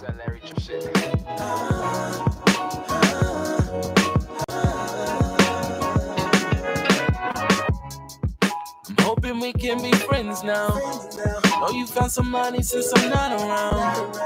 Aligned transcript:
Trip 0.00 0.60
shit. 0.60 0.96
I'm 8.88 8.96
hoping 9.00 9.40
we 9.40 9.52
can 9.54 9.82
be 9.82 9.92
friends 9.92 10.44
now. 10.44 10.68
Know 11.60 11.70
you 11.70 11.86
found 11.86 12.12
some 12.12 12.30
money 12.30 12.62
since 12.62 12.92
I'm 12.96 13.10
not 13.10 13.32
around. 13.32 14.16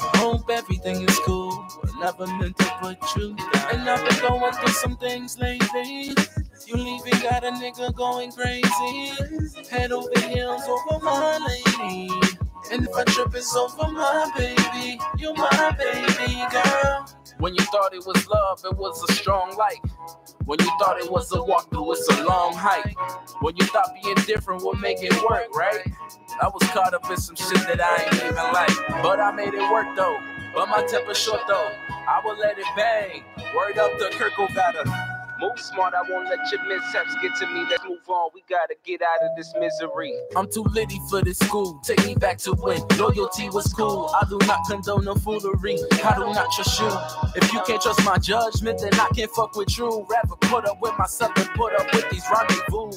I 0.00 0.12
hope 0.18 0.50
everything 0.50 1.02
is 1.02 1.18
cool. 1.20 1.52
I 1.84 2.00
never 2.00 2.26
meant 2.26 2.58
to 2.58 2.64
put 2.80 2.98
you. 3.16 3.36
And 3.72 3.88
I've 3.88 4.08
been 4.08 4.28
going 4.28 4.52
through 4.54 4.74
some 4.74 4.96
things 4.96 5.38
lately. 5.38 6.14
You 6.66 6.76
leaving 6.76 7.20
got 7.22 7.44
a 7.44 7.52
nigga 7.52 7.94
going 7.94 8.32
crazy. 8.32 9.12
Head 9.70 9.92
over 9.92 10.08
heels 10.20 10.62
over 10.68 11.04
my 11.04 11.38
lady. 11.46 12.35
And 12.72 12.84
if 12.86 12.94
I 12.94 13.04
trip, 13.04 13.34
it's 13.34 13.54
over 13.56 13.90
my 13.92 14.30
baby. 14.36 14.98
You're 15.18 15.34
my 15.34 15.74
baby 15.78 16.44
girl. 16.50 17.06
When 17.38 17.54
you 17.54 17.64
thought 17.66 17.94
it 17.94 18.04
was 18.06 18.28
love, 18.28 18.62
it 18.64 18.76
was 18.76 19.02
a 19.08 19.12
strong 19.14 19.56
light. 19.56 19.80
When 20.46 20.58
you 20.60 20.66
thought 20.80 20.98
it 20.98 21.10
was 21.10 21.30
a 21.32 21.36
walkthrough, 21.36 21.92
it's 21.94 22.08
a 22.08 22.24
long 22.24 22.54
hike. 22.54 22.96
When 23.42 23.56
you 23.56 23.66
thought 23.66 23.90
being 24.02 24.16
different 24.26 24.64
would 24.64 24.80
make 24.80 24.98
it 25.02 25.14
work, 25.28 25.54
right? 25.54 25.86
I 26.42 26.48
was 26.48 26.62
caught 26.70 26.94
up 26.94 27.08
in 27.10 27.16
some 27.18 27.36
shit 27.36 27.58
that 27.68 27.80
I 27.80 28.04
ain't 28.04 28.14
even 28.24 28.52
like. 28.52 29.02
But 29.02 29.20
I 29.20 29.32
made 29.32 29.54
it 29.54 29.72
work 29.72 29.94
though. 29.96 30.18
But 30.54 30.68
my 30.68 30.84
temper 30.86 31.14
short 31.14 31.42
though. 31.48 31.70
I 32.08 32.20
will 32.24 32.38
let 32.38 32.58
it 32.58 32.66
bang. 32.76 33.22
Word 33.56 33.78
up 33.78 33.98
to 33.98 34.04
Kirko 34.16 34.54
gotta 34.54 34.84
Move 35.38 35.58
smart, 35.58 35.92
I 35.92 36.02
won't 36.10 36.28
let 36.30 36.50
your 36.50 36.64
mishaps 36.64 37.14
get 37.20 37.34
to 37.36 37.46
me. 37.46 37.66
Let's 37.68 37.84
move 37.84 37.98
on. 38.08 38.30
We 38.34 38.42
gotta 38.48 38.74
get 38.84 39.02
out 39.02 39.22
of 39.22 39.36
this 39.36 39.52
misery. 39.58 40.14
I'm 40.34 40.50
too 40.50 40.62
litty 40.62 40.98
for 41.10 41.20
this 41.22 41.38
school. 41.38 41.78
Take 41.84 42.04
me 42.06 42.14
back 42.14 42.38
to 42.38 42.52
when 42.52 42.80
loyalty 42.96 43.50
was 43.50 43.70
cool. 43.74 44.10
I 44.18 44.24
do 44.28 44.38
not 44.46 44.60
condone 44.68 45.04
no 45.04 45.14
foolery. 45.14 45.78
I 46.04 46.14
do 46.16 46.32
not 46.32 46.50
trust 46.52 46.80
you. 46.80 46.90
If 47.34 47.52
you 47.52 47.60
can't 47.66 47.82
trust 47.82 48.02
my 48.04 48.16
judgment, 48.16 48.80
then 48.80 48.94
I 48.94 49.08
can't 49.14 49.30
fuck 49.30 49.54
with 49.56 49.76
you. 49.76 50.06
Rather 50.08 50.36
put 50.40 50.66
up 50.66 50.80
with 50.80 50.96
myself 50.98 51.34
than 51.34 51.46
put 51.48 51.74
up 51.74 51.92
with 51.92 52.08
these 52.10 52.24
rendezvous. 52.32 52.92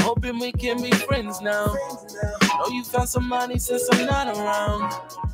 Hoping 0.00 0.38
we 0.38 0.52
can 0.52 0.82
be 0.82 0.90
friends 0.90 1.40
now. 1.40 1.66
Know 1.66 2.66
you 2.70 2.84
found 2.84 3.08
some 3.08 3.28
money 3.28 3.58
since 3.58 3.88
I'm 3.92 4.06
not 4.06 4.28
around. 4.28 4.92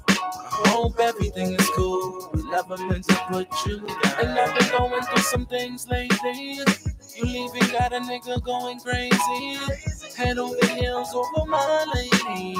I 0.08 0.68
hope 0.68 0.98
everything 1.00 1.54
is 1.54 1.70
cool. 1.70 2.30
We 2.34 2.42
never 2.50 2.76
meant 2.86 3.04
to 3.04 3.14
put 3.30 3.48
you 3.66 3.78
down. 3.80 4.14
And 4.20 4.38
I've 4.38 4.58
been 4.58 4.70
going 4.78 5.02
through 5.02 5.22
some 5.22 5.46
things 5.46 5.88
lately. 5.88 6.60
You 7.16 7.24
leaving 7.24 7.68
got 7.72 7.92
a 7.92 8.00
nigga 8.00 8.42
going 8.44 8.80
crazy. 8.80 9.58
Head 10.16 10.38
over 10.38 10.66
heels 10.66 11.14
over 11.14 11.46
my 11.46 11.86
lady. 11.94 12.56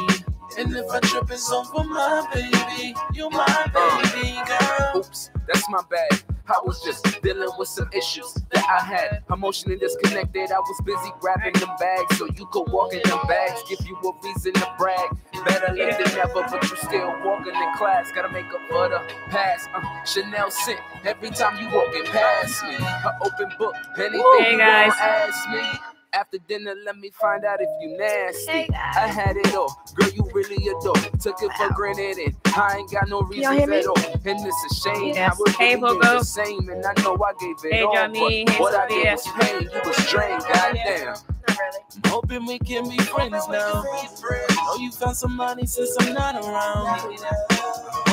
And 0.58 0.74
if 0.76 0.90
I 0.90 1.00
trip, 1.00 1.30
it's 1.30 1.50
over 1.52 1.84
my 1.84 2.26
baby. 2.34 2.94
You 3.14 3.30
my 3.30 3.66
baby 3.74 4.38
girl. 4.46 4.98
Oops, 4.98 5.30
that's 5.46 5.68
my 5.70 5.82
bad. 5.90 6.22
I 6.50 6.60
was 6.64 6.82
just 6.82 7.22
dealing 7.22 7.48
with 7.58 7.68
some 7.68 7.88
issues 7.92 8.32
that 8.50 8.64
I 8.68 8.82
had. 8.84 9.22
Emotionally 9.32 9.78
disconnected. 9.78 10.50
I 10.50 10.58
was 10.58 10.80
busy 10.84 11.10
grabbing 11.20 11.52
them 11.54 11.70
bags 11.78 12.18
so 12.18 12.26
you 12.36 12.46
could 12.46 12.68
walk 12.72 12.92
in 12.92 13.00
them 13.08 13.20
bags. 13.28 13.62
Give 13.68 13.78
you 13.86 13.96
a 13.96 14.26
reason 14.26 14.52
to 14.54 14.74
brag. 14.78 15.10
Better 15.46 15.72
late 15.72 15.96
than 16.02 16.14
never, 16.16 16.42
but 16.42 16.62
you 16.70 16.76
still 16.76 17.14
walking 17.24 17.54
in 17.54 17.74
class. 17.76 18.10
Gotta 18.12 18.30
make 18.32 18.46
up 18.46 18.60
for 18.68 18.88
the 18.88 19.00
past. 19.30 19.68
Uh, 19.74 19.80
Chanel 20.04 20.50
scent 20.50 20.80
every 21.04 21.30
time 21.30 21.56
you 21.60 21.72
walking 21.74 22.04
past 22.06 22.62
me. 22.64 22.74
An 22.76 23.12
open 23.22 23.50
book. 23.58 23.74
Anything 23.98 24.22
Hey, 24.40 24.52
you 24.52 24.58
guys. 24.58 24.90
wanna 24.98 25.12
ask 25.12 25.48
me. 25.50 25.80
After 26.12 26.38
dinner, 26.48 26.74
let 26.84 26.98
me 26.98 27.10
find 27.20 27.44
out 27.44 27.58
if 27.60 27.68
you 27.80 27.96
nasty. 27.96 28.50
Hey. 28.50 28.68
I 28.74 29.06
had 29.06 29.36
it 29.36 29.54
all, 29.54 29.80
girl. 29.94 30.08
You 30.10 30.28
really 30.34 30.56
adore. 30.66 30.94
Took 31.20 31.40
it 31.40 31.52
for 31.56 31.72
granted, 31.72 32.18
and 32.18 32.34
I 32.46 32.78
ain't 32.78 32.90
got 32.90 33.08
no 33.08 33.20
y'all 33.20 33.28
reasons 33.28 33.58
hear 33.58 33.66
me? 33.68 33.78
at 33.78 33.86
all. 33.86 33.96
And 34.24 34.46
it's 34.46 34.72
a 34.72 34.74
shame. 34.90 35.14
Yes. 35.14 35.32
I 35.32 35.36
would 35.38 35.48
Hey, 35.50 35.76
really 35.76 35.94
give 35.94 36.02
Pogo. 36.02 36.18
the 36.18 36.24
same, 36.24 36.68
and 36.68 36.84
I 36.84 36.92
know 37.02 37.16
I 37.22 37.32
gave 37.40 37.56
it 37.64 37.72
Hey, 37.74 37.82
all. 37.82 37.94
Johnny. 37.94 38.44
but 38.44 38.52
Hey, 38.54 38.60
what 38.60 38.74
I 38.74 38.88
did 38.88 39.12
was 39.12 39.28
pain. 39.40 39.62
You 39.72 39.80
was 39.84 39.96
drained. 40.10 40.42
Goddamn. 40.52 41.06
Not 41.06 41.22
really. 41.48 41.78
I'm 42.04 42.10
hoping 42.10 42.46
we 42.46 42.58
can 42.58 42.88
be 42.88 42.98
friends 42.98 43.46
now. 43.48 43.84
Know 43.84 44.76
you 44.80 44.90
found 44.90 45.16
some 45.16 45.36
money 45.36 45.66
since 45.66 45.96
I'm 46.00 46.12
not 46.12 46.34
around. 46.36 47.14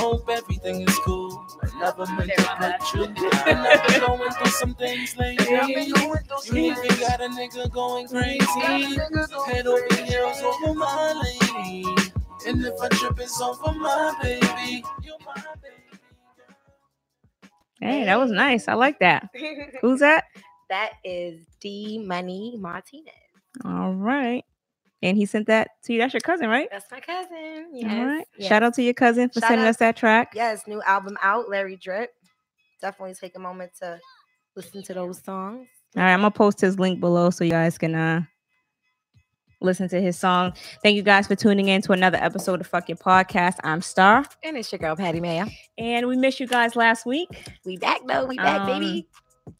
I 0.08 0.10
hope 0.12 0.30
everything 0.30 0.88
is 0.88 1.00
cool. 1.00 1.46
I 1.62 1.80
never 1.80 2.06
meant 2.14 2.32
to 2.38 2.44
put 2.44 2.94
you 2.94 3.04
I've 3.04 3.86
been 3.86 4.00
going 4.00 4.32
through 4.32 4.52
some 4.52 4.74
things 4.76 5.18
lately. 5.18 5.88
You 6.46 6.56
even 6.56 7.00
got 7.00 7.20
a 7.20 7.28
nigga 7.28 7.70
going 7.70 8.08
crazy. 8.08 8.46
Head 9.48 9.68
over 9.68 9.96
heels 9.96 10.42
over 10.42 10.74
my 10.74 11.12
lady. 11.22 11.84
And 12.48 12.66
if 12.66 12.82
I 12.82 12.88
trip, 12.88 13.20
it's 13.20 13.42
over 13.42 13.74
my 13.74 14.18
baby. 14.24 14.82
You 15.04 15.18
my 15.26 15.44
baby. 15.62 16.00
Hey, 17.82 18.06
that 18.06 18.18
was 18.18 18.32
nice. 18.32 18.70
I 18.70 18.76
like 18.76 19.00
that. 19.00 19.28
Who's 19.82 20.00
that? 20.00 20.24
that 20.70 20.94
is 21.04 21.46
D 21.60 22.02
Money 22.08 22.56
Martinez. 22.58 23.14
All 23.66 23.94
right. 23.94 24.46
And 25.04 25.16
he 25.16 25.26
sent 25.28 25.48
that 25.48 25.70
to 25.84 25.94
you. 25.94 26.00
That's 26.00 26.14
your 26.14 26.22
cousin, 26.22 26.50
right? 26.50 26.68
That's 26.72 26.90
my 26.92 27.00
cousin. 27.00 27.70
Yes. 27.74 27.94
All 27.94 28.06
right. 28.06 28.26
yes. 28.38 28.50
Shout 28.50 28.64
out 28.64 28.74
to 28.76 28.84
your 28.84 28.96
cousin 28.96 29.30
for 29.30 29.40
Shout 29.40 29.50
sending 29.50 29.66
out- 29.66 29.70
us 29.70 29.78
that 29.78 29.96
track. 29.96 30.32
Yes, 30.34 30.64
new 30.68 30.82
album 30.84 31.18
out, 31.22 31.50
Larry 31.50 31.76
Drip. 31.76 32.12
Definitely 32.82 33.14
take 33.16 33.36
a 33.36 33.40
moment 33.40 33.72
to 33.82 34.00
listen 34.56 34.82
to 34.84 34.94
those 34.96 35.22
songs. 35.24 35.68
All 35.96 36.04
right, 36.04 36.14
I'm 36.14 36.20
gonna 36.20 36.32
post 36.32 36.62
his 36.62 36.80
link 36.80 37.00
below 37.00 37.30
so 37.30 37.44
you 37.44 37.52
guys 37.52 37.78
can 37.78 37.94
uh 37.96 38.22
listen 39.62 39.90
to 39.90 40.00
his 40.02 40.18
song. 40.18 40.54
Thank 40.84 40.96
you 40.96 41.02
guys 41.04 41.28
for 41.28 41.36
tuning 41.36 41.68
in 41.70 41.82
to 41.84 41.92
another 41.92 42.18
episode 42.22 42.62
of 42.62 42.68
Fuck 42.68 42.90
Your 42.90 42.98
Podcast. 42.98 43.56
I'm 43.64 43.82
Star, 43.82 44.26
And 44.44 44.56
it's 44.58 44.72
your 44.72 44.78
girl 44.80 44.96
Patty 44.96 45.20
Mayo. 45.20 45.46
and 45.78 46.08
we 46.08 46.16
missed 46.16 46.40
you 46.40 46.48
guys 46.48 46.76
last 46.76 47.06
week. 47.06 47.30
We 47.66 47.78
back 47.78 48.02
though. 48.08 48.26
We 48.26 48.38
back, 48.38 48.62
Um, 48.62 48.68
baby. 48.68 49.08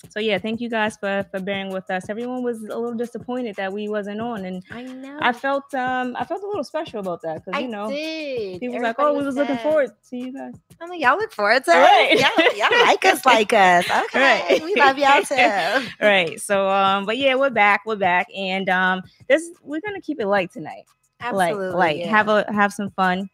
So 0.10 0.20
yeah, 0.20 0.38
thank 0.38 0.62
you 0.62 0.70
guys 0.70 0.98
for 0.98 1.26
for 1.32 1.40
bearing 1.40 1.72
with 1.72 1.90
us. 1.90 2.10
Everyone 2.10 2.44
was 2.44 2.62
a 2.64 2.78
little 2.78 2.94
disappointed 2.96 3.56
that 3.56 3.72
we 3.72 3.88
wasn't 3.90 4.22
on, 4.22 4.46
and 4.46 4.64
I 4.72 4.84
know. 4.84 5.18
I 5.22 5.34
felt 5.34 5.74
um 5.74 6.16
I 6.18 6.26
felt 6.26 6.44
a 6.44 6.48
little 6.48 6.64
special 6.64 7.00
about 7.00 7.22
that 7.24 7.44
because 7.46 7.62
you 7.62 7.68
know 7.68 7.90
did. 7.90 8.60
people 8.60 8.76
was 8.76 8.84
like, 8.84 8.96
oh, 9.00 9.14
we 9.18 9.24
was 9.26 9.36
looking 9.36 9.58
forward 9.58 9.92
to 10.10 10.18
you 10.18 10.34
guys. 10.34 10.54
I'm 10.80 10.90
like, 10.90 11.02
y'all 11.02 11.18
look 11.18 11.32
forward 11.32 11.64
to 11.66 11.72
Right. 11.72 12.10
it. 12.12 12.20
Y'all, 12.20 12.70
y'all 12.70 12.86
like 12.86 13.06
us 13.06 13.26
like 13.26 13.54
us. 13.54 13.86
Okay. 13.90 14.20
Right. 14.50 14.64
We 14.64 14.76
love 14.76 14.98
y'all 14.98 15.24
too. 15.24 15.88
right. 16.02 16.40
So 16.40 16.70
um, 16.70 17.06
but 17.06 17.18
yeah, 17.18 17.36
we're 17.36 17.50
back. 17.50 17.82
We're 17.86 17.96
back, 17.96 18.28
and 18.36 18.70
um, 18.70 19.02
this 19.28 19.50
we're 19.62 19.82
gonna 19.82 20.02
keep 20.02 20.20
it 20.20 20.28
light 20.28 20.52
tonight. 20.52 20.84
Absolutely. 21.20 21.70
like 21.70 21.76
like 21.76 21.98
yeah. 21.98 22.10
have 22.10 22.28
a 22.30 22.46
have 22.52 22.72
some 22.72 22.92
fun, 22.92 23.30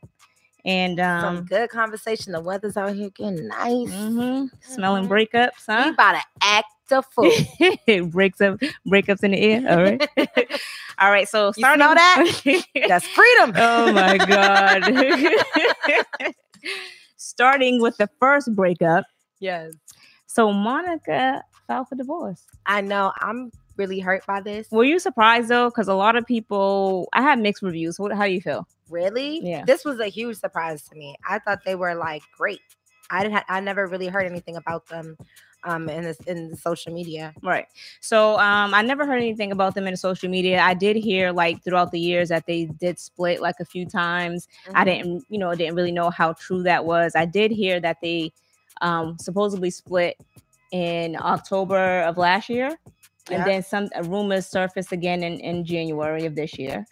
and 0.66 0.98
some 0.98 1.38
um, 1.38 1.46
good 1.46 1.70
conversation. 1.70 2.32
The 2.34 2.42
weather's 2.42 2.78
out 2.78 2.94
here 2.96 3.10
getting 3.10 3.48
nice. 3.48 3.90
mhm, 3.90 4.50
smelling 4.62 5.08
Mhm. 5.08 5.10
breakups, 5.30 5.68
We 5.86 5.90
about 5.92 6.14
to 6.14 6.22
act 6.42 6.68
a 6.92 7.02
fool. 7.02 7.32
breaks 8.12 8.40
up 8.42 8.60
breakups 8.88 9.24
in 9.24 9.32
the 9.32 9.40
air. 9.40 9.62
All 9.70 9.84
right. 9.84 10.10
All 11.00 11.10
right. 11.12 11.28
So 11.28 11.48
You 11.48 11.54
smell 11.54 11.76
starting- 11.96 12.64
That's 12.88 13.08
freedom. 13.08 13.54
oh 13.56 13.92
my 13.94 14.18
god. 14.18 14.84
starting 17.18 17.82
with 17.82 17.98
the 17.98 18.10
first 18.20 18.54
breakup. 18.56 19.06
Yes. 19.40 19.74
So 20.28 20.52
Monica 20.52 21.44
filed 21.68 21.88
for 21.90 21.96
divorce. 21.96 22.44
I 22.66 22.82
know. 22.82 23.12
I'm 23.22 23.52
really 23.78 24.00
hurt 24.00 24.26
by 24.26 24.42
this. 24.42 24.68
Were 24.72 24.84
you 24.84 25.00
surprised 25.00 25.50
though? 25.50 25.70
Because 25.70 25.88
a 25.88 25.94
lot 25.96 26.16
of 26.16 26.26
people, 26.26 27.08
I 27.14 27.22
had 27.22 27.40
mixed 27.40 27.64
reviews. 27.64 28.00
What? 28.00 28.12
How 28.14 28.26
do 28.26 28.32
you 28.32 28.42
feel? 28.42 28.68
Really? 28.94 29.42
Yeah. 29.44 29.64
This 29.66 29.84
was 29.84 30.00
a 30.00 30.08
huge 30.08 30.38
surprise 30.38 30.84
to 30.90 30.96
me. 30.96 31.16
I 31.28 31.40
thought 31.40 31.60
they 31.66 31.76
were 31.76 31.96
like 31.96 32.22
great. 32.38 32.62
I 33.10 33.24
didn't. 33.24 33.36
Ha- 33.36 33.46
I 33.50 33.60
never 33.60 33.88
really 33.88 34.08
heard 34.08 34.26
anything 34.26 34.56
about 34.56 34.86
them, 34.88 35.18
um, 35.66 35.90
in 35.90 36.04
this 36.04 36.20
in 36.22 36.56
social 36.56 36.94
media. 36.94 37.34
Right. 37.44 37.68
So 38.02 38.38
um 38.40 38.74
I 38.74 38.82
never 38.82 39.06
heard 39.06 39.18
anything 39.28 39.52
about 39.52 39.76
them 39.76 39.88
in 39.88 39.96
social 39.98 40.30
media. 40.30 40.62
I 40.62 40.74
did 40.74 40.96
hear 40.96 41.32
like 41.32 41.64
throughout 41.64 41.92
the 41.92 42.00
years 42.00 42.30
that 42.30 42.46
they 42.48 42.66
did 42.66 43.00
split 43.00 43.42
like 43.42 43.56
a 43.60 43.66
few 43.66 43.86
times. 43.86 44.48
I 44.74 44.84
Mhm. 44.84 44.86
didn't, 44.86 45.26
you 45.30 45.38
know, 45.40 45.54
didn't 45.56 45.76
really 45.76 45.92
know 45.92 46.10
how 46.10 46.34
true 46.34 46.64
that 46.64 46.86
was. 46.86 47.14
I 47.16 47.26
did 47.26 47.52
hear 47.52 47.80
that 47.82 47.98
they 48.02 48.32
um 48.82 49.18
supposedly 49.20 49.70
split 49.70 50.16
in 50.72 51.16
October 51.20 52.02
of 52.10 52.18
last 52.18 52.50
year. 52.50 52.70
Yeah. 53.30 53.38
And 53.38 53.46
then 53.48 53.64
some 53.64 53.90
uh, 53.96 54.04
rumors 54.04 54.48
surfaced 54.48 54.92
again 54.92 55.24
in, 55.24 55.40
in 55.40 55.64
January 55.66 56.26
of 56.26 56.36
this 56.36 56.58
year. 56.58 56.86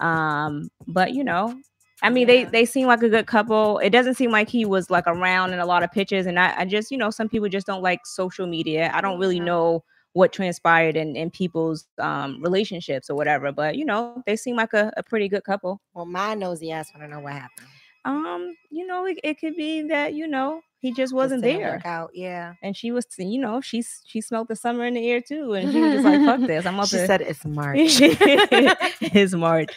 Um, 0.00 0.68
but 0.86 1.12
you 1.12 1.24
know, 1.24 1.56
I 2.02 2.10
mean, 2.10 2.26
they 2.26 2.42
Yeah. 2.42 2.50
they 2.50 2.64
seem 2.64 2.86
like 2.86 3.02
a 3.02 3.08
good 3.08 3.26
couple. 3.26 3.78
It 3.78 3.90
doesn't 3.90 4.14
seem 4.14 4.30
like 4.30 4.48
he 4.48 4.64
was 4.64 4.90
like 4.90 5.04
around 5.06 5.52
in 5.52 5.58
a 5.60 5.66
lot 5.66 5.82
of 5.82 5.90
pictures, 5.92 6.26
and 6.26 6.38
I, 6.38 6.54
I 6.60 6.64
just, 6.64 6.90
you 6.90 6.98
know, 6.98 7.10
some 7.10 7.28
people 7.28 7.48
just 7.48 7.66
don't 7.66 7.82
like 7.82 8.00
social 8.06 8.46
media. 8.46 8.90
I 8.94 9.00
don't 9.00 9.18
really 9.18 9.40
know 9.40 9.84
what 10.12 10.32
transpired 10.32 10.96
in, 10.96 11.16
in 11.16 11.30
people's 11.30 11.86
um 11.98 12.40
relationships 12.42 13.10
or 13.10 13.16
whatever, 13.16 13.52
but 13.52 13.76
you 13.76 13.84
know, 13.84 14.22
they 14.26 14.36
seem 14.36 14.56
like 14.56 14.72
a, 14.72 14.92
a 14.96 15.02
pretty 15.02 15.28
good 15.28 15.44
couple. 15.44 15.80
Well, 15.94 16.06
my 16.06 16.34
nosy 16.34 16.70
ass 16.72 16.92
want 16.94 17.04
to 17.04 17.08
know 17.08 17.20
what 17.20 17.32
happened. 17.32 17.68
Um, 18.04 18.54
you 18.70 18.86
know, 18.86 19.06
it, 19.06 19.18
it 19.24 19.40
could 19.40 19.56
be 19.56 19.82
that, 19.88 20.14
you 20.14 20.26
know, 20.28 20.60
he 20.84 20.90
just 20.90 20.98
Just 20.98 21.14
wasn't 21.14 21.42
didn't 21.42 21.60
there. 21.60 21.82
Out. 21.86 22.10
Yeah. 22.14 22.54
And 22.62 22.76
she 22.76 22.92
was, 22.92 23.06
you 23.18 23.40
know, 23.40 23.60
she's 23.60 24.02
she 24.06 24.20
smelled 24.20 24.48
the 24.48 24.56
summer 24.56 24.84
in 24.84 24.94
the 24.94 25.08
air 25.08 25.20
too, 25.20 25.54
and 25.54 25.72
she 25.72 25.80
was 25.80 25.92
just 25.94 26.04
like, 26.04 26.20
"Fuck 26.24 26.40
this, 26.46 26.66
I'm 26.66 26.78
up 26.78 26.88
She 26.88 26.98
to." 26.98 27.06
said 27.06 27.20
it's 27.22 27.44
March. 27.44 27.78
it's 27.80 29.34
March. 29.34 29.70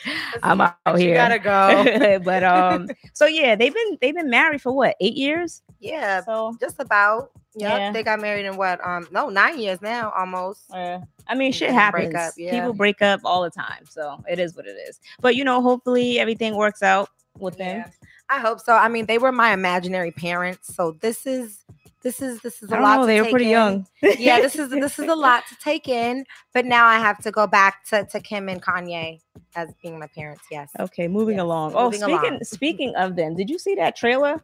I'm 0.43 0.61
out 0.61 0.75
You 0.87 0.97
here. 0.97 1.15
gotta 1.15 1.39
go. 1.39 2.19
but 2.23 2.43
um, 2.43 2.87
so 3.13 3.25
yeah, 3.25 3.55
they've 3.55 3.73
been 3.73 3.97
they've 4.01 4.15
been 4.15 4.29
married 4.29 4.61
for 4.61 4.71
what 4.73 4.95
eight 4.99 5.15
years. 5.15 5.61
yeah, 5.79 6.21
So 6.23 6.55
just 6.59 6.79
about. 6.79 7.31
Yep. 7.59 7.71
Yeah. 7.79 7.91
They 7.91 8.03
got 8.03 8.19
married 8.21 8.45
in 8.45 8.55
what? 8.55 8.79
Um, 8.85 9.07
no, 9.11 9.29
nine 9.29 9.57
years 9.59 9.81
now, 9.81 10.13
almost. 10.15 10.61
Yeah. 10.71 10.99
I 11.27 11.33
mean, 11.33 11.51
shit 11.51 11.69
People 11.71 11.89
break 11.91 12.11
happens. 12.13 12.15
up, 12.15 12.33
yeah. 12.37 12.51
People 12.51 12.73
break 12.73 13.01
up 13.01 13.21
all 13.23 13.41
the 13.41 13.49
time, 13.49 13.85
so 13.89 14.23
it 14.29 14.37
is 14.37 14.55
what 14.55 14.67
it 14.67 14.77
is. 14.87 14.99
But 15.21 15.35
you 15.35 15.43
know, 15.43 15.59
hopefully 15.61 16.19
everything 16.19 16.55
works 16.55 16.83
out 16.83 17.09
with 17.39 17.57
them. 17.57 17.77
Yeah. 17.77 17.89
I 18.29 18.39
hope 18.39 18.59
so. 18.59 18.73
I 18.73 18.89
mean, 18.89 19.05
they 19.05 19.17
were 19.17 19.31
my 19.31 19.53
imaginary 19.53 20.11
parents, 20.11 20.73
so 20.75 20.91
this 21.01 21.25
is 21.25 21.59
this 22.03 22.21
is 22.21 22.41
this 22.41 22.61
is 22.61 22.71
a 22.71 22.75
lot. 22.79 22.97
know. 22.97 23.01
to 23.03 23.07
They 23.07 23.21
were 23.21 23.29
pretty 23.29 23.45
in. 23.45 23.51
young. 23.51 23.87
yeah, 24.01 24.39
this 24.41 24.55
is 24.57 24.69
this 24.81 24.99
is 24.99 25.07
a 25.07 25.15
lot 25.15 25.43
to 25.49 25.55
take 25.63 25.87
in. 25.87 26.25
But 26.53 26.65
now 26.65 26.85
I 26.85 26.99
have 26.99 27.19
to 27.23 27.31
go 27.31 27.47
back 27.47 27.85
to, 27.89 28.05
to 28.05 28.19
Kim 28.19 28.49
and 28.49 28.61
Kanye 28.61 29.21
as 29.55 29.73
being 29.81 29.99
my 29.99 30.07
parents. 30.07 30.43
Yes. 30.51 30.71
Okay, 30.79 31.07
moving 31.07 31.37
Yes, 31.37 31.43
along. 31.43 31.73
Oh, 31.75 31.85
moving 31.85 31.99
speaking 32.01 32.29
along. 32.29 32.43
speaking 32.43 32.95
of 32.95 33.15
them, 33.15 33.35
did 33.35 33.49
you 33.49 33.59
see 33.59 33.75
that 33.75 33.95
trailer? 33.95 34.43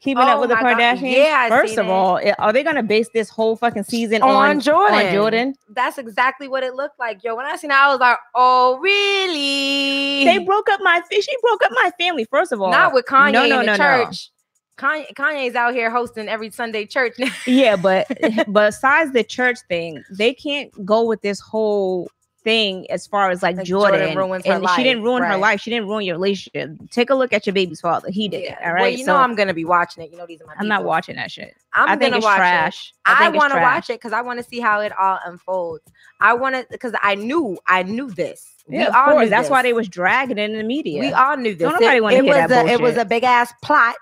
Keeping 0.00 0.22
Oh 0.22 0.28
up 0.28 0.40
with 0.40 0.48
the 0.48 0.54
my 0.56 0.62
God, 0.72 0.78
Kardashians. 0.78 1.12
yeah, 1.12 1.36
I 1.42 1.48
First 1.50 1.76
of 1.76 1.86
it. 1.86 1.90
all, 1.90 2.18
are 2.38 2.52
they 2.54 2.62
gonna 2.62 2.82
base 2.82 3.10
this 3.12 3.28
whole 3.28 3.54
fucking 3.54 3.84
season 3.84 4.22
On, 4.22 4.30
on 4.30 4.60
Jordan. 4.60 5.06
on 5.06 5.12
Jordan? 5.12 5.54
That's 5.68 5.98
exactly 5.98 6.48
what 6.48 6.62
it 6.62 6.74
looked 6.74 6.98
like. 6.98 7.22
Yo, 7.22 7.34
when 7.36 7.44
I 7.44 7.56
seen 7.56 7.70
it, 7.70 7.74
I 7.74 7.90
was 7.90 8.00
like, 8.00 8.16
oh 8.34 8.78
really? 8.78 10.24
They 10.24 10.38
broke 10.44 10.70
up 10.70 10.80
my. 10.82 11.02
She 11.12 11.36
broke 11.42 11.62
up 11.64 11.72
my 11.72 11.90
family. 11.98 12.24
First 12.24 12.52
of 12.52 12.60
all, 12.62 12.70
not 12.70 12.94
with 12.94 13.04
Kanye 13.04 13.32
No, 13.32 13.46
no, 13.46 13.60
in 13.60 13.66
the 13.66 13.76
no, 13.76 13.76
no. 13.76 14.04
church. 14.04 14.30
Kanye, 14.78 15.12
Kanye's 15.12 15.54
out 15.54 15.74
here 15.74 15.90
hosting 15.90 16.28
every 16.28 16.50
Sunday 16.50 16.86
church. 16.86 17.14
yeah, 17.46 17.76
but 17.82 18.06
besides 18.50 19.12
the 19.12 19.22
church 19.22 19.58
thing, 19.68 20.02
they 20.10 20.32
can't 20.32 20.70
go 20.86 21.04
with 21.04 21.20
this 21.20 21.40
whole 21.40 22.08
thing 22.42 22.90
as 22.90 23.06
far 23.06 23.30
as 23.30 23.42
like, 23.42 23.56
Like 23.56 23.66
Jordan. 23.66 24.00
Jordan 24.00 24.16
ruins 24.16 24.46
her 24.46 24.52
and 24.54 24.68
she 24.70 24.82
didn't 24.82 25.02
life, 25.02 25.04
ruin 25.04 25.22
her 25.22 25.36
life. 25.36 25.60
She 25.60 25.70
didn't 25.70 25.88
ruin 25.88 26.04
your 26.04 26.16
relationship. 26.16 26.70
Take 26.90 27.10
a 27.10 27.14
look 27.14 27.32
at 27.32 27.46
your 27.46 27.54
baby's 27.54 27.80
father. 27.80 28.10
He 28.10 28.28
did 28.28 28.44
it. 28.44 28.56
All 28.64 28.72
right. 28.72 28.80
Well, 28.82 28.90
you 28.90 29.04
so 29.04 29.12
know 29.12 29.16
I'm 29.16 29.34
gonna 29.34 29.54
be 29.54 29.64
watching 29.64 30.02
it. 30.02 30.10
You 30.10 30.18
know 30.18 30.26
these 30.26 30.40
are 30.40 30.46
my. 30.46 30.54
I'm 30.58 30.68
not 30.68 30.84
watching 30.84 31.16
that 31.16 31.30
shit. 31.30 31.54
I'm 31.72 31.88
I 31.88 31.92
think 31.92 32.12
gonna 32.12 32.16
it's 32.16 32.24
watch 32.24 32.36
it. 32.36 32.38
trash. 32.38 32.94
I, 33.04 33.28
want 33.28 33.52
to 33.52 33.60
watch 33.60 33.90
it 33.90 33.94
because 33.94 34.12
I 34.12 34.22
want 34.22 34.38
to 34.38 34.44
see 34.44 34.60
how 34.60 34.80
it 34.80 34.92
all 34.98 35.18
unfolds. 35.24 35.84
I 36.20 36.34
want 36.34 36.54
to 36.54 36.66
because 36.70 36.94
I 37.02 37.14
knew 37.14 37.58
I 37.66 37.82
knew 37.82 38.10
this. 38.10 38.46
Yeah, 38.68 38.88
of 38.88 38.94
all 38.94 39.04
course. 39.12 39.24
knew 39.24 39.30
That's 39.30 39.50
why 39.50 39.62
they 39.62 39.72
was 39.72 39.88
dragging 39.88 40.38
it 40.38 40.50
in 40.50 40.56
the 40.56 40.62
media. 40.62 41.00
We 41.00 41.12
all 41.12 41.36
knew 41.36 41.54
this. 41.54 41.68
Don't 41.68 41.80
nobody 41.80 41.98
it, 41.98 42.02
wanna 42.02 42.16
hear 42.16 42.24
was 42.24 42.48
that 42.48 42.66
a, 42.66 42.68
It 42.68 42.80
was 42.80 42.96
a 42.96 43.04
big 43.04 43.24
ass 43.24 43.52
plot 43.62 43.96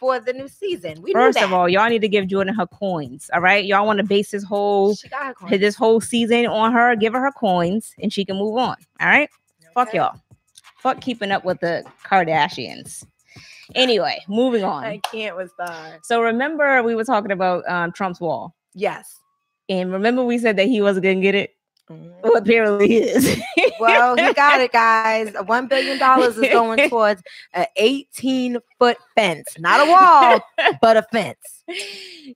for 0.00 0.18
the 0.18 0.32
new 0.32 0.48
season. 0.48 1.00
We 1.02 1.12
First 1.12 1.40
of 1.40 1.52
all, 1.52 1.68
y'all 1.68 1.88
need 1.90 2.00
to 2.00 2.08
give 2.08 2.26
Jordan 2.26 2.54
her 2.54 2.66
coins. 2.66 3.30
All 3.34 3.40
right, 3.40 3.64
y'all 3.64 3.86
want 3.86 3.98
to 3.98 4.04
base 4.04 4.30
this 4.30 4.42
whole 4.42 4.96
this 5.50 5.76
whole 5.76 6.00
season 6.00 6.46
on 6.46 6.72
her. 6.72 6.96
Give 6.96 7.12
her 7.12 7.20
her 7.20 7.30
coins, 7.32 7.94
and 8.02 8.12
she 8.12 8.24
can 8.24 8.36
move 8.36 8.56
on. 8.56 8.76
All 9.00 9.06
right. 9.08 9.28
Fuck 9.74 9.92
y'all. 9.94 10.18
Fuck 10.78 11.00
keeping 11.02 11.30
up 11.30 11.44
with 11.44 11.60
the 11.60 11.84
Kardashians. 12.04 13.04
Anyway, 13.74 14.18
moving 14.26 14.64
on. 14.64 14.82
I 14.82 14.98
can't 14.98 15.36
with 15.36 15.52
Star. 15.52 15.98
So 16.02 16.22
remember 16.22 16.82
we 16.82 16.94
were 16.96 17.04
talking 17.04 17.30
about 17.30 17.68
um, 17.68 17.92
Trump's 17.92 18.20
wall, 18.20 18.56
Yes. 18.74 19.20
and 19.68 19.92
remember 19.92 20.24
we 20.24 20.38
said 20.38 20.56
that 20.56 20.66
he 20.66 20.80
wasn't 20.80 21.04
gonna 21.04 21.20
get 21.20 21.34
it. 21.36 21.54
Well, 21.90 22.36
apparently 22.36 22.88
he 22.88 22.96
is. 22.98 23.40
Well, 23.80 24.16
he 24.16 24.32
got 24.34 24.60
it, 24.60 24.72
guys. 24.72 25.34
One 25.46 25.66
billion 25.66 25.98
dollars 25.98 26.36
is 26.36 26.50
going 26.52 26.88
towards 26.88 27.22
an 27.54 27.66
18 27.76 28.58
foot 28.78 28.98
fence, 29.16 29.46
not 29.58 29.86
a 29.86 29.90
wall, 29.90 30.76
but 30.80 30.96
a 30.96 31.02
fence. 31.10 31.62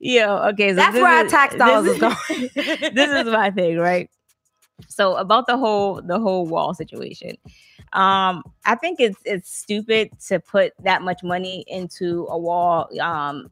yeah. 0.01 0.49
Okay. 0.49 0.71
So 0.71 0.77
That's 0.77 0.95
where 0.95 1.07
our 1.07 1.27
tax 1.29 1.55
dollars 1.55 1.87
is- 1.87 1.95
is 1.95 2.01
going. 2.01 2.51
this 2.95 3.11
is 3.27 3.33
my 3.33 3.51
thing, 3.51 3.79
right? 3.79 4.11
So 4.89 5.15
about 5.17 5.47
the 5.47 5.57
whole 5.57 6.03
the 6.03 6.19
whole 6.19 6.47
wall 6.47 6.75
situation. 6.75 7.37
Um, 7.93 8.43
I 8.65 8.75
think 8.75 8.99
it's 8.99 9.19
it's 9.25 9.57
stupid 9.57 10.11
to 10.27 10.41
put 10.41 10.73
that 10.83 11.03
much 11.03 11.23
money 11.23 11.65
into 11.69 12.27
a 12.29 12.37
wall. 12.37 12.89
Um, 13.01 13.51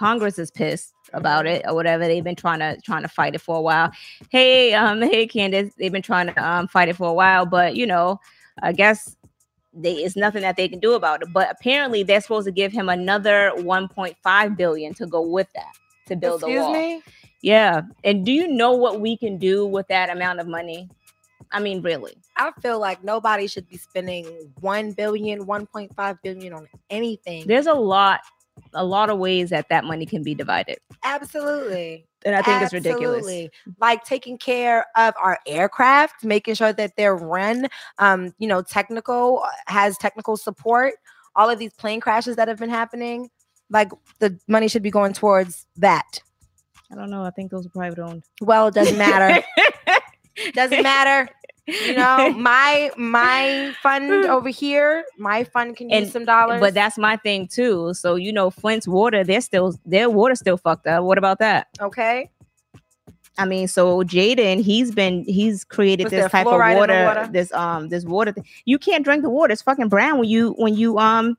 Congress 0.00 0.38
is 0.38 0.50
pissed 0.50 0.94
about 1.12 1.46
it 1.46 1.62
or 1.68 1.74
whatever. 1.74 2.06
They've 2.06 2.24
been 2.24 2.34
trying 2.34 2.60
to 2.60 2.80
trying 2.80 3.02
to 3.02 3.08
fight 3.08 3.34
it 3.34 3.42
for 3.42 3.58
a 3.58 3.60
while. 3.60 3.92
Hey, 4.30 4.72
um, 4.72 5.02
hey 5.02 5.26
Candace, 5.26 5.74
they've 5.74 5.92
been 5.92 6.00
trying 6.00 6.28
to 6.28 6.42
um 6.42 6.68
fight 6.68 6.88
it 6.88 6.96
for 6.96 7.06
a 7.06 7.12
while, 7.12 7.44
but 7.44 7.76
you 7.76 7.86
know, 7.86 8.18
I 8.62 8.72
guess 8.72 9.14
they 9.74 9.96
it's 9.96 10.16
nothing 10.16 10.40
that 10.40 10.56
they 10.56 10.68
can 10.70 10.80
do 10.80 10.94
about 10.94 11.20
it. 11.20 11.28
But 11.34 11.50
apparently 11.50 12.02
they're 12.02 12.22
supposed 12.22 12.46
to 12.46 12.50
give 12.50 12.72
him 12.72 12.88
another 12.88 13.52
1.5 13.56 14.56
billion 14.56 14.94
to 14.94 15.06
go 15.06 15.20
with 15.20 15.48
that 15.54 15.74
to 16.06 16.16
build 16.16 16.40
the 16.40 16.46
Excuse 16.46 16.62
wall. 16.62 16.72
me. 16.72 17.02
Yeah. 17.42 17.82
And 18.02 18.24
do 18.24 18.32
you 18.32 18.48
know 18.48 18.72
what 18.72 19.02
we 19.02 19.18
can 19.18 19.36
do 19.36 19.66
with 19.66 19.86
that 19.88 20.08
amount 20.08 20.40
of 20.40 20.46
money? 20.46 20.88
I 21.52 21.60
mean, 21.60 21.82
really. 21.82 22.16
I 22.38 22.52
feel 22.62 22.80
like 22.80 23.04
nobody 23.04 23.46
should 23.46 23.68
be 23.68 23.76
spending 23.76 24.50
1 24.60 24.92
billion, 24.92 25.44
1.5 25.44 26.18
billion 26.22 26.52
on 26.54 26.68
anything. 26.88 27.46
There's 27.46 27.66
a 27.66 27.74
lot, 27.74 28.20
a 28.74 28.84
lot 28.84 29.10
of 29.10 29.18
ways 29.18 29.50
that 29.50 29.68
that 29.68 29.84
money 29.84 30.06
can 30.06 30.22
be 30.22 30.34
divided. 30.34 30.78
Absolutely. 31.02 32.06
And 32.24 32.34
I 32.34 32.42
think 32.42 32.62
it's 32.62 32.72
ridiculous. 32.72 33.48
Like 33.80 34.04
taking 34.04 34.36
care 34.36 34.86
of 34.96 35.14
our 35.20 35.38
aircraft, 35.46 36.24
making 36.24 36.54
sure 36.54 36.72
that 36.72 36.96
they're 36.96 37.16
run, 37.16 37.68
um, 37.98 38.34
you 38.38 38.46
know, 38.46 38.62
technical, 38.62 39.42
uh, 39.44 39.50
has 39.66 39.96
technical 39.96 40.36
support. 40.36 40.94
All 41.34 41.48
of 41.48 41.58
these 41.58 41.72
plane 41.72 42.00
crashes 42.00 42.36
that 42.36 42.48
have 42.48 42.58
been 42.58 42.70
happening, 42.70 43.30
like 43.70 43.90
the 44.18 44.38
money 44.48 44.68
should 44.68 44.82
be 44.82 44.90
going 44.90 45.12
towards 45.12 45.66
that. 45.76 46.20
I 46.92 46.96
don't 46.96 47.10
know. 47.10 47.22
I 47.22 47.30
think 47.30 47.50
those 47.50 47.66
are 47.66 47.70
private 47.70 48.00
owned. 48.00 48.24
Well, 48.40 48.68
it 48.68 48.74
doesn't 48.74 48.98
matter. 48.98 49.42
doesn't 50.54 50.82
matter. 50.82 51.30
You 51.66 51.94
know, 51.94 52.30
my 52.36 52.90
my 52.96 53.72
fund 53.82 54.10
over 54.26 54.48
here, 54.48 55.04
my 55.18 55.44
fund 55.44 55.76
can 55.76 55.90
use 55.90 56.12
some 56.12 56.24
dollars. 56.24 56.60
But 56.60 56.74
that's 56.74 56.98
my 56.98 57.16
thing 57.16 57.46
too. 57.48 57.94
So 57.94 58.14
you 58.14 58.32
know, 58.32 58.50
Flint's 58.50 58.88
water, 58.88 59.24
they're 59.24 59.40
still 59.40 59.78
their 59.84 60.10
water 60.10 60.34
still 60.34 60.56
fucked 60.56 60.86
up. 60.86 61.04
What 61.04 61.18
about 61.18 61.38
that? 61.38 61.68
okay. 61.80 62.30
I 63.38 63.46
mean, 63.46 63.68
so 63.68 64.02
Jaden, 64.02 64.60
he's 64.62 64.90
been 64.92 65.24
he's 65.24 65.64
created 65.64 66.04
Was 66.04 66.10
this 66.10 66.30
type 66.30 66.46
of 66.46 66.52
fluoride 66.52 66.72
in 66.72 66.74
the 66.74 66.78
water, 66.80 67.04
water? 67.04 67.28
this 67.32 67.52
um 67.52 67.88
this 67.88 68.04
water. 68.04 68.32
Thing. 68.32 68.44
You 68.66 68.78
can't 68.78 69.02
drink 69.02 69.22
the 69.22 69.30
water. 69.30 69.52
It's 69.52 69.62
fucking 69.62 69.88
brown 69.88 70.18
when 70.18 70.28
you 70.28 70.52
when 70.58 70.74
you 70.74 70.98
um 70.98 71.38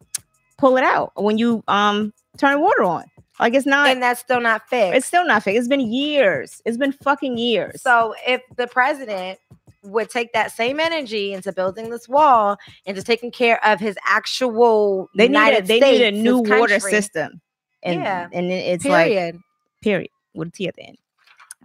pull 0.57 0.77
it 0.77 0.83
out 0.83 1.11
when 1.15 1.37
you 1.37 1.63
um 1.67 2.11
turn 2.37 2.59
water 2.59 2.83
on. 2.83 3.03
Like 3.39 3.53
it's 3.53 3.67
not. 3.67 3.87
And 3.87 4.01
that's 4.01 4.19
still 4.19 4.41
not 4.41 4.67
fixed. 4.67 4.97
it's 4.97 5.05
still 5.05 5.25
not 5.25 5.43
fake. 5.43 5.57
It's 5.57 5.67
been 5.67 5.91
years. 5.93 6.61
It's 6.65 6.77
been 6.77 6.91
fucking 6.91 7.37
years. 7.37 7.81
So 7.81 8.15
if 8.25 8.41
the 8.55 8.67
president 8.67 9.39
would 9.83 10.09
take 10.09 10.33
that 10.33 10.51
same 10.51 10.79
energy 10.79 11.33
into 11.33 11.51
building 11.51 11.89
this 11.89 12.07
wall, 12.07 12.57
into 12.85 13.01
taking 13.03 13.31
care 13.31 13.63
of 13.65 13.79
his 13.79 13.97
actual 14.05 15.09
they 15.15 15.27
need 15.27 15.53
a, 15.53 15.61
they 15.61 15.79
States, 15.79 15.99
need 15.99 16.05
a 16.05 16.11
new 16.11 16.37
water 16.39 16.79
system. 16.79 17.41
And 17.83 17.99
Yeah. 17.99 18.27
and 18.31 18.51
it- 18.51 18.65
it's 18.73 18.85
like 18.85 19.07
Period. 19.07 19.39
period 19.81 20.11
with 20.33 20.49
a 20.49 20.51
T 20.51 20.67
at 20.67 20.75
the 20.75 20.83
end. 20.83 20.97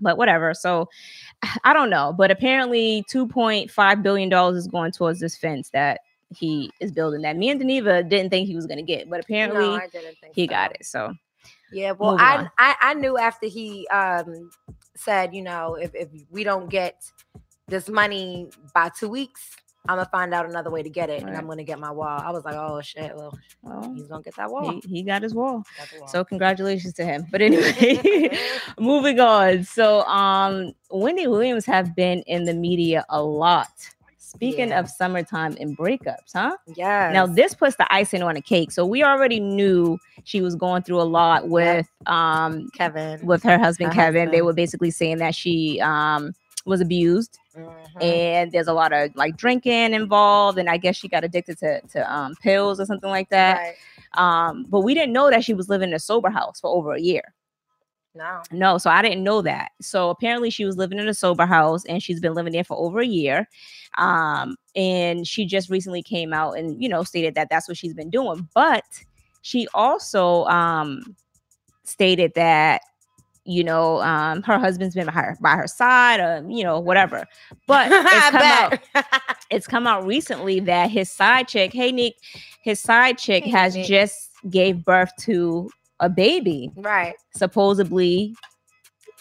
But 0.00 0.16
whatever. 0.18 0.54
So 0.54 0.88
I 1.64 1.72
don't 1.72 1.90
know. 1.90 2.14
But 2.16 2.30
apparently 2.30 3.04
two 3.10 3.26
point 3.26 3.70
five 3.70 4.02
billion 4.02 4.28
dollars 4.28 4.56
is 4.56 4.66
going 4.66 4.92
towards 4.92 5.20
this 5.20 5.36
fence 5.36 5.70
that 5.70 6.00
he 6.34 6.70
is 6.80 6.90
building 6.90 7.22
that 7.22 7.36
me 7.36 7.50
and 7.50 7.60
Deneva 7.60 8.08
didn't 8.08 8.30
think 8.30 8.48
he 8.48 8.56
was 8.56 8.66
gonna 8.66 8.82
get, 8.82 9.08
but 9.08 9.20
apparently 9.20 9.60
no, 9.60 9.74
I 9.74 9.86
didn't 9.88 10.16
think 10.20 10.34
he 10.34 10.46
so. 10.46 10.50
got 10.50 10.72
it. 10.72 10.84
So 10.84 11.14
Yeah, 11.72 11.92
well, 11.92 12.16
I. 12.18 12.48
I 12.58 12.76
I 12.80 12.94
knew 12.94 13.16
after 13.18 13.46
he 13.46 13.86
um 13.88 14.50
said, 14.96 15.34
you 15.34 15.42
know, 15.42 15.74
if 15.74 15.94
if 15.94 16.08
we 16.30 16.42
don't 16.44 16.68
get 16.68 16.96
this 17.68 17.88
money 17.88 18.48
by 18.74 18.90
two 18.90 19.08
weeks, 19.08 19.56
I'm 19.88 19.96
gonna 19.96 20.08
find 20.10 20.34
out 20.34 20.46
another 20.48 20.70
way 20.70 20.82
to 20.82 20.90
get 20.90 21.10
it, 21.10 21.22
and 21.22 21.36
I'm 21.36 21.46
gonna 21.46 21.64
get 21.64 21.78
my 21.78 21.90
wall. 21.90 22.06
I 22.24 22.30
was 22.30 22.44
like, 22.44 22.54
oh 22.56 22.80
shit, 22.82 23.12
well, 23.16 23.36
well, 23.62 23.92
he's 23.94 24.06
gonna 24.06 24.22
get 24.22 24.36
that 24.36 24.50
wall. 24.50 24.80
he, 24.82 24.88
he 24.88 25.02
got 25.02 25.22
his 25.22 25.34
wall. 25.34 25.64
Got 25.76 25.92
wall. 25.98 26.08
So 26.08 26.24
congratulations 26.24 26.94
to 26.94 27.04
him. 27.04 27.26
But 27.30 27.42
anyway, 27.42 28.30
moving 28.78 29.20
on. 29.20 29.64
So 29.64 30.00
um 30.02 30.72
Wendy 30.90 31.26
Williams 31.26 31.66
have 31.66 31.94
been 31.94 32.22
in 32.22 32.44
the 32.44 32.54
media 32.54 33.04
a 33.10 33.22
lot. 33.22 33.68
Speaking 34.18 34.68
Yeah. 34.70 34.80
of 34.80 34.90
summertime 34.90 35.56
and 35.60 35.76
breakups, 35.76 36.32
huh? 36.34 36.56
yeah. 36.74 37.10
Now 37.12 37.26
this 37.26 37.54
puts 37.54 37.76
the 37.76 37.92
icing 37.92 38.22
on 38.22 38.34
the 38.34 38.40
cake. 38.40 38.70
So 38.72 38.84
we 38.84 39.02
already 39.04 39.40
knew 39.40 39.98
she 40.24 40.40
was 40.40 40.56
going 40.56 40.82
through 40.82 41.00
a 41.00 41.04
lot 41.04 41.48
with 41.48 41.88
um 42.06 42.68
Kevin 42.74 43.24
with 43.24 43.42
her 43.44 43.58
husband 43.58 43.94
Her 43.94 44.02
Kevin. 44.02 44.30
They 44.30 44.42
were 44.42 44.52
basically 44.52 44.90
saying 44.90 45.18
that 45.18 45.34
she 45.34 45.80
um 45.80 46.32
was 46.66 46.80
abused 46.80 47.38
Mhm. 47.56 48.02
and 48.02 48.52
there's 48.52 48.66
a 48.68 48.72
lot 48.74 48.92
of 48.92 49.14
like 49.16 49.36
drinking 49.36 49.94
involved 49.94 50.58
and 50.58 50.68
I 50.68 50.76
guess 50.76 50.96
she 50.96 51.08
got 51.08 51.24
addicted 51.24 51.58
to 51.58 51.80
to 51.80 52.12
um 52.12 52.34
pills 52.42 52.78
or 52.80 52.86
something 52.86 53.08
like 53.10 53.28
that. 53.30 53.56
Right. 53.58 53.74
Um 54.14 54.66
but 54.68 54.80
we 54.80 54.92
didn't 54.94 55.12
know 55.12 55.30
that 55.30 55.44
she 55.44 55.54
was 55.54 55.68
living 55.68 55.90
in 55.90 55.94
a 55.94 55.98
sober 56.00 56.28
house 56.30 56.60
for 56.60 56.68
over 56.68 56.92
a 56.92 57.00
year. 57.00 57.32
No. 58.14 58.40
No, 58.50 58.78
so 58.78 58.88
I 58.90 59.02
didn't 59.02 59.22
know 59.22 59.42
that. 59.42 59.72
So 59.80 60.08
apparently 60.10 60.48
she 60.50 60.64
was 60.64 60.76
living 60.78 60.98
in 60.98 61.06
a 61.08 61.12
sober 61.14 61.44
house 61.44 61.84
and 61.84 62.02
she's 62.02 62.18
been 62.20 62.32
living 62.34 62.52
there 62.52 62.64
for 62.64 62.76
over 62.78 63.00
a 63.00 63.06
year. 63.06 63.46
Um, 63.98 64.56
and 64.74 65.26
she 65.26 65.44
just 65.44 65.68
recently 65.68 66.02
came 66.02 66.32
out 66.32 66.52
and 66.52 66.82
you 66.82 66.88
know 66.88 67.02
stated 67.04 67.34
that 67.34 67.48
that's 67.50 67.68
what 67.68 67.76
she's 67.76 67.94
been 67.94 68.10
doing. 68.10 68.48
But 68.54 68.84
she 69.42 69.68
also 69.74 70.44
um 70.46 71.14
stated 71.84 72.32
that 72.34 72.80
you 73.46 73.62
know 73.64 74.00
um 74.02 74.42
her 74.42 74.58
husband's 74.58 74.94
been 74.94 75.06
by 75.06 75.12
her 75.12 75.36
by 75.40 75.54
her 75.56 75.66
side 75.66 76.20
or 76.20 76.44
you 76.50 76.64
know 76.64 76.78
whatever 76.80 77.24
but 77.66 77.88
it's 77.90 78.30
come 78.30 78.42
out, 78.42 78.78
it's 79.50 79.66
come 79.66 79.86
out 79.86 80.04
recently 80.06 80.60
that 80.60 80.90
his 80.90 81.10
side 81.10 81.48
chick 81.48 81.72
hey 81.72 81.92
nick 81.92 82.14
his 82.62 82.80
side 82.80 83.18
chick 83.18 83.44
Hey, 83.44 83.50
has 83.50 83.74
Nick. 83.74 83.86
just 83.86 84.30
gave 84.50 84.84
birth 84.84 85.10
to 85.20 85.70
a 86.00 86.08
baby 86.08 86.70
right. 86.76 87.14
supposedly 87.34 88.34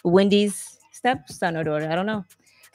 wendy's 0.03 0.77
stepson 0.91 1.55
or 1.57 1.63
daughter 1.63 1.89
i 1.89 1.95
don't 1.95 2.05
know 2.05 2.25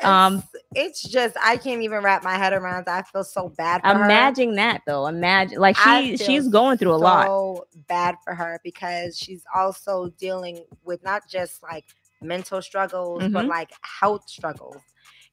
Um, 0.02 0.42
it's, 0.74 1.02
just 1.02 1.36
I 1.42 1.56
can't 1.56 1.82
even 1.82 2.02
wrap 2.02 2.22
my 2.22 2.36
head 2.36 2.52
around. 2.52 2.86
that. 2.86 3.04
I 3.06 3.10
feel 3.10 3.24
so 3.24 3.48
bad 3.48 3.82
for 3.82 3.88
her. 3.88 4.04
imagine 4.04 4.54
that 4.54 4.82
though 4.86 5.06
imagine 5.06 5.58
like 5.58 5.76
she 5.76 6.16
she's 6.16 6.48
going 6.48 6.78
through 6.78 6.94
a 6.94 6.96
lot 6.96 7.26
so 7.26 7.66
bad 7.88 8.16
for 8.24 8.34
her 8.34 8.60
because 8.62 9.16
she's 9.18 9.44
also 9.54 10.10
dealing 10.18 10.64
with 10.84 11.02
not 11.02 11.22
just 11.28 11.62
like 11.62 11.84
mental 12.22 12.60
struggles, 12.62 13.22
but 13.32 13.46
Mhm. 13.46 13.48
like 13.48 13.70
health 13.82 14.28
struggles. 14.28 14.76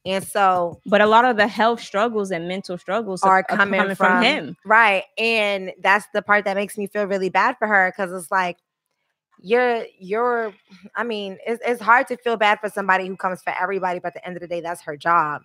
And 0.06 0.24
so 0.26 0.80
but 0.86 1.02
a 1.02 1.06
lot 1.06 1.26
of 1.26 1.38
the 1.38 1.48
health 1.48 1.82
struggles 1.82 2.32
and 2.32 2.48
mental 2.48 2.78
struggles 2.78 3.24
are 3.24 3.44
coming, 3.44 3.96
from, 3.96 3.96
from, 3.96 4.24
him 4.24 4.58
Right. 4.66 5.04
And 5.18 5.74
that's 5.82 6.08
the 6.14 6.22
part 6.22 6.46
that 6.46 6.56
makes 6.56 6.78
me 6.78 6.88
feel 6.88 7.06
really 7.06 7.30
bad 7.30 7.58
for 7.58 7.68
her 7.68 7.92
because 7.96 8.12
it's 8.14 8.32
like 8.32 8.58
you're 9.42 9.86
you're 10.00 10.54
I 10.96 11.04
mean, 11.04 11.38
it's, 11.46 11.62
it's 11.66 11.82
hard 11.82 12.08
to 12.08 12.18
feel 12.18 12.38
bad 12.38 12.60
for 12.60 12.70
somebody 12.70 13.08
who 13.08 13.16
comes 13.16 13.42
for 13.42 13.54
everybody, 13.60 14.00
but 14.00 14.08
at 14.08 14.14
the 14.16 14.28
end 14.28 14.38
of 14.38 14.42
the 14.42 14.48
day, 14.48 14.62
that's 14.62 14.82
her 14.82 14.98
job. 14.98 15.42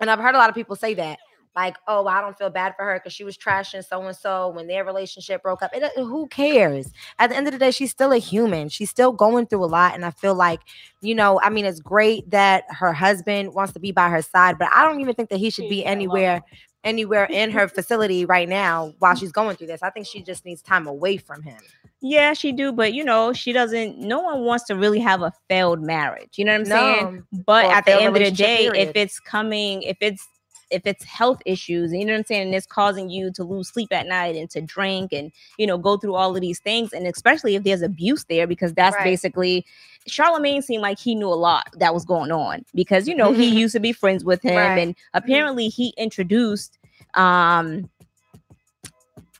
And 0.00 0.10
I've 0.10 0.18
heard 0.18 0.34
a 0.34 0.38
lot 0.38 0.48
of 0.48 0.54
people 0.54 0.76
say 0.76 0.94
that. 0.94 1.18
Like, 1.54 1.76
oh, 1.88 2.06
I 2.06 2.20
don't 2.20 2.36
feel 2.36 2.50
bad 2.50 2.74
for 2.76 2.84
her 2.84 2.98
because 2.98 3.14
she 3.14 3.24
was 3.24 3.38
trashing 3.38 3.82
so 3.82 4.02
and 4.02 4.14
so 4.14 4.48
when 4.48 4.66
their 4.66 4.84
relationship 4.84 5.42
broke 5.42 5.62
up. 5.62 5.70
It, 5.74 5.90
who 5.96 6.28
cares? 6.28 6.92
At 7.18 7.30
the 7.30 7.36
end 7.36 7.46
of 7.46 7.54
the 7.54 7.58
day, 7.58 7.70
she's 7.70 7.90
still 7.90 8.12
a 8.12 8.18
human. 8.18 8.68
She's 8.68 8.90
still 8.90 9.10
going 9.10 9.46
through 9.46 9.64
a 9.64 9.66
lot. 9.66 9.94
And 9.94 10.04
I 10.04 10.10
feel 10.10 10.34
like, 10.34 10.60
you 11.00 11.14
know, 11.14 11.40
I 11.42 11.48
mean, 11.48 11.64
it's 11.64 11.80
great 11.80 12.30
that 12.30 12.64
her 12.68 12.92
husband 12.92 13.54
wants 13.54 13.72
to 13.72 13.80
be 13.80 13.90
by 13.90 14.10
her 14.10 14.20
side, 14.20 14.58
but 14.58 14.68
I 14.74 14.84
don't 14.84 15.00
even 15.00 15.14
think 15.14 15.30
that 15.30 15.38
he 15.38 15.48
should 15.48 15.70
be 15.70 15.82
anywhere 15.82 16.42
anywhere 16.86 17.24
in 17.26 17.50
her 17.50 17.68
facility 17.68 18.24
right 18.24 18.48
now 18.48 18.94
while 19.00 19.14
she's 19.14 19.32
going 19.32 19.56
through 19.56 19.66
this. 19.66 19.82
I 19.82 19.90
think 19.90 20.06
she 20.06 20.22
just 20.22 20.46
needs 20.46 20.62
time 20.62 20.86
away 20.86 21.18
from 21.18 21.42
him. 21.42 21.58
yeah 22.00 22.34
she 22.34 22.52
do 22.52 22.72
but 22.72 22.92
you 22.92 23.02
know 23.02 23.32
she 23.32 23.52
doesn't 23.52 23.98
no 23.98 24.20
one 24.20 24.44
wants 24.44 24.64
to 24.64 24.74
really 24.74 25.00
have 25.00 25.22
a 25.22 25.32
failed 25.48 25.80
marriage 25.80 26.36
you 26.36 26.44
know 26.44 26.52
what 26.52 26.60
i'm 26.60 26.66
saying 26.66 27.24
but 27.32 27.64
or 27.64 27.72
at 27.72 27.84
the 27.86 27.92
end 27.94 28.14
of 28.16 28.22
the 28.22 28.30
day 28.30 28.66
if 28.74 28.92
it's 28.94 29.18
coming 29.18 29.82
if 29.82 29.96
it's 30.00 30.28
if 30.70 30.82
it's 30.86 31.04
health 31.04 31.40
issues 31.46 31.92
you 31.92 32.04
know 32.04 32.12
what 32.12 32.18
i'm 32.18 32.24
saying 32.24 32.46
and 32.46 32.54
it's 32.54 32.66
causing 32.66 33.08
you 33.08 33.30
to 33.32 33.44
lose 33.44 33.68
sleep 33.68 33.92
at 33.92 34.06
night 34.06 34.34
and 34.36 34.50
to 34.50 34.60
drink 34.60 35.12
and 35.12 35.30
you 35.58 35.66
know 35.66 35.78
go 35.78 35.96
through 35.96 36.14
all 36.14 36.34
of 36.34 36.40
these 36.40 36.58
things 36.60 36.92
and 36.92 37.06
especially 37.06 37.54
if 37.54 37.62
there's 37.64 37.82
abuse 37.82 38.24
there 38.24 38.46
because 38.46 38.72
that's 38.74 38.96
Right. 38.96 39.04
basically 39.04 39.64
charlemagne 40.06 40.62
seemed 40.62 40.82
like 40.82 40.98
he 40.98 41.14
knew 41.14 41.28
a 41.28 41.34
lot 41.34 41.68
that 41.78 41.94
was 41.94 42.04
going 42.04 42.30
on 42.32 42.64
because 42.74 43.06
you 43.08 43.14
know 43.14 43.32
he 43.32 43.48
used 43.48 43.74
to 43.74 43.80
be 43.80 43.92
friends 43.92 44.24
with 44.24 44.42
him 44.42 44.56
Right. 44.56 44.78
and 44.78 44.94
apparently 45.14 45.68
he 45.68 45.94
introduced 45.96 46.78
um 47.14 47.88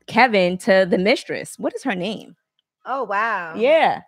kevin 0.06 0.56
to 0.58 0.86
the 0.88 0.98
mistress 0.98 1.58
what 1.58 1.74
is 1.74 1.82
her 1.82 1.94
name 1.94 2.36
Oh 2.88 3.02
wow. 3.02 3.54
yeah. 3.56 4.02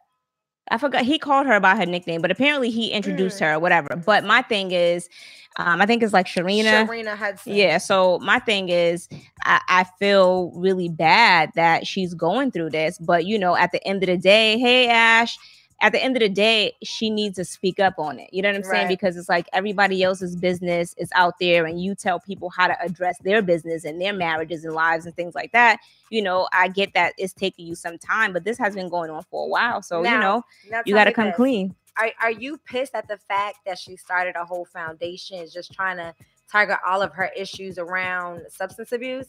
I 0.70 0.78
forgot 0.78 1.04
he 1.04 1.18
called 1.18 1.46
her 1.46 1.60
by 1.60 1.76
her 1.76 1.86
nickname, 1.86 2.20
but 2.20 2.30
apparently 2.30 2.70
he 2.70 2.90
introduced 2.90 3.38
Mm. 3.38 3.46
her 3.46 3.54
or 3.54 3.58
whatever. 3.58 3.96
But 3.96 4.24
my 4.24 4.42
thing 4.42 4.70
is, 4.72 5.08
um, 5.56 5.80
I 5.80 5.86
think 5.86 6.02
it's 6.02 6.12
like 6.12 6.26
Sharina. 6.26 6.86
Sharina 6.86 7.16
Hudson. 7.16 7.54
Yeah. 7.54 7.78
So 7.78 8.18
my 8.20 8.38
thing 8.38 8.68
is, 8.68 9.08
I, 9.44 9.60
I 9.68 9.84
feel 9.98 10.52
really 10.54 10.88
bad 10.88 11.50
that 11.56 11.86
she's 11.86 12.14
going 12.14 12.52
through 12.52 12.70
this. 12.70 12.98
But 12.98 13.26
you 13.26 13.38
know, 13.38 13.56
at 13.56 13.72
the 13.72 13.84
end 13.86 14.02
of 14.02 14.08
the 14.08 14.16
day, 14.18 14.58
hey 14.58 14.88
Ash, 14.88 15.36
at 15.80 15.92
the 15.92 16.02
end 16.02 16.16
of 16.16 16.20
the 16.20 16.28
day, 16.28 16.72
she 16.82 17.08
needs 17.08 17.36
to 17.36 17.44
speak 17.44 17.78
up 17.78 17.94
on 17.98 18.18
it. 18.18 18.30
You 18.32 18.42
know 18.42 18.48
what 18.48 18.56
I'm 18.56 18.64
saying? 18.64 18.88
Because 18.88 19.16
it's 19.16 19.28
like 19.28 19.48
everybody 19.52 20.02
else's 20.02 20.34
business 20.34 20.94
is 20.98 21.10
out 21.14 21.34
there, 21.38 21.66
and 21.66 21.80
you 21.80 21.94
tell 21.94 22.18
people 22.18 22.50
how 22.50 22.66
to 22.66 22.80
address 22.82 23.16
their 23.20 23.42
business 23.42 23.84
and 23.84 24.00
their 24.00 24.12
marriages 24.12 24.64
and 24.64 24.74
lives 24.74 25.06
and 25.06 25.14
things 25.14 25.34
like 25.34 25.52
that. 25.52 25.78
You 26.10 26.22
know, 26.22 26.48
I 26.52 26.68
get 26.68 26.94
that 26.94 27.14
it's 27.16 27.32
taking 27.32 27.66
you 27.66 27.74
some 27.74 27.96
time, 27.98 28.32
but 28.32 28.44
this 28.44 28.58
has 28.58 28.74
been 28.74 28.88
going 28.88 29.10
on 29.10 29.22
for 29.30 29.44
a 29.44 29.48
while. 29.48 29.82
So 29.82 30.02
you 30.02 30.18
know, 30.18 30.42
you 30.84 30.94
got 30.94 31.04
to 31.04 31.12
come 31.12 31.32
clean. 31.32 31.74
Are 31.96 32.10
are 32.20 32.30
you 32.30 32.58
pissed 32.58 32.94
at 32.94 33.06
the 33.06 33.16
fact 33.16 33.58
that 33.66 33.78
she 33.78 33.96
started 33.96 34.34
a 34.36 34.44
whole 34.44 34.64
foundation 34.64 35.38
is 35.38 35.52
just 35.52 35.72
trying 35.72 35.96
to 35.98 36.14
target 36.50 36.78
all 36.86 37.02
of 37.02 37.12
her 37.12 37.30
issues 37.36 37.78
around 37.78 38.42
substance 38.48 38.92
abuse? 38.92 39.28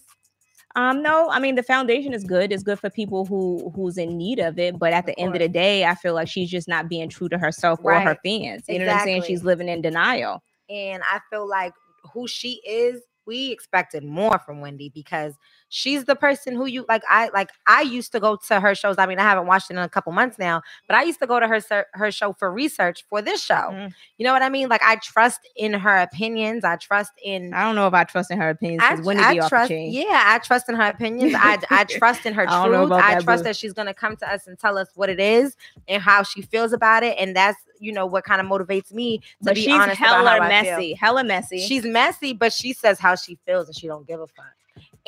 Um, 0.76 1.02
no, 1.02 1.30
I 1.30 1.40
mean 1.40 1.56
the 1.56 1.64
foundation 1.64 2.14
is 2.14 2.24
good. 2.24 2.52
It's 2.52 2.64
good 2.64 2.80
for 2.80 2.90
people 2.90 3.26
who 3.26 3.72
who's 3.76 3.98
in 3.98 4.18
need 4.18 4.40
of 4.40 4.60
it. 4.60 4.78
But 4.78 4.94
at 4.94 5.06
the 5.06 5.14
Of 5.14 5.18
end 5.18 5.36
of 5.36 5.40
the 5.40 5.50
day, 5.50 5.86
I 5.86 5.96
feel 5.96 6.14
like 6.14 6.28
she's 6.28 6.50
just 6.50 6.68
not 6.68 6.88
being 6.88 7.10
true 7.10 7.28
to 7.30 7.38
herself 7.38 7.80
or 7.84 8.00
her 8.00 8.18
fans. 8.24 8.66
You 8.68 8.80
know 8.80 8.86
what 8.86 8.98
I'm 8.98 9.04
saying? 9.06 9.24
She's 9.24 9.44
living 9.44 9.68
in 9.68 9.82
denial. 9.82 10.44
And 10.70 11.02
I 11.04 11.20
feel 11.32 11.48
like 11.48 11.74
who 12.14 12.28
she 12.28 12.62
is, 12.68 13.02
we 13.26 13.52
expected 13.52 14.04
more 14.04 14.40
from 14.40 14.62
Wendy 14.62 14.92
because 14.94 15.34
she's 15.70 16.06
the 16.06 16.16
person 16.16 16.56
who 16.56 16.66
you 16.66 16.86
like. 16.90 17.04
I 17.08 17.30
like. 17.30 17.52
I 17.68 17.82
used 17.82 18.12
to 18.12 18.20
go 18.20 18.38
to 18.48 18.60
her 18.60 18.76
shows. 18.76 18.96
I 18.98 19.06
mean, 19.06 19.20
I 19.20 19.24
haven't 19.24 19.48
watched 19.48 19.70
it 19.70 19.74
in 19.74 19.80
a 19.80 19.90
couple 19.90 20.12
months 20.12 20.38
now, 20.38 20.62
but 20.88 20.96
I 20.98 21.04
used 21.04 21.20
to 21.20 21.28
go 21.28 21.40
to 21.40 21.48
her 21.48 21.86
her 21.94 22.12
show 22.12 22.34
for 22.34 22.52
research 22.52 23.06
for 23.10 23.22
this 23.22 23.42
show. 23.44 23.70
Mm. 23.72 23.94
You 24.18 24.26
know 24.26 24.34
what 24.34 24.42
I 24.42 24.50
mean? 24.50 24.68
Like 24.68 24.82
I 24.84 24.98
trust 24.98 25.42
in 25.56 25.74
her 25.74 25.98
opinions. 25.98 26.64
I 26.66 26.76
trust 26.76 27.12
in. 27.24 27.54
I 27.54 27.64
don't 27.64 27.76
know 27.76 27.88
if 27.88 27.94
I 27.94 28.04
trust 28.04 28.32
in 28.32 28.40
her 28.40 28.50
opinions 28.50 28.84
I, 28.84 28.92
because 28.92 29.06
Wendy 29.06 29.24
I 29.24 29.34
be 29.34 29.40
off 29.40 29.46
the 29.46 29.50
trust, 29.50 29.72
yeah, 29.72 30.24
I 30.26 30.40
trust 30.40 30.70
in 30.70 30.76
her 30.76 30.88
opinions. 30.90 31.34
I, 31.38 31.60
I 31.70 31.84
trust 31.90 32.26
in 32.26 32.34
her 32.34 32.46
truth. 32.46 32.86
about 32.86 33.04
I 33.04 33.20
trust 33.20 33.44
boo. 33.44 33.50
that 33.50 33.56
she's 33.56 33.74
gonna 33.74 33.94
come 33.94 34.16
to 34.18 34.32
us 34.32 34.48
and 34.48 34.58
tell 34.58 34.78
us 34.78 34.90
what 34.96 35.10
it 35.10 35.20
is 35.20 35.56
and 35.88 36.02
how 36.02 36.24
she 36.24 36.42
feels 36.42 36.74
about 36.74 37.04
it, 37.04 37.16
and 37.20 37.36
that's 37.36 37.58
you 37.80 37.92
know 37.92 38.06
what 38.06 38.24
kind 38.26 38.42
of 38.42 38.48
motivates 38.48 38.92
me 38.92 39.20
to 39.20 39.24
But 39.42 39.56
be 39.56 39.62
she's 39.62 39.74
honest 39.74 40.00
about 40.00 40.26
hella 40.26 40.30
how 40.30 40.36
I 40.42 40.62
feel. 40.64 40.72
messy. 40.76 40.94
Hella 40.94 41.24
messy. 41.24 41.60
She's 41.66 41.86
messy, 41.86 42.34
but 42.34 42.52
she 42.54 42.74
says 42.74 43.00
how 43.00 43.16
she 43.16 43.38
feels 43.46 43.68
and 43.68 43.76
she 43.76 43.88
don't 43.88 44.06
give 44.06 44.20
a 44.20 44.28
fuck. 44.28 44.46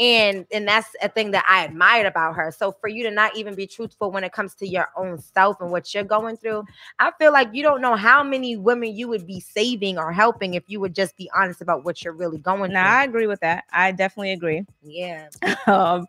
And 0.01 0.47
and 0.51 0.67
that's 0.67 0.87
a 1.03 1.09
thing 1.09 1.29
that 1.29 1.45
I 1.47 1.63
admired 1.63 2.07
about 2.07 2.35
her. 2.35 2.51
So 2.51 2.71
for 2.71 2.87
you 2.87 3.03
to 3.03 3.11
not 3.11 3.37
even 3.37 3.53
be 3.53 3.67
truthful 3.67 4.09
when 4.11 4.23
it 4.23 4.31
comes 4.31 4.55
to 4.55 4.67
your 4.67 4.89
own 4.97 5.19
self 5.19 5.61
and 5.61 5.69
what 5.69 5.93
you're 5.93 6.03
going 6.03 6.37
through, 6.37 6.63
I 6.97 7.11
feel 7.19 7.31
like 7.31 7.49
you 7.53 7.61
don't 7.61 7.81
know 7.81 7.95
how 7.95 8.23
many 8.23 8.57
women 8.57 8.95
you 8.95 9.07
would 9.09 9.27
be 9.27 9.39
saving 9.39 9.99
or 9.99 10.11
helping 10.11 10.55
if 10.55 10.63
you 10.65 10.79
would 10.79 10.95
just 10.95 11.15
be 11.17 11.29
honest 11.37 11.61
about 11.61 11.85
what 11.85 12.03
you're 12.03 12.15
really 12.15 12.39
going 12.39 12.73
no, 12.73 12.79
I 12.79 13.03
agree 13.03 13.27
with 13.27 13.41
that. 13.41 13.65
I 13.71 13.91
definitely 13.91 14.31
agree. 14.31 14.65
Yeah. 14.81 15.29
um, 15.67 16.07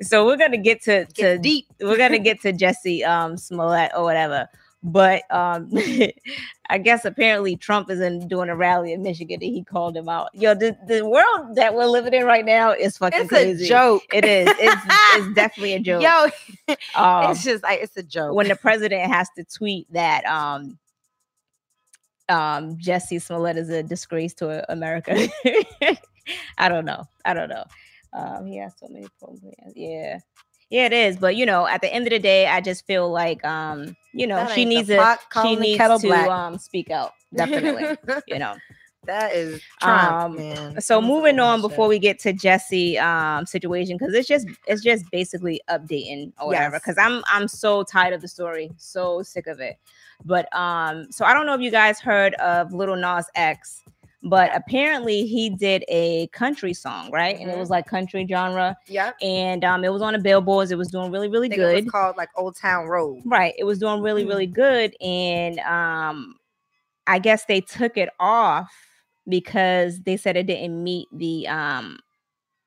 so 0.00 0.26
we're 0.26 0.36
gonna 0.36 0.58
get 0.58 0.82
to 0.82 1.04
to 1.04 1.38
deep. 1.38 1.66
we're 1.80 1.96
gonna 1.96 2.18
get 2.18 2.40
to 2.42 2.52
Jussie 2.52 3.06
um 3.06 3.36
Smollett 3.36 3.92
or 3.96 4.02
whatever. 4.02 4.48
But 4.82 5.22
um 5.30 5.70
I 6.70 6.78
guess 6.78 7.04
apparently 7.04 7.56
Trump 7.56 7.90
is 7.90 8.00
in 8.00 8.28
doing 8.28 8.48
a 8.48 8.54
rally 8.56 8.92
in 8.92 9.02
Michigan 9.02 9.40
and 9.42 9.52
he 9.54 9.64
called 9.64 9.96
him 9.96 10.08
out. 10.08 10.28
Yo, 10.34 10.54
the, 10.54 10.76
the 10.86 11.04
world 11.06 11.56
that 11.56 11.74
we're 11.74 11.86
living 11.86 12.12
in 12.14 12.24
right 12.24 12.44
now 12.44 12.72
is 12.72 12.96
fucking 12.98 13.20
It's 13.22 13.28
crazy. 13.28 13.64
a 13.64 13.68
joke. 13.68 14.02
It 14.12 14.24
is. 14.24 14.48
It's 14.58 14.82
it's 15.14 15.34
definitely 15.34 15.74
a 15.74 15.80
joke. 15.80 16.02
Yo, 16.02 16.74
um, 16.94 17.30
it's 17.30 17.42
just 17.42 17.62
like 17.64 17.80
it's 17.80 17.96
a 17.96 18.02
joke. 18.02 18.34
when 18.34 18.48
the 18.48 18.56
president 18.56 19.10
has 19.10 19.28
to 19.36 19.44
tweet 19.44 19.92
that 19.92 20.24
um 20.26 20.78
um 22.28 22.76
Jussie 22.76 23.20
Smollett 23.20 23.56
is 23.56 23.70
a 23.70 23.82
disgrace 23.82 24.34
to 24.34 24.70
America. 24.70 25.28
I 26.58 26.68
don't 26.68 26.84
know. 26.84 27.04
I 27.24 27.34
don't 27.34 27.48
know. 27.48 27.64
Um 28.12 28.46
he 28.46 28.58
has 28.58 28.74
so 28.78 28.86
many 28.88 29.06
programs. 29.18 29.72
Yeah. 29.74 30.18
Yeah, 30.70 30.86
it 30.86 30.92
is. 30.92 31.16
But 31.16 31.36
you 31.36 31.46
know, 31.46 31.66
at 31.66 31.80
the 31.80 31.92
end 31.92 32.06
of 32.06 32.10
the 32.10 32.18
day, 32.18 32.46
I 32.46 32.60
just 32.60 32.86
feel 32.86 33.10
like 33.10 33.44
um, 33.44 33.96
you 34.12 34.26
know, 34.26 34.36
That 34.36 34.52
she 34.52 34.64
needs 34.64 34.88
to 34.88 34.96
pot 34.96 35.20
she 35.42 35.56
needs 35.56 35.78
to 35.78 35.98
black. 36.02 36.28
um 36.28 36.58
speak 36.58 36.90
out. 36.90 37.12
Definitely. 37.34 37.96
you 38.26 38.38
know. 38.38 38.56
that 39.04 39.34
is 39.34 39.62
Trump, 39.80 40.38
Um. 40.40 40.80
So 40.80 41.00
moving 41.00 41.38
on 41.38 41.60
before 41.62 41.88
we 41.88 41.98
get 41.98 42.18
to 42.20 42.32
Jussie 42.34 43.00
um 43.00 43.46
situation 43.46 43.96
because 43.98 44.12
it's 44.14 44.28
just 44.28 44.46
it's 44.66 44.82
just 44.82 45.10
basically 45.10 45.60
updating 45.70 46.32
or 46.40 46.48
whatever 46.48 46.74
Yes. 46.74 46.82
because 46.82 46.98
I'm 46.98 47.22
I'm 47.26 47.48
so 47.48 47.82
tired 47.84 48.12
of 48.12 48.20
the 48.20 48.28
story 48.28 48.70
so 48.76 49.22
sick 49.22 49.46
of 49.46 49.60
it 49.60 49.78
but 50.26 50.54
um 50.54 51.10
so 51.10 51.24
I 51.24 51.32
don't 51.32 51.46
know 51.46 51.54
if 51.54 51.60
you 51.62 51.70
guys 51.70 52.00
heard 52.00 52.34
of 52.34 52.72
Little 52.74 52.96
Nas 52.96 53.26
X 53.34 53.82
but 54.22 54.50
apparently 54.54 55.26
he 55.26 55.48
did 55.50 55.84
a 55.88 56.26
country 56.28 56.74
song 56.74 57.10
right 57.12 57.38
and 57.38 57.48
it 57.50 57.54
Mhm. 57.54 57.58
was 57.60 57.70
like 57.70 57.86
country 57.86 58.26
genre 58.28 58.76
Yeah. 58.88 59.12
and 59.22 59.64
um 59.64 59.84
it 59.84 59.92
was 59.92 60.02
on 60.02 60.12
the 60.14 60.18
billboards 60.18 60.70
it 60.72 60.78
was 60.78 60.88
doing 60.90 61.12
really 61.12 61.28
really 61.28 61.48
think 61.48 61.60
it 61.60 61.64
good 61.64 61.84
was 61.84 61.90
called 61.92 62.16
like 62.16 62.28
Old 62.36 62.56
Town 62.56 62.86
Road. 62.88 63.22
right 63.24 63.54
it 63.56 63.64
was 63.64 63.78
doing 63.78 64.02
really 64.02 64.24
Mhm. 64.24 64.28
really 64.28 64.46
good 64.46 64.96
and 65.00 65.58
um 65.60 66.34
i 67.06 67.18
guess 67.20 67.44
they 67.44 67.60
took 67.60 67.96
it 67.96 68.08
off 68.18 68.72
because 69.28 70.00
they 70.00 70.16
said 70.16 70.36
it 70.36 70.46
didn't 70.46 70.82
meet 70.82 71.06
the 71.12 71.46
um 71.46 71.98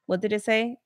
what 0.06 0.22
did 0.22 0.32
it 0.32 0.44
say 0.44 0.78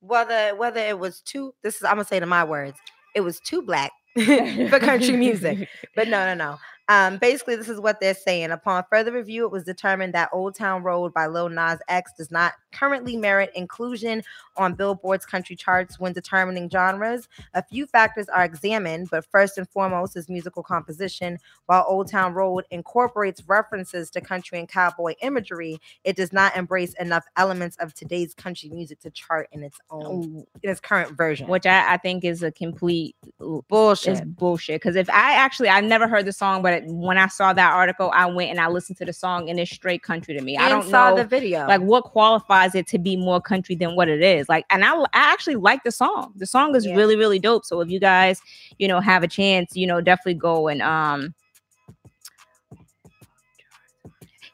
whether 0.00 0.54
whether 0.56 0.80
it 0.80 0.98
was 0.98 1.20
too 1.20 1.52
this 1.62 1.76
is 1.76 1.82
I'm 1.84 1.92
gonna 1.96 2.04
say 2.04 2.16
it 2.18 2.22
in 2.22 2.28
my 2.28 2.44
words, 2.44 2.78
it 3.14 3.20
was 3.22 3.40
too 3.40 3.62
black 3.62 3.92
for 4.14 4.78
country 4.80 5.16
music. 5.16 5.68
But 5.96 6.08
no, 6.08 6.24
no, 6.26 6.34
no. 6.34 6.58
Um, 6.88 7.18
basically, 7.18 7.56
this 7.56 7.68
is 7.68 7.80
what 7.80 8.00
they're 8.00 8.14
saying. 8.14 8.50
Upon 8.50 8.84
further 8.90 9.12
review, 9.12 9.44
it 9.44 9.52
was 9.52 9.64
determined 9.64 10.12
that 10.14 10.30
Old 10.32 10.54
Town 10.54 10.82
Road 10.82 11.14
by 11.14 11.26
Lil 11.26 11.48
Nas 11.48 11.78
X 11.88 12.12
does 12.18 12.30
not 12.30 12.54
currently 12.72 13.16
merit 13.16 13.50
inclusion 13.54 14.22
on 14.56 14.74
Billboard's 14.74 15.24
country 15.24 15.54
charts 15.54 16.00
when 16.00 16.12
determining 16.12 16.68
genres. 16.68 17.28
A 17.54 17.62
few 17.62 17.86
factors 17.86 18.28
are 18.28 18.44
examined, 18.44 19.08
but 19.10 19.24
first 19.26 19.58
and 19.58 19.68
foremost 19.68 20.16
is 20.16 20.28
musical 20.28 20.62
composition. 20.62 21.38
While 21.66 21.84
Old 21.86 22.10
Town 22.10 22.34
Road 22.34 22.64
incorporates 22.70 23.42
references 23.46 24.10
to 24.10 24.20
country 24.20 24.58
and 24.58 24.68
cowboy 24.68 25.14
imagery, 25.22 25.78
it 26.04 26.16
does 26.16 26.32
not 26.32 26.56
embrace 26.56 26.94
enough 26.94 27.24
elements 27.36 27.76
of 27.78 27.94
today's 27.94 28.34
country 28.34 28.70
music 28.70 29.00
to 29.00 29.10
chart 29.10 29.48
in 29.52 29.62
its 29.62 29.78
own 29.90 30.44
in 30.62 30.70
its 30.70 30.80
current 30.80 31.16
version. 31.16 31.48
which 31.48 31.66
I, 31.66 31.94
I 31.94 31.96
think 31.96 32.24
is 32.24 32.42
a 32.42 32.50
complete 32.50 33.16
bullshit? 33.68 34.36
bullshit. 34.36 34.80
Because 34.80 34.96
if 34.96 35.08
I 35.10 35.34
actually, 35.34 35.68
I've 35.68 35.84
never 35.84 36.08
heard 36.08 36.26
the 36.26 36.32
song, 36.32 36.62
but 36.62 36.71
when 36.86 37.18
I 37.18 37.26
saw 37.28 37.52
that 37.52 37.72
article, 37.72 38.10
I 38.14 38.26
went 38.26 38.50
and 38.50 38.60
I 38.60 38.68
listened 38.68 38.98
to 38.98 39.04
the 39.04 39.12
song, 39.12 39.48
and 39.50 39.58
it's 39.60 39.70
straight 39.70 40.02
country 40.02 40.34
to 40.34 40.42
me. 40.42 40.56
I 40.56 40.68
don't 40.68 40.84
saw 40.84 41.10
know 41.10 41.16
the 41.16 41.24
video. 41.24 41.66
like 41.66 41.80
what 41.80 42.04
qualifies 42.04 42.74
it 42.74 42.86
to 42.88 42.98
be 42.98 43.16
more 43.16 43.40
country 43.40 43.74
than 43.74 43.94
what 43.96 44.08
it 44.08 44.22
is. 44.22 44.48
Like, 44.48 44.64
and 44.70 44.84
I, 44.84 44.94
I 44.94 45.06
actually 45.12 45.56
like 45.56 45.84
the 45.84 45.92
song. 45.92 46.32
The 46.36 46.46
song 46.46 46.74
is 46.74 46.86
Yeah. 46.86 46.96
really, 46.96 47.16
really 47.16 47.38
dope. 47.38 47.64
So 47.64 47.80
if 47.80 47.90
you 47.90 48.00
guys, 48.00 48.40
you 48.78 48.88
know, 48.88 49.00
have 49.00 49.22
a 49.22 49.28
chance, 49.28 49.76
you 49.76 49.86
know, 49.86 50.00
definitely 50.00 50.34
go 50.34 50.68
and 50.68 50.82
um. 50.82 51.34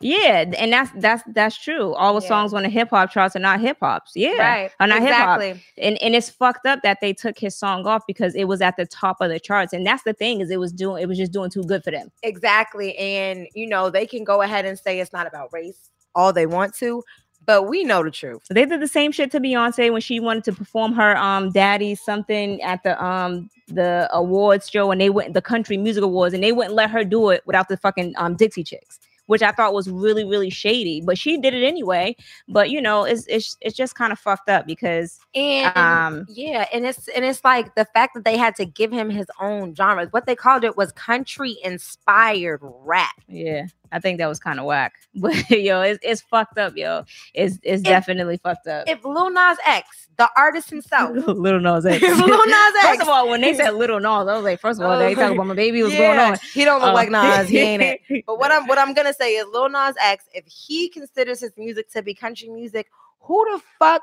Yeah, 0.00 0.44
and 0.56 0.72
that's 0.72 0.90
that's 0.96 1.22
that's 1.34 1.56
true. 1.56 1.92
All 1.94 2.14
the 2.14 2.22
Yeah. 2.22 2.28
songs 2.28 2.54
on 2.54 2.62
the 2.62 2.68
hip 2.68 2.90
hop 2.90 3.10
charts 3.10 3.34
are 3.34 3.40
not 3.40 3.60
hip 3.60 3.78
hops. 3.80 4.12
Yeah, 4.14 4.30
right. 4.38 4.70
are 4.78 4.86
not 4.86 5.00
hip 5.02 5.12
hop 5.12 5.40
and 5.40 6.00
and 6.00 6.14
it's 6.14 6.30
fucked 6.30 6.66
up 6.66 6.82
that 6.82 6.98
they 7.00 7.12
took 7.12 7.36
his 7.38 7.56
song 7.56 7.84
off 7.86 8.02
because 8.06 8.34
it 8.36 8.44
was 8.44 8.60
at 8.60 8.76
the 8.76 8.86
top 8.86 9.16
of 9.20 9.28
the 9.28 9.40
charts 9.40 9.72
and 9.72 9.84
that's 9.84 10.04
the 10.04 10.12
thing 10.12 10.40
is 10.40 10.50
it 10.50 10.60
was 10.60 10.72
doing 10.72 11.02
it 11.02 11.06
was 11.06 11.18
just 11.18 11.32
doing 11.32 11.50
too 11.50 11.64
good 11.64 11.82
for 11.82 11.90
them 11.90 12.12
Exactly. 12.22 12.96
And 12.96 13.48
you 13.54 13.66
know, 13.66 13.90
they 13.90 14.06
can 14.06 14.22
go 14.22 14.42
ahead 14.42 14.64
and 14.64 14.78
say 14.78 15.00
it's 15.00 15.12
not 15.12 15.26
about 15.26 15.52
race 15.52 15.90
all 16.14 16.32
they 16.32 16.46
want 16.46 16.74
to, 16.76 17.02
but 17.44 17.64
we 17.68 17.82
know 17.84 18.02
the 18.04 18.10
truth. 18.10 18.42
they 18.50 18.64
did 18.64 18.80
the 18.80 18.86
same 18.88 19.10
shit 19.10 19.30
to 19.32 19.40
beyonce 19.40 19.90
when 19.90 20.00
she 20.00 20.20
wanted 20.20 20.44
to 20.44 20.52
perform 20.52 20.92
her 20.92 21.16
um 21.16 21.50
daddy 21.50 21.96
something 21.96 22.62
at 22.62 22.82
the 22.84 23.02
um 23.04 23.50
the 23.66 24.08
awards 24.12 24.70
show 24.70 24.90
and 24.92 25.00
they 25.00 25.10
went 25.10 25.34
the 25.34 25.42
country 25.42 25.76
music 25.76 26.04
awards 26.04 26.34
and 26.34 26.42
they 26.44 26.52
wouldn't 26.52 26.74
let 26.74 26.88
her 26.88 27.02
do 27.04 27.30
it 27.30 27.42
without 27.46 27.68
the 27.68 27.76
fucking 27.76 28.14
um 28.16 28.34
dixie 28.36 28.62
chicks 28.64 29.00
which 29.28 29.42
I 29.42 29.52
thought 29.52 29.74
was 29.74 29.88
really, 29.88 30.24
really 30.24 30.48
shady, 30.48 31.02
but 31.02 31.18
she 31.18 31.38
did 31.38 31.52
it 31.52 31.62
anyway. 31.62 32.16
But 32.48 32.70
you 32.70 32.80
know, 32.80 33.04
it's 33.04 33.26
it's 33.28 33.56
it's 33.60 33.76
just 33.76 33.94
kind 33.94 34.10
of 34.10 34.18
fucked 34.18 34.48
up 34.48 34.66
because 34.66 35.20
And 35.34 35.76
um 35.76 36.26
yeah, 36.28 36.66
and 36.72 36.86
it's 36.86 37.08
and 37.08 37.24
it's 37.24 37.44
like 37.44 37.74
the 37.74 37.84
fact 37.94 38.14
that 38.14 38.24
they 38.24 38.36
had 38.38 38.56
to 38.56 38.64
give 38.64 38.90
him 38.90 39.10
his 39.10 39.26
own 39.40 39.74
genre. 39.74 40.06
What 40.10 40.26
they 40.26 40.34
called 40.34 40.64
it 40.64 40.76
was 40.76 40.92
country 40.92 41.56
inspired 41.62 42.60
rap. 42.62 43.14
yeah, 43.28 43.66
I 43.92 44.00
think 44.00 44.18
that 44.18 44.26
was 44.28 44.38
kind 44.38 44.58
of 44.60 44.66
whack. 44.66 44.94
But 45.14 45.50
yo, 45.50 45.80
it's 45.82 45.98
it's 46.02 46.20
fucked 46.20 46.58
up, 46.58 46.76
yo. 46.76 47.04
It's 47.34 47.58
it's 47.62 47.82
definitely 47.82 48.36
fucked 48.36 48.66
up. 48.68 48.88
If 48.88 49.04
Lil 49.04 49.30
Nas 49.30 49.58
X, 49.66 50.08
the 50.16 50.28
artist 50.36 50.70
himself, 50.70 51.10
Little 51.26 51.60
Nas 51.60 51.84
X. 51.86 52.00
Lil 52.02 52.12
Nas 52.46 52.74
X, 52.76 52.86
First 52.86 53.02
of 53.02 53.08
all, 53.08 53.28
when 53.28 53.40
they 53.40 53.54
said 53.54 53.70
Little 53.74 53.98
Nas, 54.00 54.28
I 54.28 54.34
was 54.36 54.44
like, 54.44 54.60
first 54.60 54.80
of 54.80 54.86
all, 54.86 54.98
they 54.98 55.14
talking 55.14 55.34
about 55.36 55.46
my 55.48 55.54
baby. 55.54 55.82
What's 55.82 55.96
going 55.96 56.18
on? 56.18 56.38
He 56.54 56.64
don't 56.64 56.80
look 56.80 56.90
Uh, 56.90 56.94
like 56.94 57.10
Nas. 57.10 57.48
He 57.48 57.58
ain't 57.58 57.82
it. 57.82 58.24
But 58.26 58.38
what 58.38 58.52
I'm 58.52 58.66
what 58.66 58.78
I'm 58.78 58.94
gonna 58.94 59.14
say 59.14 59.34
is 59.36 59.46
Lil 59.52 59.68
Nas 59.70 59.94
X, 60.02 60.24
if 60.32 60.44
he 60.46 60.88
considers 60.88 61.40
his 61.40 61.52
music 61.56 61.90
to 61.92 62.02
be 62.02 62.14
country 62.14 62.48
music, 62.48 62.86
who 63.20 63.44
the 63.52 63.60
fuck 63.78 64.02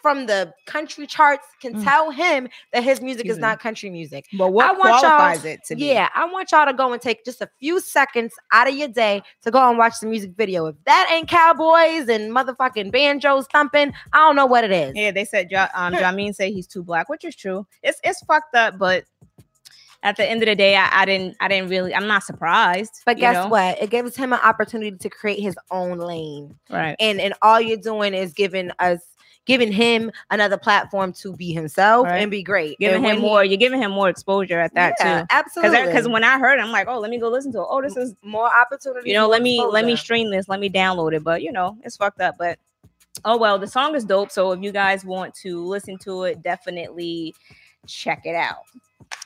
from 0.00 0.26
the 0.26 0.52
country 0.66 1.06
charts 1.06 1.46
can 1.60 1.74
Mm. 1.74 1.84
tell 1.84 2.10
him 2.10 2.48
that 2.72 2.82
his 2.84 3.00
music 3.00 3.20
Excuse 3.26 3.36
is 3.36 3.38
me. 3.38 3.42
not 3.42 3.60
country 3.60 3.90
music? 3.90 4.26
But 4.38 4.52
what 4.52 4.66
I 4.66 4.72
want 4.72 4.90
y'all- 4.90 5.00
qualifies 5.00 5.44
it 5.44 5.60
to 5.66 5.76
be? 5.76 5.86
Yeah, 5.86 6.08
I 6.14 6.24
want 6.26 6.52
y'all 6.52 6.66
to 6.66 6.72
go 6.72 6.92
and 6.92 7.00
take 7.02 7.24
just 7.24 7.40
a 7.40 7.50
few 7.58 7.80
seconds 7.80 8.32
out 8.52 8.68
of 8.68 8.74
your 8.74 8.88
day 8.88 9.22
to 9.42 9.50
go 9.50 9.68
and 9.68 9.78
watch 9.78 9.94
the 10.00 10.06
music 10.06 10.32
video. 10.36 10.66
If 10.66 10.76
that 10.86 11.08
ain't 11.10 11.28
cowboys 11.28 12.08
and 12.08 12.30
motherfucking 12.32 12.92
banjos 12.92 13.46
thumping, 13.52 13.92
I 14.12 14.18
don't 14.18 14.36
know 14.36 14.46
what 14.46 14.64
it 14.64 14.72
is. 14.72 14.92
Yeah, 14.94 15.10
they 15.10 15.24
said 15.24 15.52
um 15.74 15.94
Jamin 15.94 16.34
said 16.34 16.52
he's 16.52 16.66
too 16.66 16.82
black, 16.82 17.08
which 17.08 17.24
is 17.24 17.34
true. 17.36 17.66
It's 17.82 18.00
it's 18.04 18.22
fucked 18.24 18.54
up, 18.54 18.78
but 18.78 19.04
at 20.02 20.16
the 20.16 20.24
end 20.24 20.42
of 20.42 20.46
the 20.46 20.56
day, 20.56 20.76
I, 20.76 21.02
I 21.02 21.04
didn't 21.04 21.36
I 21.40 21.48
didn't 21.48 21.68
really 21.68 21.94
I'm 21.94 22.06
not 22.06 22.22
surprised. 22.22 23.02
But 23.04 23.18
guess 23.18 23.34
know? 23.34 23.48
what? 23.48 23.82
It 23.82 23.90
gives 23.90 24.16
him 24.16 24.32
an 24.32 24.40
opportunity 24.42 24.96
to 24.96 25.10
create 25.10 25.40
his 25.40 25.56
own 25.70 25.98
lane. 25.98 26.56
Right. 26.70 26.96
and 27.00 27.20
and 27.20 27.34
all 27.42 27.60
you're 27.60 27.76
doing 27.76 28.14
is 28.14 28.32
giving 28.32 28.70
us 28.78 29.00
giving 29.50 29.72
him 29.72 30.10
another 30.30 30.56
platform 30.56 31.12
to 31.12 31.34
be 31.36 31.52
himself 31.52 32.06
Right. 32.06 32.18
and 32.22 32.30
be 32.30 32.42
great 32.42 32.78
Giving 32.78 32.96
And 32.98 33.06
him 33.06 33.16
he- 33.16 33.22
more, 33.22 33.44
you're 33.44 33.56
giving 33.58 33.80
him 33.82 33.90
more 33.90 34.08
exposure 34.08 34.58
at 34.60 34.72
that 34.74 34.94
Yeah, 35.00 35.20
too. 35.20 35.26
absolutely 35.30 35.86
Because 35.86 36.08
when 36.08 36.24
I 36.24 36.38
heard 36.38 36.58
it, 36.58 36.62
I'm 36.62 36.70
like, 36.72 36.86
oh, 36.88 36.98
let 36.98 37.10
me 37.10 37.18
go 37.18 37.28
listen 37.28 37.52
to 37.52 37.58
it. 37.60 37.66
Oh, 37.68 37.82
this 37.82 37.96
is 37.96 38.14
more 38.22 38.48
opportunity 38.54 39.08
you 39.10 39.14
know, 39.14 39.28
let 39.28 39.42
me 39.42 39.60
let 39.64 39.84
me 39.84 39.96
stream 39.96 40.30
this, 40.30 40.48
let 40.48 40.60
me 40.60 40.70
download 40.70 41.14
it. 41.14 41.24
But 41.24 41.42
you 41.42 41.52
know, 41.52 41.76
it's 41.82 41.96
fucked 41.96 42.20
up. 42.20 42.36
But 42.38 42.58
oh 43.24 43.36
well, 43.36 43.58
the 43.58 43.66
song 43.66 43.94
is 43.94 44.04
dope. 44.04 44.30
So 44.30 44.52
if 44.52 44.62
you 44.62 44.72
guys 44.72 45.04
want 45.04 45.34
to 45.42 45.64
listen 45.64 45.98
to 45.98 46.24
it, 46.24 46.42
definitely 46.42 47.34
check 47.86 48.22
it 48.24 48.34
out. 48.34 48.64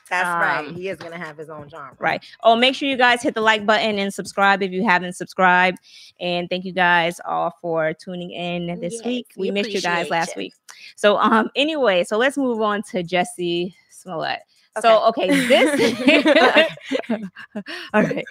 That's 0.09 0.29
right 0.39 0.67
um, 0.67 0.75
he 0.75 0.89
is 0.89 0.97
gonna 0.97 1.17
have 1.17 1.37
his 1.37 1.49
own 1.49 1.69
genre 1.69 1.95
Right. 1.99 2.23
Oh, 2.43 2.55
make 2.55 2.75
sure 2.75 2.87
you 2.87 2.97
guys 2.97 3.21
hit 3.23 3.33
the 3.33 3.41
like 3.41 3.65
button 3.65 3.97
and 3.99 4.13
subscribe 4.13 4.61
if 4.61 4.71
you 4.71 4.83
haven't 4.83 5.13
subscribed. 5.13 5.79
And 6.19 6.49
thank 6.49 6.65
you 6.65 6.73
guys 6.73 7.19
all 7.25 7.55
for 7.61 7.93
tuning 7.93 8.31
in 8.31 8.79
this 8.79 8.95
Yes, 8.95 9.05
week. 9.05 9.27
We, 9.35 9.47
we 9.47 9.51
missed 9.51 9.73
you 9.73 9.81
guys 9.81 10.09
last 10.09 10.35
you. 10.35 10.41
week. 10.43 10.53
So 10.95 11.17
um 11.17 11.49
anyway, 11.55 12.03
so 12.03 12.17
let's 12.17 12.37
move 12.37 12.61
on 12.61 12.83
to 12.91 13.03
Jussie 13.03 13.73
Smollett. 13.89 14.41
So 14.81 15.05
okay, 15.07 15.29
this 15.47 16.25
all 17.93 18.03
right. 18.03 18.25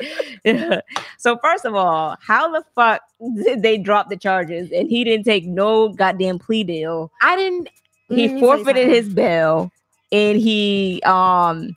So 1.19 1.39
first 1.39 1.65
of 1.65 1.75
all, 1.75 2.17
how 2.21 2.53
the 2.53 2.63
fuck 2.75 3.01
did 3.45 3.63
they 3.63 3.79
drop 3.79 4.11
the 4.11 4.17
charges 4.17 4.71
and 4.71 4.89
he 4.91 5.05
didn't 5.05 5.25
take 5.25 5.47
no 5.47 5.89
goddamn 5.89 6.39
plea 6.39 6.65
deal? 6.65 7.11
i 7.23 7.35
didn't 7.35 7.69
He 8.09 8.29
me 8.29 8.29
tell 8.29 8.39
you 8.39 8.41
forfeited 8.41 8.89
his 8.89 9.09
bail 9.09 9.73
and 10.15 10.41
he 10.41 11.03
um 11.05 11.75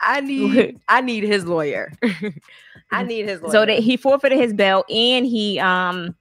i 0.00 0.20
need 0.20 0.80
i 0.88 1.00
need 1.00 1.24
his 1.24 1.44
lawyer. 1.44 1.92
I 2.92 3.02
need 3.04 3.28
his 3.28 3.40
lawyer. 3.40 3.52
so 3.52 3.66
that 3.66 3.78
he 3.78 3.96
forfeited 3.96 4.38
his 4.38 4.52
bail 4.52 4.84
and 4.88 5.26
he 5.26 5.58
um 5.58 6.14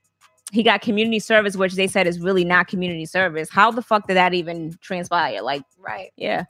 he 0.52 0.64
got 0.64 0.82
community 0.82 1.20
service 1.20 1.56
which 1.56 1.76
they 1.76 1.88
said 1.88 2.08
is 2.08 2.20
really 2.20 2.44
not 2.44 2.68
community 2.68 3.06
service. 3.06 3.50
How 3.50 3.72
the 3.72 3.84
fuck 3.84 4.08
did 4.08 4.16
that 4.16 4.34
even 4.34 4.76
transpire? 4.82 5.42
Like 5.42 5.64
right. 5.78 6.12
yeah. 6.16 6.46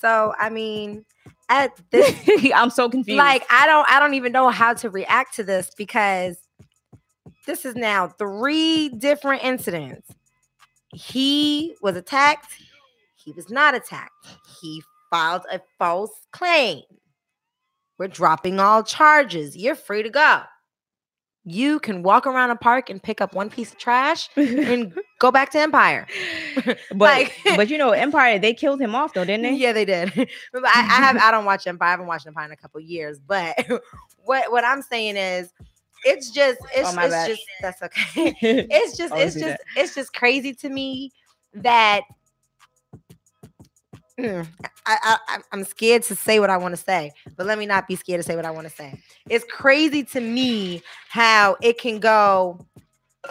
So 0.00 0.34
i 0.38 0.50
mean 0.50 1.04
at 1.48 1.70
this 1.90 2.14
i'm 2.54 2.70
so 2.70 2.88
confused. 2.88 3.18
Like 3.18 3.44
i 3.50 3.66
don't 3.66 3.88
i 3.88 4.00
don't 4.00 4.14
even 4.14 4.32
know 4.32 4.48
how 4.48 4.74
to 4.74 4.90
react 4.90 5.34
to 5.36 5.44
this 5.44 5.70
because 5.76 6.36
this 7.46 7.64
is 7.64 7.76
now 7.76 8.08
three 8.08 8.88
different 8.88 9.44
incidents. 9.44 10.10
He 10.94 11.74
was 11.82 11.96
attacked 11.96 12.54
he 13.24 13.32
was 13.32 13.50
not 13.50 13.74
attacked 13.74 14.12
he 14.60 14.82
filed 15.10 15.42
a 15.52 15.60
false 15.78 16.10
claim 16.32 16.82
we're 17.98 18.08
dropping 18.08 18.58
all 18.60 18.82
charges 18.82 19.56
you're 19.56 19.74
free 19.74 20.02
to 20.02 20.10
go 20.10 20.42
you 21.46 21.78
can 21.80 22.02
walk 22.02 22.26
around 22.26 22.50
a 22.50 22.56
park 22.56 22.88
and 22.88 23.02
pick 23.02 23.20
up 23.20 23.34
one 23.34 23.50
piece 23.50 23.70
of 23.72 23.78
trash 23.78 24.30
and 24.36 24.94
go 25.20 25.30
back 25.30 25.50
to 25.50 25.58
empire 25.58 26.06
but 26.64 26.78
like- 26.96 27.32
but 27.56 27.68
you 27.68 27.76
know 27.78 27.90
empire 27.90 28.38
they 28.38 28.54
killed 28.54 28.80
him 28.80 28.94
off 28.94 29.12
though 29.14 29.24
didn't 29.24 29.42
they 29.42 29.52
Yeah, 29.54 29.72
they 29.72 29.84
did. 29.84 30.10
I, 30.18 30.28
I 30.64 31.00
have 31.02 31.16
I 31.18 31.30
don't 31.30 31.44
watch 31.44 31.66
Empire. 31.66 31.88
I 31.88 31.90
haven't 31.90 32.06
watched 32.06 32.26
Empire 32.26 32.46
in 32.46 32.52
a 32.52 32.56
couple 32.56 32.80
years. 32.80 33.18
But 33.18 33.56
what 34.24 34.50
what 34.50 34.64
I'm 34.64 34.80
saying 34.82 35.16
is, 35.16 35.52
it's 36.04 36.30
just 36.30 36.58
it's, 36.74 36.88
Oh, 36.96 37.00
it's 37.02 37.26
just 37.28 37.42
that's 37.60 37.82
okay. 37.82 38.34
It's 38.40 38.96
just 38.96 39.12
it's 39.14 39.34
just 39.34 39.58
it's 39.76 39.94
just 39.94 40.12
crazy 40.14 40.54
to 40.54 40.68
me 40.70 41.12
that. 41.54 42.02
I, 44.18 44.46
I 44.86 45.18
I'm- 45.52 45.64
scared 45.64 46.02
to 46.04 46.14
say 46.16 46.38
what 46.40 46.50
I 46.50 46.56
want 46.56 46.76
to 46.76 46.82
say, 46.82 47.12
but 47.36 47.46
let 47.46 47.58
me 47.58 47.66
not 47.66 47.88
be 47.88 47.96
scared 47.96 48.20
to 48.20 48.22
say 48.22 48.36
what 48.36 48.44
I 48.44 48.50
want 48.50 48.68
to 48.68 48.72
say. 48.74 49.00
It's 49.28 49.44
crazy 49.50 50.04
to 50.04 50.20
me 50.20 50.82
how 51.08 51.56
it 51.62 51.78
can 51.78 51.98
go 52.00 52.64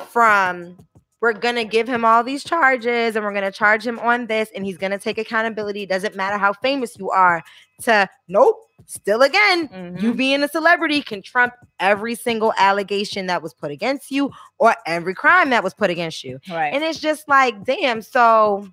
from 0.10 0.78
we're 1.22 1.32
gonna 1.32 1.64
give 1.64 1.88
him 1.88 2.04
all 2.04 2.22
these 2.22 2.44
charges 2.44 3.16
and 3.16 3.24
we're 3.24 3.34
gonna 3.34 3.50
charge 3.52 3.88
him 3.88 3.98
on 4.00 4.26
this 4.28 4.50
and 4.54 4.66
he's 4.66 4.78
gonna 4.78 5.00
take 5.00 5.18
accountability. 5.18 5.86
Doesn't 5.86 6.16
matter 6.18 6.38
how 6.38 6.52
famous 6.52 6.98
you 7.00 7.12
are. 7.12 7.42
To 7.84 8.10
nope, 8.28 8.58
still 8.88 9.22
again, 9.22 9.70
Mhm. 9.70 10.02
you 10.02 10.14
being 10.14 10.44
a 10.44 10.50
celebrity 10.50 11.02
can 11.02 11.22
trump 11.22 11.54
every 11.80 12.16
single 12.16 12.54
allegation 12.58 13.28
that 13.28 13.42
was 13.42 13.54
put 13.54 13.72
against 13.72 14.12
you 14.12 14.32
or 14.58 14.76
every 14.86 15.14
crime 15.16 15.50
that 15.52 15.64
was 15.64 15.74
put 15.74 15.90
against 15.90 16.26
you. 16.26 16.40
right 16.50 16.74
And 16.74 16.84
it's 16.84 17.00
just 17.00 17.30
like, 17.30 17.64
damn. 17.64 18.02
So 18.02 18.68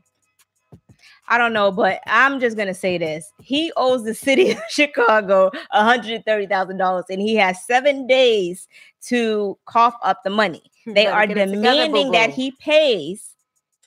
I 1.31 1.39
don't 1.39 1.53
know, 1.53 1.71
but 1.71 2.01
I'm 2.07 2.41
just 2.41 2.57
gonna 2.57 2.75
say 2.75 2.99
this. 2.99 3.33
He 3.41 3.73
owes 3.77 4.05
the 4.05 4.15
city 4.15 4.51
of 4.51 4.59
Chicago 4.69 5.51
$130,000 5.73 7.05
and 7.09 7.23
he 7.23 7.37
has 7.37 7.65
seven 7.65 8.07
days 8.07 8.67
to 9.07 9.57
cough 9.65 9.95
up 10.03 10.23
the 10.25 10.31
money. 10.31 10.63
They 10.87 11.07
are 11.07 11.23
it 11.23 11.29
together, 11.29 11.53
demanding 11.53 12.11
that 12.13 12.31
he 12.31 12.51
pays 12.53 13.35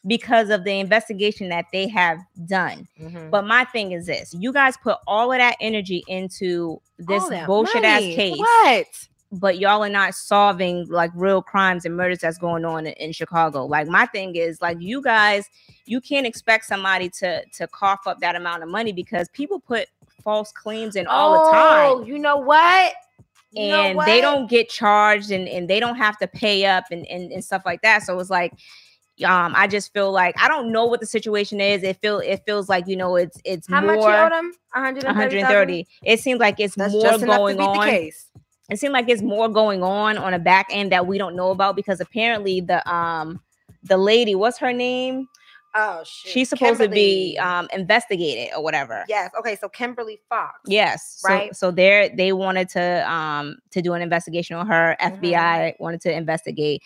because 0.08 0.50
of 0.50 0.64
the 0.64 0.80
investigation 0.80 1.50
that 1.50 1.66
they 1.74 1.88
have 1.90 2.20
done. 2.46 2.88
Mhm. 3.02 3.30
But 3.30 3.46
my 3.46 3.66
thing 3.66 3.92
is 3.92 4.06
this: 4.06 4.34
you 4.34 4.54
guys 4.54 4.78
put 4.78 4.98
all 5.06 5.32
of 5.32 5.38
that 5.38 5.58
energy 5.60 6.04
into 6.08 6.82
this 6.98 7.24
bullshit 7.46 7.84
ass 7.84 8.04
case, 8.16 8.40
What? 8.40 9.08
But 9.34 9.58
y'all 9.58 9.84
are 9.84 9.90
not 9.90 10.14
solving 10.14 10.88
like 10.90 11.12
real 11.16 11.42
crimes 11.42 11.86
and 11.86 11.98
murders 11.98 12.20
that's 12.20 12.38
going 12.38 12.66
on 12.66 12.86
in, 12.86 12.94
in 12.94 13.12
Chicago. 13.12 13.66
Like 13.66 13.88
my 13.88 14.06
thing 14.06 14.36
is 14.36 14.62
like 14.62 14.78
you 14.80 15.02
guys, 15.02 15.50
you 15.86 16.00
can't 16.00 16.28
expect 16.28 16.66
somebody 16.66 17.10
to 17.10 17.44
to 17.46 17.68
cough 17.68 18.06
up 18.06 18.20
that 18.20 18.36
amount 18.36 18.64
of 18.64 18.70
money 18.70 18.94
because 18.94 19.28
people 19.30 19.60
put 19.60 19.88
false 20.24 20.52
claims 20.52 20.96
in 20.96 21.08
all 21.08 21.34
the 21.34 21.52
time 21.52 21.90
Oh, 21.90 22.06
You 22.06 22.20
know 22.20 22.38
what? 22.38 22.94
You 23.52 23.68
know 23.70 23.84
and 23.84 24.00
they 24.02 24.22
don't 24.22 24.50
get 24.50 24.70
charged 24.70 25.32
and, 25.32 25.48
and 25.48 25.70
they 25.70 25.80
don't 25.80 25.96
have 25.96 26.18
to 26.20 26.28
pay 26.28 26.66
up 26.66 26.86
and, 26.92 27.06
and, 27.08 27.32
and 27.32 27.44
stuff 27.44 27.64
like 27.66 27.82
that. 27.82 28.04
So 28.04 28.20
it's 28.20 28.30
like 28.30 28.54
um 29.26 29.54
I 29.56 29.68
just 29.68 29.94
feel 29.94 30.12
like 30.12 30.36
I 30.42 30.48
don't 30.48 30.72
know 30.72 30.86
what 30.86 31.00
the 31.00 31.06
situation 31.08 31.60
is. 31.60 31.82
It 31.82 31.98
feel 32.02 32.20
it 32.20 32.44
feels 32.46 32.70
like 32.70 32.88
you 32.88 32.96
know 32.96 33.16
it's 33.16 33.40
it's 33.44 33.68
How 33.68 33.82
much 33.82 33.98
you 33.98 34.06
owe 34.06 34.30
them? 34.30 34.54
130. 34.74 35.08
130. 35.08 35.88
It 36.04 36.20
seems 36.20 36.40
like 36.40 36.60
it's 36.60 36.76
That's 36.76 36.94
more 36.94 37.18
going 37.18 37.60
on. 37.60 38.12
It 38.74 38.80
seems 38.80 38.92
like 38.92 39.08
it's 39.08 39.22
more 39.22 39.48
going 39.50 39.84
on 39.84 40.18
on 40.18 40.34
a 40.34 40.40
back 40.40 40.68
end 40.72 40.92
that 40.92 41.06
we 41.06 41.18
don't 41.18 41.36
know 41.36 41.52
about 41.52 41.76
because 41.76 42.02
apparently 42.02 42.60
the 42.60 42.88
um 42.92 43.40
the 43.84 43.98
lady, 43.98 44.34
what's 44.36 44.58
her 44.58 44.74
name? 44.74 45.28
Oh 45.76 46.04
shit. 46.06 46.32
She's 46.32 46.50
supposed 46.50 46.80
to 46.82 46.90
be 46.90 47.38
um 47.38 47.68
investigated 47.74 48.54
or 48.56 48.64
whatever. 48.64 49.06
Yes. 49.08 49.32
Okay. 49.40 49.56
So 49.56 49.70
Kimberly 49.70 50.20
Foxx. 50.30 50.60
Yes. 50.66 51.22
Right. 51.24 51.56
So 51.56 51.72
they 51.72 52.14
they 52.16 52.34
wanted 52.34 52.70
to 52.70 53.10
um 53.12 53.58
to 53.72 53.82
do 53.82 53.94
an 53.94 54.02
investigation 54.02 54.56
on 54.56 54.68
her. 54.68 54.96
Mhm. 55.00 55.20
FBI 55.22 55.76
wanted 55.80 56.02
to 56.02 56.12
investigate. 56.12 56.82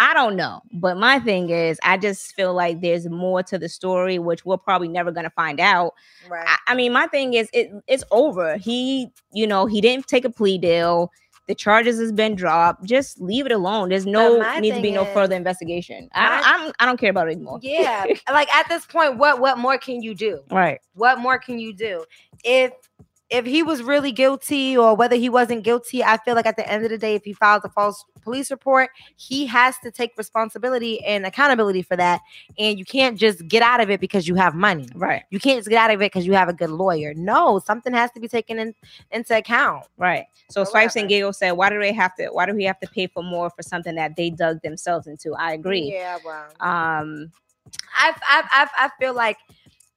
I 0.00 0.14
don't 0.14 0.36
know, 0.36 0.60
but 0.74 0.96
my 0.96 1.18
thing 1.18 1.50
is, 1.50 1.80
I 1.82 1.96
just 1.96 2.32
feel 2.36 2.54
like 2.54 2.80
there's 2.80 3.08
more 3.08 3.42
to 3.42 3.58
the 3.58 3.68
story, 3.68 4.20
which 4.20 4.44
we're 4.44 4.56
probably 4.56 4.86
never 4.86 5.10
gonna 5.10 5.30
find 5.30 5.58
out. 5.58 5.94
Right. 6.28 6.46
I, 6.46 6.56
I 6.68 6.74
mean, 6.76 6.92
my 6.92 7.08
thing 7.08 7.34
is, 7.34 7.50
it 7.52 7.72
it's 7.88 8.04
over. 8.12 8.56
He, 8.58 9.08
you 9.32 9.44
know, 9.44 9.66
he 9.66 9.80
didn't 9.80 10.06
take 10.06 10.24
a 10.24 10.30
plea 10.30 10.56
deal. 10.58 11.10
The 11.48 11.54
charges 11.54 11.98
has 11.98 12.12
been 12.12 12.34
dropped. 12.36 12.84
Just 12.84 13.20
leave 13.20 13.46
it 13.46 13.52
alone. 13.52 13.88
There's 13.88 14.06
no 14.06 14.38
my 14.38 14.60
needs 14.60 14.76
to 14.76 14.82
be 14.82 14.90
no 14.90 15.02
is- 15.04 15.12
further 15.14 15.34
investigation. 15.34 16.08
I, 16.12 16.28
my- 16.28 16.42
I'm 16.44 16.72
I 16.78 16.86
don't 16.86 17.00
care 17.00 17.10
about 17.10 17.28
it 17.28 17.32
anymore. 17.32 17.58
yeah. 17.62 18.04
like 18.30 18.48
at 18.54 18.68
this 18.68 18.86
point, 18.86 19.18
what 19.18 19.40
what 19.40 19.58
more 19.58 19.78
can 19.78 20.02
you 20.02 20.14
do? 20.14 20.40
Right. 20.50 20.78
What 20.94 21.18
more 21.18 21.38
can 21.38 21.58
you 21.58 21.72
do? 21.72 22.04
If 22.44 22.72
if 23.30 23.44
he 23.44 23.62
was 23.62 23.82
really 23.82 24.10
guilty 24.10 24.76
or 24.76 24.94
whether 24.96 25.16
he 25.16 25.28
wasn't 25.28 25.62
guilty, 25.62 26.02
I 26.02 26.16
feel 26.18 26.34
like 26.34 26.46
at 26.46 26.56
the 26.56 26.66
end 26.66 26.84
of 26.84 26.90
the 26.90 26.96
day, 26.96 27.14
if 27.14 27.24
he 27.24 27.34
files 27.34 27.62
a 27.64 27.68
false 27.68 28.04
police 28.22 28.50
report, 28.50 28.90
he 29.16 29.44
has 29.46 29.76
to 29.78 29.90
take 29.90 30.12
responsibility 30.16 31.04
and 31.04 31.26
accountability 31.26 31.82
for 31.82 31.96
that. 31.96 32.22
And 32.58 32.78
you 32.78 32.86
can't 32.86 33.18
just 33.18 33.46
get 33.46 33.62
out 33.62 33.80
of 33.80 33.90
it 33.90 34.00
because 34.00 34.26
you 34.26 34.34
have 34.36 34.54
money. 34.54 34.88
Right. 34.94 35.24
You 35.30 35.38
can't 35.38 35.58
just 35.58 35.68
get 35.68 35.78
out 35.78 35.90
of 35.90 36.00
it 36.00 36.12
because 36.12 36.26
you 36.26 36.32
have 36.32 36.48
a 36.48 36.54
good 36.54 36.70
lawyer. 36.70 37.12
No, 37.14 37.58
something 37.58 37.92
has 37.92 38.10
to 38.12 38.20
be 38.20 38.28
taken 38.28 38.58
in, 38.58 38.74
into 39.10 39.36
account. 39.36 39.84
Right. 39.98 40.24
So 40.48 40.64
Swipes 40.64 40.96
and. 40.96 41.08
Giggles 41.08 41.38
said, 41.38 41.52
"Why 41.52 41.70
do 41.70 41.78
they 41.78 41.92
have 41.92 42.14
to? 42.16 42.28
Why 42.28 42.46
do 42.46 42.54
we 42.54 42.64
have 42.64 42.78
to 42.80 42.86
pay 42.88 43.06
for 43.06 43.22
more 43.22 43.50
for 43.50 43.62
something 43.62 43.94
that 43.94 44.16
they 44.16 44.30
dug 44.30 44.62
themselves 44.62 45.06
into?" 45.06 45.34
I 45.34 45.52
agree. 45.52 45.92
Yeah, 45.92 46.18
well. 46.24 46.46
Um. 46.60 47.32
I, 47.94 48.14
I, 48.22 48.42
I, 48.50 48.86
I 48.86 48.90
feel 48.98 49.14
like 49.14 49.36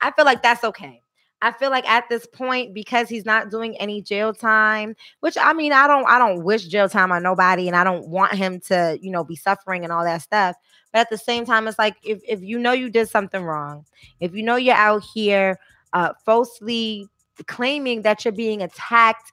I 0.02 0.12
feel 0.12 0.26
like 0.26 0.44
that's 0.44 0.64
okay. 0.64 1.01
I 1.42 1.52
feel 1.52 1.72
like 1.72 1.90
at 1.90 2.08
this 2.10 2.28
point, 2.28 2.74
because 2.74 3.10
he's 3.10 3.26
not 3.26 3.50
doing 3.50 3.76
any 3.78 4.02
jail 4.02 4.34
time, 4.34 4.96
which 5.22 5.38
I 5.40 5.54
mean, 5.54 5.74
I 5.74 5.88
don't 5.88 6.08
I 6.08 6.20
don't 6.20 6.44
wish 6.44 6.68
jail 6.68 6.88
time 6.88 7.12
on 7.12 7.24
nobody, 7.24 7.68
and 7.68 7.76
I 7.76 7.84
don't 7.84 8.08
want 8.08 8.34
him 8.34 8.60
to, 8.68 8.98
you 9.02 9.10
know, 9.12 9.24
be 9.24 9.36
suffering 9.36 9.84
and 9.84 9.92
all 9.92 10.04
that 10.04 10.22
stuff. 10.22 10.56
But 10.94 11.00
at 11.00 11.10
the 11.10 11.18
same 11.18 11.46
time, 11.46 11.68
it's 11.68 11.80
like 11.80 11.96
if 12.04 12.22
if 12.28 12.42
you 12.42 12.60
know 12.60 12.74
you 12.74 12.90
did 12.90 13.10
something 13.10 13.44
wrong, 13.44 13.86
if 14.20 14.36
you 14.36 14.44
know 14.44 14.56
you're 14.56 14.76
out 14.76 15.04
here 15.14 15.60
uh 15.94 16.14
falsely 16.26 17.08
claiming 17.48 18.04
that 18.04 18.24
you're 18.24 18.32
being 18.32 18.62
attacked 18.62 19.32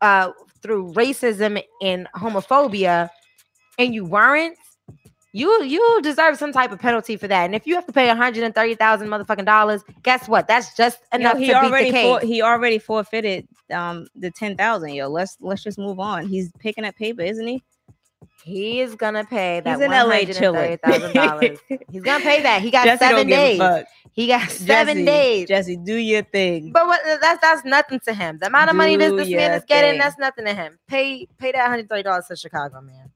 uh 0.00 0.30
through 0.62 0.92
racism 0.94 1.62
and 1.82 2.08
homophobia, 2.16 3.10
and 3.78 3.94
you 3.94 4.04
weren't, 4.04 4.56
you 5.32 5.62
you 5.64 6.00
deserve 6.02 6.36
some 6.36 6.52
type 6.52 6.72
of 6.72 6.78
penalty 6.78 7.16
for 7.16 7.28
that. 7.28 7.44
And 7.44 7.54
if 7.54 7.66
you 7.66 7.74
have 7.74 7.86
to 7.86 7.92
pay 7.92 8.08
130,000 8.08 9.08
motherfucking 9.08 9.46
dollars, 9.46 9.82
guess 10.02 10.28
what? 10.28 10.48
That's 10.48 10.76
just 10.76 10.98
enough 11.12 11.38
he 11.38 11.46
to 11.46 11.52
beat 11.52 11.64
already 11.64 11.90
for, 11.92 12.20
he 12.20 12.42
already 12.42 12.78
forfeited 12.78 13.46
um 13.72 14.06
the 14.14 14.30
ten 14.30 14.56
thousand. 14.56 14.94
Yo, 14.94 15.08
let's 15.08 15.36
let's 15.40 15.62
just 15.62 15.78
move 15.78 16.00
on. 16.00 16.26
He's 16.26 16.50
picking 16.58 16.84
up 16.84 16.96
paper, 16.96 17.22
isn't 17.22 17.46
he? 17.46 17.62
he 18.44 18.80
is 18.80 18.94
gonna 18.94 19.24
pay 19.24 19.60
that 19.60 19.76
He's 19.76 19.84
in 19.84 19.90
LA 19.90 20.20
chilling. 20.32 20.78
$130,000. 20.78 21.58
He's 21.90 22.02
gonna 22.02 22.24
pay 22.24 22.42
that. 22.42 22.62
He 22.62 22.70
got 22.70 22.84
Jesse 22.84 22.98
seven 22.98 23.16
don't 23.16 23.26
give 23.26 23.60
a 23.60 23.76
days. 23.78 23.86
He 24.12 24.26
got 24.26 24.50
seven 24.50 24.96
Jesse, 24.98 25.06
days. 25.06 25.48
Jesse, 25.48 25.76
do 25.76 25.94
your 25.96 26.22
thing. 26.22 26.72
But 26.72 26.86
what 26.86 27.00
that's 27.20 27.40
that's 27.40 27.64
nothing 27.64 28.00
to 28.00 28.14
him. 28.14 28.38
The 28.38 28.46
amount 28.46 28.70
of 28.70 28.76
money 28.76 28.96
this, 28.96 29.12
this 29.12 29.30
man 29.30 29.52
is 29.52 29.64
getting, 29.64 29.92
thing. 29.92 30.00
that's 30.00 30.18
nothing 30.18 30.46
to 30.46 30.54
him. 30.54 30.78
Pay 30.88 31.26
pay 31.38 31.52
that 31.52 31.70
$130 31.70 32.26
to 32.28 32.36
Chicago, 32.36 32.80
man. 32.80 33.10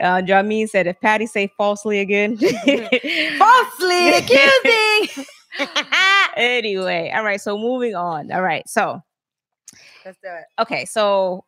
Uh, 0.00 0.22
Jamin 0.22 0.66
said, 0.66 0.86
"If 0.86 0.98
Patty 1.02 1.26
say 1.26 1.50
falsely 1.58 2.00
again." 2.00 2.36
Falsely 3.38 4.08
accusing. 4.08 5.24
anyway, 6.36 7.12
all 7.14 7.22
right. 7.22 7.40
So 7.40 7.58
moving 7.58 7.94
on. 7.94 8.32
All 8.32 8.40
right. 8.42 8.66
So 8.68 9.02
Let's 10.04 10.18
do 10.22 10.28
it. 10.30 10.44
okay. 10.62 10.84
So 10.86 11.44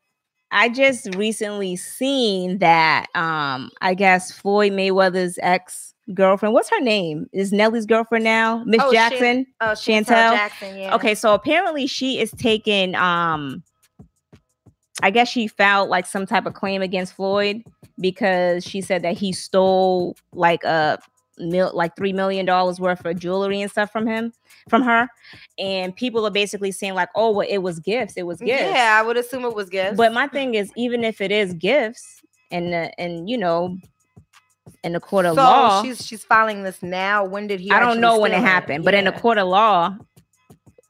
I 0.51 0.69
just 0.69 1.15
recently 1.15 1.77
seen 1.77 2.59
that 2.59 3.07
um 3.15 3.71
I 3.81 3.95
guess 3.95 4.31
Floyd 4.33 4.73
Mayweather's 4.73 5.39
ex 5.43 5.95
girlfriend. 6.13 6.53
What's 6.53 6.69
her 6.69 6.81
name? 6.81 7.29
Is 7.33 7.53
Nelly's 7.53 7.87
girlfriend 7.87 8.25
now? 8.25 8.63
Miss 8.67 8.83
Oh, 8.83 8.93
Shan- 8.93 9.11
Jackson. 9.11 9.47
Oh, 9.63 9.67
Shantel, 9.69 10.05
Shantel? 10.05 10.33
Jackson, 10.35 10.77
yeah. 10.79 10.95
Okay, 10.97 11.15
so 11.15 11.33
apparently 11.33 11.87
she 11.87 12.21
is 12.21 12.31
taking 12.33 12.95
um 12.97 13.63
I 15.01 15.11
guess 15.11 15.29
she 15.29 15.47
filed 15.47 15.89
like 15.89 16.07
some 16.07 16.27
type 16.27 16.47
of 16.47 16.55
claim 16.55 16.83
against 16.83 17.15
Floyd 17.15 17.65
because 17.99 18.65
she 18.65 18.81
said 18.81 19.03
that 19.03 19.17
he 19.17 19.33
stole 19.33 20.17
like 20.35 20.65
a 20.65 20.99
mil 21.39 21.71
like 21.75 21.97
three 21.97 22.13
million 22.13 22.45
dollars 22.45 22.79
worth 22.79 23.05
of 23.05 23.19
jewelry 23.19 23.63
and 23.63 23.71
stuff 23.71 23.91
from 23.91 24.07
him 24.07 24.33
from 24.69 24.83
her. 24.83 25.09
And 25.59 25.95
people 25.95 26.27
are 26.27 26.31
basically 26.31 26.73
saying, 26.73 26.95
like, 26.95 27.09
oh 27.15 27.31
well, 27.31 27.47
it 27.49 27.59
was 27.59 27.79
gifts, 27.79 28.17
it 28.17 28.27
was 28.27 28.39
gifts. 28.39 28.63
Yeah, 28.63 28.99
I 29.01 29.07
would 29.07 29.17
assume 29.17 29.45
it 29.45 29.55
was 29.55 29.69
gifts. 29.71 29.97
But 29.97 30.13
my 30.13 30.29
thing 30.29 30.55
is, 30.55 30.71
even 30.77 31.05
if 31.05 31.21
it 31.21 31.33
is 31.33 31.55
gifts 31.55 32.23
and 32.51 32.75
uh, 32.75 32.91
and 32.99 33.29
you 33.29 33.39
know 33.39 33.79
in 34.85 34.93
the 34.93 35.01
court 35.01 35.27
of 35.27 35.35
so 35.35 35.43
law, 35.43 35.83
she's 35.83 36.05
she's 36.05 36.25
filing 36.25 36.63
this 36.63 36.83
now. 36.83 37.25
When 37.25 37.47
did 37.47 37.61
he? 37.61 37.71
I 37.71 37.81
don't 37.81 38.01
know 38.01 38.19
when 38.19 38.33
it 38.33 38.41
happened, 38.41 38.85
but 38.85 38.95
in 38.95 39.05
the 39.05 39.13
court 39.13 39.39
of 39.39 39.49
law, 39.49 39.97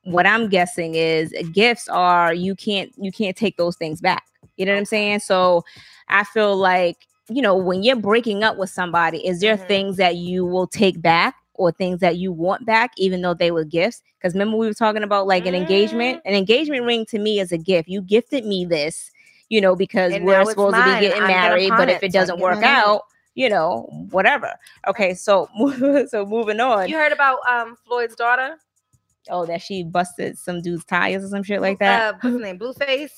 what 0.05 0.27
I'm 0.27 0.49
guessing 0.49 0.95
is 0.95 1.33
gifts 1.53 1.89
are 1.89 2.35
you 2.35 2.55
can't 2.55 2.93
you 2.97 3.13
can't 3.13 3.37
take 3.37 3.57
those 3.57 3.77
things 3.77 4.01
back. 4.01 4.25
You 4.57 4.67
know 4.67 4.73
what 4.73 4.79
I'm 4.79 4.85
saying? 4.85 5.21
So 5.21 5.65
I 6.09 6.25
feel 6.25 6.57
like 6.57 6.97
you 7.29 7.41
know 7.43 7.57
when 7.57 7.83
you're 7.83 7.97
breaking 7.97 8.43
up 8.43 8.57
with 8.57 8.71
somebody, 8.71 9.25
is 9.27 9.41
there 9.41 9.57
Mhm. 9.57 9.67
things 9.69 9.97
that 9.99 10.17
you 10.17 10.45
will 10.45 10.67
take 10.67 11.01
back 11.01 11.35
or 11.55 11.71
things 11.71 12.01
that 12.01 12.17
you 12.17 12.33
want 12.33 12.67
back, 12.67 12.93
even 12.97 13.23
though 13.23 13.35
they 13.35 13.51
were 13.51 13.65
gifts? 13.65 14.03
Because 14.19 14.35
remember 14.35 14.57
we 14.57 14.67
were 14.67 14.75
talking 14.75 15.03
about 15.03 15.27
like 15.27 15.47
an 15.47 15.55
engagement. 15.55 16.19
Mm-hmm. 16.19 16.29
An 16.29 16.35
engagement 16.35 16.85
ring 16.85 17.07
to 17.07 17.19
me 17.19 17.39
is 17.41 17.53
a 17.53 17.59
gift. 17.59 17.89
You 17.89 18.03
gifted 18.03 18.45
me 18.45 18.65
this, 18.65 19.11
you 19.49 19.61
know, 19.61 19.77
because 19.77 20.13
And 20.13 20.25
we're 20.25 20.45
supposed 20.45 20.77
to 20.77 20.83
be 20.85 21.01
getting 21.01 21.23
I'm 21.23 21.29
married. 21.29 21.71
But 21.71 21.89
if 21.91 22.03
it 22.03 22.13
doesn't 22.13 22.41
work 22.41 22.63
out, 22.63 23.03
you 23.35 23.49
know, 23.49 23.83
whatever. 24.11 24.55
Okay, 24.89 25.15
so 25.15 25.49
so 26.09 26.27
moving 26.27 26.61
on. 26.61 26.89
You 26.89 26.97
heard 26.97 27.13
about 27.13 27.39
um 27.49 27.77
Floyd's 27.87 28.17
daughter? 28.17 28.57
Oh, 29.31 29.47
that 29.47 29.63
she 29.63 29.85
busted 29.85 30.37
some 30.39 30.61
dude's 30.63 30.85
tires 30.85 31.25
or 31.25 31.29
some 31.29 31.43
shit 31.43 31.61
like 31.61 31.79
that. 31.79 32.15
Uh, 32.15 32.19
what's 32.21 32.35
his 32.35 32.43
name? 32.43 32.59
Blueface. 32.59 33.11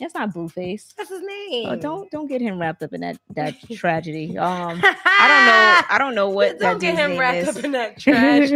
That's 0.00 0.14
not 0.14 0.32
Blueface. 0.32 0.94
That's 0.96 1.08
his 1.10 1.22
name. 1.22 1.66
Oh, 1.68 1.76
don't 1.76 2.10
don't 2.10 2.26
get 2.28 2.40
him 2.40 2.58
wrapped 2.60 2.82
up 2.82 2.92
in 2.92 3.00
that 3.00 3.18
that 3.34 3.54
tragedy. 3.72 4.36
Um, 4.38 4.80
I 4.84 5.26
don't 5.28 5.46
know. 5.46 5.94
I 5.94 5.98
don't 5.98 6.14
know 6.14 6.28
what 6.30 6.58
Don't 6.58 6.80
get 6.80 6.96
him 6.96 7.10
name 7.10 7.18
wrapped 7.20 7.48
is. 7.48 7.56
up 7.56 7.64
in 7.64 7.72
that 7.72 7.98
trash. 8.00 8.50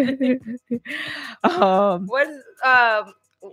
um, 1.44 2.06
what 2.06 2.28
is 2.28 2.42
um 2.64 3.12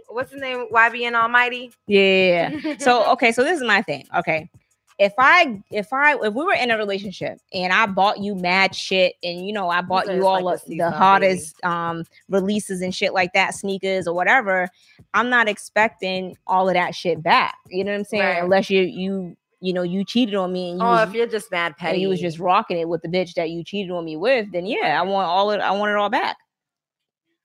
what's 0.10 0.32
his 0.32 0.40
name? 0.42 0.68
YBN 0.72 1.14
Almighty. 1.14 1.72
yeah. 1.88 2.52
So 2.80 3.12
okay, 3.14 3.32
so 3.32 3.44
this 3.44 3.60
is 3.60 3.66
my 3.66 3.82
thing. 3.82 4.06
Okay. 4.18 4.50
If 5.00 5.14
I 5.18 5.62
if 5.72 5.94
I 5.94 6.16
if 6.22 6.34
we 6.34 6.44
were 6.44 6.54
in 6.54 6.72
a 6.72 6.78
relationship 6.78 7.40
and 7.54 7.72
I 7.72 7.86
bought 7.86 8.20
you 8.20 8.36
mad 8.36 8.76
shit 8.76 9.16
and 9.24 9.48
you 9.48 9.54
know 9.54 9.70
I 9.70 9.82
bought 9.82 10.14
you 10.14 10.28
all 10.28 10.44
like 10.44 10.60
the 10.60 10.66
seasonal 10.72 10.92
hottest 10.92 11.64
um 11.64 12.04
releases 12.28 12.82
and 12.82 12.94
shit 12.94 13.14
like 13.14 13.32
that, 13.32 13.56
sneakers 13.56 14.08
or 14.08 14.14
whatever, 14.14 14.68
I'm 15.14 15.30
not 15.30 15.48
expecting 15.48 16.36
all 16.48 16.68
of 16.68 16.74
that 16.74 16.94
shit 16.96 17.24
back. 17.24 17.56
You 17.70 17.86
know 17.86 17.92
what 17.92 18.00
I'm 18.00 18.04
saying? 18.04 18.24
Right. 18.24 18.44
Unless 18.44 18.70
you 18.70 18.82
you 18.82 19.38
you 19.62 19.72
know 19.72 19.84
you 19.84 20.04
cheated 20.04 20.36
on 20.36 20.52
me 20.52 20.72
and 20.72 20.80
you 20.80 20.86
oh, 20.86 20.92
was, 20.92 21.08
if 21.08 21.16
you're 21.16 21.28
just 21.28 21.50
mad 21.50 21.68
and 21.68 21.78
petty, 21.78 22.00
you 22.00 22.10
was 22.10 22.20
just 22.20 22.38
rocking 22.38 22.78
it 22.78 22.90
with 22.90 23.02
the 23.02 23.08
bitch 23.08 23.36
that 23.36 23.50
you 23.50 23.64
cheated 23.64 23.92
on 23.92 24.04
me 24.04 24.18
with, 24.18 24.52
then 24.52 24.66
yeah, 24.66 25.00
I 25.00 25.04
want 25.04 25.30
all 25.30 25.52
it 25.52 25.62
I 25.62 25.72
want 25.72 25.92
it 25.92 25.96
all 25.96 26.10
back. 26.10 26.36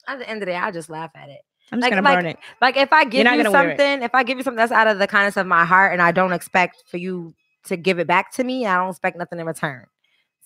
at 0.09 0.19
the 0.19 0.29
end 0.29 0.39
of 0.39 0.41
the 0.41 0.47
day, 0.47 0.57
I 0.57 0.73
just 0.73 0.91
laugh 0.91 1.13
at 1.15 1.29
it. 1.29 1.41
I'm 1.71 1.79
just 1.79 1.83
Like- 1.83 1.91
gonna 1.93 2.03
like- 2.03 2.19
burn 2.19 2.27
it. 2.27 2.39
Like 2.61 2.77
if 2.77 2.93
I 2.93 3.05
give 3.05 3.21
you 3.21 3.25
gonna 3.25 3.51
wear 3.51 3.71
it. 3.71 3.79
something, 3.79 4.03
if 4.03 4.13
I 4.15 4.25
give 4.25 4.39
you 4.39 4.45
something 4.45 4.57
that's 4.57 4.73
out 4.73 4.89
of 4.89 4.99
the 4.99 5.07
kindness 5.07 5.37
of 5.37 5.47
my 5.47 5.65
heart, 5.65 5.93
and 5.93 6.03
I 6.03 6.11
don't 6.11 6.33
expect 6.33 6.83
for 6.89 6.97
you 6.97 7.33
to 7.67 7.77
give 7.77 7.99
it 7.99 8.07
back 8.07 8.33
to 8.33 8.45
me, 8.45 8.67
I 8.67 8.77
don't 8.77 8.91
expect 8.91 9.17
nothing 9.19 9.41
in 9.41 9.47
return. 9.47 9.87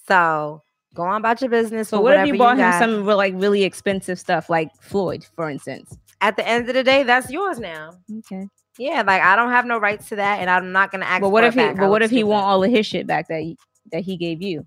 So 0.06 0.62
Go 0.94 1.02
on 1.02 1.16
about 1.16 1.40
your 1.40 1.50
business. 1.50 1.90
So 1.90 2.00
what 2.00 2.16
if 2.16 2.26
you 2.26 2.38
bought 2.38 2.56
him 2.58 2.70
got. 2.70 2.78
some 2.78 3.04
like 3.06 3.34
really 3.36 3.62
expensive 3.62 4.18
stuff, 4.18 4.48
like 4.48 4.70
Floyd, 4.80 5.26
for 5.36 5.50
instance? 5.50 5.96
At 6.20 6.36
the 6.36 6.48
end 6.48 6.68
of 6.68 6.74
the 6.74 6.82
day, 6.82 7.02
that's 7.02 7.30
yours 7.30 7.58
now. 7.60 7.98
Okay. 8.18 8.48
Yeah, 8.78 9.02
like 9.06 9.22
I 9.22 9.36
don't 9.36 9.50
have 9.50 9.66
no 9.66 9.78
rights 9.78 10.08
to 10.08 10.16
that, 10.16 10.40
and 10.40 10.48
I'm 10.48 10.72
not 10.72 10.90
gonna 10.90 11.04
ask. 11.04 11.20
But 11.20 11.28
what 11.30 11.42
for 11.42 11.48
if 11.48 11.54
he? 11.54 11.60
back. 11.60 11.76
But 11.76 11.90
what 11.90 12.02
if 12.02 12.10
he 12.10 12.24
want 12.24 12.44
all 12.46 12.64
of 12.64 12.70
his 12.70 12.86
shit 12.86 13.06
back 13.06 13.28
that 13.28 13.40
he, 13.40 13.56
that 13.92 14.02
he 14.02 14.16
gave 14.16 14.40
you? 14.40 14.66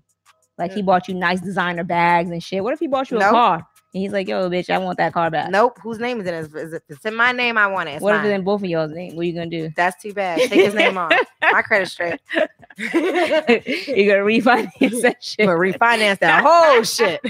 Like 0.58 0.72
he 0.72 0.82
Mm. 0.82 0.86
bought 0.86 1.08
you 1.08 1.14
nice 1.14 1.40
designer 1.40 1.82
bags 1.82 2.30
and 2.30 2.42
shit. 2.42 2.62
What 2.62 2.72
if 2.72 2.78
he 2.78 2.86
bought 2.86 3.10
you 3.10 3.18
a 3.18 3.20
car 3.20 3.66
and 3.94 4.02
he's 4.02 4.12
like, 4.12 4.26
"Yo, 4.26 4.48
bitch, 4.48 4.70
I 4.70 4.78
want 4.78 4.96
that 4.98 5.12
car 5.12 5.30
back." 5.30 5.50
Nope. 5.50 5.78
Whose 5.82 5.98
name 5.98 6.20
is 6.20 6.26
it? 6.26 6.34
Is 6.34 6.54
is 6.54 6.72
it? 6.72 6.82
It's 6.88 7.04
in 7.04 7.14
my 7.14 7.32
name. 7.32 7.58
I 7.58 7.66
want 7.66 7.88
it. 7.88 7.92
It's 7.92 8.02
what 8.02 8.14
if 8.14 8.24
it's 8.24 8.32
in 8.32 8.42
both 8.42 8.62
of 8.62 8.68
y'all's 8.68 8.92
name? 8.92 9.14
What 9.16 9.22
are 9.22 9.24
you 9.24 9.34
gonna 9.34 9.46
do? 9.46 9.70
That's 9.76 10.00
too 10.02 10.14
bad. 10.14 10.38
Take 10.38 10.64
his 10.64 10.74
name 10.74 10.96
off. 10.96 11.12
My 11.42 11.62
credit 11.62 11.88
straight. 11.88 12.20
You're 12.78 12.88
gonna 12.88 14.24
refinance 14.24 15.02
that 15.02 15.22
shit? 15.22 15.46
but 15.46 15.56
refinance 15.56 16.18
that 16.20 16.42
whole 16.42 16.82
shit. 16.84 17.20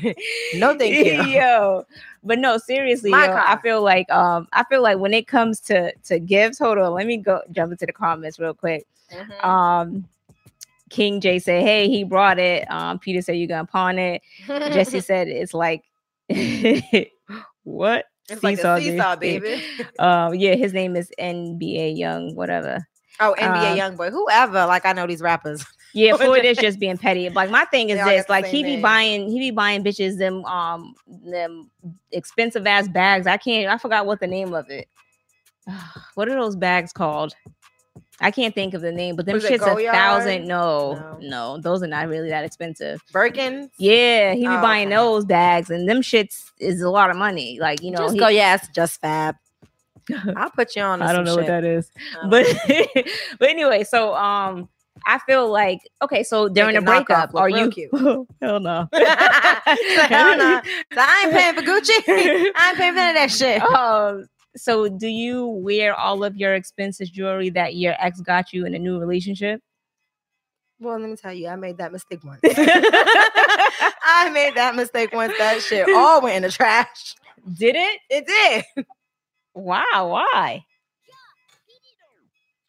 No, 0.54 0.76
thank 0.78 0.94
you. 1.04 1.22
yo. 1.32 1.84
But 2.22 2.38
no, 2.38 2.56
seriously, 2.58 3.10
yo, 3.10 3.16
I 3.16 3.58
feel 3.60 3.82
like 3.82 4.08
um, 4.12 4.46
I 4.52 4.62
feel 4.64 4.82
like 4.82 4.98
when 4.98 5.12
it 5.12 5.26
comes 5.26 5.58
to 5.62 5.92
to 6.04 6.20
gifts, 6.20 6.60
hold 6.60 6.78
on, 6.78 6.92
let 6.92 7.06
me 7.08 7.16
go 7.16 7.40
jump 7.50 7.72
into 7.72 7.86
the 7.86 7.92
comments 7.92 8.38
real 8.38 8.54
quick. 8.54 8.86
Mhm. 9.12 9.44
Um, 9.44 10.08
King 10.90 11.20
J 11.20 11.40
said, 11.40 11.64
"Hey, 11.64 11.88
he 11.88 12.04
brought 12.04 12.38
it." 12.38 12.70
Um, 12.70 13.00
Peter 13.00 13.20
said, 13.22 13.32
"You're 13.32 13.48
gonna 13.48 13.66
pawn 13.66 13.98
it?" 13.98 14.22
Jesse 14.46 15.00
said, 15.00 15.26
"It's 15.26 15.54
like 15.54 15.82
what?" 17.64 18.06
It's 18.28 18.42
like 18.42 18.56
Seesaw, 18.56 18.76
a 18.76 18.80
dude. 18.80 18.92
seesaw, 18.92 19.16
baby. 19.20 19.62
Um, 19.98 20.34
yeah, 20.34 20.54
his 20.54 20.72
name 20.72 20.96
is 20.96 21.10
NBA 21.18 21.96
Young, 21.96 22.34
whatever. 22.34 22.86
Oh, 23.20 23.34
NBA 23.38 23.72
Um, 23.72 23.76
young 23.76 23.96
boy, 23.96 24.10
whoever. 24.10 24.66
Like 24.66 24.86
I 24.86 24.92
know 24.92 25.06
these 25.06 25.22
rappers. 25.22 25.64
Yeah, 25.92 26.16
Floyd 26.16 26.44
is 26.44 26.56
just 26.56 26.78
being 26.78 26.96
petty. 26.96 27.28
Like 27.28 27.50
my 27.50 27.64
thing 27.66 27.90
is 27.90 28.02
this: 28.04 28.28
like 28.28 28.46
he 28.46 28.62
be 28.62 28.72
name. 28.72 28.82
buying, 28.82 29.30
he 29.30 29.38
be 29.38 29.50
buying 29.50 29.84
bitches 29.84 30.18
them 30.18 30.44
um 30.46 30.94
them 31.08 31.70
expensive 32.10 32.66
ass 32.66 32.88
bags. 32.88 33.26
I 33.26 33.36
can't. 33.36 33.68
I 33.70 33.78
forgot 33.78 34.06
what 34.06 34.20
the 34.20 34.26
name 34.26 34.54
of 34.54 34.70
it. 34.70 34.88
what 36.14 36.28
are 36.28 36.34
those 36.34 36.56
bags 36.56 36.92
called? 36.92 37.34
I 38.20 38.30
can't 38.30 38.54
think 38.54 38.74
of 38.74 38.82
the 38.82 38.92
name, 38.92 39.16
but 39.16 39.26
them 39.26 39.34
Was 39.34 39.44
shits 39.44 39.66
a 39.66 39.92
thousand. 39.92 40.46
No, 40.46 40.94
No. 40.94 41.18
no, 41.20 41.58
those 41.58 41.82
are 41.82 41.86
not 41.88 42.08
really 42.08 42.28
that 42.28 42.44
expensive. 42.44 43.02
Birkin. 43.12 43.70
Yeah, 43.78 44.34
he 44.34 44.40
be 44.42 44.46
Oh, 44.46 44.60
buying 44.60 44.88
okay. 44.88 44.96
those 44.96 45.24
bags, 45.24 45.70
and 45.70 45.88
them 45.88 46.02
shits 46.02 46.50
is 46.60 46.82
a 46.82 46.90
lot 46.90 47.10
of 47.10 47.16
money. 47.16 47.58
Like 47.60 47.82
you 47.82 47.90
know, 47.90 47.98
just 47.98 48.14
he- 48.14 48.20
go, 48.20 48.28
yes, 48.28 48.68
just 48.74 49.00
fab. 49.00 49.36
I'll 50.36 50.50
put 50.50 50.76
you 50.76 50.82
on. 50.82 51.00
I 51.02 51.12
don't 51.12 51.24
know 51.24 51.36
what 51.36 51.46
that 51.46 51.64
is, 51.64 51.90
Um, 52.20 52.30
but 52.30 52.46
but 53.38 53.48
anyway, 53.48 53.82
so 53.84 54.14
um, 54.14 54.68
I 55.06 55.18
feel 55.20 55.50
like 55.50 55.78
okay, 56.02 56.22
so 56.22 56.48
during 56.48 56.74
the 56.74 56.80
Make 56.80 56.88
a 56.90 57.04
breakup, 57.04 57.34
are 57.34 57.48
you? 57.48 57.70
cute. 57.70 57.90
Hell 58.40 58.60
no. 58.60 58.88
Hell 58.92 60.36
no. 60.36 60.60
So 60.92 61.00
I 61.00 61.22
ain't 61.24 61.32
paying 61.34 61.54
for 61.54 61.62
Gucci. 61.62 62.52
I 62.56 62.68
ain't 62.68 62.78
paying 62.78 62.92
for 62.92 62.96
none 62.96 63.08
of 63.10 63.14
that 63.16 63.30
shit. 63.30 63.62
um, 63.62 64.26
so 64.56 64.88
do 64.88 65.06
you 65.08 65.46
wear 65.46 65.94
all 65.94 66.24
of 66.24 66.36
your 66.36 66.54
expensive 66.54 67.10
jewelry 67.12 67.50
that 67.50 67.74
your 67.76 67.94
ex 67.98 68.20
got 68.20 68.52
you 68.52 68.66
in 68.66 68.74
a 68.74 68.78
new 68.78 68.98
relationship? 68.98 69.60
Well, 70.80 70.98
let 70.98 71.08
me 71.08 71.16
tell 71.16 71.32
you, 71.32 71.48
I 71.48 71.56
made 71.56 71.78
that 71.78 71.92
mistake 71.92 72.24
once. 72.24 72.40
I 72.44 74.30
made 74.32 74.56
that 74.56 74.74
mistake 74.74 75.12
once. 75.12 75.32
That 75.38 75.60
shit 75.62 75.88
all 75.94 76.20
went 76.20 76.36
in 76.36 76.42
the 76.42 76.50
trash. 76.50 77.14
Did 77.56 77.76
it? 77.76 78.00
It 78.10 78.26
did. 78.26 78.86
Wow. 79.54 79.82
Why? 80.08 80.64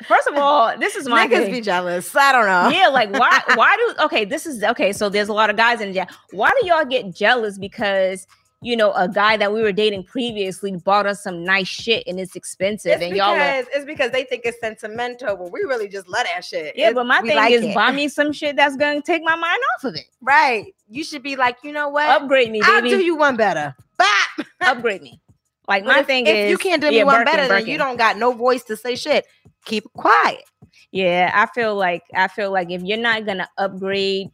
First 0.03 0.27
of 0.27 0.35
all, 0.35 0.77
this 0.77 0.95
is 0.95 1.07
my 1.07 1.27
Niggas 1.27 1.43
thing. 1.43 1.51
be 1.53 1.61
jealous. 1.61 2.13
I 2.15 2.31
don't 2.33 2.45
know. 2.45 2.77
yeah, 2.77 2.89
like 2.89 3.11
why? 3.13 3.41
Why 3.55 3.75
do? 3.77 3.95
Okay, 4.05 4.25
this 4.25 4.45
is 4.45 4.61
okay. 4.63 4.91
So 4.91 5.07
there's 5.09 5.29
a 5.29 5.33
lot 5.33 5.49
of 5.49 5.55
guys 5.55 5.79
in 5.81 5.93
there. 5.93 6.07
Why 6.31 6.51
do 6.59 6.67
y'all 6.67 6.85
get 6.85 7.15
jealous 7.15 7.57
because? 7.57 8.27
You 8.63 8.75
know, 8.77 8.93
a 8.93 9.07
guy 9.09 9.37
that 9.37 9.51
we 9.53 9.61
were 9.61 9.71
dating 9.71 10.05
previously 10.05 10.75
bought 10.77 11.05
us 11.05 11.21
some 11.21 11.43
nice 11.43 11.67
shit 11.67 12.03
and 12.07 12.19
it's 12.19 12.35
expensive, 12.35 12.93
It's 12.93 13.03
and 13.03 13.15
y'all 13.15 13.31
are 13.31 13.35
because, 13.35 13.65
it's 13.75 13.85
because 13.85 14.11
they 14.11 14.23
think 14.23 14.43
it's 14.45 14.59
sentimental, 14.59 15.35
but 15.35 15.51
we 15.51 15.61
really 15.61 15.87
just 15.87 16.07
love 16.07 16.25
that 16.33 16.43
shit. 16.45 16.75
Yeah, 16.75 16.85
It's- 16.89 16.95
but 16.95 17.05
my 17.05 17.21
thing 17.21 17.35
like 17.35 17.51
is 17.51 17.63
it. 17.63 17.75
buy 17.75 17.91
me 17.91 18.07
some 18.09 18.31
shit 18.31 18.55
that's 18.55 18.77
gonna 18.77 19.01
take 19.01 19.23
my 19.23 19.35
mind 19.35 19.61
off 19.75 19.83
of 19.85 19.95
it. 19.95 20.05
right. 20.21 20.73
You 20.89 21.03
should 21.03 21.23
be 21.23 21.35
like, 21.35 21.57
you 21.63 21.71
know 21.71 21.89
what? 21.89 22.07
Upgrade 22.09 22.51
me, 22.51 22.61
baby. 22.61 22.71
I'll 22.71 22.81
do 22.81 23.03
you 23.03 23.15
one 23.15 23.35
better. 23.35 23.75
Bop. 23.97 24.47
Upgrade 24.61 25.01
me. 25.01 25.19
Like 25.67 25.85
my 25.85 25.99
if, 25.99 26.07
thing 26.07 26.27
if 26.27 26.35
is, 26.35 26.51
you 26.51 26.57
can't 26.57 26.81
do 26.81 26.89
me 26.89 26.97
yeah, 26.97 27.03
one 27.03 27.23
Birkin, 27.23 27.33
better, 27.35 27.47
then 27.47 27.67
you 27.67 27.77
don't 27.77 27.97
got 27.97 28.17
no 28.17 28.31
voice 28.33 28.63
to 28.65 28.75
say 28.77 28.95
shit. 28.95 29.25
Keep 29.65 29.91
quiet. 29.93 30.43
Yeah, 30.91 31.31
I 31.33 31.47
feel 31.47 31.75
like 31.75 32.03
I 32.13 32.27
feel 32.27 32.51
like 32.51 32.69
if 32.69 32.83
you're 32.83 32.97
not 32.97 33.25
gonna 33.25 33.47
upgrade 33.57 34.29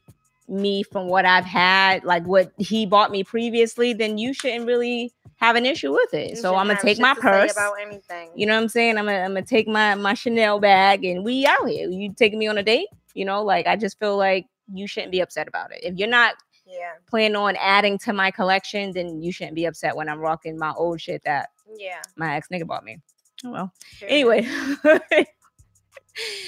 me 0.49 0.83
from 0.83 1.07
what 1.07 1.25
I've 1.25 1.45
had, 1.45 2.03
like 2.03 2.25
what 2.25 2.51
he 2.57 2.85
bought 2.85 3.11
me 3.11 3.23
previously, 3.23 3.93
then 3.93 4.17
you 4.17 4.33
shouldn't 4.33 4.65
really 4.65 5.13
have 5.37 5.55
an 5.55 5.65
issue 5.65 5.91
with 5.93 6.13
it. 6.13 6.31
You 6.31 6.35
so 6.35 6.55
I'm 6.55 6.67
gonna 6.67 6.79
take 6.81 6.99
my 6.99 7.13
purse. 7.13 7.51
about 7.51 7.75
anything. 7.81 8.31
You 8.35 8.45
know 8.45 8.55
what 8.55 8.63
I'm 8.63 8.69
saying? 8.69 8.97
I'm 8.97 9.05
gonna 9.05 9.19
I'm 9.19 9.33
gonna 9.33 9.45
take 9.45 9.67
my 9.67 9.95
my 9.95 10.13
Chanel 10.13 10.59
bag 10.59 11.05
and 11.05 11.23
we 11.23 11.45
out 11.45 11.67
here. 11.67 11.89
You 11.89 12.13
taking 12.13 12.39
me 12.39 12.47
on 12.47 12.57
a 12.57 12.63
date? 12.63 12.87
You 13.13 13.25
know, 13.25 13.43
like 13.43 13.67
I 13.67 13.75
just 13.75 13.99
feel 13.99 14.17
like 14.17 14.47
you 14.73 14.87
shouldn't 14.87 15.11
be 15.11 15.21
upset 15.21 15.47
about 15.47 15.71
it. 15.71 15.79
If 15.83 15.95
you're 15.97 16.09
not 16.09 16.35
yeah, 16.65 16.93
planning 17.07 17.35
on 17.35 17.55
adding 17.57 17.97
to 17.99 18.13
my 18.13 18.31
collection, 18.31 18.91
then 18.91 19.21
you 19.21 19.31
shouldn't 19.31 19.55
be 19.55 19.65
upset 19.65 19.95
when 19.95 20.09
I'm 20.09 20.19
rocking 20.19 20.57
my 20.57 20.73
old 20.73 21.01
shit 21.01 21.23
that 21.23 21.49
yeah. 21.77 22.01
my 22.17 22.35
ex 22.35 22.47
nigga 22.49 22.67
bought 22.67 22.83
me. 22.83 22.99
Oh 23.45 23.51
well. 23.51 23.73
period. 23.99 24.45
Anyway. 24.45 25.25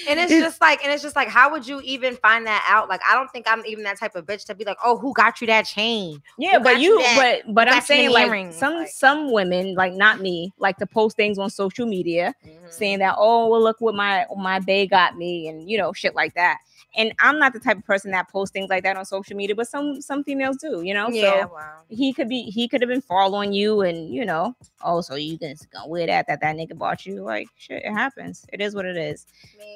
And 0.08 0.18
it's 0.18 0.32
just 0.32 0.60
like, 0.60 0.82
and 0.82 0.92
it's 0.92 1.02
just 1.02 1.14
like, 1.14 1.28
how 1.28 1.50
would 1.52 1.66
you 1.66 1.80
even 1.84 2.16
find 2.16 2.46
that 2.46 2.64
out? 2.68 2.88
Like, 2.88 3.00
I 3.08 3.14
don't 3.14 3.30
think 3.30 3.46
I'm 3.48 3.64
even 3.66 3.84
that 3.84 3.98
type 3.98 4.16
of 4.16 4.26
bitch 4.26 4.44
to 4.46 4.54
be 4.54 4.64
like, 4.64 4.76
oh, 4.84 4.98
who 4.98 5.12
got 5.14 5.40
you 5.40 5.46
that 5.46 5.62
chain? 5.66 6.20
Yeah, 6.38 6.58
Who 6.58 6.64
but 6.64 6.80
you 6.80 6.92
you, 6.92 7.02
that- 7.02 7.42
but 7.46 7.54
but 7.54 7.68
I'm 7.68 7.82
saying 7.82 8.10
like 8.10 8.26
earrings? 8.28 8.56
some 8.56 8.74
Like- 8.74 8.88
some 8.88 9.30
women, 9.32 9.74
like 9.74 9.92
not 9.92 10.20
me, 10.20 10.52
like 10.58 10.76
to 10.78 10.86
post 10.86 11.16
things 11.16 11.38
on 11.38 11.50
social 11.50 11.86
media 11.86 12.34
Mm-hmm. 12.44 12.66
saying 12.70 12.98
that, 13.00 13.14
oh, 13.18 13.48
well, 13.48 13.62
look 13.62 13.80
what 13.80 13.94
my 13.94 14.26
my 14.36 14.58
bae 14.58 14.86
got 14.86 15.16
me, 15.16 15.48
and 15.48 15.70
you 15.70 15.78
know, 15.78 15.92
shit 15.92 16.14
like 16.14 16.34
that. 16.34 16.58
And 16.96 17.12
I'm 17.20 17.38
not 17.38 17.52
the 17.52 17.60
type 17.60 17.78
of 17.78 17.84
person 17.84 18.10
that 18.12 18.28
posts 18.28 18.52
things 18.52 18.68
like 18.70 18.82
that 18.84 18.96
on 18.96 19.04
social 19.04 19.36
media, 19.36 19.54
but 19.56 19.68
some 19.68 20.00
some 20.02 20.24
females 20.24 20.56
do, 20.58 20.82
you 20.82 20.94
know. 20.94 21.10
yeah, 21.10 21.44
So 21.44 21.52
wow. 21.54 21.82
he 21.88 22.12
could 22.12 22.28
be 22.28 22.42
he 22.44 22.68
could 22.68 22.80
have 22.82 22.88
been 22.90 23.00
following 23.00 23.52
you, 23.52 23.80
and 23.82 24.12
you 24.14 24.24
know, 24.26 24.54
oh, 24.82 25.00
so 25.00 25.14
you 25.14 25.38
just 25.38 25.70
gonna 25.70 25.88
wear 25.88 26.06
that 26.06 26.26
that 26.28 26.40
that 26.40 26.56
nigga 26.56 26.76
bought 26.76 27.06
you? 27.06 27.22
Like 27.22 27.48
shit, 27.56 27.82
it 27.84 27.92
happens. 27.92 28.44
It 28.52 28.60
is 28.60 28.74
what 28.74 28.84
it 28.84 28.96
is. 28.96 29.26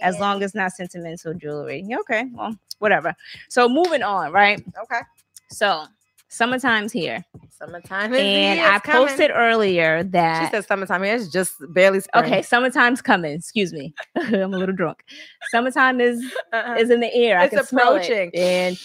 As 0.02 0.18
long 0.20 0.42
as 0.42 0.54
not 0.54 0.72
sentimental 0.72 1.32
jewelry. 1.34 1.86
Okay, 2.00 2.24
well, 2.32 2.54
whatever. 2.78 3.14
So 3.48 3.68
moving 3.68 4.02
on, 4.02 4.32
right? 4.32 4.62
okay, 4.82 5.00
So 5.48 5.86
summertime's 6.28 6.92
here 6.92 7.24
summertime 7.50 8.12
is 8.12 8.20
and 8.20 8.58
here, 8.58 8.68
I 8.68 8.78
coming. 8.80 9.08
posted 9.08 9.30
earlier 9.34 10.02
that 10.02 10.44
She 10.44 10.50
said 10.50 10.66
summertime 10.66 11.02
here. 11.02 11.14
It's 11.14 11.28
just 11.28 11.54
barely 11.70 12.00
spring. 12.00 12.24
okay, 12.24 12.42
summertime's 12.42 13.00
coming. 13.00 13.32
Excuse 13.32 13.72
me, 13.72 13.94
I'm 14.16 14.52
a 14.52 14.58
little 14.58 14.74
drunk. 14.74 15.04
Summertime 15.50 16.00
is 16.00 16.22
Uh-uh. 16.52 16.74
is 16.78 16.90
in 16.90 17.00
the 17.00 17.14
air. 17.14 17.38
I 17.38 17.44
It's 17.44 17.54
can 17.54 17.64
smell 17.64 17.94
it. 17.94 18.02
approaching. 18.04 18.30
and 18.34 18.78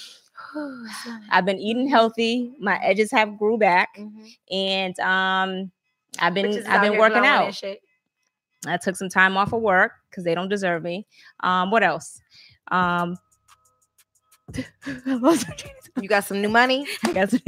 I've 1.31 1.45
been 1.45 1.59
eating 1.59 1.87
healthy. 1.89 2.53
My 2.59 2.77
edges 2.83 3.11
have 3.11 3.37
grew 3.37 3.57
back, 3.57 3.89
Mhm. 3.97 4.35
and 4.51 4.99
um, 4.99 5.71
I've 6.19 6.33
been 6.33 6.65
I've 6.67 6.81
been 6.81 6.97
working 6.97 7.25
out. 7.25 7.59
I 8.67 8.77
took 8.77 8.95
some 8.95 9.09
time 9.09 9.37
off 9.37 9.53
of 9.53 9.61
work 9.61 9.93
because 10.09 10.23
they 10.23 10.35
don't 10.35 10.49
deserve 10.49 10.83
me. 10.83 11.07
Um, 11.41 11.71
what 11.71 11.83
else? 11.83 12.21
Um, 12.71 13.17
You 16.01 16.07
got 16.07 16.23
some 16.23 16.41
new 16.41 16.49
money. 16.49 16.87
I 17.03 17.13
got 17.13 17.29
some, 17.29 17.41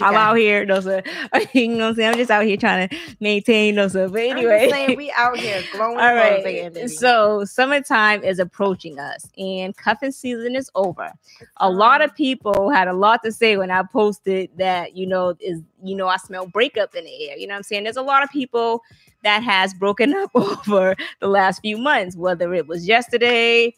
I'm 0.00 0.14
out 0.14 0.36
here, 0.36 0.64
no 0.64 0.80
sir. 0.80 1.02
You 1.52 1.68
know 1.68 1.76
what 1.76 1.88
I'm 1.90 1.94
saying? 1.96 2.08
I'm 2.10 2.16
just 2.16 2.30
out 2.30 2.44
here 2.44 2.56
trying 2.56 2.88
to 2.88 2.96
maintain, 3.20 3.74
no 3.74 3.88
sir. 3.88 4.08
But 4.08 4.22
I'm 4.22 4.38
anyway, 4.38 4.68
saying 4.70 4.96
we 4.96 5.10
out 5.12 5.38
here 5.38 5.62
glowing, 5.72 5.98
all 5.98 6.14
right. 6.14 6.42
baby. 6.42 6.88
So 6.88 7.44
summertime 7.44 8.24
is 8.24 8.38
approaching 8.38 8.98
us, 8.98 9.28
and 9.36 9.76
cuffing 9.76 10.12
season 10.12 10.56
is 10.56 10.70
over. 10.74 11.12
A 11.58 11.70
lot 11.70 12.02
of 12.02 12.14
people 12.14 12.70
had 12.70 12.88
a 12.88 12.94
lot 12.94 13.22
to 13.24 13.32
say 13.32 13.56
when 13.56 13.70
I 13.70 13.82
posted 13.82 14.50
that. 14.56 14.96
You 14.96 15.06
know, 15.06 15.34
is 15.40 15.60
you 15.82 15.94
know 15.94 16.08
I 16.08 16.16
smell 16.16 16.46
breakup 16.46 16.94
in 16.94 17.04
the 17.04 17.28
air. 17.28 17.36
You 17.36 17.46
know 17.46 17.54
what 17.54 17.58
I'm 17.58 17.62
saying? 17.64 17.84
There's 17.84 17.96
a 17.96 18.02
lot 18.02 18.22
of 18.22 18.30
people 18.30 18.82
that 19.22 19.42
has 19.42 19.74
broken 19.74 20.14
up 20.14 20.30
over 20.34 20.96
the 21.20 21.28
last 21.28 21.60
few 21.60 21.76
months, 21.78 22.16
whether 22.16 22.54
it 22.54 22.66
was 22.66 22.88
yesterday, 22.88 23.74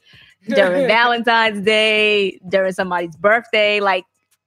during 0.49 0.87
Valentine's 0.89 1.65
Day, 1.65 2.39
during 2.49 2.73
somebody's 2.73 3.17
birthday. 3.17 3.81
Like, 3.81 4.05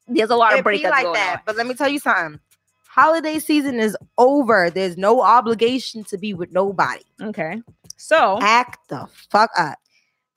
there's 0.07 0.29
a 0.29 0.35
lot 0.35 0.53
of 0.53 0.59
it 0.59 0.65
be 0.65 0.79
breakups 0.79 0.89
like 0.89 1.03
going 1.03 1.13
that. 1.13 1.43
But 1.45 1.55
let 1.55 1.67
me 1.67 1.73
tell 1.73 1.89
you 1.89 1.99
something. 1.99 2.39
Holiday 2.87 3.39
season 3.39 3.79
is 3.79 3.97
over. 4.17 4.69
There's 4.69 4.97
no 4.97 5.21
obligation 5.21 6.03
to 6.05 6.17
be 6.17 6.33
with 6.33 6.51
nobody. 6.53 7.03
Okay. 7.21 7.61
So 7.97 8.37
Act 8.41 8.87
the 8.87 9.07
fuck 9.29 9.51
up. 9.57 9.77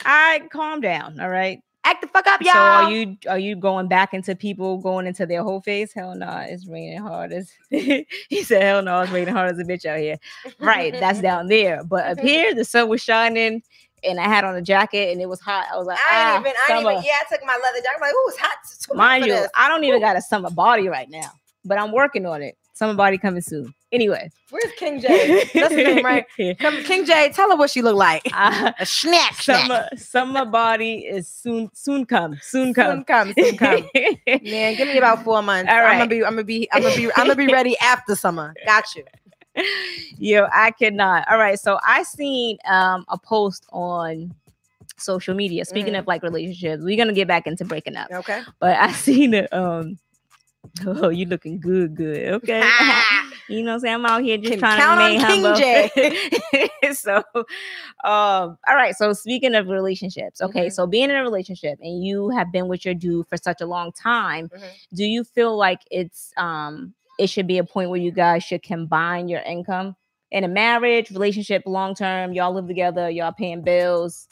I 0.05 0.43
calm 0.51 0.81
down. 0.81 1.21
All 1.21 1.29
right. 1.29 1.63
Act 1.85 2.03
the 2.03 2.09
fuck 2.09 2.27
up, 2.27 2.43
y'all. 2.43 2.53
So 2.53 2.59
are 2.59 2.91
you 2.91 3.17
are 3.29 3.39
you 3.39 3.57
going 3.57 3.89
back 3.89 4.13
into 4.13 4.35
people 4.35 4.79
going 4.79 5.07
into 5.07 5.25
their 5.25 5.43
whole 5.43 5.61
face? 5.61 5.93
Hell 5.93 6.15
no, 6.17 6.29
it's 6.47 6.67
raining 6.67 7.01
hard 7.01 7.33
as 7.33 7.53
he 7.71 8.05
said, 8.43 8.63
hell 8.63 8.83
no, 8.83 9.01
it's 9.01 9.13
raining 9.13 9.33
hard 9.33 9.53
as 9.53 9.59
a 9.59 9.65
bitch 9.65 9.87
out 9.87 9.99
here. 9.99 10.19
Right, 10.59 10.93
that's 10.93 11.21
down 11.21 11.47
there. 11.47 11.85
But 11.85 12.07
up 12.07 12.21
here, 12.25 12.55
the 12.55 12.65
sun 12.65 12.89
was 12.89 13.01
shining. 13.01 13.63
And 14.05 14.21
I 14.21 14.25
had 14.25 14.45
on 14.45 14.55
a 14.57 14.63
jacket 14.63 15.11
and 15.13 15.21
it 15.21 15.29
was 15.29 15.41
hot. 15.41 15.67
I 15.73 15.77
was 15.77 15.87
like, 15.87 15.99
I 15.99 16.03
ah, 16.09 16.37
ain't 16.37 16.47
even, 16.47 16.53
I 16.69 16.73
ain't 16.73 16.83
even, 16.83 17.03
yeah, 17.05 17.13
I 17.21 17.35
took 17.35 17.45
my 17.47 17.55
leather 17.55 17.79
jacket. 17.79 17.97
I'm 17.97 18.01
like, 18.01 18.13
ooh, 18.13 18.29
it's 18.29 18.39
hot. 18.39 18.59
It's 18.65 18.95
Mind 18.95 19.27
you, 19.27 19.33
this. 19.33 19.51
I 19.55 19.69
don't 19.69 19.85
even 19.85 20.01
got 20.01 20.17
a 20.17 20.23
summer 20.23 20.51
body 20.51 20.89
right 20.89 21.09
now, 21.11 21.31
but 21.65 21.79
I'm 21.79 21.93
working 21.93 22.27
on 22.27 22.43
it. 22.43 22.57
Summer 22.75 22.95
body 22.95 23.19
coming 23.19 23.43
soon. 23.43 23.75
Anyway, 23.91 24.31
Where's 24.51 24.73
King 24.77 25.01
J? 25.01 25.09
That's 25.55 25.75
his 25.75 25.85
name, 25.85 26.05
right? 26.05 26.25
Come, 26.59 26.83
King 26.85 27.05
J, 27.05 27.31
tell 27.35 27.51
her 27.51 27.57
what 27.57 27.71
she 27.71 27.83
look 27.83 27.97
like. 27.97 28.23
Uh, 28.33 28.73
A 28.79 28.87
snack, 28.87 29.35
snack. 29.35 29.63
summer 29.63 29.89
summer 29.97 30.45
body 30.45 30.99
is 30.99 31.27
soon 31.27 31.71
soon 31.75 32.07
come 32.07 32.39
soon 32.41 32.73
come, 32.73 32.99
Soon 32.99 33.05
come. 33.05 33.35
soon 33.37 33.57
come. 33.57 33.89
Man, 34.43 34.77
give 34.77 34.87
me 34.87 34.97
about 34.97 35.25
four 35.25 35.43
months. 35.43 35.71
All 35.73 35.79
I'm 35.85 35.99
gonna 35.99 36.09
be, 36.09 36.25
I'm 36.25 36.33
gonna 36.35 36.45
be, 36.45 36.69
I'm 36.73 36.83
gonna 36.83 36.97
be, 36.97 37.11
I'm 37.17 37.27
gonna 37.27 37.35
be 37.35 37.49
ready 37.49 37.77
after 37.81 38.15
summer. 38.15 38.55
Got 38.65 38.95
you. 38.95 39.05
Yo, 40.19 40.47
I 40.53 40.71
cannot. 40.73 41.29
All 41.31 41.39
right, 41.39 41.59
so 41.59 41.79
I 41.85 42.03
seen 42.03 42.59
um 42.67 43.05
a 43.09 43.19
post 43.19 43.67
on 43.73 44.35
social 44.97 45.35
media. 45.35 45.65
Speaking 45.65 45.95
Mhm. 45.95 46.01
of 46.01 46.07
like 46.07 46.23
relationships, 46.23 46.83
we're 46.85 46.97
gonna 46.97 47.13
get 47.13 47.29
back 47.29 47.47
into 47.47 47.65
breaking 47.65 47.97
up. 47.97 48.11
Okay. 48.11 48.43
But 48.59 48.77
I 48.77 48.93
seen 49.07 49.35
it. 49.35 49.53
Um, 49.53 49.99
oh, 50.87 51.09
you 51.11 51.27
looking 51.27 51.61
good, 51.61 51.95
good. 51.95 52.35
Okay, 52.35 52.61
you 53.49 53.63
know, 53.63 53.71
what 53.71 53.75
I'm 53.75 53.81
saying 53.81 53.95
I'm 53.95 54.07
out 54.07 54.23
here 54.23 54.39
just 54.39 54.59
Can 54.59 54.59
trying 54.61 55.21
to 55.21 55.27
King 55.27 55.43
humble. 55.45 56.95
so, 56.95 57.17
um, 58.05 58.59
all 58.69 58.75
right. 58.77 58.95
So 58.97 59.13
speaking 59.13 59.55
of 59.55 59.69
relationships, 59.69 60.41
okay. 60.41 60.67
Mhm. 60.67 60.73
So 60.73 60.87
being 60.87 61.11
in 61.11 61.17
a 61.17 61.23
relationship 61.23 61.79
and 61.83 62.03
you 62.05 62.31
have 62.31 62.51
been 62.53 62.69
with 62.69 62.85
your 62.85 62.95
dude 62.95 63.27
for 63.29 63.37
such 63.37 63.61
a 63.61 63.67
long 63.67 63.93
time, 63.93 64.49
Mhm. 64.49 64.63
do 64.95 65.05
you 65.05 65.25
feel 65.25 65.57
like 65.57 65.81
it's 65.91 66.33
um 66.37 66.95
it 67.19 67.29
should 67.29 67.47
be 67.47 67.59
a 67.59 67.65
point 67.65 67.91
where 67.91 68.01
you 68.01 68.13
guys 68.13 68.45
should 68.45 68.63
combine 68.63 69.29
your 69.29 69.41
income 69.41 69.97
in 70.31 70.45
a 70.45 70.49
marriage 70.49 71.11
relationship 71.11 71.63
long 71.67 71.95
term? 71.95 72.33
Y'all 72.33 72.55
live 72.55 72.67
together, 72.67 73.11
y'all 73.11 73.33
paying 73.33 73.63
bills. 73.63 74.29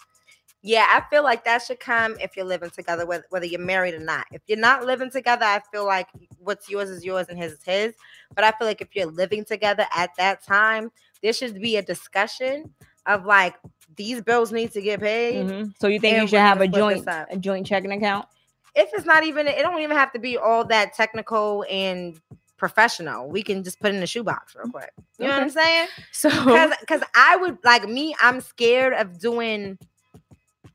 Yeah, 0.62 0.86
I 0.88 1.02
feel 1.10 1.22
like 1.22 1.44
that 1.44 1.62
should 1.62 1.78
come 1.78 2.16
if 2.20 2.36
you're 2.36 2.44
living 2.44 2.70
together, 2.70 3.06
whether, 3.06 3.24
whether 3.30 3.46
you're 3.46 3.60
married 3.60 3.94
or 3.94 4.00
not. 4.00 4.26
If 4.32 4.42
you're 4.48 4.58
not 4.58 4.84
living 4.84 5.10
together, 5.10 5.44
I 5.44 5.60
feel 5.70 5.86
like 5.86 6.08
what's 6.38 6.68
yours 6.68 6.90
is 6.90 7.04
yours 7.04 7.28
and 7.28 7.38
his 7.38 7.52
is 7.52 7.62
his. 7.64 7.94
But 8.34 8.42
I 8.42 8.50
feel 8.50 8.66
like 8.66 8.80
if 8.80 8.88
you're 8.96 9.06
living 9.06 9.44
together 9.44 9.86
at 9.94 10.10
that 10.18 10.42
time, 10.42 10.90
there 11.22 11.32
should 11.32 11.60
be 11.60 11.76
a 11.76 11.82
discussion 11.82 12.74
of 13.06 13.24
like 13.26 13.54
these 13.96 14.20
bills 14.20 14.50
need 14.50 14.72
to 14.72 14.82
get 14.82 15.00
paid. 15.00 15.46
Mhm. 15.46 15.74
So 15.80 15.86
you 15.86 16.00
think 16.00 16.20
you 16.20 16.26
should 16.26 16.40
have 16.40 16.60
a 16.60 16.66
gonna 16.66 16.82
split 16.82 17.04
this 17.04 17.14
joint 17.14 17.28
a 17.30 17.36
joint 17.36 17.66
checking 17.66 17.92
account? 17.92 18.26
If 18.74 18.90
it's 18.92 19.06
not 19.06 19.24
even, 19.24 19.46
it 19.46 19.62
don't 19.62 19.80
even 19.80 19.96
have 19.96 20.12
to 20.12 20.18
be 20.18 20.36
all 20.36 20.64
that 20.64 20.94
technical 20.94 21.64
and 21.70 22.20
professional. 22.56 23.28
We 23.28 23.42
can 23.42 23.62
just 23.62 23.80
put 23.80 23.94
in 23.94 24.02
a 24.02 24.06
shoebox 24.06 24.54
real 24.54 24.70
quick. 24.70 24.90
You 25.18 25.26
know 25.26 25.34
what 25.34 25.42
I'm 25.42 25.50
saying? 25.50 25.88
So 26.12 26.28
because 26.80 27.02
I 27.14 27.36
would 27.36 27.58
like 27.64 27.88
me, 27.88 28.14
I'm 28.20 28.40
scared 28.40 28.94
of 28.94 29.18
doing 29.18 29.78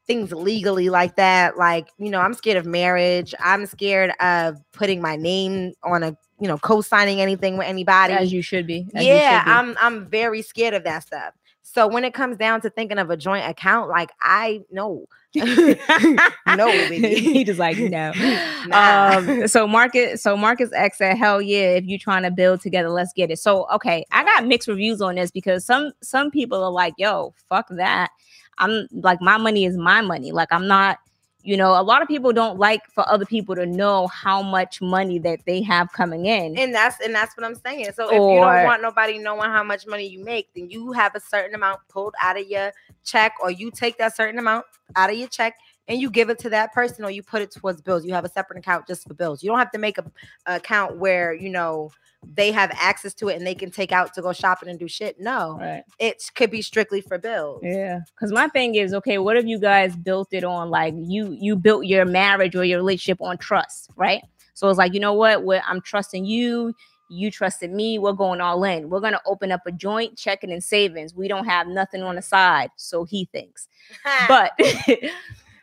things 0.08 0.32
legally 0.32 0.90
like 0.90 1.16
that. 1.16 1.58
Like, 1.58 1.90
you 1.98 2.10
know, 2.10 2.20
I'm 2.20 2.34
scared 2.34 2.58
of 2.58 2.66
marriage. 2.66 3.34
I'm 3.40 3.66
scared 3.66 4.12
of 4.20 4.58
putting 4.74 5.02
my 5.02 5.16
name 5.16 5.74
on 5.84 6.04
a, 6.04 6.18
you 6.40 6.48
know, 6.48 6.58
co-signing 6.58 7.22
anything 7.22 7.58
with 7.58 7.68
anybody. 7.68 8.14
as 8.14 8.34
you 8.34 8.42
should 8.42 8.68
be. 8.68 8.88
as 8.96 9.06
yeah, 9.06 9.40
should 9.40 9.46
be. 9.46 9.52
I'm 9.52 9.76
I'm 9.80 10.10
very 10.10 10.42
scared 10.42 10.74
of 10.74 10.84
that 10.84 11.04
stuff. 11.04 11.34
So 11.62 11.88
when 11.88 12.04
it 12.04 12.14
comes 12.14 12.38
down 12.38 12.62
to 12.62 12.70
thinking 12.70 12.98
of 12.98 13.10
a 13.10 13.18
joint 13.18 13.48
account, 13.48 13.90
like 13.90 14.12
I 14.22 14.62
know. 14.72 15.06
no, 16.56 16.70
he 16.90 17.44
just 17.44 17.60
like 17.60 17.78
no. 17.78 18.12
Nah. 18.68 19.18
Um, 19.18 19.48
so 19.48 19.68
Marcus, 19.68 20.22
so 20.22 20.38
Marcus 20.38 20.72
X 20.74 20.98
said, 20.98 21.18
"Hell 21.18 21.42
yeah! 21.42 21.72
If 21.76 21.86
you're 21.86 21.98
trying 21.98 22.24
to 22.24 22.32
build 22.32 22.62
together, 22.62 22.90
let's 22.90 23.14
get 23.14 23.32
it." 23.32 23.40
So 23.40 23.68
okay, 23.74 24.06
I 24.12 24.24
got 24.24 24.46
mixed 24.46 24.68
reviews 24.68 25.02
on 25.02 25.16
this 25.16 25.32
because 25.32 25.66
some 25.66 25.94
some 26.04 26.32
people 26.32 26.64
are 26.64 26.72
like, 26.72 26.94
"Yo, 26.98 27.34
fuck 27.50 27.68
that." 27.70 28.10
I'm 28.58 28.88
like, 28.92 29.22
my 29.22 29.38
money 29.38 29.66
is 29.66 29.78
my 29.78 30.02
money. 30.02 30.32
Like 30.32 30.50
I'm 30.52 30.68
not. 30.68 31.00
You 31.44 31.58
know, 31.58 31.80
a 31.80 31.82
lot 31.82 32.02
of 32.02 32.08
people 32.08 32.32
don't 32.34 32.60
like 32.60 32.82
for 32.94 33.08
other 33.10 33.26
people 33.26 33.56
to 33.56 33.66
know 33.66 34.08
how 34.08 34.42
much 34.42 34.82
money 34.82 35.18
that 35.20 35.40
they 35.46 35.62
have 35.64 35.92
coming 35.92 36.26
in. 36.26 36.58
And 36.58 36.74
that's 36.74 37.00
and 37.02 37.14
that's 37.14 37.36
what 37.36 37.46
I'm 37.46 37.56
saying. 37.56 37.92
So 37.96 38.06
if 38.08 38.14
you 38.14 38.40
don't 38.42 38.64
want 38.64 38.82
nobody 38.82 39.18
knowing 39.18 39.50
how 39.50 39.64
much 39.64 39.88
money 39.88 40.08
you 40.08 40.24
make, 40.24 40.50
then 40.56 40.70
you 40.70 40.92
have 40.92 41.16
a 41.16 41.20
certain 41.20 41.56
amount 41.56 41.80
pulled 41.90 42.14
out 42.22 42.40
of 42.40 42.48
your 42.48 42.72
check, 43.04 43.34
or 43.42 43.50
you 43.50 43.72
take 43.72 43.98
that 43.98 44.16
certain 44.16 44.40
amount 44.40 44.66
out 44.96 45.10
of 45.10 45.18
your 45.18 45.28
check 45.28 45.56
and 45.88 46.00
you 46.00 46.10
give 46.10 46.30
it 46.30 46.38
to 46.40 46.50
that 46.50 46.74
person, 46.74 47.04
or 47.04 47.10
you 47.10 47.24
put 47.24 47.42
it 47.42 47.52
towards 47.52 47.82
bills. 47.82 48.06
You 48.06 48.14
have 48.14 48.26
a 48.26 48.30
separate 48.30 48.60
account 48.60 48.88
just 48.88 49.08
for 49.08 49.14
bills. 49.14 49.42
You 49.42 49.50
don't 49.50 49.60
have 49.60 49.72
to 49.72 49.80
make 49.80 49.98
a, 49.98 50.06
a 50.46 50.56
account 50.58 50.98
where 50.98 51.34
you 51.34 51.50
know 51.50 51.92
they 52.24 52.52
have 52.52 52.72
access 52.80 53.14
to 53.16 53.30
it 53.30 53.38
and 53.38 53.46
they 53.46 53.56
can 53.56 53.72
take 53.72 53.92
out 53.92 54.14
to 54.14 54.22
go 54.22 54.32
shopping 54.34 54.70
and 54.70 54.80
do 54.80 54.88
shit. 54.88 55.20
No, 55.20 55.58
right. 55.60 55.84
it 56.00 56.24
could 56.36 56.52
be 56.52 56.62
strictly 56.62 57.02
for 57.02 57.18
bills. 57.18 57.62
Yeah, 57.64 58.02
because 58.16 58.32
my 58.32 58.48
thing 58.50 58.76
is, 58.76 58.94
okay, 58.94 59.18
what 59.18 59.38
if 59.38 59.46
you 59.46 59.60
guys 59.60 59.96
built 59.96 60.30
it 60.32 60.44
on 60.44 60.70
like 60.70 60.94
you 60.98 61.36
you 61.40 61.56
built 61.56 61.86
your 61.86 62.06
marriage 62.06 62.56
or 62.56 62.64
your 62.64 62.80
relationship 62.80 63.22
on 63.22 63.38
trust, 63.38 63.90
right? 63.96 64.24
So 64.54 64.70
it's 64.70 64.78
like, 64.78 64.94
you 64.94 65.00
know 65.00 65.14
what? 65.14 65.44
What 65.44 65.64
I'm 65.66 65.82
trusting 65.82 66.26
you, 66.26 66.74
you 67.10 67.32
trusted 67.32 67.72
me. 67.72 67.98
We're 67.98 68.14
going 68.14 68.42
all 68.42 68.64
in. 68.64 68.90
We're 68.90 69.02
gonna 69.02 69.22
open 69.26 69.52
up 69.52 69.62
a 69.66 69.72
joint 69.72 70.18
checking 70.18 70.52
and 70.52 70.64
savings. 70.64 71.16
We 71.16 71.28
don't 71.28 71.46
have 71.46 71.68
nothing 71.68 72.04
on 72.04 72.16
the 72.16 72.22
side, 72.22 72.70
so 72.76 73.04
he 73.04 73.26
thinks. 73.32 73.68
But 74.28 74.54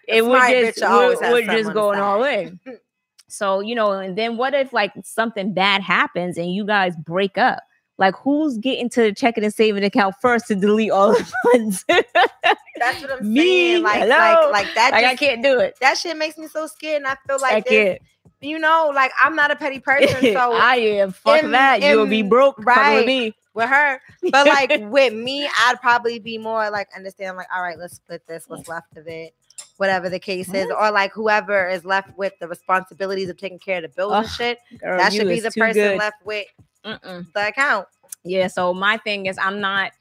it 0.08 0.24
would 0.24 0.40
just 0.48 0.80
we're, 0.80 1.32
we're 1.32 1.44
just 1.44 1.72
going 1.72 2.00
all 2.00 2.24
in. 2.24 2.58
So 3.28 3.60
you 3.60 3.74
know, 3.74 3.92
and 3.92 4.16
then 4.16 4.36
what 4.36 4.54
if 4.54 4.72
like 4.72 4.92
something 5.04 5.52
bad 5.54 5.82
happens 5.82 6.36
and 6.38 6.52
you 6.52 6.64
guys 6.66 6.94
break 6.96 7.36
up? 7.38 7.62
Like 7.98 8.14
who's 8.16 8.56
getting 8.58 8.88
to 8.90 9.02
the 9.02 9.12
checking 9.12 9.42
and 9.44 9.52
saving 9.52 9.82
account 9.84 10.14
first 10.22 10.46
to 10.48 10.54
delete 10.54 10.90
all 10.92 11.12
the 11.12 11.32
funds? 11.52 11.84
that's 11.88 13.02
what 13.02 13.10
I'm 13.12 13.32
Me? 13.32 13.40
saying. 13.40 13.82
Like, 13.82 14.00
Hello? 14.02 14.50
like, 14.50 14.52
like 14.66 14.74
that. 14.74 14.92
like 14.92 15.04
I 15.04 15.16
can't 15.16 15.42
do 15.42 15.58
it. 15.58 15.76
that 15.80 15.98
shit 15.98 16.16
makes 16.16 16.38
me 16.38 16.46
so 16.48 16.66
scared, 16.66 16.98
and 17.02 17.06
I 17.06 17.16
feel 17.26 17.36
I 17.44 17.54
like 17.54 17.64
this, 17.66 17.72
can't. 17.72 18.02
you 18.40 18.58
know, 18.58 18.92
like 18.94 19.10
I'm 19.20 19.34
not 19.34 19.50
a 19.50 19.56
petty 19.56 19.80
person, 19.80 20.20
so 20.32 20.52
I 20.54 20.76
am. 20.76 21.10
Fuck 21.12 21.42
in- 21.44 21.50
that. 21.52 21.82
You'll 21.82 22.06
be 22.06 22.22
broke. 22.22 22.64
Right. 22.64 22.98
with 22.98 23.06
me. 23.06 23.34
with 23.54 23.68
her. 23.68 24.00
But 24.30 24.46
like 24.46 24.70
with 24.80 25.12
me, 25.12 25.46
I'd 25.66 25.80
probably 25.80 26.18
be 26.20 26.38
more 26.38 26.70
like 26.70 26.88
understand, 26.96 27.36
like, 27.36 27.48
all 27.54 27.62
right, 27.62 27.78
let's 27.78 27.96
split 27.96 28.22
this, 28.28 28.44
what's 28.46 28.68
left 28.68 28.96
of 28.96 29.08
it, 29.08 29.34
whatever 29.78 30.08
the 30.08 30.18
case 30.18 30.52
is, 30.52 30.68
or 30.70 30.90
like 30.90 31.12
whoever 31.12 31.68
is 31.68 31.84
left 31.84 32.16
with 32.18 32.32
the 32.40 32.46
responsibilities 32.46 33.28
of 33.30 33.36
taking 33.36 33.58
care 33.58 33.76
of 33.76 33.82
the 33.82 33.88
bills 33.88 34.12
and 34.12 34.28
shit. 34.28 34.58
Girl, 34.78 34.98
that 34.98 35.12
should 35.12 35.26
be 35.28 35.40
the 35.40 35.50
person 35.52 35.72
good. 35.82 35.98
left 35.98 36.16
with 36.24 36.46
Mm-mm. 36.84 37.26
the 37.32 37.48
account. 37.48 37.86
Yeah. 38.24 38.48
So 38.48 38.74
my 38.74 38.98
thing 38.98 39.26
is, 39.26 39.38
I'm 39.38 39.60
not 39.60 39.92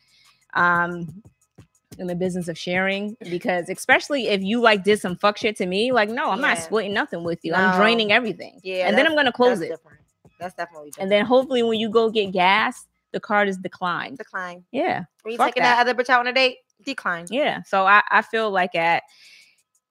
um 0.53 1.21
in 1.99 2.07
the 2.07 2.15
business 2.15 2.47
of 2.47 2.57
sharing 2.57 3.17
because 3.29 3.69
especially 3.69 4.27
if 4.27 4.41
you 4.43 4.59
like 4.61 4.83
did 4.83 4.99
some 4.99 5.15
fuck 5.15 5.37
shit 5.37 5.55
to 5.57 5.65
me, 5.65 5.91
like 5.91 6.09
no, 6.09 6.29
I'm 6.31 6.41
not 6.41 6.57
splitting 6.57 6.93
nothing 6.93 7.23
with 7.23 7.39
you. 7.43 7.51
No. 7.53 7.57
I'm 7.59 7.77
draining 7.79 8.11
everything. 8.11 8.59
Yeah, 8.63 8.87
and 8.87 8.97
then 8.97 9.05
I'm 9.07 9.15
gonna 9.15 9.31
close 9.31 9.59
That's 9.59 9.71
it. 9.71 9.75
different. 9.75 9.99
That's 10.39 10.55
definitely 10.55 10.89
different. 10.91 11.03
And 11.03 11.11
then 11.11 11.25
hopefully 11.25 11.63
when 11.63 11.79
you 11.79 11.89
go 11.89 12.09
get 12.09 12.31
gas, 12.31 12.85
the 13.11 13.19
card 13.19 13.47
is 13.47 13.57
declined. 13.57 14.17
decline. 14.17 14.63
Yeah. 14.71 15.05
When 15.23 15.31
you 15.31 15.37
Fuck 15.37 15.47
taking 15.49 15.63
that. 15.63 15.83
that. 15.83 15.87
other 15.87 15.93
bitch 16.03 16.09
out 16.09 16.19
on 16.19 16.27
a 16.27 16.33
date, 16.33 16.57
decline. 16.85 17.25
Yeah. 17.31 17.63
So 17.63 17.85
I, 17.85 18.01
I 18.11 18.21
feel 18.21 18.51
like 18.51 18.75
at 18.75 19.03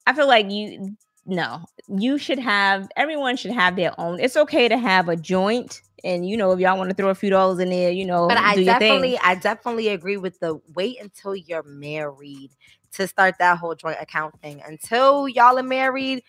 I 0.06 0.12
feel 0.12 0.26
like 0.26 0.50
you 0.50 0.96
no, 1.26 1.64
you 1.88 2.18
should 2.18 2.38
have 2.38 2.88
everyone 2.96 3.36
should 3.36 3.50
have 3.50 3.76
their 3.76 3.98
own. 4.00 4.20
It's 4.20 4.36
okay 4.36 4.68
to 4.68 4.78
have 4.78 5.08
a 5.08 5.16
joint 5.16 5.82
and 6.04 6.28
you 6.28 6.36
know 6.36 6.52
if 6.52 6.60
y'all 6.60 6.78
want 6.78 6.90
to 6.90 6.94
throw 6.94 7.08
a 7.08 7.14
few 7.14 7.30
dollars 7.30 7.58
in 7.58 7.70
there, 7.70 7.90
you 7.90 8.06
know, 8.06 8.28
But 8.28 8.38
I 8.38 8.62
definitely. 8.64 9.18
I 9.18 9.34
definitely 9.34 9.88
agree 9.88 10.16
with 10.16 10.38
the 10.38 10.60
wait 10.74 11.00
until 11.00 11.34
you're 11.34 11.64
married 11.64 12.50
to 12.92 13.06
start 13.08 13.34
that 13.40 13.58
whole 13.58 13.74
joint 13.74 13.98
account 14.00 14.40
thing. 14.40 14.62
Until 14.64 15.28
y'all 15.28 15.58
are 15.58 15.62
married, 15.62 16.22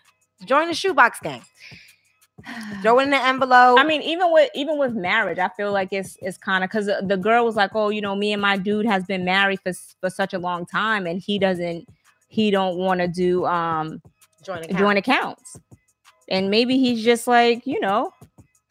join 0.46 0.68
the 0.68 0.74
shoebox 0.74 1.20
gang. 1.20 1.44
Throw 2.82 3.00
it 3.00 3.04
in 3.04 3.10
the 3.12 3.24
envelope. 3.24 3.80
I 3.80 3.84
mean, 3.84 4.02
even 4.02 4.32
with 4.32 4.50
even 4.56 4.80
with 4.80 4.94
marriage, 4.94 5.38
I 5.38 5.50
feel 5.50 5.72
like 5.72 5.94
it's 5.94 6.18
it's 6.22 6.38
kind 6.38 6.64
of 6.64 6.70
because 6.70 6.88
the, 6.88 7.04
the 7.06 7.18
girl 7.18 7.46
was 7.46 7.56
like, 7.56 7.72
"Oh, 7.76 7.90
you 7.90 8.02
know, 8.02 8.16
me 8.16 8.34
and 8.34 8.42
my 8.42 8.58
dude 8.58 8.86
has 8.86 9.04
been 9.06 9.26
married 9.26 9.60
for 9.62 9.74
for 10.02 10.10
such 10.10 10.34
a 10.34 10.40
long 10.40 10.66
time, 10.66 11.06
and 11.06 11.22
he 11.22 11.38
doesn't 11.40 11.88
he 12.28 12.52
don't 12.52 12.78
want 12.78 13.00
to 13.02 13.08
do 13.08 13.46
um 13.46 14.02
joint 14.44 14.66
account. 14.66 14.80
joint 14.80 14.98
accounts, 14.98 15.60
and 16.30 16.50
maybe 16.50 16.78
he's 16.78 17.04
just 17.04 17.28
like, 17.28 17.66
you 17.66 17.80
know, 17.80 18.12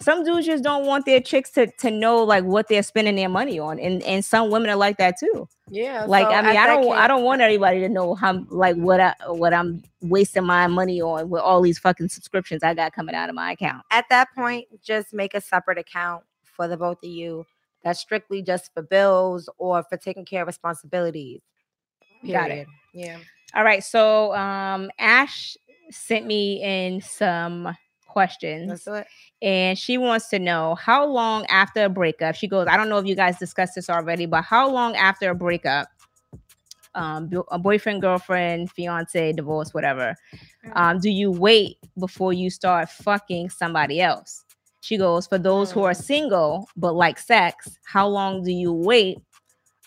some 0.00 0.24
dudes 0.24 0.46
just 0.46 0.62
don't 0.62 0.86
want 0.86 1.06
their 1.06 1.20
chicks 1.20 1.50
to 1.52 1.66
to 1.78 1.90
know 1.90 2.22
like 2.22 2.44
what 2.44 2.68
they're 2.68 2.82
spending 2.82 3.16
their 3.16 3.28
money 3.28 3.58
on, 3.58 3.78
and 3.78 4.02
and 4.02 4.24
some 4.24 4.50
women 4.50 4.70
are 4.70 4.76
like 4.76 4.98
that 4.98 5.18
too. 5.18 5.48
yeah. 5.70 6.04
Like, 6.04 6.26
so 6.26 6.32
I 6.32 6.42
mean, 6.42 6.56
I 6.56 6.66
don't 6.66 6.92
I 6.92 7.08
don't 7.08 7.24
want 7.24 7.40
everybody 7.40 7.80
to 7.80 7.88
know 7.88 8.14
how 8.14 8.44
like 8.50 8.76
what 8.76 9.00
I 9.00 9.14
what 9.28 9.54
I'm 9.54 9.82
wasting 10.02 10.44
my 10.44 10.66
money 10.66 11.00
on 11.00 11.30
with 11.30 11.40
all 11.40 11.62
these 11.62 11.78
fucking 11.78 12.10
subscriptions 12.10 12.62
I 12.62 12.74
got 12.74 12.92
coming 12.92 13.14
out 13.14 13.28
of 13.28 13.34
my 13.34 13.52
account. 13.52 13.84
At 13.90 14.04
that 14.10 14.28
point, 14.34 14.66
just 14.82 15.12
make 15.12 15.34
a 15.34 15.40
separate 15.40 15.78
account 15.78 16.24
for 16.44 16.68
the 16.68 16.76
both 16.76 17.02
of 17.02 17.10
you. 17.10 17.46
That's 17.82 18.00
strictly 18.00 18.42
just 18.42 18.74
for 18.74 18.82
bills 18.82 19.48
or 19.58 19.82
for 19.84 19.96
taking 19.96 20.24
care 20.24 20.42
of 20.42 20.48
responsibilities. 20.48 21.40
Got 22.26 22.50
it. 22.50 22.66
Period. 22.66 22.68
Yeah. 22.92 23.18
All 23.54 23.64
right. 23.64 23.82
So 23.82 24.34
um 24.34 24.90
Ash 24.98 25.56
sent 25.90 26.26
me 26.26 26.62
in 26.62 27.00
some 27.00 27.76
questions 28.06 28.68
Let's 28.68 28.84
do 28.84 28.94
it. 28.94 29.06
and 29.42 29.78
she 29.78 29.98
wants 29.98 30.28
to 30.30 30.38
know 30.38 30.74
how 30.74 31.06
long 31.06 31.44
after 31.46 31.84
a 31.84 31.88
breakup 31.88 32.34
she 32.34 32.48
goes, 32.48 32.66
I 32.68 32.76
don't 32.76 32.88
know 32.88 32.98
if 32.98 33.06
you 33.06 33.14
guys 33.14 33.38
discussed 33.38 33.74
this 33.76 33.88
already, 33.90 34.26
but 34.26 34.42
how 34.42 34.68
long 34.70 34.96
after 34.96 35.30
a 35.30 35.34
breakup 35.34 35.88
um, 36.94 37.30
a 37.50 37.58
boyfriend, 37.58 38.00
girlfriend, 38.00 38.70
fiance, 38.70 39.32
divorce, 39.34 39.74
whatever, 39.74 40.14
Mm. 40.64 40.76
um, 40.76 40.98
do 40.98 41.10
you 41.10 41.30
wait 41.30 41.76
before 41.98 42.32
you 42.32 42.48
start 42.48 42.88
fucking 42.88 43.50
somebody 43.50 44.00
else? 44.00 44.44
She 44.80 44.96
goes, 44.96 45.26
for 45.26 45.36
those 45.38 45.70
who 45.70 45.82
are 45.82 45.92
Mm. 45.92 46.02
single 46.04 46.68
but 46.76 46.94
like 46.94 47.18
sex, 47.18 47.78
how 47.84 48.08
long 48.08 48.42
do 48.42 48.50
you 48.50 48.72
wait 48.72 49.18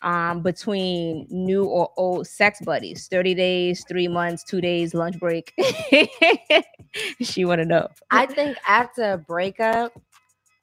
um, 0.02 0.42
between 0.42 1.28
new 1.30 1.66
or 1.66 1.90
old 1.98 2.28
sex 2.28 2.60
buddies? 2.64 3.08
30 3.08 3.36
days, 3.36 3.86
three 3.88 4.08
months, 4.08 4.44
two 4.44 4.62
days, 4.62 4.94
lunch 4.94 5.20
break. 5.20 5.54
she 7.22 7.46
want 7.46 7.60
to 7.60 7.66
know. 7.66 7.88
I 8.12 8.26
think 8.26 8.58
after 8.68 9.14
a 9.14 9.18
breakup, 9.18 9.94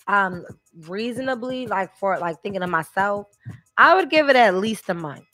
um, 0.09 0.45
reasonably, 0.87 1.67
like 1.67 1.97
for 1.97 2.19
like 2.19 2.41
thinking 2.43 2.63
of 2.63 2.71
myself, 2.71 3.27
I 3.77 3.95
would 3.95 4.11
give 4.11 4.29
it 4.29 4.37
at 4.37 4.55
least 4.57 4.89
a 4.89 4.95
month 4.95 5.25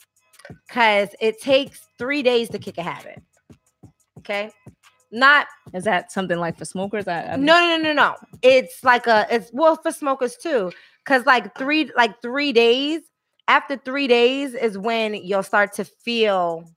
because 0.67 1.09
it 1.19 1.39
takes 1.41 1.81
three 1.97 2.23
days 2.23 2.49
to 2.49 2.59
kick 2.59 2.77
a 2.77 2.83
habit. 2.83 3.21
Okay, 4.19 4.51
not 5.11 5.47
Is 5.73 5.83
that 5.83 6.11
something 6.11 6.37
like 6.37 6.57
for 6.57 6.65
smokers? 6.65 7.07
I, 7.07 7.33
I- 7.33 7.35
no, 7.35 7.53
no, 7.59 7.77
no, 7.77 7.83
no, 7.83 7.93
no. 7.93 8.15
It's 8.41 8.83
like 8.83 9.05
a 9.07 9.27
it's 9.29 9.51
well 9.53 9.75
for 9.75 9.91
smokers 9.91 10.35
too, 10.37 10.71
because 11.05 11.25
like 11.25 11.55
three 11.57 11.91
like 11.95 12.21
three 12.21 12.51
days 12.51 13.01
after 13.47 13.77
three 13.77 14.07
days 14.07 14.53
is 14.53 14.77
when 14.77 15.13
you'll 15.13 15.43
start 15.43 15.73
to 15.73 15.85
feel 15.85 16.69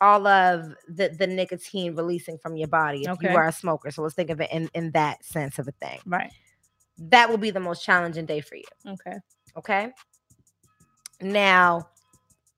all 0.00 0.26
of 0.26 0.74
the 0.88 1.10
the 1.18 1.26
nicotine 1.26 1.94
releasing 1.94 2.38
from 2.38 2.56
your 2.56 2.68
body 2.68 3.02
if 3.02 3.10
Okay. 3.10 3.30
you 3.30 3.36
are 3.36 3.48
a 3.48 3.52
smoker. 3.52 3.90
So 3.90 4.02
let's 4.02 4.14
think 4.14 4.30
of 4.30 4.40
it 4.40 4.50
in 4.50 4.70
in 4.74 4.92
that 4.92 5.24
sense 5.24 5.58
of 5.58 5.68
a 5.68 5.72
thing. 5.72 5.98
Right. 6.06 6.32
That 6.98 7.28
will 7.28 7.38
be 7.38 7.50
the 7.50 7.60
most 7.60 7.84
challenging 7.84 8.26
day 8.26 8.40
for 8.40 8.56
you. 8.56 8.64
Okay. 8.86 9.16
Okay. 9.56 9.92
Now, 11.20 11.88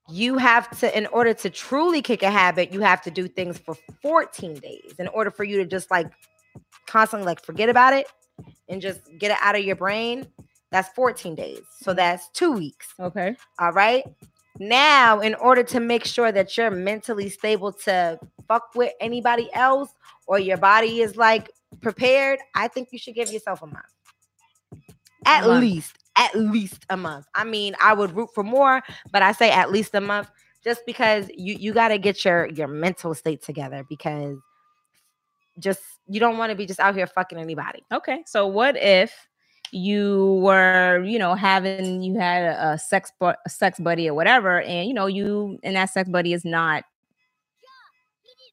you 0.08 0.36
have 0.38 0.78
to, 0.80 0.96
in 0.96 1.06
order 1.08 1.34
to 1.34 1.50
truly 1.50 2.02
kick 2.02 2.22
a 2.22 2.30
habit, 2.30 2.72
you 2.72 2.80
have 2.80 3.02
to 3.02 3.10
do 3.10 3.26
things 3.28 3.58
for 3.58 3.74
14 4.02 4.54
days 4.54 4.94
in 4.98 5.08
order 5.08 5.30
for 5.30 5.44
you 5.44 5.56
to 5.58 5.64
just 5.66 5.90
like 5.90 6.06
constantly 6.86 7.26
like 7.26 7.44
forget 7.44 7.68
about 7.68 7.92
it 7.92 8.06
and 8.68 8.80
just 8.80 9.00
get 9.18 9.30
it 9.30 9.38
out 9.40 9.56
of 9.56 9.64
your 9.64 9.76
brain. 9.76 10.26
That's 10.72 10.88
14 10.94 11.34
days. 11.34 11.60
So 11.80 11.92
mm. 11.92 11.96
that's 11.96 12.28
two 12.30 12.52
weeks. 12.52 12.94
Okay. 12.98 13.36
All 13.58 13.72
right. 13.72 14.04
Now, 14.58 15.20
in 15.20 15.34
order 15.36 15.62
to 15.64 15.80
make 15.80 16.04
sure 16.04 16.32
that 16.32 16.56
you're 16.56 16.70
mentally 16.70 17.28
stable 17.28 17.72
to 17.84 18.18
fuck 18.48 18.74
with 18.74 18.92
anybody 19.00 19.48
else 19.52 19.90
or 20.26 20.38
your 20.38 20.56
body 20.56 21.00
is 21.00 21.16
like 21.16 21.50
prepared, 21.80 22.38
I 22.54 22.68
think 22.68 22.88
you 22.90 22.98
should 22.98 23.14
give 23.14 23.30
yourself 23.30 23.62
a 23.62 23.66
month. 23.66 23.84
At 25.24 25.46
month. 25.46 25.60
least, 25.60 25.98
at 26.16 26.34
least 26.34 26.84
a 26.90 26.96
month. 26.96 27.26
I 27.34 27.44
mean, 27.44 27.74
I 27.80 27.92
would 27.92 28.16
root 28.16 28.30
for 28.34 28.42
more, 28.42 28.82
but 29.10 29.22
I 29.22 29.32
say 29.32 29.50
at 29.50 29.70
least 29.70 29.94
a 29.94 30.00
month 30.00 30.30
just 30.64 30.84
because 30.86 31.28
you 31.34 31.54
you 31.54 31.72
got 31.72 31.88
to 31.88 31.98
get 31.98 32.24
your 32.24 32.48
your 32.48 32.68
mental 32.68 33.14
state 33.14 33.42
together 33.42 33.84
because 33.88 34.36
just 35.58 35.80
you 36.08 36.18
don't 36.18 36.38
want 36.38 36.50
to 36.50 36.56
be 36.56 36.66
just 36.66 36.80
out 36.80 36.94
here 36.94 37.06
fucking 37.06 37.38
anybody. 37.38 37.82
Okay. 37.92 38.22
So 38.26 38.46
what 38.46 38.76
if 38.76 39.14
you 39.72 40.38
were, 40.42 41.02
you 41.04 41.18
know, 41.18 41.34
having 41.34 42.02
you 42.02 42.18
had 42.18 42.42
a, 42.44 42.72
a 42.72 42.78
sex 42.78 43.10
bu- 43.18 43.32
a 43.44 43.48
sex 43.48 43.80
buddy 43.80 44.08
or 44.08 44.14
whatever, 44.14 44.60
and 44.62 44.86
you 44.86 44.94
know 44.94 45.06
you 45.06 45.58
and 45.62 45.74
that 45.76 45.86
sex 45.86 46.08
buddy 46.08 46.32
is 46.32 46.44
not 46.44 46.84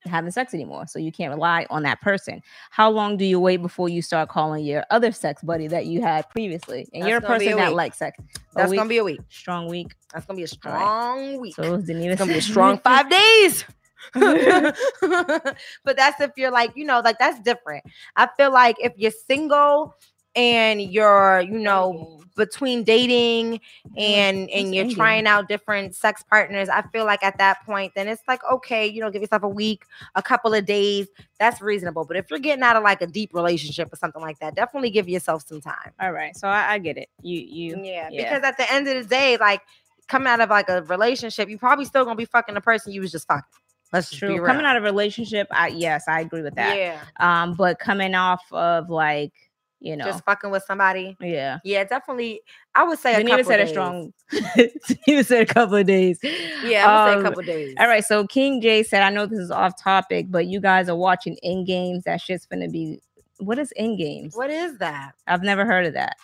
having 0.05 0.31
sex 0.31 0.53
anymore, 0.53 0.87
so 0.87 0.97
you 0.97 1.11
can't 1.11 1.31
rely 1.33 1.67
on 1.69 1.83
that 1.83 1.99
person. 2.01 2.41
How 2.71 2.89
long 2.89 3.17
do 3.17 3.25
you 3.25 3.39
wait 3.39 3.57
before 3.57 3.89
you 3.89 4.01
start 4.01 4.29
calling 4.29 4.63
your 4.63 4.85
other 4.91 5.11
sex 5.11 5.43
buddy 5.43 5.67
that 5.67 5.87
you 5.87 6.01
had 6.01 6.29
previously, 6.29 6.87
and 6.93 7.03
That's 7.03 7.09
you're 7.09 7.17
a 7.17 7.21
gonna 7.21 7.33
a 7.35 7.37
person 7.37 7.57
that 7.57 7.73
likes 7.73 7.97
sex? 7.97 8.17
That's 8.55 8.71
week? 8.71 8.79
gonna 8.79 8.89
be 8.89 8.97
a 8.99 9.03
week. 9.03 9.19
strong 9.29 9.67
week. 9.67 9.93
That's 10.13 10.25
gonna 10.25 10.37
be 10.37 10.43
a 10.43 10.47
All 10.65 10.71
right. 10.71 10.79
strong 10.79 11.39
week. 11.41 11.55
So 11.55 11.73
It's 11.75 11.87
gonna 12.17 12.31
be 12.31 12.37
a 12.37 12.41
strong 12.41 12.77
five 12.83 13.09
days. 13.09 13.65
but 14.13 15.97
that's 15.97 16.21
if 16.21 16.31
you're 16.37 16.51
like, 16.51 16.71
you 16.75 16.85
know, 16.85 17.01
like 17.01 17.19
that's 17.19 17.39
different. 17.41 17.83
I 18.15 18.29
feel 18.37 18.51
like 18.53 18.77
if 18.79 18.93
you're 18.95 19.11
single 19.11 19.95
and 20.39 20.81
you're, 20.81 21.41
you 21.41 21.59
know, 21.59 22.15
between 22.35 22.83
dating 22.83 23.59
and 23.97 24.49
and 24.49 24.67
what's 24.67 24.71
you're 24.73 24.89
trying 24.91 25.27
out 25.27 25.49
different 25.49 25.93
sex 25.93 26.23
partners, 26.29 26.69
I 26.69 26.81
feel 26.93 27.03
like 27.03 27.21
at 27.21 27.37
that 27.39 27.65
point, 27.65 27.91
then 27.95 28.07
it's 28.07 28.21
like, 28.29 28.39
okay, 28.49 28.87
you 28.87 29.01
know, 29.01 29.11
give 29.11 29.21
yourself 29.21 29.43
a 29.43 29.49
week, 29.49 29.83
a 30.15 30.23
couple 30.23 30.53
of 30.53 30.65
days. 30.65 31.07
That's 31.37 31.61
reasonable. 31.61 32.05
But 32.05 32.15
if 32.15 32.29
you're 32.29 32.39
getting 32.39 32.63
out 32.63 32.77
of 32.77 32.83
like 32.83 33.01
a 33.01 33.07
deep 33.07 33.33
relationship 33.33 33.91
or 33.91 33.97
something 33.97 34.21
like 34.21 34.39
that, 34.39 34.55
definitely 34.55 34.89
give 34.89 35.09
yourself 35.09 35.45
some 35.45 35.59
time. 35.59 35.91
All 35.99 36.13
right. 36.13 36.35
So 36.37 36.47
I, 36.47 36.73
I 36.73 36.77
get 36.77 36.97
it. 36.97 37.09
You 37.21 37.41
you 37.41 37.83
Yeah, 37.83 38.07
yeah. 38.09 38.23
because 38.23 38.43
at 38.43 38.55
the 38.55 38.71
end 38.71 38.87
of 38.87 39.03
the 39.03 39.09
day, 39.09 39.35
like 39.37 39.61
coming 40.07 40.27
out 40.27 40.39
of 40.39 40.49
like 40.49 40.69
a 40.69 40.81
relationship, 40.83 41.49
you're 41.49 41.59
probably 41.59 41.85
still 41.85 42.05
gonna 42.05 42.15
be 42.15 42.25
fucking 42.25 42.55
the 42.55 42.61
person 42.61 42.93
you 42.93 43.01
was 43.01 43.11
just 43.11 43.27
fucking. 43.27 43.43
Be 43.91 44.01
true. 44.17 44.45
Coming 44.45 44.65
out 44.65 44.77
of 44.77 44.83
a 44.83 44.85
relationship, 44.85 45.47
I 45.51 45.69
yes, 45.69 46.07
I 46.07 46.21
agree 46.21 46.43
with 46.43 46.55
that. 46.55 46.77
yeah, 46.77 47.01
Um, 47.19 47.55
but 47.55 47.79
coming 47.79 48.13
off 48.13 48.43
of 48.51 48.89
like, 48.89 49.33
you 49.81 49.95
know, 49.95 50.05
just 50.05 50.23
fucking 50.25 50.49
with 50.51 50.63
somebody. 50.63 51.15
yeah. 51.21 51.59
Yeah, 51.63 51.83
definitely. 51.85 52.41
I 52.75 52.83
would 52.83 52.99
say 52.99 53.13
a 53.15 53.23
Danita 53.23 53.29
couple 53.29 53.43
said 53.45 53.57
days. 53.57 53.67
a 53.69 53.71
strong. 53.71 54.13
Danita 54.33 55.25
said 55.25 55.41
a 55.49 55.53
couple 55.53 55.75
of 55.75 55.85
days. 55.87 56.19
Yeah, 56.23 56.85
I 56.85 57.05
would 57.05 57.11
say 57.11 57.13
Um, 57.15 57.19
a 57.19 57.23
couple 57.23 57.39
of 57.39 57.45
days. 57.45 57.75
All 57.79 57.87
right, 57.87 58.03
so 58.03 58.27
King 58.27 58.61
J 58.61 58.83
said, 58.83 59.03
I 59.03 59.09
know 59.09 59.25
this 59.25 59.39
is 59.39 59.51
off 59.51 59.81
topic, 59.81 60.27
but 60.29 60.47
you 60.47 60.59
guys 60.59 60.89
are 60.89 60.95
watching 60.97 61.35
in 61.43 61.63
games. 61.65 62.03
That 62.03 62.19
shit's 62.21 62.45
gonna 62.45 62.67
be. 62.69 63.01
What 63.39 63.57
is 63.57 63.71
in 63.77 63.97
games? 63.97 64.35
What 64.35 64.49
is 64.49 64.77
that? 64.79 65.13
I've 65.27 65.43
never 65.43 65.65
heard 65.65 65.85
of 65.85 65.93
that. 65.93 66.17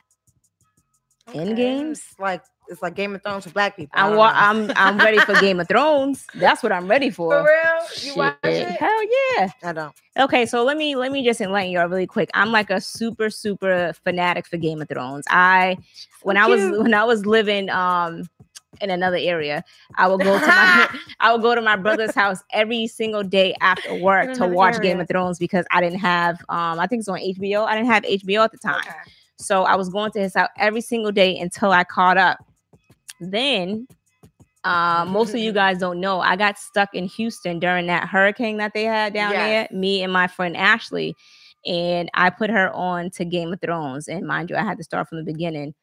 In 1.33 1.55
games? 1.55 2.03
Like 2.19 2.43
it's 2.67 2.81
like 2.81 2.95
Game 2.95 3.15
of 3.15 3.23
Thrones 3.23 3.45
for 3.45 3.51
black 3.51 3.75
people. 3.75 3.91
I'm 3.93 4.19
I'm 4.19 4.71
I'm 4.75 4.97
ready 4.97 5.19
for 5.19 5.33
Game 5.39 5.59
of 5.59 5.67
Thrones. 5.69 6.25
That's 6.35 6.63
what 6.63 6.71
I'm 6.71 6.87
ready 6.87 7.09
for. 7.09 7.31
for 7.31 7.43
real. 7.43 7.87
You 8.01 8.15
watch 8.15 8.37
it? 8.43 8.67
Hell 8.67 9.03
yeah. 9.03 9.49
I 9.63 9.73
don't. 9.73 9.93
Okay, 10.17 10.45
so 10.45 10.63
let 10.63 10.77
me 10.77 10.95
let 10.95 11.11
me 11.11 11.23
just 11.23 11.41
enlighten 11.41 11.71
y'all 11.71 11.87
really 11.87 12.07
quick. 12.07 12.29
I'm 12.33 12.51
like 12.51 12.69
a 12.69 12.79
super 12.79 13.29
super 13.29 13.93
fanatic 14.03 14.47
for 14.47 14.57
Game 14.57 14.81
of 14.81 14.89
Thrones. 14.89 15.25
I 15.29 15.77
when 16.23 16.37
I 16.37 16.47
was 16.47 16.61
cute. 16.61 16.81
when 16.81 16.93
I 16.93 17.03
was 17.03 17.25
living 17.25 17.69
um 17.69 18.23
in 18.81 18.89
another 18.89 19.17
area, 19.17 19.63
I 19.97 20.07
would 20.07 20.21
go 20.21 20.39
to 20.39 20.45
my 20.45 20.99
I 21.19 21.31
would 21.31 21.41
go 21.41 21.55
to 21.55 21.61
my 21.61 21.75
brother's 21.75 22.15
house 22.15 22.43
every 22.51 22.87
single 22.87 23.23
day 23.23 23.55
after 23.61 23.95
work 23.95 24.33
to 24.35 24.47
watch 24.47 24.81
Game 24.81 24.99
of 24.99 25.07
Thrones 25.07 25.39
because 25.39 25.65
I 25.71 25.81
didn't 25.81 25.99
have 25.99 26.39
um 26.49 26.79
I 26.79 26.87
think 26.87 27.01
it's 27.01 27.09
on 27.09 27.19
HBO. 27.19 27.65
I 27.65 27.75
didn't 27.75 27.89
have 27.89 28.03
HBO 28.03 28.43
at 28.43 28.51
the 28.51 28.57
time. 28.57 28.79
Okay. 28.79 29.11
So 29.37 29.63
I 29.63 29.75
was 29.75 29.89
going 29.89 30.11
to 30.11 30.19
his 30.19 30.33
house 30.33 30.49
every 30.57 30.81
single 30.81 31.11
day 31.11 31.37
until 31.37 31.71
I 31.71 31.83
caught 31.83 32.17
up. 32.17 32.45
Then, 33.19 33.87
uh, 34.63 35.05
most 35.07 35.33
of 35.33 35.39
you 35.39 35.51
guys 35.51 35.77
don't 35.77 35.99
know, 35.99 36.19
I 36.19 36.35
got 36.35 36.57
stuck 36.57 36.93
in 36.93 37.05
Houston 37.05 37.59
during 37.59 37.87
that 37.87 38.07
hurricane 38.09 38.57
that 38.57 38.73
they 38.73 38.83
had 38.83 39.13
down 39.13 39.31
Yes. 39.31 39.69
there. 39.69 39.79
Me 39.79 40.01
and 40.03 40.11
my 40.11 40.27
friend 40.27 40.57
Ashley, 40.57 41.15
and 41.65 42.09
I 42.13 42.29
put 42.29 42.49
her 42.49 42.71
on 42.73 43.09
to 43.11 43.25
Game 43.25 43.53
of 43.53 43.61
Thrones. 43.61 44.07
And 44.07 44.25
mind 44.25 44.49
you, 44.49 44.55
I 44.55 44.63
had 44.63 44.77
to 44.77 44.83
start 44.83 45.07
from 45.07 45.17
the 45.19 45.23
beginning. 45.23 45.73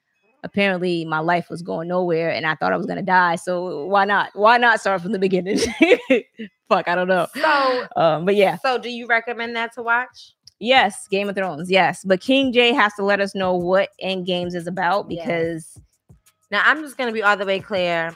Apparently, 0.45 1.05
my 1.05 1.20
life 1.20 1.49
was 1.49 1.62
going 1.62 1.87
nowhere, 1.87 2.30
and 2.33 2.45
I 2.45 2.57
thought 2.57 2.72
I 2.72 2.76
was 2.76 2.87
gonna 2.87 3.03
die. 3.03 3.37
So 3.37 3.87
why 3.87 4.05
not? 4.05 4.30
Why 4.35 4.59
not 4.59 4.80
start 4.80 5.01
from 5.01 5.12
the 5.12 5.18
beginning? 5.20 5.59
Fuck, 6.68 6.89
I 6.89 6.95
don't 6.97 7.07
know. 7.09 7.28
So, 7.35 7.87
Um, 7.97 8.24
but 8.24 8.35
yeah, 8.35 8.57
so 8.59 8.76
do 8.78 8.91
you 8.91 9.07
recommend 9.07 9.55
that 9.55 9.72
to 9.74 9.83
watch? 9.83 10.33
Yes, 10.59 11.07
Game 11.09 11.28
of 11.28 11.37
Thrones. 11.37 11.70
Yes, 11.70 12.05
but 12.05 12.20
King 12.20 12.53
J 12.53 12.72
has 12.72 12.93
to 12.95 13.05
let 13.05 13.20
us 13.20 13.35
know 13.35 13.55
what 13.55 13.91
End 14.01 14.26
Games 14.26 14.55
is 14.55 14.66
about 14.66 15.07
Yes. 15.11 15.78
Now 16.53 16.63
I'm 16.65 16.83
just 16.83 16.97
gonna 16.99 17.13
be 17.13 17.23
all 17.23 17.37
the 17.37 17.47
way 17.47 17.59
clear. 17.61 18.15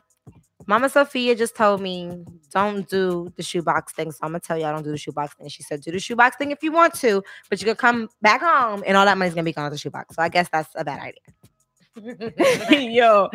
Mama 0.68 0.88
Sophia 0.88 1.34
just 1.34 1.54
told 1.56 1.80
me 1.80 2.24
don't 2.52 2.88
do 2.88 3.32
the 3.36 3.42
shoebox 3.42 3.92
thing. 3.94 4.10
So 4.12 4.18
I'm 4.22 4.30
gonna 4.30 4.40
tell 4.40 4.58
you 4.58 4.64
I 4.64 4.72
don't 4.72 4.82
do 4.82 4.90
the 4.90 4.98
shoebox 4.98 5.34
thing. 5.34 5.44
And 5.46 5.52
she 5.52 5.62
said 5.62 5.80
do 5.80 5.90
the 5.90 5.98
shoebox 5.98 6.36
thing 6.36 6.50
if 6.50 6.62
you 6.62 6.70
want 6.72 6.94
to, 6.96 7.22
but 7.48 7.60
you 7.60 7.66
could 7.66 7.78
come 7.78 8.08
back 8.20 8.42
home 8.42 8.82
and 8.86 8.96
all 8.96 9.04
that 9.06 9.16
money's 9.16 9.32
gonna 9.34 9.44
be 9.44 9.52
gone 9.52 9.64
to 9.64 9.70
the 9.70 9.78
shoebox. 9.78 10.14
So 10.16 10.22
I 10.22 10.28
guess 10.28 10.48
that's 10.50 10.68
a 10.76 10.84
bad 10.84 11.00
idea. 11.00 11.22
yo, 12.70 13.30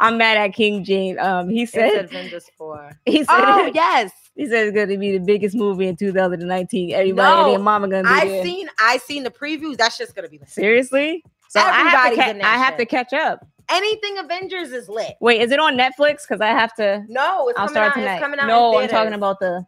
I'm 0.00 0.18
mad 0.18 0.36
at 0.36 0.52
King 0.52 0.82
James. 0.82 1.16
Um, 1.20 1.48
he 1.48 1.64
said 1.64 1.92
said 1.92 2.04
Avengers 2.06 2.50
4. 2.58 2.98
he 3.06 3.18
said 3.18 3.26
Oh 3.30 3.70
yes. 3.74 4.10
he 4.34 4.48
said 4.48 4.66
it's 4.66 4.74
gonna 4.74 4.98
be 4.98 5.12
the 5.16 5.24
biggest 5.24 5.54
movie 5.54 5.86
in 5.86 5.94
2019. 5.96 6.92
Everybody 6.92 7.06
and 7.08 7.16
No, 7.46 7.50
their 7.50 7.58
mama 7.60 7.86
gonna 7.88 8.02
be 8.02 8.08
I 8.08 8.24
there. 8.26 8.44
seen 8.44 8.68
I 8.80 8.96
seen 8.98 9.22
the 9.22 9.30
previews. 9.30 9.76
That's 9.76 9.96
just 9.96 10.16
gonna 10.16 10.28
be 10.28 10.38
lit. 10.38 10.48
Seriously? 10.48 11.22
So 11.50 11.60
I 11.60 11.64
have, 11.64 11.90
to, 12.14 12.20
Everybody's 12.20 12.42
ca- 12.44 12.48
I 12.48 12.56
have 12.58 12.76
to 12.78 12.86
catch 12.86 13.12
up. 13.12 13.46
Anything 13.70 14.18
Avengers 14.18 14.72
is 14.72 14.88
lit. 14.88 15.14
Wait, 15.20 15.40
is 15.40 15.52
it 15.52 15.60
on 15.60 15.76
Netflix? 15.76 16.22
Because 16.28 16.40
I 16.40 16.48
have 16.48 16.74
to. 16.74 17.04
No, 17.08 17.48
it's 17.48 17.58
I'll 17.58 17.66
coming 17.66 17.74
start 17.74 17.88
out. 17.90 17.94
tonight. 17.94 18.14
It's 18.14 18.22
coming 18.22 18.40
out. 18.40 18.46
no, 18.46 18.78
I'm 18.78 18.88
talking 18.88 19.12
about 19.12 19.38
the, 19.38 19.64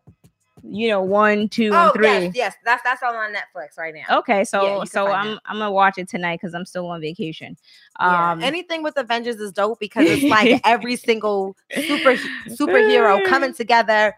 you 0.64 0.88
know, 0.88 1.00
one, 1.02 1.48
two, 1.48 1.70
Oh 1.72 1.86
and 1.86 1.94
three. 1.94 2.06
yes, 2.06 2.32
yes. 2.34 2.54
That's 2.64 2.82
that's 2.82 3.02
all 3.02 3.14
on 3.14 3.32
Netflix 3.32 3.78
right 3.78 3.94
now. 3.94 4.18
Okay, 4.18 4.44
so 4.44 4.78
can 4.78 4.86
so 4.86 5.06
I'm 5.12 5.38
I'm 5.46 5.58
gonna 5.58 5.70
watch 5.72 5.98
it 5.98 6.08
tonight 6.08 6.40
because 6.40 6.54
I'm 6.54 6.64
still 6.64 6.86
on 6.86 7.00
vacation. 7.00 7.56
Yeah, 8.00 8.32
Um, 8.32 8.42
anything 8.42 8.82
with 8.82 8.96
Avengers 8.96 9.36
is 9.36 9.52
dope 9.52 9.78
because 9.80 10.06
it's 10.06 10.22
like 10.24 10.60
every 10.64 10.96
single 10.96 11.56
super 11.86 12.14
superhero 12.48 13.24
coming 13.24 13.52
together. 13.54 14.14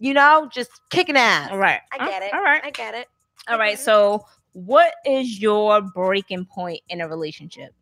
You 0.00 0.14
know, 0.14 0.48
just 0.52 0.70
kicking 0.90 1.16
ass. 1.16 1.50
all 1.50 1.58
right, 1.58 1.80
I 1.92 1.98
get 2.08 2.22
it. 2.22 2.32
All 2.32 2.42
right, 2.42 2.62
I 2.64 2.70
get 2.70 2.94
it. 2.94 3.08
all 3.48 3.58
right. 3.58 3.78
So, 3.78 4.24
what 4.52 4.94
is 5.04 5.40
your 5.40 5.80
breaking 5.82 6.44
point 6.46 6.80
in 6.88 7.00
a 7.00 7.08
relationship? 7.08 7.74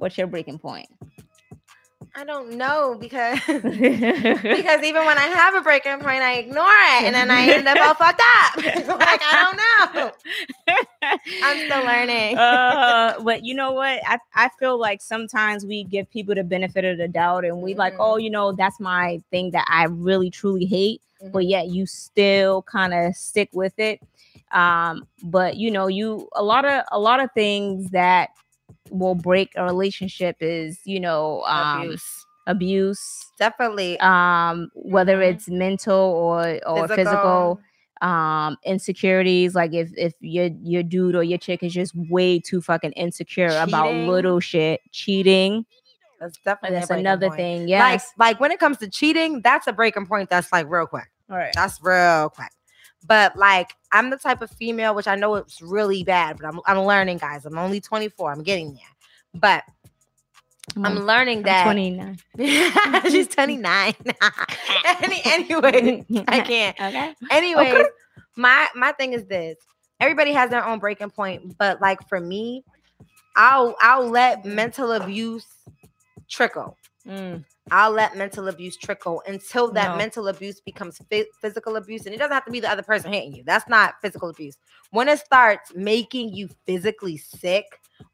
What's 0.00 0.16
your 0.16 0.26
breaking 0.26 0.58
point? 0.58 0.88
I 2.16 2.24
don't 2.24 2.52
know 2.54 2.96
because 2.98 3.38
because 3.46 4.82
even 4.82 5.04
when 5.04 5.18
I 5.18 5.30
have 5.34 5.54
a 5.54 5.60
breaking 5.60 5.98
point, 6.00 6.22
I 6.22 6.36
ignore 6.38 6.64
it 6.64 7.04
and 7.04 7.14
then 7.14 7.30
I 7.30 7.42
end 7.50 7.68
up 7.68 7.76
all 7.78 7.94
fucked 7.94 8.22
up. 8.38 8.56
like 8.98 9.20
I 9.22 9.52
don't 9.92 9.94
know. 9.94 10.12
I'm 11.42 11.58
still 11.58 11.84
learning. 11.84 12.38
uh, 12.38 13.20
but 13.22 13.44
you 13.44 13.54
know 13.54 13.72
what? 13.72 14.00
I, 14.06 14.18
I 14.34 14.48
feel 14.58 14.78
like 14.78 15.02
sometimes 15.02 15.66
we 15.66 15.84
give 15.84 16.10
people 16.10 16.34
the 16.34 16.44
benefit 16.44 16.86
of 16.86 16.96
the 16.96 17.08
doubt 17.08 17.44
and 17.44 17.60
we 17.60 17.74
like, 17.74 17.92
Mhm. 17.94 17.98
oh, 18.00 18.16
you 18.16 18.30
know, 18.30 18.52
that's 18.52 18.80
my 18.80 19.20
thing 19.30 19.50
that 19.50 19.66
I 19.68 19.84
really 19.84 20.30
truly 20.30 20.64
hate. 20.64 21.02
But 21.32 21.44
yet 21.44 21.68
you 21.68 21.84
still 21.84 22.62
kind 22.62 22.94
of 22.94 23.14
stick 23.14 23.50
with 23.52 23.78
it. 23.78 24.00
Um, 24.52 25.06
but 25.22 25.58
you 25.58 25.70
know, 25.70 25.86
you 25.88 26.30
a 26.34 26.42
lot 26.42 26.64
of 26.64 26.84
a 26.90 26.98
lot 26.98 27.20
of 27.20 27.30
things 27.32 27.90
that 27.90 28.30
will 28.90 29.14
break 29.14 29.50
a 29.56 29.64
relationship 29.64 30.36
is, 30.40 30.78
you 30.84 31.00
know, 31.00 31.42
um 31.42 31.90
Abuse. 31.90 32.26
abuse, 32.46 33.32
Definitely. 33.38 33.98
um, 34.00 34.70
whether 34.74 35.18
Mhm. 35.18 35.34
it's 35.34 35.48
mental 35.48 35.96
or 35.98 36.58
or 36.66 36.88
physical 36.88 37.60
um 38.02 38.56
insecurities 38.64 39.54
like 39.54 39.74
if 39.74 39.90
if 39.98 40.14
your 40.20 40.48
your 40.62 40.82
dude 40.82 41.14
or 41.14 41.22
your 41.22 41.36
chick 41.36 41.62
is 41.62 41.74
just 41.74 41.94
way 41.94 42.38
too 42.40 42.62
fucking 42.62 42.92
insecure 42.92 43.58
about 43.58 43.92
little 43.92 44.40
shit 44.40 44.80
cheating 44.90 45.66
That's 46.18 46.38
definitely 46.46 46.78
that's 46.78 46.90
another 46.90 47.28
point. 47.28 47.36
thing 47.36 47.60
Like, 47.68 48.00
yes 48.00 48.10
like 48.18 48.40
when 48.40 48.52
it 48.52 48.58
comes 48.58 48.78
to 48.78 48.88
cheating, 48.88 49.42
that's 49.42 49.66
a 49.66 49.72
breaking 49.74 50.06
point. 50.06 50.30
That's 50.30 50.50
like 50.50 50.66
real 50.70 50.86
quick. 50.86 51.08
all 51.30 51.36
right 51.36 51.52
That's 51.54 51.78
real 51.82 52.30
quick. 52.30 52.48
But 53.06 53.36
like, 53.36 53.74
I'm 53.92 54.10
the 54.10 54.16
type 54.16 54.42
of 54.42 54.50
female, 54.50 54.94
which 54.94 55.08
I 55.08 55.16
know 55.16 55.34
it's 55.36 55.60
really 55.62 56.04
bad, 56.04 56.38
but 56.38 56.46
I'm, 56.46 56.60
I'm 56.66 56.84
learning, 56.84 57.18
guys. 57.18 57.46
I'm 57.46 57.58
only 57.58 57.80
24. 57.80 58.32
I'm 58.32 58.42
getting 58.42 58.74
there. 58.74 58.82
But 59.34 59.64
I'm 60.76 61.00
learning 61.00 61.42
that 61.44 61.64
29 61.64 62.18
she's 63.10 63.28
29. 63.28 63.94
Any, 65.02 65.20
anyway, 65.24 66.04
I 66.28 66.40
can't. 66.46 66.80
okay 66.80 67.14
Anyways, 67.30 67.86
my 68.36 68.68
my 68.74 68.92
thing 68.92 69.12
is 69.12 69.24
this. 69.26 69.56
Everybody 69.98 70.32
has 70.32 70.50
their 70.50 70.64
own 70.64 70.78
breaking 70.78 71.10
point, 71.10 71.56
but 71.58 71.80
like 71.80 72.06
for 72.08 72.20
me, 72.20 72.64
I'll 73.36 73.76
I'll 73.80 74.08
let 74.08 74.44
mental 74.44 74.92
abuse 74.92 75.46
trickle. 76.28 76.76
Mm, 77.06 77.44
I'll 77.70 77.92
let 77.92 78.16
mental 78.16 78.48
abuse 78.48 78.76
trickle 78.76 79.22
until 79.26 79.72
that 79.72 79.92
No. 79.92 79.96
mental 79.96 80.28
abuse 80.28 80.60
becomes 80.60 80.98
phy- 81.10 81.26
physical 81.40 81.76
abuse. 81.76 82.04
And 82.06 82.14
it 82.14 82.18
doesn't 82.18 82.32
have 82.32 82.44
to 82.44 82.50
be 82.50 82.60
the 82.60 82.70
other 82.70 82.82
person 82.82 83.12
hitting 83.12 83.34
you. 83.34 83.42
That's 83.44 83.68
not 83.68 83.94
physical 84.02 84.28
abuse. 84.28 84.58
When 84.90 85.08
it 85.08 85.18
starts 85.18 85.72
making 85.74 86.34
you 86.34 86.48
physically 86.66 87.16
sick 87.16 87.64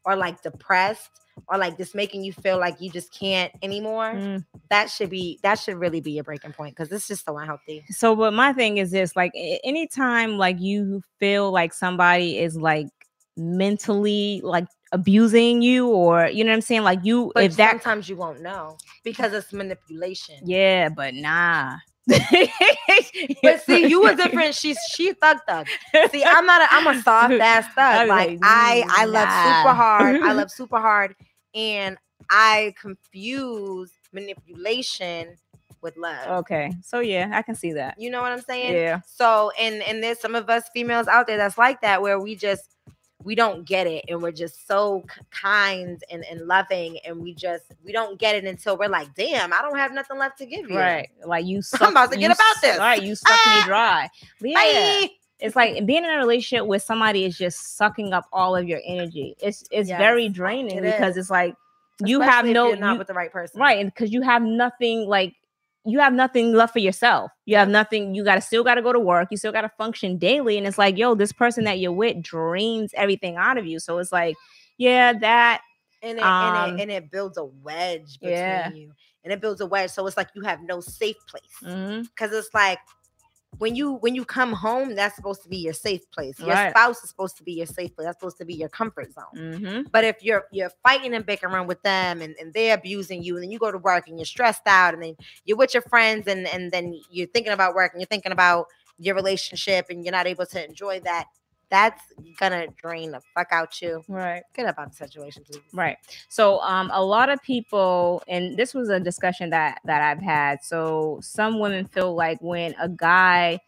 or 0.05 0.15
like 0.15 0.41
depressed 0.41 1.09
or 1.47 1.57
like 1.57 1.77
just 1.77 1.95
making 1.95 2.23
you 2.23 2.33
feel 2.33 2.59
like 2.59 2.79
you 2.79 2.89
just 2.89 3.11
can't 3.13 3.51
anymore, 3.61 4.13
mm. 4.13 4.45
that 4.69 4.89
should 4.89 5.09
be 5.09 5.39
that 5.43 5.59
should 5.59 5.75
really 5.77 6.01
be 6.01 6.17
a 6.19 6.23
breaking 6.23 6.53
point 6.53 6.75
because 6.75 6.91
it's 6.91 7.07
just 7.07 7.25
so 7.25 7.37
unhealthy. 7.37 7.83
so 7.89 8.15
but 8.15 8.33
my 8.33 8.53
thing 8.53 8.77
is 8.77 8.91
this 8.91 9.15
like 9.15 9.31
anytime 9.63 10.37
like 10.37 10.59
you 10.59 11.01
feel 11.19 11.51
like 11.51 11.73
somebody 11.73 12.39
is 12.39 12.57
like 12.57 12.87
mentally 13.37 14.41
like 14.43 14.65
abusing 14.91 15.61
you 15.61 15.87
or 15.87 16.27
you 16.27 16.43
know 16.43 16.51
what 16.51 16.55
i'm 16.55 16.61
saying 16.61 16.83
like 16.83 16.99
you 17.03 17.31
But 17.33 17.43
if 17.45 17.55
that 17.57 17.71
sometimes 17.71 18.09
you 18.09 18.15
won't 18.15 18.41
know 18.41 18.77
because 19.03 19.33
it's 19.33 19.51
manipulation. 19.53 20.35
yeah 20.45 20.89
but 20.89 21.13
nah 21.13 21.77
But 23.43 23.61
see, 23.61 23.85
you 23.87 24.01
were 24.01 24.13
different. 24.13 24.55
She's 24.55 24.77
she 24.91 25.11
thug 25.13 25.37
thug. 25.47 25.67
See, 26.11 26.23
I'm 26.23 26.45
not. 26.45 26.61
A, 26.61 26.67
I'm 26.73 26.87
a 26.87 27.01
soft 27.01 27.33
ass 27.41 27.65
thug. 27.75 28.07
Like 28.07 28.39
I, 28.41 28.85
I 28.89 29.05
mm, 29.05 29.11
love 29.11 29.27
nah. 29.27 29.61
super 29.63 29.73
hard. 29.75 30.21
I 30.23 30.31
love 30.33 30.51
super 30.51 30.79
hard, 30.79 31.15
and 31.53 31.97
I 32.29 32.73
confuse 32.79 33.91
manipulation 34.13 35.35
with 35.81 35.95
love. 35.97 36.27
okay 36.39 36.71
so 36.81 36.99
yeah 36.99 37.29
i 37.33 37.41
can 37.41 37.53
see 37.55 37.71
that 37.73 37.93
You 37.99 38.09
know 38.09 38.21
what 38.21 38.31
I'm 38.31 38.41
saying? 38.41 38.73
yeah 38.73 39.01
So, 39.05 39.51
and 39.59 39.81
and 39.83 40.01
there's 40.03 40.19
some 40.19 40.33
of 40.35 40.49
us 40.49 40.63
females 40.73 41.07
out 41.07 41.27
there 41.27 41.37
that's 41.37 41.57
like 41.57 41.81
that, 41.81 42.01
where 42.01 42.19
we 42.19 42.35
just 42.35 42.75
we 43.23 43.35
don't 43.35 43.65
get 43.67 43.87
it, 43.87 44.05
and 44.07 44.21
we're 44.21 44.31
just 44.31 44.67
so 44.67 45.03
kind 45.31 46.01
and 46.11 46.23
and 46.25 46.41
loving, 46.47 46.97
and 47.05 47.19
we 47.19 47.33
just 47.33 47.65
we 47.83 47.91
don't 47.91 48.19
get 48.19 48.35
it 48.35 48.45
until 48.45 48.77
we're 48.77 48.89
like, 48.89 49.13
damn, 49.15 49.51
I 49.53 49.61
don't 49.61 49.77
have 49.77 49.93
nothing 49.93 50.17
left 50.17 50.37
to 50.39 50.45
give 50.45 50.69
you. 50.69 50.77
Right. 50.77 51.09
Like 51.25 51.45
you 51.45 51.61
suck, 51.63 51.91
about 51.91 52.11
to 52.11 52.17
get 52.17 52.31
about 52.31 52.55
this. 52.61 52.77
Right. 52.77 53.01
You 53.01 53.15
suck 53.15 53.31
me 53.31 53.37
Ah. 53.45 53.63
dry. 53.65 54.09
But 54.41 54.49
yeah. 54.49 55.01
Bye. 55.01 55.09
It's 55.39 55.55
like 55.55 55.85
being 55.85 56.03
in 56.03 56.09
a 56.09 56.17
relationship 56.17 56.65
with 56.65 56.81
somebody 56.81 57.23
is 57.23 57.37
just 57.37 57.77
sucking 57.77 58.11
up 58.11 58.25
all 58.33 58.55
of 58.55 58.67
your 58.67 58.81
energy. 58.85 59.35
It's 59.39 59.63
it's 59.71 59.89
very 59.89 60.29
draining 60.29 60.77
it 60.79 60.81
because 60.81 61.11
is. 61.11 61.25
it's 61.25 61.29
like 61.29 61.53
you 62.05 62.21
have 62.21 62.45
Especially 62.45 62.53
no 62.53 62.73
not 62.73 62.93
you- 62.93 62.97
with 62.99 63.07
the 63.07 63.13
right 63.13 63.31
person. 63.31 63.59
right, 63.59 63.79
and 63.79 63.93
because 63.93 64.11
you 64.11 64.21
have 64.23 64.41
nothing 64.41 65.07
like 65.07 65.35
you 65.87 65.99
have 65.99 66.13
nothing 66.13 66.53
left 66.53 66.73
for 66.73 66.79
yourself. 66.79 67.31
You 67.45 67.55
have 67.55 67.69
nothing, 67.69 68.13
you 68.13 68.23
gotta 68.23 68.41
still 68.41 68.63
gotta 68.63 68.81
go 68.81 68.91
to 68.91 68.99
work, 68.99 69.29
you 69.31 69.37
still 69.37 69.51
gotta 69.51 69.71
function 69.77 70.17
daily. 70.17 70.57
And 70.57 70.67
it's 70.67 70.77
like, 70.77 70.97
yo, 70.97 71.15
this 71.15 71.31
person 71.31 71.63
that 71.63 71.79
you're 71.79 71.91
with 71.91 72.21
drains 72.21 72.91
everything 72.95 73.37
out 73.37 73.57
of 73.57 73.65
you. 73.65 73.79
So 73.79 73.97
it's 73.97 74.11
like, 74.11 74.35
yeah, 74.77 75.13
that 75.13 75.61
and 76.01 76.17
it, 76.19 76.23
Um, 76.23 76.55
and 76.55 76.79
it 76.79 76.81
and 76.83 76.91
it 76.91 77.11
builds 77.11 77.37
a 77.37 77.45
wedge 77.45 78.19
between 78.19 78.37
yeah. 78.37 78.69
you 78.71 78.91
and 79.23 79.33
it 79.33 79.41
builds 79.41 79.61
a 79.61 79.65
wedge 79.65 79.89
so 79.89 80.05
it's 80.05 80.15
like 80.15 80.29
you 80.35 80.41
have 80.43 80.61
no 80.61 80.79
safe 80.79 81.17
place 81.27 82.03
because 82.03 82.31
it's 82.31 82.53
like 82.53 82.77
when 83.59 83.75
you 83.75 83.93
when 83.95 84.15
you 84.15 84.23
come 84.25 84.53
home 84.53 84.95
that's 84.95 85.15
supposed 85.15 85.43
to 85.43 85.49
be 85.49 85.57
your 85.57 85.73
safe 85.73 86.09
place 86.11 86.39
your 86.39 86.49
Right. 86.49 86.71
spouse 86.71 87.03
is 87.03 87.09
supposed 87.09 87.37
to 87.37 87.43
be 87.43 87.53
your 87.53 87.65
safe 87.65 87.95
place 87.95 88.05
that's 88.05 88.19
supposed 88.19 88.37
to 88.37 88.45
be 88.45 88.53
your 88.53 88.69
comfort 88.69 89.11
zone 89.13 89.23
mhm. 89.35 89.91
but 89.91 90.03
if 90.03 90.23
you're 90.23 90.45
you're 90.51 90.71
fighting 90.83 91.13
and 91.13 91.25
bickering 91.25 91.67
with 91.67 91.81
them 91.83 92.21
and, 92.21 92.35
and 92.39 92.53
they're 92.53 92.75
abusing 92.75 93.23
you 93.23 93.35
and 93.35 93.43
then 93.43 93.51
you 93.51 93.59
go 93.59 93.71
to 93.71 93.77
work 93.77 94.07
and 94.07 94.17
you're 94.17 94.25
stressed 94.25 94.65
out 94.65 94.93
and 94.93 95.03
then 95.03 95.15
you're 95.45 95.57
with 95.57 95.73
your 95.73 95.83
friends 95.83 96.27
and 96.27 96.47
and 96.47 96.71
then 96.71 96.99
you're 97.09 97.27
thinking 97.27 97.53
about 97.53 97.75
work 97.75 97.93
and 97.93 98.01
you're 98.01 98.07
thinking 98.07 98.31
about 98.31 98.67
your 98.99 99.15
relationship 99.15 99.85
and 99.89 100.03
you're 100.03 100.11
not 100.11 100.27
able 100.27 100.45
to 100.45 100.63
enjoy 100.63 100.99
that 101.01 101.25
that's 101.69 102.01
gonna 102.39 102.67
drain 102.81 103.11
the 103.11 103.21
fuck 103.33 103.47
out 103.51 103.81
you 103.81 104.03
right. 104.07 104.43
get 104.53 104.65
up 104.65 104.77
out 104.79 104.87
of 104.87 104.91
the 104.91 104.97
situation 104.97 105.43
please 105.49 105.61
Right. 105.73 105.97
So 106.29 106.59
um 106.61 106.89
a 106.93 107.03
lot 107.03 107.29
of 107.29 107.41
people 107.43 108.23
and 108.27 108.57
this 108.57 108.73
was 108.73 108.89
a 108.89 108.99
discussion 108.99 109.49
that 109.51 109.79
that 109.85 110.01
I've 110.01 110.21
had. 110.21 110.63
So 110.63 111.19
some 111.21 111.59
women 111.59 111.85
feel 111.85 112.15
like 112.15 112.39
when 112.41 112.73
a 112.79 112.89
guy 112.89 113.59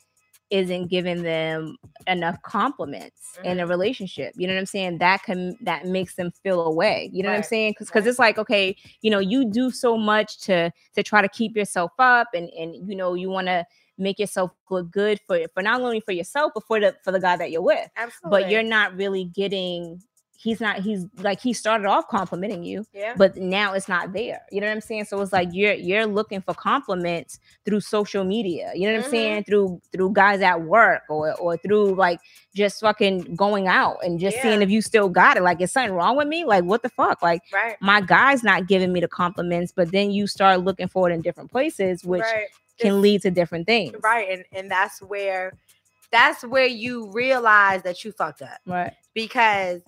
isn't 0.50 0.88
giving 0.88 1.22
them 1.22 1.78
enough 2.08 2.42
compliments 2.42 3.38
in 3.44 3.60
a 3.60 3.68
relationship, 3.68 4.34
you 4.36 4.48
know 4.48 4.54
what 4.54 4.60
I'm 4.60 4.66
saying? 4.66 4.98
That 4.98 5.22
can 5.24 5.56
that 5.62 5.86
makes 5.86 6.16
them 6.16 6.32
feel 6.44 6.62
away. 6.66 7.10
You 7.14 7.22
know 7.22 7.30
what 7.30 7.36
I'm 7.38 7.44
saying? 7.44 7.76
Cuz 7.76 7.90
cuz 7.90 8.02
Right. 8.04 8.10
it's 8.10 8.20
like 8.20 8.38
okay, 8.40 8.76
you 9.02 9.12
know, 9.12 9.20
you 9.20 9.46
do 9.46 9.70
so 9.70 9.96
much 9.98 10.40
to 10.42 10.72
to 10.96 11.04
try 11.04 11.22
to 11.22 11.30
keep 11.30 11.56
yourself 11.56 11.92
up 12.00 12.30
and 12.34 12.50
and 12.50 12.90
you 12.90 12.96
know, 12.96 13.14
you 13.14 13.30
want 13.30 13.48
to 13.48 13.66
make 14.00 14.18
yourself 14.20 14.52
look 14.70 14.90
good 14.92 15.20
for 15.28 15.40
for 15.54 15.62
not 15.62 15.82
only 15.82 16.00
for 16.00 16.12
yourself 16.14 16.52
but 16.56 16.64
for 16.66 16.80
the 16.80 16.96
for 17.04 17.12
the 17.12 17.20
guy 17.20 17.36
that 17.38 17.52
you're 17.52 17.62
with 17.62 17.88
Absolutely. 17.98 18.42
but 18.44 18.50
you're 18.52 18.64
not 18.64 18.96
really 18.96 19.26
getting 19.26 20.02
he's 20.42 20.62
not 20.62 20.78
he's 20.80 21.06
like 21.18 21.42
he 21.42 21.52
started 21.52 21.86
off 21.86 22.08
complimenting 22.08 22.64
you 22.64 22.86
yeah. 22.94 23.14
but 23.18 23.36
now 23.36 23.74
it's 23.74 23.90
not 23.90 24.14
there 24.14 24.40
you 24.54 24.62
know 24.62 24.68
what 24.68 24.72
i'm 24.72 24.80
saying 24.80 25.04
so 25.04 25.20
it's 25.20 25.34
like 25.34 25.50
you're 25.52 25.74
you're 25.74 26.06
looking 26.06 26.40
for 26.42 26.54
compliments 26.54 27.40
through 27.66 27.82
social 27.82 28.24
media 28.24 28.72
you 28.74 28.88
know 28.88 28.94
what 28.94 29.02
Mhm. 29.02 29.04
i'm 29.06 29.12
saying 29.12 29.44
through 29.44 29.82
through 29.92 30.14
guys 30.14 30.40
at 30.40 30.62
work 30.62 31.02
or 31.10 31.36
or 31.42 31.58
through 31.58 31.94
like 31.96 32.22
just 32.56 32.80
fucking 32.80 33.36
going 33.36 33.68
out 33.68 33.98
and 34.02 34.18
just 34.18 34.42
seeing 34.42 34.62
if 34.62 34.70
you 34.70 34.82
still 34.82 35.10
got 35.10 35.36
it 35.36 35.44
like 35.44 35.60
is 35.60 35.74
something 35.74 35.94
wrong 35.94 36.16
with 36.16 36.30
me 36.30 36.46
like 36.46 36.64
what 36.64 36.84
the 36.84 36.90
fuck 36.90 37.22
like 37.22 37.42
Right. 37.54 37.76
my 37.82 38.00
guy's 38.00 38.42
not 38.42 38.66
giving 38.66 38.94
me 38.94 39.02
the 39.02 39.10
compliments 39.10 39.74
but 39.76 39.92
then 39.92 40.10
you 40.10 40.26
start 40.26 40.62
looking 40.62 40.88
for 40.88 41.10
it 41.10 41.14
in 41.14 41.20
different 41.22 41.52
places 41.52 42.06
which 42.06 42.22
right. 42.22 42.48
Can 42.80 42.88
It's- 42.88 43.02
lead 43.02 43.22
to 43.24 43.32
different 43.32 43.68
things 43.68 43.96
Right. 44.02 44.30
And 44.30 44.46
and 44.52 44.72
that's 44.72 45.02
where 45.02 45.54
that's 46.12 46.44
where 46.44 46.66
you 46.66 47.12
realize 47.12 47.84
that 47.84 48.04
you 48.04 48.12
fucked 48.12 48.42
up. 48.42 48.60
right 48.66 48.94
Because 49.14 49.82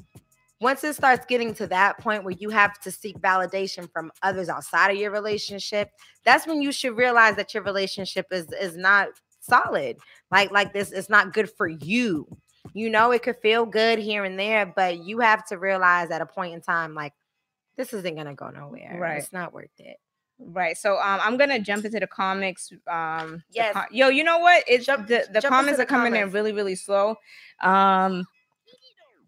once 0.59 0.83
it 0.83 0.93
starts 0.95 1.25
getting 1.25 1.55
to 1.55 1.65
that 1.67 1.97
point 1.97 2.23
where 2.23 2.35
you 2.37 2.49
have 2.51 2.79
to 2.81 2.91
seek 2.91 3.17
validation 3.19 3.91
from 3.91 4.11
others 4.21 4.47
outside 4.47 4.91
of 4.91 4.97
your 4.97 5.09
relationship, 5.09 5.89
that's 6.23 6.45
when 6.45 6.61
you 6.61 6.71
should 6.71 6.95
realize 6.95 7.35
that 7.37 7.53
your 7.55 7.63
relationship 7.63 8.27
is 8.31 8.51
is 8.51 8.77
not 8.77 9.07
solid. 9.39 9.97
Like 10.29 10.51
like 10.51 10.71
this, 10.73 10.91
it's 10.91 11.09
not 11.09 11.33
good 11.33 11.49
for 11.49 11.67
you. 11.67 12.27
You 12.73 12.91
know, 12.91 13.09
it 13.11 13.23
could 13.23 13.37
feel 13.41 13.65
good 13.65 13.97
here 13.97 14.23
and 14.23 14.37
there, 14.39 14.67
but 14.67 14.99
you 14.99 15.19
have 15.19 15.43
to 15.47 15.57
realize 15.57 16.11
at 16.11 16.21
a 16.21 16.27
point 16.27 16.53
in 16.53 16.61
time, 16.61 16.93
like 16.93 17.13
this 17.75 17.91
isn't 17.93 18.15
gonna 18.15 18.35
go 18.35 18.49
nowhere. 18.51 18.97
Right. 18.99 19.17
It's 19.17 19.33
not 19.33 19.51
worth 19.53 19.71
it. 19.79 19.97
Right. 20.47 20.77
So 20.77 20.95
um 20.97 21.19
I'm 21.23 21.37
gonna 21.37 21.59
jump 21.59 21.85
into 21.85 21.99
the 21.99 22.07
comics. 22.07 22.71
Um 22.87 23.43
Yes. 23.51 23.73
co- 23.73 23.83
yo, 23.91 24.09
you 24.09 24.23
know 24.23 24.39
what? 24.39 24.63
It's 24.67 24.85
Jump- 24.85 25.07
the, 25.07 25.27
the 25.31 25.41
jump 25.41 25.53
comments 25.55 25.79
are 25.79 25.85
coming 25.85 26.15
in 26.15 26.31
really, 26.31 26.51
really 26.53 26.75
slow. 26.75 27.15
Um 27.61 28.25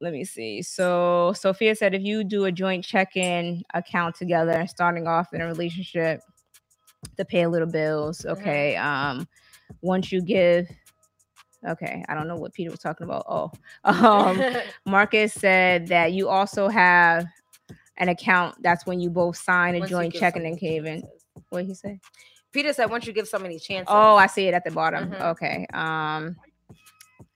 let 0.01 0.11
me 0.13 0.25
see. 0.25 0.61
So 0.61 1.33
Sophia 1.35 1.75
said 1.75 1.93
if 1.93 2.01
you 2.01 2.23
do 2.23 2.45
a 2.45 2.51
joint 2.51 2.83
check-in 2.83 3.63
account 3.73 4.15
together, 4.15 4.65
starting 4.67 5.07
off 5.07 5.33
in 5.33 5.41
a 5.41 5.45
relationship 5.47 6.21
to 7.17 7.25
pay 7.25 7.43
a 7.43 7.49
little 7.49 7.69
bills. 7.69 8.21
Mhm. 8.27 8.31
Okay. 8.31 8.75
Um 8.77 9.27
once 9.81 10.11
you 10.11 10.21
give 10.21 10.67
okay, 11.67 12.03
I 12.09 12.15
don't 12.15 12.27
know 12.27 12.35
what 12.35 12.53
Peter 12.53 12.71
was 12.71 12.79
talking 12.79 13.05
about. 13.05 13.25
Oh, 13.29 13.51
um 13.83 14.43
Marcus 14.85 15.33
said 15.33 15.87
that 15.87 16.13
you 16.13 16.27
also 16.29 16.67
have 16.69 17.25
an 17.97 18.09
account, 18.09 18.55
that's 18.61 18.85
when 18.85 18.99
you 18.99 19.09
both 19.09 19.37
sign 19.37 19.75
a 19.75 19.87
joint 19.87 20.13
checking 20.13 20.45
and 20.45 20.59
caving. 20.59 21.03
What 21.49 21.65
he 21.65 21.73
say? 21.73 21.99
Peter 22.51 22.73
said 22.73 22.85
once 22.89 23.07
you 23.07 23.13
give 23.13 23.27
so 23.27 23.39
many 23.39 23.59
chances. 23.59 23.91
Oh, 23.93 24.15
I 24.15 24.27
see 24.27 24.47
it 24.47 24.53
at 24.53 24.63
the 24.63 24.71
bottom. 24.71 25.11
Mhm. 25.11 25.21
Okay. 25.31 25.65
Um, 25.73 26.35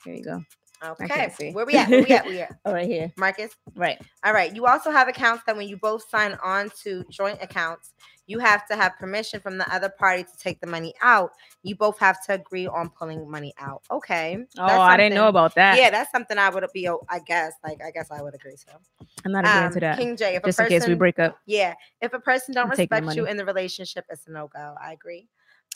here 0.03 0.13
you 0.13 0.23
go. 0.23 0.43
Okay. 0.83 1.51
Where 1.53 1.65
we 1.65 1.73
at? 1.75 1.89
Where 1.89 2.03
we 2.03 2.09
at? 2.09 2.27
We 2.27 2.39
at? 2.41 2.51
Oh, 2.65 2.73
right 2.73 2.87
here. 2.87 3.11
Marcus. 3.17 3.51
Right. 3.75 3.99
All 4.25 4.33
right. 4.33 4.53
You 4.55 4.65
also 4.65 4.91
have 4.91 5.07
accounts 5.07 5.43
that 5.45 5.55
when 5.55 5.67
you 5.67 5.77
both 5.77 6.07
sign 6.09 6.37
on 6.43 6.69
to 6.83 7.03
joint 7.09 7.39
accounts, 7.41 7.93
you 8.25 8.39
have 8.39 8.67
to 8.67 8.75
have 8.75 8.97
permission 8.99 9.39
from 9.39 9.57
the 9.57 9.73
other 9.73 9.89
party 9.89 10.23
to 10.23 10.37
take 10.37 10.59
the 10.59 10.67
money 10.67 10.93
out. 11.01 11.31
You 11.63 11.75
both 11.75 11.97
have 11.99 12.23
to 12.25 12.33
agree 12.33 12.67
on 12.67 12.89
pulling 12.89 13.29
money 13.29 13.53
out. 13.57 13.83
Okay. 13.89 14.37
Oh, 14.57 14.65
I 14.65 14.97
didn't 14.97 15.15
know 15.15 15.29
about 15.29 15.55
that. 15.55 15.77
Yeah, 15.77 15.89
that's 15.89 16.11
something 16.11 16.37
I 16.37 16.49
would 16.49 16.65
be. 16.73 16.87
I 16.87 17.19
guess. 17.25 17.53
Like, 17.63 17.79
I 17.81 17.91
guess 17.91 18.11
I 18.11 18.21
would 18.21 18.35
agree 18.35 18.55
to. 18.55 19.07
I'm 19.23 19.31
not 19.31 19.45
agreeing 19.45 19.65
Um, 19.67 19.73
to 19.73 19.79
that. 19.79 19.97
King 19.97 20.17
J. 20.17 20.35
If 20.35 20.43
Just 20.43 20.59
a 20.59 20.63
in 20.63 20.65
person, 20.67 20.79
case 20.81 20.87
we 20.89 20.95
break 20.95 21.19
up. 21.19 21.37
Yeah, 21.45 21.73
if 22.01 22.13
a 22.13 22.19
person 22.19 22.53
don't 22.53 22.65
I'm 22.65 22.71
respect 22.71 23.15
you 23.15 23.25
in 23.25 23.37
the 23.37 23.45
relationship, 23.45 24.05
it's 24.09 24.27
a 24.27 24.31
no 24.31 24.49
go. 24.53 24.75
I 24.81 24.91
agree. 24.91 25.27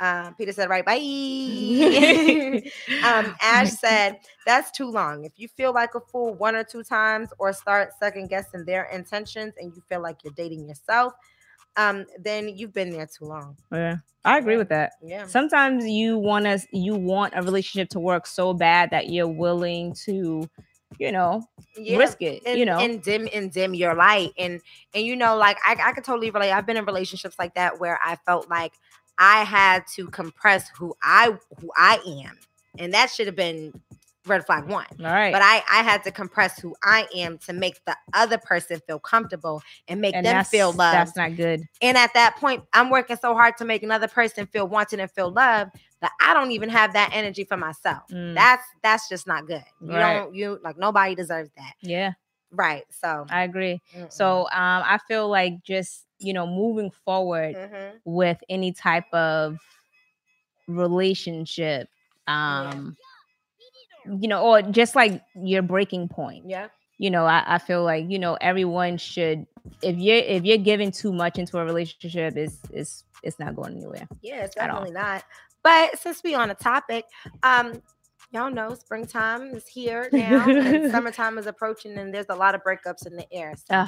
Um, 0.01 0.33
Peter 0.33 0.51
said, 0.51 0.67
"Right, 0.67 0.83
bye." 0.83 0.95
um, 3.05 3.35
Ash 3.39 3.69
said, 3.69 4.19
"That's 4.47 4.71
too 4.71 4.89
long. 4.89 5.25
If 5.25 5.33
you 5.37 5.47
feel 5.47 5.73
like 5.73 5.93
a 5.93 5.99
fool 5.99 6.33
one 6.33 6.55
or 6.55 6.63
two 6.63 6.83
times, 6.83 7.29
or 7.37 7.53
start 7.53 7.91
second 7.99 8.29
guessing 8.29 8.65
their 8.65 8.85
intentions, 8.85 9.53
and 9.59 9.71
you 9.75 9.83
feel 9.87 10.01
like 10.01 10.23
you're 10.23 10.33
dating 10.33 10.67
yourself, 10.67 11.13
um, 11.77 12.07
then 12.19 12.49
you've 12.49 12.73
been 12.73 12.89
there 12.89 13.05
too 13.05 13.25
long." 13.25 13.55
Yeah, 13.71 13.97
I 14.25 14.39
agree 14.39 14.57
with 14.57 14.69
that. 14.69 14.93
Yeah, 15.03 15.27
Sometimes 15.27 15.85
you 15.85 16.17
want 16.17 16.45
to 16.45 16.59
you 16.71 16.95
want 16.95 17.33
a 17.35 17.43
relationship 17.43 17.89
to 17.89 17.99
work 17.99 18.25
so 18.25 18.55
bad 18.55 18.89
that 18.89 19.09
you're 19.09 19.27
willing 19.27 19.93
to, 20.05 20.49
you 20.97 21.11
know, 21.11 21.43
yeah. 21.77 21.97
risk 21.97 22.23
it. 22.23 22.41
and, 22.47 22.57
you 22.57 22.65
know, 22.65 22.79
and 22.79 23.03
dim 23.03 23.27
and 23.35 23.51
dim 23.51 23.75
your 23.75 23.93
light 23.93 24.31
and 24.39 24.61
and 24.95 25.05
you 25.05 25.15
know 25.15 25.37
like 25.37 25.57
I, 25.63 25.77
I 25.79 25.91
could 25.93 26.03
totally 26.03 26.31
relate 26.31 26.51
i've 26.51 26.65
been 26.65 26.75
in 26.75 26.85
relationships 26.85 27.37
like 27.39 27.53
that 27.53 27.79
where 27.79 27.97
i 28.03 28.17
felt 28.25 28.49
like 28.49 28.73
i 29.21 29.43
had 29.43 29.85
to 29.87 30.07
compress 30.07 30.67
who 30.77 30.93
i 31.03 31.31
who 31.59 31.71
i 31.77 31.99
am 32.25 32.37
and 32.79 32.93
that 32.93 33.09
should 33.09 33.27
have 33.27 33.35
been 33.35 33.71
red 34.25 34.45
flag 34.45 34.65
one 34.67 34.85
all 34.99 35.05
right. 35.05 35.31
but 35.31 35.41
i 35.41 35.63
i 35.71 35.81
had 35.83 36.03
to 36.03 36.11
compress 36.11 36.59
who 36.59 36.75
i 36.83 37.07
am 37.15 37.37
to 37.37 37.53
make 37.53 37.83
the 37.85 37.95
other 38.13 38.37
person 38.37 38.79
feel 38.87 38.99
comfortable 38.99 39.61
and 39.87 40.01
make 40.01 40.15
and 40.15 40.25
them 40.25 40.43
feel 40.45 40.71
loved 40.73 40.95
That's 40.95 41.15
not 41.15 41.35
good. 41.35 41.63
and 41.81 41.97
at 41.97 42.13
that 42.15 42.35
point 42.37 42.63
i'm 42.73 42.89
working 42.89 43.17
so 43.21 43.33
hard 43.33 43.55
to 43.57 43.65
make 43.65 43.83
another 43.83 44.07
person 44.07 44.45
feel 44.47 44.67
wanted 44.67 44.99
and 44.99 45.09
feel 45.11 45.31
loved 45.31 45.71
that 46.01 46.11
i 46.21 46.33
don't 46.33 46.51
even 46.51 46.69
have 46.69 46.93
that 46.93 47.11
energy 47.13 47.43
for 47.43 47.57
myself 47.57 48.03
Mm, 48.11 48.35
that's 48.35 48.63
that's 48.83 49.07
just 49.09 49.27
not 49.27 49.45
good 49.47 49.63
you 49.81 49.93
Right. 49.93 50.19
don't 50.19 50.35
you 50.35 50.59
like 50.63 50.77
nobody 50.77 51.15
deserves 51.15 51.49
that 51.57 51.73
yeah, 51.81 52.13
right 52.51 52.83
so 52.89 53.25
I 53.29 53.43
agree. 53.43 53.81
mm-mm. 53.95 54.11
So 54.11 54.41
um, 54.45 54.83
I 54.85 54.99
feel 55.07 55.29
like 55.29 55.53
just 55.63 56.05
you 56.21 56.33
know 56.33 56.45
moving 56.47 56.91
forward 57.05 57.55
Mhm. 57.55 57.99
with 58.05 58.37
any 58.49 58.71
type 58.71 59.11
of 59.13 59.57
relationship, 60.67 61.89
um, 62.27 62.95
you 64.19 64.27
know, 64.27 64.43
or 64.43 64.61
just 64.61 64.95
like 64.95 65.21
your 65.35 65.61
breaking 65.61 66.07
point. 66.07 66.45
Yeah. 66.47 66.67
you 66.97 67.09
know 67.09 67.25
I, 67.25 67.43
I 67.47 67.57
feel 67.57 67.83
like 67.83 68.05
you 68.09 68.19
know 68.19 68.37
everyone 68.41 68.97
should 68.97 69.45
if 69.81 69.97
you're 69.97 70.17
if 70.17 70.43
you're 70.43 70.57
giving 70.57 70.91
too 70.91 71.11
much 71.11 71.39
into 71.39 71.57
a 71.57 71.65
relationship 71.65 72.37
it's 72.37 72.59
it's 72.71 73.03
it's 73.23 73.39
not 73.39 73.55
going 73.55 73.75
anywhere 73.77 74.07
Yeah, 74.21 74.43
it's 74.43 74.53
definitely 74.55 74.91
not. 74.91 75.23
But 75.63 75.97
since 75.99 76.21
we 76.23 76.35
on 76.35 76.51
a 76.51 76.55
topic, 76.55 77.05
um, 77.43 77.81
y'all 78.31 78.51
know 78.51 78.73
springtime 78.75 79.53
is 79.55 79.65
here 79.67 80.09
now 80.11 80.47
and 80.47 80.91
summertime 80.91 81.37
is 81.39 81.47
approaching, 81.47 81.97
and 81.97 82.13
there's 82.13 82.29
a 82.29 82.35
lot 82.35 82.53
of 82.55 82.61
breakups 82.63 83.05
in 83.07 83.15
the 83.15 83.25
air. 83.33 83.53
So, 83.55 83.75
Ugh. 83.75 83.87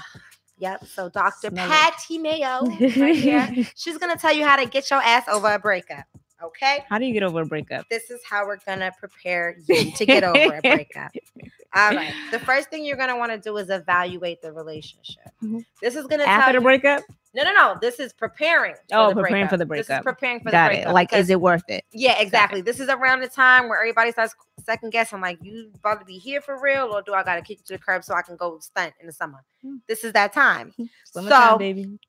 Yep. 0.57 0.85
So 0.85 1.09
Dr. 1.09 1.49
Smell 1.49 1.65
it. 1.65 1.71
Patty 1.71 2.17
Mayo 2.17 2.61
right 2.97 3.15
here, 3.15 3.65
she's 3.75 3.97
gonna 3.97 4.17
tell 4.17 4.33
you 4.33 4.45
how 4.45 4.55
to 4.55 4.65
get 4.65 4.89
your 4.89 5.01
ass 5.01 5.27
over 5.27 5.51
a 5.53 5.59
breakup. 5.59 6.05
Okay. 6.43 6.83
how 6.89 6.97
do 6.97 7.05
you 7.05 7.13
get 7.13 7.23
over 7.23 7.41
a 7.41 7.45
breakup 7.45 7.87
This 7.89 8.11
is 8.11 8.19
how 8.29 8.45
we're 8.45 8.57
gonna 8.65 8.91
prepare 8.99 9.55
you 9.65 9.91
to 9.91 10.05
get 10.05 10.25
over 10.25 10.55
a 10.57 10.61
breakup. 10.61 11.11
All 11.75 11.91
right. 11.95 12.13
The 12.31 12.39
first 12.39 12.69
thing 12.69 12.83
you're 12.85 12.97
gonna 12.97 13.17
want 13.17 13.31
to 13.31 13.37
do 13.37 13.55
is 13.57 13.69
evaluate 13.69 14.41
the 14.41 14.51
relationship. 14.51 15.31
Mhm. 15.41 15.63
This 15.81 15.95
is 15.95 16.05
gonna 16.07 16.23
after 16.25 16.51
tell 16.51 16.53
the 16.53 16.59
you, 16.59 16.79
breaking 16.81 17.05
no, 17.35 17.43
no, 17.43 17.51
no. 17.51 17.77
This 17.81 17.99
is 17.99 18.13
preparing. 18.13 18.75
For 18.89 18.95
Oh, 18.97 19.13
preparing 19.13 19.47
for 19.47 19.57
the 19.57 19.65
breakup. 19.65 19.87
This 19.87 19.97
is 19.97 20.03
preparing 20.03 20.39
for 20.41 20.51
got 20.51 20.71
the 20.71 20.81
it 20.81 20.89
like 20.89 21.13
is 21.13 21.29
it 21.29 21.41
worth 21.41 21.63
it 21.67 21.83
yeah, 21.91 22.19
exactly. 22.19 22.61
This 22.61 22.79
is 22.79 22.89
around 22.89 23.21
the 23.21 23.27
time 23.27 23.69
where 23.69 23.79
everybody 23.79 24.11
starts 24.11 24.35
second 24.63 24.91
guessing, 24.91 25.19
like, 25.19 25.39
you 25.41 25.71
about 25.75 25.99
to 25.99 26.05
be 26.05 26.17
here 26.17 26.41
for 26.41 26.61
real, 26.61 26.91
or 26.93 27.01
do 27.01 27.13
I 27.13 27.23
gotta 27.23 27.41
kick 27.41 27.59
you 27.59 27.63
to 27.67 27.73
the 27.73 27.79
curb 27.79 28.03
so 28.03 28.13
I 28.13 28.21
can 28.21 28.35
go 28.35 28.59
stunt 28.59 28.93
in 28.99 29.07
the 29.07 29.13
summer? 29.13 29.39
Hmm. 29.61 29.77
This 29.87 30.03
is 30.03 30.13
that 30.13 30.33
time. 30.33 30.73
Summertime, 31.05 31.51
So- 31.53 31.57
baby 31.57 31.99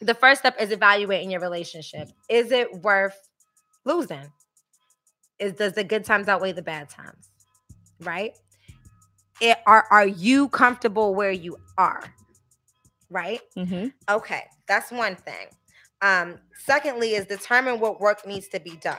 The 0.00 0.14
first 0.14 0.40
step 0.40 0.56
is 0.60 0.70
evaluating 0.70 1.30
your 1.30 1.40
relationship. 1.40 2.08
Is 2.28 2.50
it 2.52 2.72
worth 2.82 3.28
losing? 3.84 4.32
Is 5.38 5.52
does 5.54 5.72
the 5.74 5.84
good 5.84 6.04
times 6.04 6.28
outweigh 6.28 6.52
the 6.52 6.62
bad 6.62 6.88
times? 6.88 7.28
Right? 8.00 8.32
It, 9.40 9.58
are 9.66 9.86
are 9.90 10.06
you 10.06 10.48
comfortable 10.48 11.14
where 11.14 11.32
you 11.32 11.56
are? 11.76 12.02
Right? 13.12 13.40
hmm 13.54 13.88
Okay, 14.10 14.44
that's 14.66 14.90
one 14.90 15.14
thing. 15.16 15.46
Um, 16.00 16.38
secondly, 16.64 17.14
is 17.14 17.26
determine 17.26 17.78
what 17.78 18.00
work 18.00 18.26
needs 18.26 18.48
to 18.48 18.58
be 18.60 18.76
done. 18.76 18.96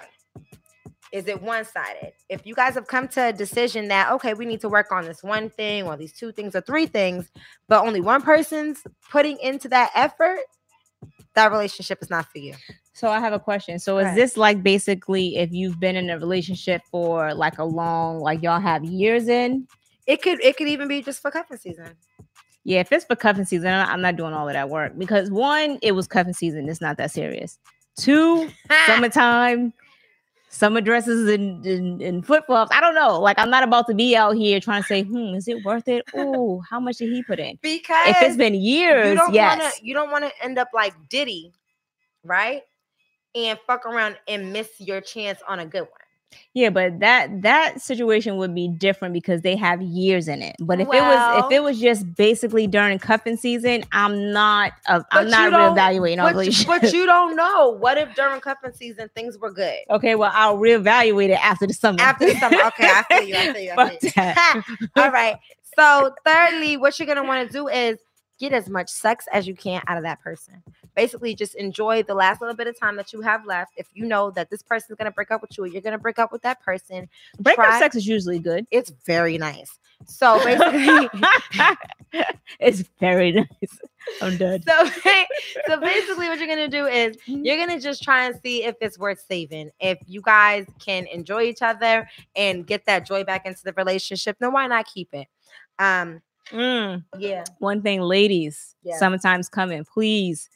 Is 1.11 1.27
it 1.27 1.41
one 1.41 1.65
sided? 1.65 2.13
If 2.29 2.45
you 2.45 2.55
guys 2.55 2.73
have 2.75 2.87
come 2.87 3.07
to 3.09 3.21
a 3.29 3.33
decision 3.33 3.87
that, 3.89 4.11
okay, 4.13 4.33
we 4.33 4.45
need 4.45 4.61
to 4.61 4.69
work 4.69 4.91
on 4.91 5.03
this 5.05 5.21
one 5.21 5.49
thing 5.49 5.83
or 5.85 5.97
these 5.97 6.13
two 6.13 6.31
things 6.31 6.55
or 6.55 6.61
three 6.61 6.85
things, 6.87 7.29
but 7.67 7.85
only 7.85 8.01
one 8.01 8.21
person's 8.21 8.81
putting 9.11 9.37
into 9.39 9.67
that 9.69 9.91
effort, 9.93 10.39
that 11.35 11.51
relationship 11.51 11.99
is 12.01 12.09
not 12.09 12.25
for 12.31 12.37
you. 12.37 12.53
so 12.93 13.09
i 13.09 13.19
have 13.19 13.33
a 13.33 13.39
question 13.39 13.79
so 13.79 13.97
is 13.97 14.13
this 14.15 14.37
like 14.37 14.61
basically 14.61 15.35
if 15.37 15.51
you've 15.51 15.79
been 15.79 15.95
in 15.95 16.09
a 16.11 16.17
relationship 16.19 16.81
for 16.91 17.33
like 17.33 17.57
a 17.57 17.63
long 17.63 18.19
like 18.19 18.43
y'all 18.43 18.59
have 18.59 18.83
years 18.85 19.27
in 19.27 19.67
It 20.05 20.21
could 20.21 20.39
it 20.43 20.57
could 20.57 20.67
even 20.67 20.87
be 20.87 21.01
just 21.01 21.21
for 21.21 21.31
cuffing 21.31 21.57
season. 21.57 21.95
Yeah 22.63 22.79
if 22.79 22.91
it's 22.91 23.05
for 23.05 23.15
cuffing 23.15 23.45
season 23.45 23.67
i'm 23.67 24.01
not 24.01 24.15
doing 24.15 24.33
all 24.33 24.47
of 24.47 24.53
that 24.53 24.69
work 24.69 24.97
because 24.97 25.29
one 25.29 25.77
it 25.81 25.93
was 25.93 26.07
cuffing 26.07 26.33
season 26.33 26.69
it's 26.69 26.81
not 26.81 26.97
that 26.97 27.11
serious 27.11 27.59
two 27.95 28.49
summertime, 28.85 29.73
summer 30.49 30.81
dresses 30.81 31.29
and, 31.29 31.65
and, 31.65 32.01
and 32.01 32.25
flip 32.25 32.45
flops. 32.45 32.75
I 32.75 32.81
don't 32.81 32.95
know. 32.95 33.19
Like 33.19 33.39
I'm 33.39 33.49
not 33.49 33.63
about 33.63 33.87
to 33.87 33.93
be 33.93 34.15
out 34.15 34.35
here 34.35 34.59
trying 34.59 34.81
to 34.81 34.87
say, 34.87 35.03
hmm, 35.03 35.35
is 35.35 35.47
it 35.47 35.63
worth 35.63 35.87
it? 35.87 36.03
Oh, 36.15 36.61
how 36.69 36.79
much 36.79 36.97
did 36.97 37.11
he 37.11 37.23
put 37.23 37.39
in? 37.39 37.57
because 37.61 38.09
If 38.09 38.21
it's 38.21 38.37
been 38.37 38.55
years, 38.55 39.09
you 39.09 39.15
don't 39.15 39.33
yes. 39.33 39.59
wanna 39.59 39.71
you 39.81 39.93
don't 39.93 40.11
want 40.11 40.25
to 40.25 40.31
end 40.43 40.57
up 40.57 40.69
like 40.73 40.93
Diddy, 41.09 41.53
right? 42.23 42.61
And 43.35 43.57
fuck 43.65 43.85
around 43.85 44.17
and 44.27 44.53
miss 44.53 44.69
your 44.79 45.01
chance 45.01 45.39
on 45.47 45.59
a 45.59 45.65
good 45.65 45.81
one. 45.81 45.89
Yeah, 46.53 46.69
but 46.69 46.99
that 46.99 47.41
that 47.41 47.81
situation 47.81 48.37
would 48.37 48.53
be 48.53 48.67
different 48.67 49.13
because 49.13 49.41
they 49.41 49.55
have 49.55 49.81
years 49.81 50.27
in 50.27 50.41
it. 50.41 50.55
But 50.59 50.79
if 50.79 50.87
it 50.87 51.01
was 51.01 51.45
if 51.45 51.51
it 51.51 51.63
was 51.63 51.79
just 51.79 52.13
basically 52.15 52.67
during 52.67 52.99
cuffing 52.99 53.37
season, 53.37 53.83
I'm 53.91 54.31
not 54.31 54.73
uh, 54.87 55.01
I'm 55.11 55.29
not 55.29 55.51
reevaluating 55.51 56.17
But, 56.21 56.45
you- 56.59 56.65
but 56.65 56.93
you 56.93 57.05
don't 57.05 57.35
know. 57.35 57.69
What 57.69 57.97
if 57.97 58.13
during 58.15 58.39
cuffing 58.41 58.73
season 58.73 59.09
things 59.15 59.37
were 59.37 59.51
good? 59.51 59.77
okay, 59.89 60.15
well 60.15 60.31
I'll 60.33 60.57
reevaluate 60.57 61.29
it 61.29 61.43
after 61.43 61.65
the 61.67 61.73
summer. 61.73 62.01
After 62.01 62.25
the 62.27 62.35
summer. 62.35 62.57
Okay, 62.67 62.87
I 62.87 63.03
feel 63.09 63.23
you. 63.27 63.35
I 63.35 63.53
feel 63.53 63.61
you. 63.63 63.71
I 63.75 63.97
feel 63.97 64.63
you. 64.77 64.89
All 65.03 65.11
right. 65.11 65.35
So, 65.77 66.13
thirdly, 66.25 66.77
what 66.77 66.99
you're 66.99 67.07
gonna 67.07 67.23
want 67.23 67.47
to 67.47 67.51
do 67.51 67.67
is 67.67 67.97
get 68.39 68.53
as 68.53 68.69
much 68.69 68.89
sex 68.89 69.25
as 69.33 69.47
you 69.47 69.55
can 69.55 69.81
out 69.87 69.97
of 69.97 70.03
that 70.03 70.21
person. 70.21 70.61
Basically, 70.95 71.33
just 71.35 71.55
enjoy 71.55 72.03
the 72.03 72.13
last 72.13 72.41
little 72.41 72.55
bit 72.55 72.67
of 72.67 72.79
time 72.79 72.95
that 72.97 73.13
you 73.13 73.21
have 73.21 73.45
left. 73.45 73.73
If 73.77 73.87
you 73.93 74.05
know 74.05 74.31
that 74.31 74.49
this 74.49 74.61
person's 74.61 74.97
gonna 74.97 75.11
break 75.11 75.31
up 75.31 75.41
with 75.41 75.57
you, 75.57 75.63
or 75.63 75.67
you're 75.67 75.81
gonna 75.81 75.97
break 75.97 76.19
up 76.19 76.31
with 76.31 76.41
that 76.43 76.61
person. 76.61 77.09
Breakup 77.39 77.65
try- 77.65 77.79
sex 77.79 77.95
is 77.95 78.07
usually 78.07 78.39
good. 78.39 78.65
It's 78.71 78.91
very 79.05 79.37
nice. 79.37 79.79
So 80.05 80.43
basically, 80.43 81.09
it's 82.59 82.83
very 82.99 83.31
nice. 83.31 83.47
I'm 84.21 84.35
done. 84.37 84.61
so 84.63 84.85
so 85.67 85.79
basically, 85.79 86.27
what 86.27 86.37
you're 86.39 86.47
gonna 86.47 86.67
do 86.67 86.87
is 86.87 87.17
you're 87.25 87.57
gonna 87.57 87.79
just 87.79 88.03
try 88.03 88.25
and 88.25 88.39
see 88.43 88.63
if 88.65 88.75
it's 88.81 88.99
worth 88.99 89.23
saving. 89.27 89.71
If 89.79 89.97
you 90.05 90.21
guys 90.21 90.65
can 90.79 91.07
enjoy 91.07 91.43
each 91.43 91.61
other 91.61 92.07
and 92.35 92.67
get 92.67 92.85
that 92.85 93.05
joy 93.05 93.23
back 93.23 93.45
into 93.45 93.63
the 93.63 93.73
relationship, 93.73 94.37
then 94.39 94.51
why 94.51 94.67
not 94.67 94.85
keep 94.93 95.09
it? 95.13 95.27
Um, 95.79 96.21
Mm. 96.51 97.05
yeah. 97.17 97.45
One 97.59 97.81
thing, 97.81 98.01
ladies, 98.01 98.75
Yeah. 98.83 98.97
summertime's 98.97 99.47
coming. 99.47 99.85
Please 99.85 100.49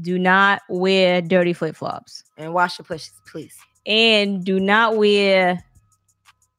do 0.00 0.18
not 0.18 0.62
wear 0.68 1.20
dirty 1.22 1.52
flip 1.52 1.76
flops. 1.76 2.22
And 2.36 2.52
wash 2.54 2.78
your 2.78 2.84
pushes, 2.84 3.12
please. 3.26 3.56
and 3.86 4.44
do 4.44 4.60
not 4.60 4.96
wear 4.96 5.64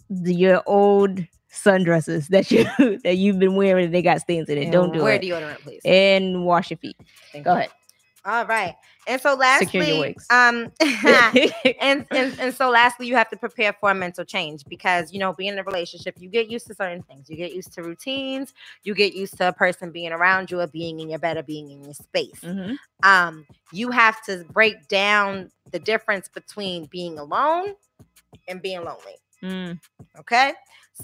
the, 0.10 0.34
your 0.34 0.62
old 0.66 1.20
sundresses 1.54 2.28
that 2.30 2.50
you 2.52 2.64
that 3.04 3.16
you've 3.18 3.40
been 3.40 3.56
wearing. 3.56 3.92
They 3.92 4.02
got 4.02 4.22
stains 4.22 4.50
in 4.50 4.58
it. 4.58 4.64
And 4.64 4.72
Don't 4.72 4.92
do 4.94 5.00
it. 5.00 5.04
wear 5.04 5.14
it. 5.16 5.30
Wear 5.30 5.42
deodorant, 5.42 5.60
please. 5.60 5.82
and 5.86 6.46
wash 6.46 6.70
your 6.72 6.78
feet. 6.78 6.98
Thank 7.32 7.46
Go 7.46 7.52
you. 7.54 7.58
ahead. 7.60 7.70
All 8.26 8.46
right. 8.46 8.76
And 9.08 9.22
so 9.22 9.34
lastly, 9.36 10.16
um 10.30 10.72
and, 11.82 12.06
and 12.14 12.40
and 12.40 12.54
so 12.54 12.70
lastly 12.70 13.08
you 13.08 13.16
have 13.16 13.30
to 13.30 13.38
prepare 13.38 13.74
for 13.80 13.92
a 13.92 13.96
mental 13.96 14.24
change 14.24 14.64
because 14.68 15.12
you 15.12 15.20
know 15.20 15.34
being 15.34 15.54
in 15.54 15.60
a 15.60 15.64
relationship 15.64 16.16
you 16.20 16.30
get 16.30 16.50
used 16.50 16.68
to 16.68 16.76
certain 16.76 17.02
things. 17.04 17.30
You 17.30 17.38
get 17.38 17.54
used 17.54 17.74
to 17.74 17.84
routines. 17.84 18.54
You 18.84 18.94
get 18.94 19.14
used 19.14 19.38
to 19.38 19.50
a 19.50 19.54
person 19.54 19.92
being 19.92 20.12
around 20.12 20.52
you 20.52 20.60
or 20.62 20.68
being 20.68 21.00
in 21.00 21.10
your 21.10 21.20
bed 21.20 21.38
or 21.38 21.44
being 21.44 21.70
in 21.72 21.84
your 21.84 21.94
space. 21.94 22.42
Mhm. 22.44 22.78
um 23.04 23.46
you 23.72 23.92
have 23.92 24.22
to 24.26 24.46
break 24.52 24.88
down 24.88 25.52
the 25.72 25.80
difference 25.80 26.28
between 26.30 26.86
being 26.86 27.18
alone 27.18 27.76
and 28.48 28.62
being 28.62 28.84
lonely. 28.84 29.18
Mm. 29.44 29.80
okay? 30.20 30.54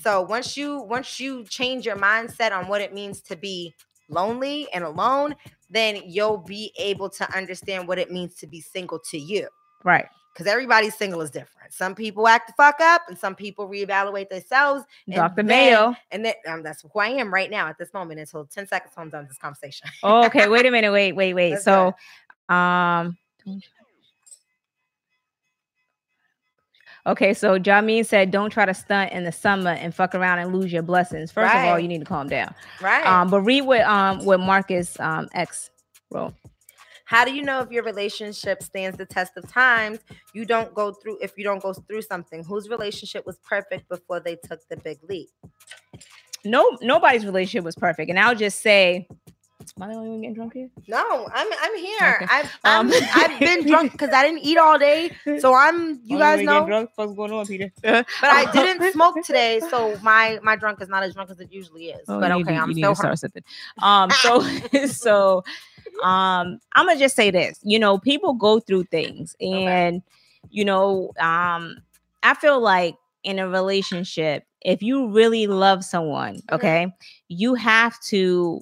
So 0.02 0.22
once 0.22 0.56
you 0.58 0.82
once 0.82 1.20
you 1.20 1.44
change 1.46 1.86
your 1.86 1.96
mindset 1.98 2.52
on 2.52 2.68
what 2.68 2.82
it 2.82 2.94
means 2.94 3.22
to 3.24 3.36
be 3.36 3.74
lonely 4.10 4.68
and 4.74 4.84
alone 4.84 5.36
then 5.70 6.02
you'll 6.06 6.38
be 6.38 6.72
able 6.78 7.10
to 7.10 7.36
understand 7.36 7.88
what 7.88 7.98
it 8.00 8.12
means 8.12 8.36
to 8.36 8.48
be 8.48 8.62
single 8.62 9.00
to 9.00 9.18
you 9.18 9.48
Right. 9.84 10.06
because 10.34 10.48
everybody's 10.48 10.96
single 10.96 11.22
is 11.22 11.30
different. 11.30 11.74
Some 11.74 11.94
people 11.96 12.28
act 12.28 12.48
the 12.48 12.54
fuck 12.54 12.80
up, 12.80 13.02
and 13.10 13.18
some 13.18 13.36
people 13.36 13.68
reevaluate 13.68 14.30
themselves. 14.30 14.84
and 15.08 15.16
Dr. 15.16 15.36
then- 15.38 15.46
Mayo. 15.48 15.96
and 16.12 16.24
then 16.26 16.34
um, 16.48 16.64
that's 16.64 16.82
who 16.82 17.00
I 17.00 17.08
am 17.10 17.34
right 17.34 17.52
now 17.52 17.68
at 17.68 17.78
this 17.78 17.94
moment 17.94 18.20
until 18.20 18.46
ten 18.46 18.66
seconds 18.68 18.94
till 18.94 19.04
I'm 19.04 19.10
done 19.10 19.28
this 19.28 19.38
conversation. 19.38 19.90
Oh, 20.04 20.26
okay. 20.26 20.48
Wait 20.48 20.66
a 20.66 20.72
minute. 20.78 20.92
Wait, 20.92 21.14
wait, 21.14 21.34
wait. 21.34 21.52
Let's 21.52 21.64
so, 21.66 21.94
um, 22.50 23.18
okay. 27.08 27.34
So, 27.34 27.60
Jamin 27.60 28.06
said, 28.06 28.32
"Don't 28.32 28.50
try 28.50 28.66
to 28.66 28.74
stunt 28.74 29.12
in 29.12 29.24
the 29.24 29.32
summer 29.32 29.72
and 29.72 29.94
fuck 29.94 30.14
around 30.14 30.40
and 30.40 30.54
lose 30.54 30.72
your 30.72 30.84
blessings." 30.84 31.32
First 31.32 31.56
of 31.56 31.66
all, 31.66 31.80
you 31.80 31.88
need 31.88 32.00
to 32.00 32.06
calm 32.06 32.28
down. 32.28 32.54
Right? 32.82 33.06
Um, 33.06 33.30
but 33.30 33.42
read 33.42 33.62
what 33.62 33.82
um 33.82 34.24
what 34.26 34.40
Marcus 34.40 35.00
um 35.00 35.28
X 35.34 35.70
wrote. 36.12 36.34
How 37.06 37.24
do 37.24 37.34
you 37.34 37.42
know 37.42 37.62
if 37.62 37.72
your 37.72 37.84
relationship 37.84 38.62
stands 38.62 38.98
the 38.98 39.06
test 39.06 39.38
of 39.38 39.50
times? 39.50 40.00
You 40.34 40.44
don't 40.44 40.74
go 40.74 40.92
through 40.92 41.20
if 41.22 41.38
you 41.38 41.46
don't 41.46 41.64
go 41.64 41.72
through 41.72 42.02
something. 42.02 42.44
Whose 42.44 42.68
relationship 42.68 43.26
was 43.26 43.38
perfect 43.38 43.88
before 43.88 44.20
they 44.20 44.36
took 44.36 44.60
the 44.68 44.76
big 44.76 45.00
leap? 45.08 45.30
No, 46.44 46.78
nobody's 46.82 47.26
relationship 47.26 47.64
was 47.64 47.76
perfect, 47.76 48.10
and 48.10 48.20
I'll 48.20 48.36
just 48.36 48.62
say, 48.62 49.08
am 49.76 49.84
I 49.84 49.88
the 49.88 49.94
only 49.96 50.10
one 50.10 50.22
getting 50.22 50.36
drunk 50.36 50.54
here? 50.54 50.70
No, 50.88 51.28
I'm 51.34 51.48
I'm 51.62 51.76
here. 51.76 52.18
Okay. 52.22 52.28
I've 52.30 52.60
Um, 52.64 52.92
I've 53.14 53.40
been 53.40 53.66
drunk 53.66 53.92
because 53.98 54.10
I 54.14 54.24
didn't 54.24 54.46
eat 54.46 54.58
all 54.58 54.78
day, 54.80 55.12
so 55.40 55.54
I'm. 55.54 56.00
You 56.06 56.18
guys 56.18 56.44
know. 56.46 56.66
drunk. 56.66 56.92
What's 56.96 57.14
going 57.14 57.32
on, 57.32 57.46
Peter? 57.46 57.72
But 57.84 58.06
I 58.24 58.50
didn't 58.52 58.92
smoke 58.94 59.24
today, 59.24 59.60
so 59.70 59.98
my 60.02 60.40
my 60.44 60.56
drunk 60.56 60.82
is 60.82 60.90
not 60.90 61.04
as 61.04 61.14
drunk 61.14 61.30
as 61.32 61.40
it 61.40 61.52
usually 61.52 61.90
is. 61.90 62.06
Oh, 62.08 62.20
but 62.20 62.30
you 62.30 62.38
need 62.38 62.48
okay, 62.48 62.56
I'm 62.58 62.74
still 62.74 62.96
start 62.96 63.20
something. 63.20 63.44
Um, 63.82 64.12
so 64.12 64.42
so 64.88 65.44
um, 66.04 66.60
I'm 66.74 66.86
gonna 66.88 67.00
just 67.00 67.16
say 67.16 67.32
this. 67.32 67.60
You 67.64 67.80
know, 67.80 67.98
people 67.98 68.34
go 68.34 68.60
through 68.60 68.86
things, 68.86 69.36
and 69.42 70.02
you 70.50 70.66
know, 70.66 71.12
um, 71.20 71.78
I 72.24 72.34
feel 72.36 72.60
like 72.60 72.96
in 73.24 73.40
a 73.40 73.48
relationship, 73.50 74.46
if 74.62 74.82
you 74.82 75.10
really 75.10 75.48
love 75.48 75.84
someone, 75.84 76.36
Mm-hmm. 76.36 76.56
okay, 76.56 76.88
you 77.28 77.56
have 77.56 78.00
to 78.02 78.62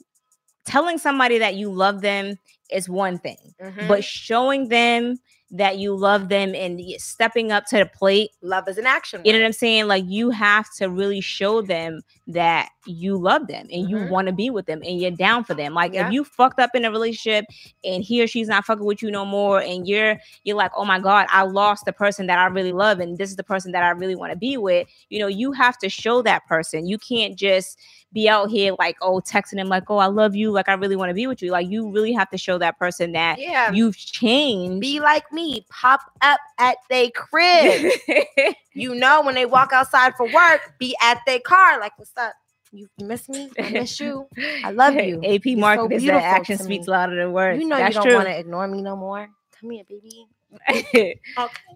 telling 0.65 0.97
somebody 0.97 1.37
that 1.39 1.55
you 1.55 1.71
love 1.71 2.01
them 2.01 2.37
is 2.71 2.89
one 2.89 3.17
thing, 3.19 3.53
Mhm. 3.61 3.87
but 3.87 4.03
showing 4.03 4.69
them 4.69 5.19
that 5.51 5.77
you 5.77 5.95
love 5.95 6.27
them 6.29 6.55
and 6.55 6.81
stepping 6.97 7.51
up 7.51 7.65
to 7.67 7.77
the 7.77 7.85
plate 7.85 8.31
love 8.41 8.67
is 8.67 8.77
an 8.77 8.87
action. 8.87 9.21
you 9.23 9.31
know 9.31 9.39
what 9.39 9.45
I'm 9.45 9.53
saying? 9.53 9.87
Like 9.87 10.03
you 10.07 10.31
have 10.31 10.65
to 10.77 10.89
really 10.89 11.21
show 11.21 11.61
them 11.61 12.01
that 12.27 12.69
you 12.87 13.17
love 13.17 13.45
them 13.47 13.67
and 13.71 13.87
you 13.89 13.97
Mhm. 13.97 14.09
want 14.09 14.27
to 14.27 14.33
be 14.33 14.49
with 14.49 14.65
them 14.65 14.81
and 14.83 14.99
you're 14.99 15.11
down 15.11 15.43
for 15.43 15.53
them. 15.53 15.73
Like 15.75 15.93
Yeah. 15.93 16.07
if 16.07 16.13
you 16.13 16.23
fucked 16.23 16.59
up 16.59 16.71
in 16.73 16.83
a 16.83 16.89
relationship 16.89 17.45
and 17.83 18.03
he 18.03 18.23
or 18.23 18.25
she's 18.27 18.47
not 18.47 18.65
fucking 18.65 18.83
with 18.85 19.03
you 19.03 19.11
no 19.11 19.25
more, 19.25 19.61
and 19.61 19.87
you're 19.87 20.17
you're 20.43 20.57
like, 20.57 20.71
oh 20.75 20.85
my 20.85 20.99
god, 20.99 21.27
I 21.29 21.43
lost 21.43 21.85
the 21.85 21.93
person 21.93 22.25
that 22.27 22.39
I 22.39 22.45
really 22.47 22.71
love, 22.71 22.99
and 22.99 23.17
this 23.17 23.29
is 23.29 23.35
the 23.35 23.43
person 23.43 23.71
that 23.73 23.83
I 23.83 23.89
really 23.89 24.15
want 24.15 24.31
to 24.31 24.37
be 24.37 24.57
with. 24.57 24.87
You 25.09 25.19
know, 25.19 25.27
you 25.27 25.51
have 25.51 25.77
to 25.79 25.89
show 25.89 26.21
that 26.23 26.45
person. 26.47 26.87
You 26.87 26.97
can't 26.97 27.35
just 27.37 27.77
be 28.13 28.29
out 28.29 28.49
here 28.49 28.73
like 28.79 28.95
oh 29.01 29.19
texting 29.19 29.59
him 29.59 29.67
like 29.67 29.83
oh 29.89 29.97
I 29.97 30.05
love 30.07 30.35
you, 30.35 30.49
like 30.51 30.69
I 30.69 30.73
really 30.73 30.95
want 30.95 31.09
to 31.09 31.13
be 31.15 31.27
with 31.27 31.41
you. 31.43 31.51
Like 31.51 31.67
you 31.69 31.91
really 31.91 32.13
have 32.13 32.29
to 32.31 32.37
show 32.39 32.57
that 32.57 32.79
person 32.79 33.11
that 33.11 33.39
Yeah. 33.39 33.71
you've 33.71 33.97
changed. 33.97 34.81
be 34.81 34.99
like 34.99 35.31
me. 35.31 35.65
Pop 35.69 36.01
up 36.21 36.39
at 36.57 36.77
they 36.89 37.09
crib. 37.11 37.91
you 38.75 38.93
know, 38.93 39.21
when 39.23 39.35
they 39.35 39.45
walk 39.45 39.71
outside 39.73 40.13
for 40.15 40.31
work, 40.31 40.73
be 40.77 40.95
at 41.01 41.19
their 41.25 41.39
car. 41.39 41.79
Like, 41.79 41.97
what's 41.97 42.11
up? 42.17 42.33
You, 42.71 42.89
miss 42.99 43.29
me? 43.29 43.49
I 43.57 43.69
miss 43.71 43.99
you. 43.99 44.27
I 44.63 44.71
love 44.71 44.95
you. 44.95 45.21
AP 45.23 45.45
You're 45.45 45.75
so 45.75 45.89
is 45.89 46.05
that 46.05 46.23
action 46.23 46.57
speaks 46.57 46.87
louder 46.87 47.15
than 47.15 47.31
words. 47.31 47.61
You 47.61 47.67
know 47.67 47.77
That's 47.77 47.95
you 47.95 48.03
don't 48.03 48.15
want 48.15 48.27
to 48.27 48.37
ignore 48.37 48.67
me 48.67 48.81
no 48.81 48.95
more. 48.95 49.29
Come 49.59 49.71
here, 49.71 49.83
baby. 49.87 50.27
okay. 50.69 51.19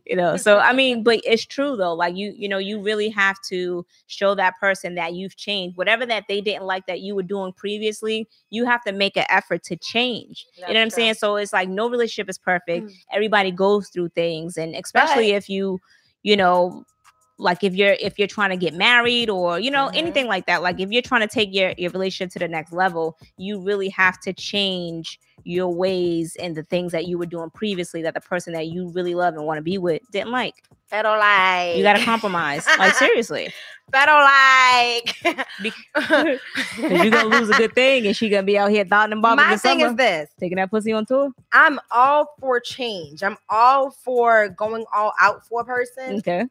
you 0.06 0.16
know, 0.16 0.38
so 0.38 0.60
I 0.60 0.74
mean, 0.74 1.04
but 1.04 1.22
it's 1.26 1.46
true 1.46 1.76
though. 1.76 1.94
Like 1.94 2.16
you, 2.16 2.34
you 2.36 2.48
know, 2.48 2.58
you 2.58 2.82
really 2.82 3.10
have 3.10 3.38
to 3.50 3.86
show 4.08 4.36
that 4.36 4.56
person 4.60 4.96
that 4.96 5.14
you've 5.14 5.36
changed. 5.36 5.78
Whatever 5.78 6.06
that 6.06 6.26
they 6.28 6.42
didn't 6.42 6.66
like 6.66 6.86
that 6.88 7.02
you 7.02 7.16
were 7.16 7.24
doing 7.24 7.54
previously, 7.54 8.28
you 8.50 8.66
have 8.66 8.84
to 8.84 8.92
make 8.92 9.18
an 9.18 9.26
effort 9.30 9.64
to 9.64 9.76
change. 9.76 10.46
you 10.56 10.62
know 10.62 10.68
what 10.68 10.78
I'm 10.78 10.90
true. 10.90 10.96
saying? 10.96 11.14
So 11.16 11.36
it's 11.36 11.54
like 11.54 11.70
no 11.70 11.90
relationship 11.90 12.30
is 12.30 12.38
perfect. 12.38 12.88
Mm. 12.88 12.94
Everybody 13.12 13.52
goes 13.52 13.90
through 13.90 14.10
things, 14.10 14.58
and 14.58 14.76
especially 14.76 15.32
if 15.32 15.50
you, 15.50 15.80
you 16.24 16.38
know, 16.38 16.84
like 17.40 17.64
if 17.64 17.74
you're 17.74 17.96
if 18.00 18.20
you're 18.20 18.28
trying 18.28 18.50
to 18.52 18.58
get 18.58 18.74
married 18.74 19.30
or 19.30 19.60
you 19.60 19.72
know 19.72 19.88
Mhm. 19.88 19.98
anything 19.98 20.28
like 20.28 20.46
that 20.48 20.62
like 20.62 20.80
if 20.80 20.92
you're 20.92 21.02
trying 21.02 21.22
to 21.22 21.28
take 21.28 21.50
your 21.54 21.74
your 21.78 21.90
relationship 21.92 22.32
to 22.34 22.40
the 22.40 22.48
next 22.48 22.74
level 22.74 23.18
you 23.38 23.60
really 23.62 23.90
have 23.90 24.20
to 24.20 24.34
change 24.34 25.20
your 25.46 25.74
ways 25.74 26.36
and 26.40 26.56
the 26.56 26.64
things 26.64 26.92
that 26.92 27.08
you 27.08 27.18
were 27.18 27.26
doing 27.26 27.50
previously 27.50 28.02
that 28.02 28.14
the 28.14 28.20
person 28.22 28.52
that 28.54 28.68
you 28.68 28.90
really 28.90 29.16
love 29.16 29.36
and 29.36 29.46
want 29.46 29.58
to 29.58 29.62
be 29.64 29.78
with 29.78 30.02
didn't 30.12 30.32
like 30.32 30.54
Pero 30.92 31.18
like 31.18 31.76
you 31.78 31.84
got 31.84 31.98
to 31.98 32.04
compromise 32.04 32.66
like 32.78 32.94
seriously 32.96 33.50
Pero 33.94 34.14
like 34.20 35.16
because 35.62 36.40
you're 36.78 37.10
gonna 37.12 37.24
lose 37.26 37.50
a 37.50 37.54
good 37.58 37.74
thing 37.74 38.06
and 38.06 38.16
she 38.16 38.30
gonna 38.30 38.44
be 38.44 38.58
out 38.58 38.70
here 38.70 38.84
thought 38.86 39.12
and 39.12 39.22
bobbing 39.22 39.46
My 39.46 39.54
in 39.54 39.60
thing 39.60 39.80
summer 39.80 39.92
is 39.92 39.96
this. 39.96 40.30
taking 40.40 40.58
that 40.58 40.70
pussy 40.70 40.92
on 40.94 41.06
tour 41.06 41.32
I'm 41.54 41.80
all 41.90 42.36
for 42.40 42.60
change. 42.60 43.24
I'm 43.24 43.38
all 43.50 43.92
for 43.92 44.50
going 44.50 44.86
all 44.94 45.14
out 45.20 45.46
for 45.48 45.62
a 45.62 45.66
person. 45.66 46.18
okay 46.18 46.46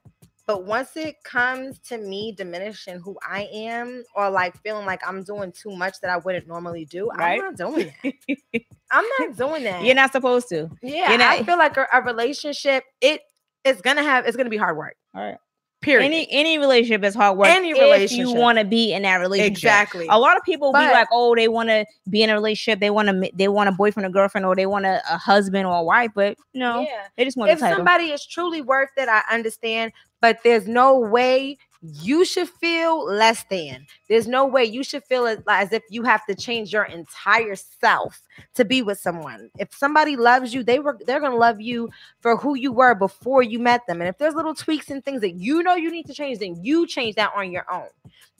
But 0.48 0.64
once 0.64 0.96
it 0.96 1.16
comes 1.24 1.78
to 1.88 1.98
me 1.98 2.32
diminishing 2.32 2.98
who 3.00 3.18
I 3.22 3.48
am 3.52 4.02
or 4.16 4.30
like 4.30 4.56
feeling 4.62 4.86
like 4.86 5.06
I'm 5.06 5.22
doing 5.22 5.52
too 5.52 5.76
much 5.76 6.00
that 6.00 6.10
I 6.10 6.16
wouldn't 6.16 6.48
normally 6.48 6.86
do, 6.86 7.08
Right. 7.16 7.38
I'm 7.38 7.54
not 7.54 7.56
doing 7.56 7.92
that. 8.02 8.62
I'm 8.90 9.04
not 9.20 9.36
doing 9.36 9.64
that. 9.64 9.84
you're 9.84 9.94
not 9.94 10.10
supposed 10.10 10.48
to 10.48 10.70
yeah, 10.82 11.12
you're 11.12 11.22
I 11.22 11.42
feel 11.42 11.58
like 11.58 11.76
a, 11.76 11.86
a 11.92 12.00
relationship, 12.02 12.82
it 13.02 13.20
is 13.62 13.82
gonna 13.82 14.02
have 14.02 14.26
it's 14.26 14.38
gonna 14.38 14.48
be 14.48 14.56
hard 14.56 14.76
work. 14.78 14.96
all 15.14 15.22
right 15.22 15.36
Period. 15.80 16.04
any 16.06 16.26
any 16.30 16.58
relationship 16.58 17.04
is 17.04 17.14
hard 17.14 17.38
work 17.38 17.46
Any 17.48 17.70
if 17.70 18.10
you 18.10 18.32
want 18.32 18.58
to 18.58 18.64
be 18.64 18.92
in 18.92 19.02
that 19.02 19.16
relationship 19.16 19.52
exactly. 19.52 20.08
a 20.10 20.18
lot 20.18 20.36
of 20.36 20.42
people 20.42 20.72
be 20.72 20.78
like, 20.78 21.06
oh, 21.12 21.36
they 21.36 21.46
want 21.46 21.68
to 21.68 21.86
be 22.10 22.22
in 22.22 22.30
a 22.30 22.34
relationship, 22.34 22.80
they 22.80 22.90
want 22.90 23.08
to, 23.08 23.30
they 23.32 23.46
want 23.46 23.68
a 23.68 23.72
boyfriend 23.72 24.04
or 24.04 24.10
girlfriend, 24.10 24.44
or 24.44 24.56
they 24.56 24.66
want 24.66 24.86
a, 24.86 25.00
a 25.08 25.16
husband 25.16 25.66
or 25.66 25.76
a 25.76 25.82
wife, 25.82 26.10
but 26.16 26.36
no, 26.52 26.80
Yeah. 26.80 27.06
they 27.16 27.24
just 27.24 27.36
want 27.36 27.52
If 27.52 27.60
somebody 27.60 28.06
is 28.06 28.26
truly 28.26 28.60
worth 28.60 28.90
it, 28.96 29.08
I 29.08 29.22
understand, 29.30 29.92
but 30.20 30.40
there's 30.42 30.66
no 30.66 30.98
way 30.98 31.56
you 31.80 32.24
should 32.24 32.48
feel 32.48 33.04
less 33.04 33.44
than. 33.48 33.86
There's 34.08 34.26
no 34.26 34.46
way 34.46 34.64
you 34.64 34.82
should 34.82 35.04
feel 35.04 35.26
as, 35.26 35.72
if 35.72 35.82
you 35.90 36.02
have 36.02 36.24
to 36.26 36.34
change 36.34 36.72
your 36.72 36.84
entire 36.84 37.56
self 37.56 38.22
to 38.54 38.64
be 38.64 38.82
with 38.82 38.98
someone. 38.98 39.50
If 39.58 39.74
somebody 39.74 40.16
loves 40.16 40.54
you, 40.54 40.62
they 40.62 40.78
were 40.78 40.98
they're 41.06 41.20
gonna 41.20 41.36
love 41.36 41.60
you 41.60 41.90
for 42.20 42.36
who 42.36 42.54
you 42.54 42.72
were 42.72 42.94
before 42.94 43.42
you 43.42 43.58
met 43.58 43.86
them. 43.86 44.00
And 44.00 44.08
if 44.08 44.18
there's 44.18 44.34
little 44.34 44.54
tweaks 44.54 44.90
and 44.90 45.04
things 45.04 45.20
that 45.20 45.34
you 45.34 45.62
know 45.62 45.74
you 45.74 45.90
need 45.90 46.06
to 46.06 46.14
change, 46.14 46.38
then 46.38 46.62
you 46.64 46.86
change 46.86 47.16
that 47.16 47.32
on 47.36 47.52
your 47.52 47.66
own. 47.70 47.88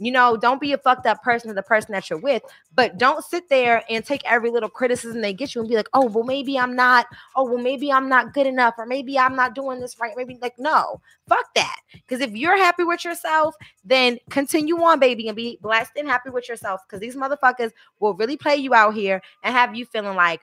You 0.00 0.12
know, 0.12 0.36
don't 0.36 0.60
be 0.60 0.72
a 0.72 0.78
fucked 0.78 1.06
up 1.06 1.22
person 1.24 1.48
to 1.48 1.54
the 1.54 1.62
person 1.62 1.92
that 1.92 2.08
you're 2.08 2.20
with, 2.20 2.42
but 2.72 2.98
don't 2.98 3.24
sit 3.24 3.48
there 3.48 3.82
and 3.90 4.04
take 4.04 4.22
every 4.24 4.48
little 4.48 4.68
criticism 4.68 5.20
they 5.20 5.32
get 5.32 5.54
you 5.54 5.60
and 5.60 5.68
be 5.68 5.74
like, 5.74 5.88
oh, 5.92 6.06
well, 6.06 6.22
maybe 6.22 6.56
I'm 6.56 6.76
not, 6.76 7.06
oh, 7.34 7.44
well, 7.44 7.58
maybe 7.58 7.92
I'm 7.92 8.08
not 8.08 8.32
good 8.32 8.46
enough, 8.46 8.74
or 8.78 8.86
maybe 8.86 9.18
I'm 9.18 9.34
not 9.34 9.56
doing 9.56 9.80
this 9.80 9.98
right. 9.98 10.12
Maybe 10.16 10.38
like, 10.40 10.56
no, 10.56 11.00
fuck 11.28 11.52
that. 11.54 11.80
Because 11.92 12.20
if 12.20 12.30
you're 12.30 12.56
happy 12.56 12.84
with 12.84 13.04
yourself, 13.04 13.56
then 13.84 14.18
continue 14.30 14.80
on, 14.80 15.00
baby, 15.00 15.26
and 15.26 15.36
be 15.36 15.57
blessed 15.60 15.92
and 15.96 16.08
happy 16.08 16.30
with 16.30 16.48
yourself. 16.48 16.82
Because 16.86 17.00
these 17.00 17.16
motherfuckers 17.16 17.72
will 18.00 18.14
really 18.14 18.36
play 18.36 18.56
you 18.56 18.74
out 18.74 18.94
here 18.94 19.22
and 19.42 19.54
have 19.54 19.74
you 19.74 19.84
feeling 19.86 20.16
like 20.16 20.40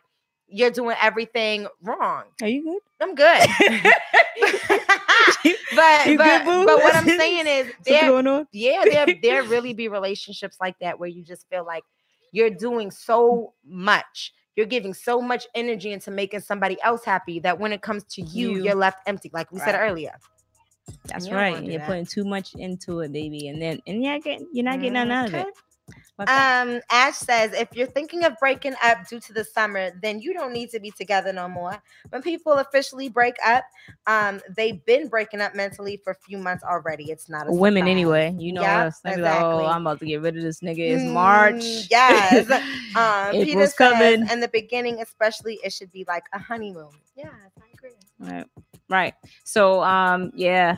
you're 0.48 0.72
doing 0.72 0.96
everything 1.02 1.68
wrong. 1.82 2.26
Are 2.42 2.48
you 2.48 2.64
good? 2.64 2.82
I'm 3.02 3.16
good. 3.16 3.48
but 5.76 6.08
You 6.08 6.18
but, 6.18 6.46
boo? 6.46 6.66
but 6.66 6.78
what 6.84 6.96
I'm 6.96 7.08
saying 7.08 7.48
is 7.48 7.68
there 7.86 8.46
yeah, 8.52 8.84
there 8.86 9.08
there 9.22 9.44
really 9.44 9.74
be 9.74 9.88
relationships 9.88 10.58
like 10.60 10.78
that 10.80 11.00
where 11.00 11.10
you 11.10 11.24
just 11.24 11.48
feel 11.50 11.66
like 11.66 11.84
you're 12.32 12.50
doing 12.50 12.92
so 12.92 13.54
much. 13.66 14.34
You're 14.56 14.66
giving 14.66 14.94
so 14.94 15.22
much 15.22 15.48
energy 15.54 15.92
into 15.92 16.12
making 16.12 16.40
somebody 16.40 16.78
else 16.82 17.04
happy 17.04 17.40
that 17.40 17.60
when 17.60 17.74
it 17.74 17.82
comes 17.82 18.04
to 18.06 18.22
you, 18.22 18.64
You. 18.64 18.72
are 18.72 18.76
left 18.76 19.00
empty, 19.06 19.30
like 19.34 19.52
we 19.52 19.60
said 19.60 19.76
earlier. 19.76 20.18
That's 21.06 21.28
you 21.28 21.36
right. 21.36 21.64
You're 21.64 21.80
that. 21.80 21.88
putting 21.88 22.06
too 22.06 22.24
much 22.24 22.56
into 22.56 23.00
it, 23.02 23.12
baby, 23.12 23.48
and 23.48 23.62
then 23.62 23.82
and 23.88 24.04
you're 24.04 24.20
you're 24.52 24.64
not 24.66 24.80
getting 24.80 24.94
nothing 24.94 25.12
out 25.12 25.28
of 25.28 25.34
it. 25.34 25.48
That? 25.48 25.54
Um, 26.28 26.82
Ash 26.90 27.18
says 27.18 27.54
if 27.54 27.76
you're 27.76 27.86
thinking 27.88 28.24
of 28.24 28.34
breaking 28.40 28.74
up 28.84 29.08
due 29.08 29.20
to 29.20 29.34
the 29.34 29.44
summer, 29.44 29.92
then 30.02 30.20
you 30.20 30.34
don't 30.34 30.54
need 30.54 30.70
to 30.72 30.80
be 30.80 30.90
together 30.90 31.32
no 31.34 31.48
more. 31.48 31.82
When 32.10 32.22
people 32.22 32.54
officially 32.54 33.10
break 33.10 33.36
up, 33.46 33.64
um, 34.08 34.42
they've 34.56 34.84
been 34.86 35.08
breaking 35.10 35.42
up 35.42 35.54
mentally 35.56 35.98
for 36.04 36.12
a 36.12 36.16
few 36.16 36.38
months 36.38 36.64
already. 36.64 37.12
It's 37.12 37.30
not 37.30 37.48
a 37.48 37.52
Women 37.52 37.82
surprise. 37.82 37.92
anyway, 37.92 38.36
you 38.40 38.54
know 38.54 38.62
Yep, 38.62 38.88
us. 38.88 39.02
Be 39.02 39.10
like, 39.10 39.18
oh, 39.18 39.22
exactly. 39.22 39.66
I'm 39.66 39.82
about 39.82 40.00
to 40.00 40.06
get 40.06 40.22
rid 40.22 40.38
of 40.38 40.44
this 40.44 40.62
nigga. 40.62 40.80
It's 40.80 41.04
Mm, 41.04 41.14
March. 41.14 41.88
yes. 41.92 42.50
Um, 42.96 43.32
Peter 43.34 43.52
April's 43.52 43.76
says, 43.76 43.76
coming. 43.76 44.30
in 44.32 44.40
the 44.40 44.48
beginning, 44.48 45.02
especially, 45.02 45.60
it 45.66 45.74
should 45.74 45.92
be 45.92 46.06
like 46.08 46.24
a 46.32 46.40
honeymoon. 46.40 46.88
Yeah, 47.18 47.26
I 47.62 47.66
agree. 47.74 47.92
Right. 48.20 48.46
Right. 48.90 49.14
So 49.44 49.82
um 49.84 50.32
yeah, 50.36 50.78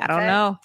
I 0.00 0.06
don't 0.06 0.26
know. 0.26 0.58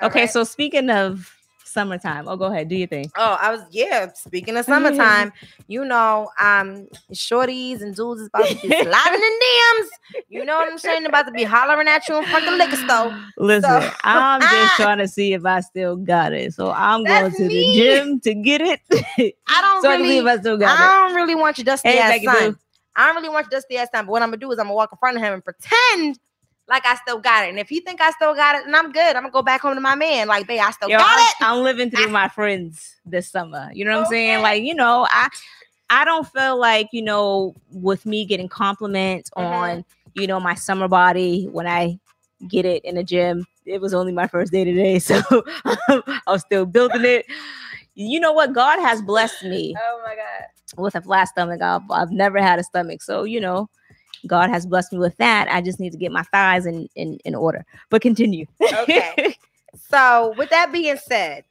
All 0.00 0.08
okay, 0.08 0.20
right. 0.22 0.30
so 0.30 0.44
speaking 0.44 0.90
of 0.90 1.30
summertime, 1.64 2.28
oh 2.28 2.36
go 2.36 2.44
ahead, 2.44 2.68
do 2.68 2.76
your 2.76 2.86
thing. 2.86 3.10
Oh, 3.16 3.36
I 3.40 3.50
was 3.50 3.62
yeah. 3.70 4.12
Speaking 4.12 4.56
of 4.56 4.64
summertime, 4.64 5.32
you 5.66 5.84
know, 5.84 6.30
um, 6.40 6.86
shorties 7.12 7.82
and 7.82 7.94
dudes 7.94 8.20
is 8.22 8.28
about 8.28 8.46
to 8.48 8.54
be 8.54 8.68
sliding 8.82 9.20
in 9.22 9.38
DMs. 9.42 9.88
You 10.28 10.44
know 10.44 10.56
what 10.56 10.70
I'm 10.70 10.78
saying? 10.78 11.04
About 11.04 11.26
to 11.26 11.32
be 11.32 11.42
hollering 11.42 11.88
at 11.88 12.08
you 12.08 12.16
in 12.16 12.24
front 12.24 12.46
of 12.48 12.54
liquor 12.54 12.76
store. 12.76 13.20
Listen, 13.36 13.82
So- 13.82 13.90
I'm 14.04 14.40
just 14.40 14.76
trying 14.76 14.98
to 14.98 15.08
see 15.08 15.32
if 15.32 15.44
I 15.44 15.60
still 15.60 15.96
got 15.96 16.32
it. 16.32 16.54
So 16.54 16.70
I'm 16.70 17.04
going 17.04 17.32
to 17.32 17.48
the 17.48 17.72
gym 17.74 18.20
to 18.20 18.34
get 18.34 18.60
it. 18.60 18.80
I 19.48 19.60
don't 19.60 19.82
so 19.82 19.90
really, 19.90 20.20
I 20.20 20.36
still 20.38 20.56
got 20.56 20.78
I 20.78 21.06
don't 21.06 21.16
really 21.16 21.34
want 21.34 21.58
your 21.58 21.64
dusty 21.64 21.88
Hey, 21.88 21.98
ass 21.98 22.22
son. 22.24 22.56
I 22.96 23.06
don't 23.06 23.16
really 23.16 23.28
want 23.28 23.46
your 23.50 23.58
dusty 23.60 23.76
ass 23.76 23.88
son. 23.94 24.06
But 24.06 24.12
what 24.12 24.22
I'm 24.22 24.28
gonna 24.28 24.38
do 24.38 24.52
is 24.52 24.58
I'm 24.58 24.66
gonna 24.66 24.74
walk 24.74 24.90
in 24.92 24.98
front 24.98 25.16
of 25.16 25.22
him 25.22 25.34
and 25.34 25.44
pretend 25.44 26.18
like 26.68 26.86
I 26.86 26.94
still 26.96 27.18
got 27.18 27.44
it. 27.44 27.50
And 27.50 27.58
if 27.58 27.68
he 27.68 27.80
think 27.80 28.00
I 28.00 28.10
still 28.12 28.34
got 28.34 28.56
it, 28.56 28.62
then 28.64 28.74
I'm 28.74 28.90
good. 28.92 29.16
I'm 29.16 29.22
gonna 29.22 29.30
go 29.30 29.42
back 29.42 29.60
home 29.60 29.74
to 29.74 29.80
my 29.80 29.94
man. 29.94 30.28
Like, 30.28 30.46
babe, 30.46 30.60
I 30.62 30.70
still. 30.70 30.88
Yo, 30.88 30.98
got 30.98 31.06
I'm, 31.18 31.26
it. 31.26 31.34
I'm 31.40 31.62
living 31.64 31.90
through 31.90 32.08
my 32.08 32.28
friends 32.28 32.96
this 33.04 33.30
summer. 33.30 33.70
You 33.74 33.84
know 33.84 33.92
what 33.98 34.06
I'm 34.06 34.10
saying? 34.12 34.42
Like, 34.42 34.62
you 34.62 34.74
know, 34.74 35.06
I 35.10 35.28
I 35.90 36.04
don't 36.04 36.26
feel 36.26 36.58
like, 36.58 36.88
you 36.92 37.02
know, 37.02 37.54
with 37.70 38.06
me 38.06 38.24
getting 38.24 38.48
compliments 38.48 39.30
Mhm. 39.36 39.44
on, 39.44 39.84
you 40.14 40.26
know, 40.26 40.40
my 40.40 40.54
summer 40.54 40.88
body 40.88 41.46
when 41.50 41.66
I 41.66 41.98
get 42.48 42.64
it 42.64 42.84
in 42.84 42.94
the 42.94 43.04
gym. 43.04 43.46
It 43.66 43.80
was 43.80 43.94
only 43.94 44.12
my 44.12 44.26
first 44.26 44.52
day 44.52 44.64
today, 44.64 44.98
so 45.00 45.20
I 45.66 46.20
was 46.26 46.42
still 46.42 46.66
building 46.66 47.04
it. 47.04 47.26
You 47.94 48.20
know 48.20 48.32
what? 48.32 48.52
God 48.52 48.80
has 48.80 49.00
blessed 49.02 49.44
me 49.44 49.74
Oh 49.78 50.00
my 50.04 50.14
god. 50.16 50.46
With 50.76 50.94
a 50.94 51.00
flat 51.00 51.28
stomach. 51.28 51.62
I've, 51.62 51.90
I've 51.90 52.10
never 52.10 52.40
had 52.40 52.58
a 52.58 52.64
stomach, 52.64 53.02
so 53.02 53.24
you 53.24 53.40
know, 53.40 53.68
God 54.26 54.50
has 54.50 54.66
blessed 54.66 54.92
me 54.92 54.98
with 54.98 55.16
that. 55.18 55.48
I 55.50 55.60
just 55.60 55.80
need 55.80 55.92
to 55.92 55.98
get 55.98 56.12
my 56.12 56.22
thighs 56.22 56.66
in 56.66 56.88
in, 56.94 57.18
in 57.24 57.34
order. 57.34 57.64
But 57.90 58.02
continue. 58.02 58.46
Okay. 58.62 59.36
So, 59.90 60.34
with 60.38 60.50
that 60.50 60.72
being 60.72 60.96
said, 60.96 61.44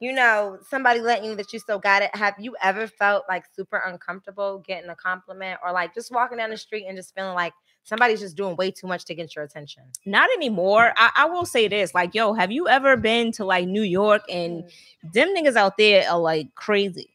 you 0.00 0.12
know, 0.12 0.58
somebody 0.68 1.00
letting 1.00 1.24
you 1.24 1.30
know 1.30 1.36
that 1.36 1.52
you 1.52 1.58
still 1.58 1.78
got 1.78 2.02
it. 2.02 2.14
Have 2.14 2.34
you 2.38 2.54
ever 2.62 2.86
felt 2.86 3.24
like 3.28 3.44
super 3.54 3.78
uncomfortable 3.78 4.62
getting 4.66 4.88
a 4.90 4.94
compliment 4.94 5.58
or 5.62 5.72
like 5.72 5.94
just 5.94 6.12
walking 6.12 6.38
down 6.38 6.50
the 6.50 6.56
street 6.56 6.86
and 6.86 6.96
just 6.96 7.14
feeling 7.14 7.34
like 7.34 7.52
somebody's 7.82 8.20
just 8.20 8.36
doing 8.36 8.54
way 8.56 8.70
too 8.70 8.86
much 8.86 9.04
to 9.06 9.14
get 9.14 9.34
your 9.34 9.44
attention? 9.44 9.82
Not 10.06 10.30
anymore. 10.36 10.92
I, 10.96 11.10
I 11.16 11.24
will 11.26 11.44
say 11.44 11.66
this: 11.66 11.94
like, 11.94 12.14
yo, 12.14 12.32
have 12.32 12.52
you 12.52 12.68
ever 12.68 12.96
been 12.96 13.32
to 13.32 13.44
like 13.44 13.66
New 13.66 13.82
York 13.82 14.22
and 14.28 14.62
mm. 14.62 15.12
them 15.12 15.34
niggas 15.36 15.56
out 15.56 15.76
there 15.76 16.08
are 16.08 16.18
like 16.18 16.54
crazy? 16.54 17.10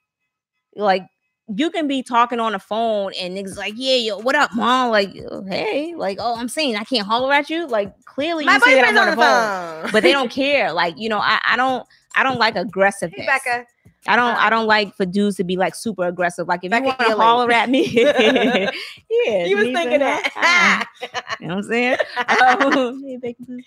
Like. 0.75 1.03
You 1.47 1.69
can 1.69 1.87
be 1.87 2.03
talking 2.03 2.39
on 2.39 2.53
the 2.53 2.59
phone 2.59 3.11
and 3.19 3.35
niggas 3.35 3.57
like, 3.57 3.73
yeah, 3.75 3.95
yo, 3.95 4.17
what 4.19 4.35
up, 4.35 4.51
mom? 4.55 4.91
Like, 4.91 5.09
oh, 5.29 5.43
hey, 5.43 5.93
like, 5.95 6.17
oh, 6.21 6.35
I'm 6.37 6.47
saying 6.47 6.77
I 6.77 6.83
can't 6.83 7.05
holler 7.05 7.33
at 7.33 7.49
you. 7.49 7.67
Like, 7.67 7.93
clearly 8.05 8.45
My 8.45 8.53
you 8.53 8.59
boyfriend's 8.61 8.97
on 8.97 9.09
the 9.09 9.15
phone. 9.15 9.91
but 9.91 10.03
they 10.03 10.13
don't 10.13 10.31
care. 10.31 10.71
Like, 10.71 10.97
you 10.97 11.09
know, 11.09 11.19
I, 11.19 11.39
I 11.45 11.55
don't 11.57 11.85
I 12.15 12.23
don't 12.23 12.39
like 12.39 12.55
aggressiveness. 12.57 13.19
Hey, 13.19 13.25
Becca. 13.25 13.65
I 14.07 14.15
don't 14.15 14.35
I 14.35 14.49
don't 14.49 14.67
like 14.67 14.93
for 14.95 15.05
dudes 15.05 15.37
to 15.37 15.43
be 15.43 15.55
like 15.57 15.75
super 15.75 16.03
aggressive. 16.05 16.47
Like 16.47 16.63
if 16.63 16.73
you 16.73 16.83
want 16.83 16.99
to 16.99 17.15
holler 17.15 17.51
at 17.51 17.69
me, 17.69 17.85
yeah, 17.95 19.45
You 19.45 19.55
was 19.57 19.65
thinking 19.67 19.99
that. 19.99 20.87
you 21.39 21.47
know 21.47 21.55
what 21.55 21.63
I'm 21.65 21.69
saying? 21.69 21.97
Um, 22.41 23.03
hey, 23.03 23.17
Becky 23.17 23.43
Boo. 23.45 23.61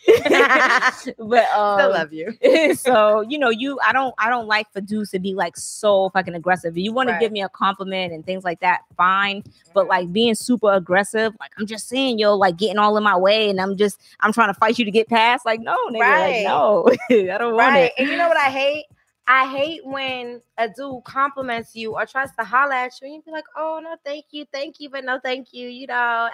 but 1.18 1.44
um, 1.50 1.78
Still 1.78 1.90
love 1.90 2.12
you. 2.12 2.74
so 2.74 3.22
you 3.22 3.38
know, 3.38 3.48
you 3.50 3.78
I 3.84 3.92
don't 3.92 4.14
I 4.18 4.28
don't 4.28 4.46
like 4.46 4.70
for 4.72 4.80
dudes 4.80 5.10
to 5.12 5.18
be 5.18 5.34
like 5.34 5.56
so 5.56 6.10
fucking 6.10 6.34
aggressive. 6.34 6.76
If 6.76 6.82
you 6.84 6.92
want 6.92 7.08
to 7.08 7.16
give 7.18 7.32
me 7.32 7.42
a 7.42 7.48
compliment 7.48 8.12
and 8.12 8.24
things 8.24 8.44
like 8.44 8.60
that, 8.60 8.80
fine. 8.96 9.42
But 9.74 9.88
like 9.88 10.12
being 10.12 10.34
super 10.34 10.72
aggressive, 10.72 11.34
like 11.40 11.52
I'm 11.58 11.66
just 11.66 11.88
saying, 11.88 12.18
yo, 12.18 12.34
like 12.36 12.56
getting 12.56 12.78
all 12.78 12.96
in 12.96 13.02
my 13.04 13.16
way, 13.16 13.48
and 13.50 13.60
I'm 13.60 13.76
just 13.76 14.00
I'm 14.20 14.32
trying 14.32 14.52
to 14.52 14.58
fight 14.58 14.78
you 14.78 14.84
to 14.84 14.90
get 14.90 15.08
past. 15.08 15.46
Like 15.46 15.60
no, 15.60 15.76
nigga, 15.88 16.00
Right. 16.00 16.44
like 16.44 16.44
no, 16.44 16.88
I 17.34 17.38
don't 17.38 17.54
want 17.54 17.74
Right. 17.74 17.84
it. 17.84 17.92
And 17.98 18.08
you 18.08 18.16
know 18.16 18.28
what 18.28 18.36
I 18.36 18.50
hate? 18.50 18.84
I 19.28 19.48
hate 19.48 19.84
when 19.84 20.40
a 20.56 20.68
dude 20.68 21.02
compliments 21.04 21.74
you 21.74 21.94
or 21.94 22.06
tries 22.06 22.30
to 22.36 22.44
holler 22.44 22.74
at 22.74 22.92
you 23.00 23.06
and 23.08 23.14
you 23.16 23.22
be 23.22 23.32
like, 23.32 23.46
oh, 23.56 23.80
no, 23.82 23.96
thank 24.04 24.26
you, 24.30 24.44
thank 24.52 24.78
you, 24.78 24.88
but 24.88 25.04
no, 25.04 25.18
thank 25.22 25.52
you, 25.52 25.68
you 25.68 25.88
know. 25.88 26.28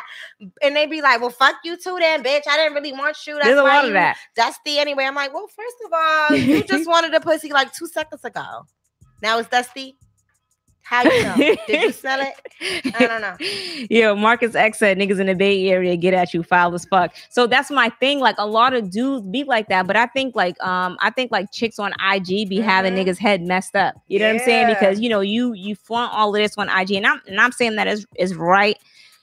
and 0.62 0.76
they 0.76 0.86
be 0.86 1.00
like, 1.00 1.20
well, 1.20 1.30
fuck 1.30 1.56
you 1.64 1.78
too, 1.78 1.96
then, 1.98 2.22
bitch. 2.22 2.42
I 2.46 2.58
didn't 2.58 2.74
really 2.74 2.92
want 2.92 3.16
you. 3.26 3.34
That's 3.34 3.46
There's 3.46 3.58
a 3.58 3.62
why 3.62 3.76
lot 3.76 3.82
you 3.84 3.88
of 3.88 3.94
that. 3.94 4.18
dusty 4.34 4.78
anyway. 4.78 5.04
I'm 5.04 5.14
like, 5.14 5.32
well, 5.32 5.48
first 5.48 5.76
of 5.86 5.92
all, 5.94 6.36
you 6.36 6.62
just 6.62 6.86
wanted 6.88 7.14
a 7.14 7.20
pussy 7.20 7.50
like 7.52 7.72
two 7.72 7.86
seconds 7.86 8.24
ago. 8.24 8.66
Now 9.22 9.38
it's 9.38 9.48
dusty. 9.48 9.96
How 10.88 11.02
you 11.02 11.22
know? 11.24 11.36
Did 11.66 11.82
you 11.82 11.90
smell 11.92 12.20
it? 12.20 12.94
I 12.94 13.06
don't 13.08 13.20
know. 13.20 13.36
Yo, 13.90 14.14
Marcus 14.14 14.54
X 14.54 14.78
said 14.78 14.96
niggas 14.96 15.18
in 15.18 15.26
the 15.26 15.34
Bay 15.34 15.68
Area 15.68 15.96
get 15.96 16.14
at 16.14 16.32
you 16.32 16.44
foul 16.44 16.72
as 16.74 16.84
fuck. 16.84 17.12
So 17.28 17.48
that's 17.48 17.72
my 17.72 17.88
thing. 17.98 18.20
Like 18.20 18.36
a 18.38 18.46
lot 18.46 18.72
of 18.72 18.90
dudes 18.90 19.26
be 19.26 19.42
like 19.42 19.68
that, 19.68 19.88
but 19.88 19.96
I 19.96 20.06
think 20.06 20.36
like 20.36 20.54
um 20.64 20.96
I 21.00 21.10
think 21.10 21.32
like 21.32 21.50
chicks 21.50 21.80
on 21.80 21.92
IG 22.00 22.48
be 22.48 22.60
having 22.60 22.94
Mhm. 22.94 23.04
niggas 23.04 23.18
head 23.18 23.42
messed 23.42 23.74
up. 23.74 23.96
You 24.06 24.20
know 24.20 24.26
what 24.26 24.34
I'm 24.34 24.38
saying? 24.46 24.66
Because 24.68 25.00
you 25.00 25.08
know 25.08 25.18
you 25.20 25.54
you 25.54 25.74
flaunt 25.74 26.12
all 26.14 26.28
of 26.34 26.40
this 26.40 26.56
on 26.56 26.68
IG, 26.68 26.92
and 26.92 27.06
I'm 27.06 27.20
and 27.26 27.40
I'm 27.40 27.50
saying 27.50 27.74
that 27.76 27.88
is 27.88 28.06
is 28.16 28.36
right. 28.36 28.78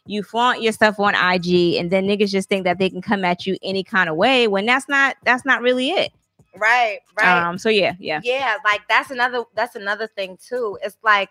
You 0.05 0.21
flaunt 0.21 0.61
your 0.61 0.73
stuff 0.73 0.99
on 0.99 1.15
IG, 1.15 1.75
and 1.77 1.89
then 1.89 2.05
niggas 2.07 2.29
just 2.29 2.49
think 2.49 2.65
that 2.65 2.77
they 2.77 2.89
can 2.89 3.01
come 3.01 3.23
at 3.23 3.47
you 3.47 3.57
any 3.63 3.85
kind 3.85 4.09
of 4.09 4.17
way 4.17 4.49
when 4.49 4.65
that's 4.65 4.89
not 4.89 5.15
that's 5.23 5.45
not 5.45 5.61
really 5.61 5.91
it. 5.91 6.11
Right, 6.57 6.99
right. 7.17 7.41
Um. 7.47 7.57
So 7.57 7.69
yeah, 7.69 7.93
yeah. 7.99 8.19
yeah 8.21 8.57
like 8.65 8.81
that's 8.89 9.11
another 9.11 9.45
that's 9.55 9.75
another 9.77 10.07
thing 10.07 10.37
too 10.45 10.77
it's 10.83 10.97
like 11.03 11.29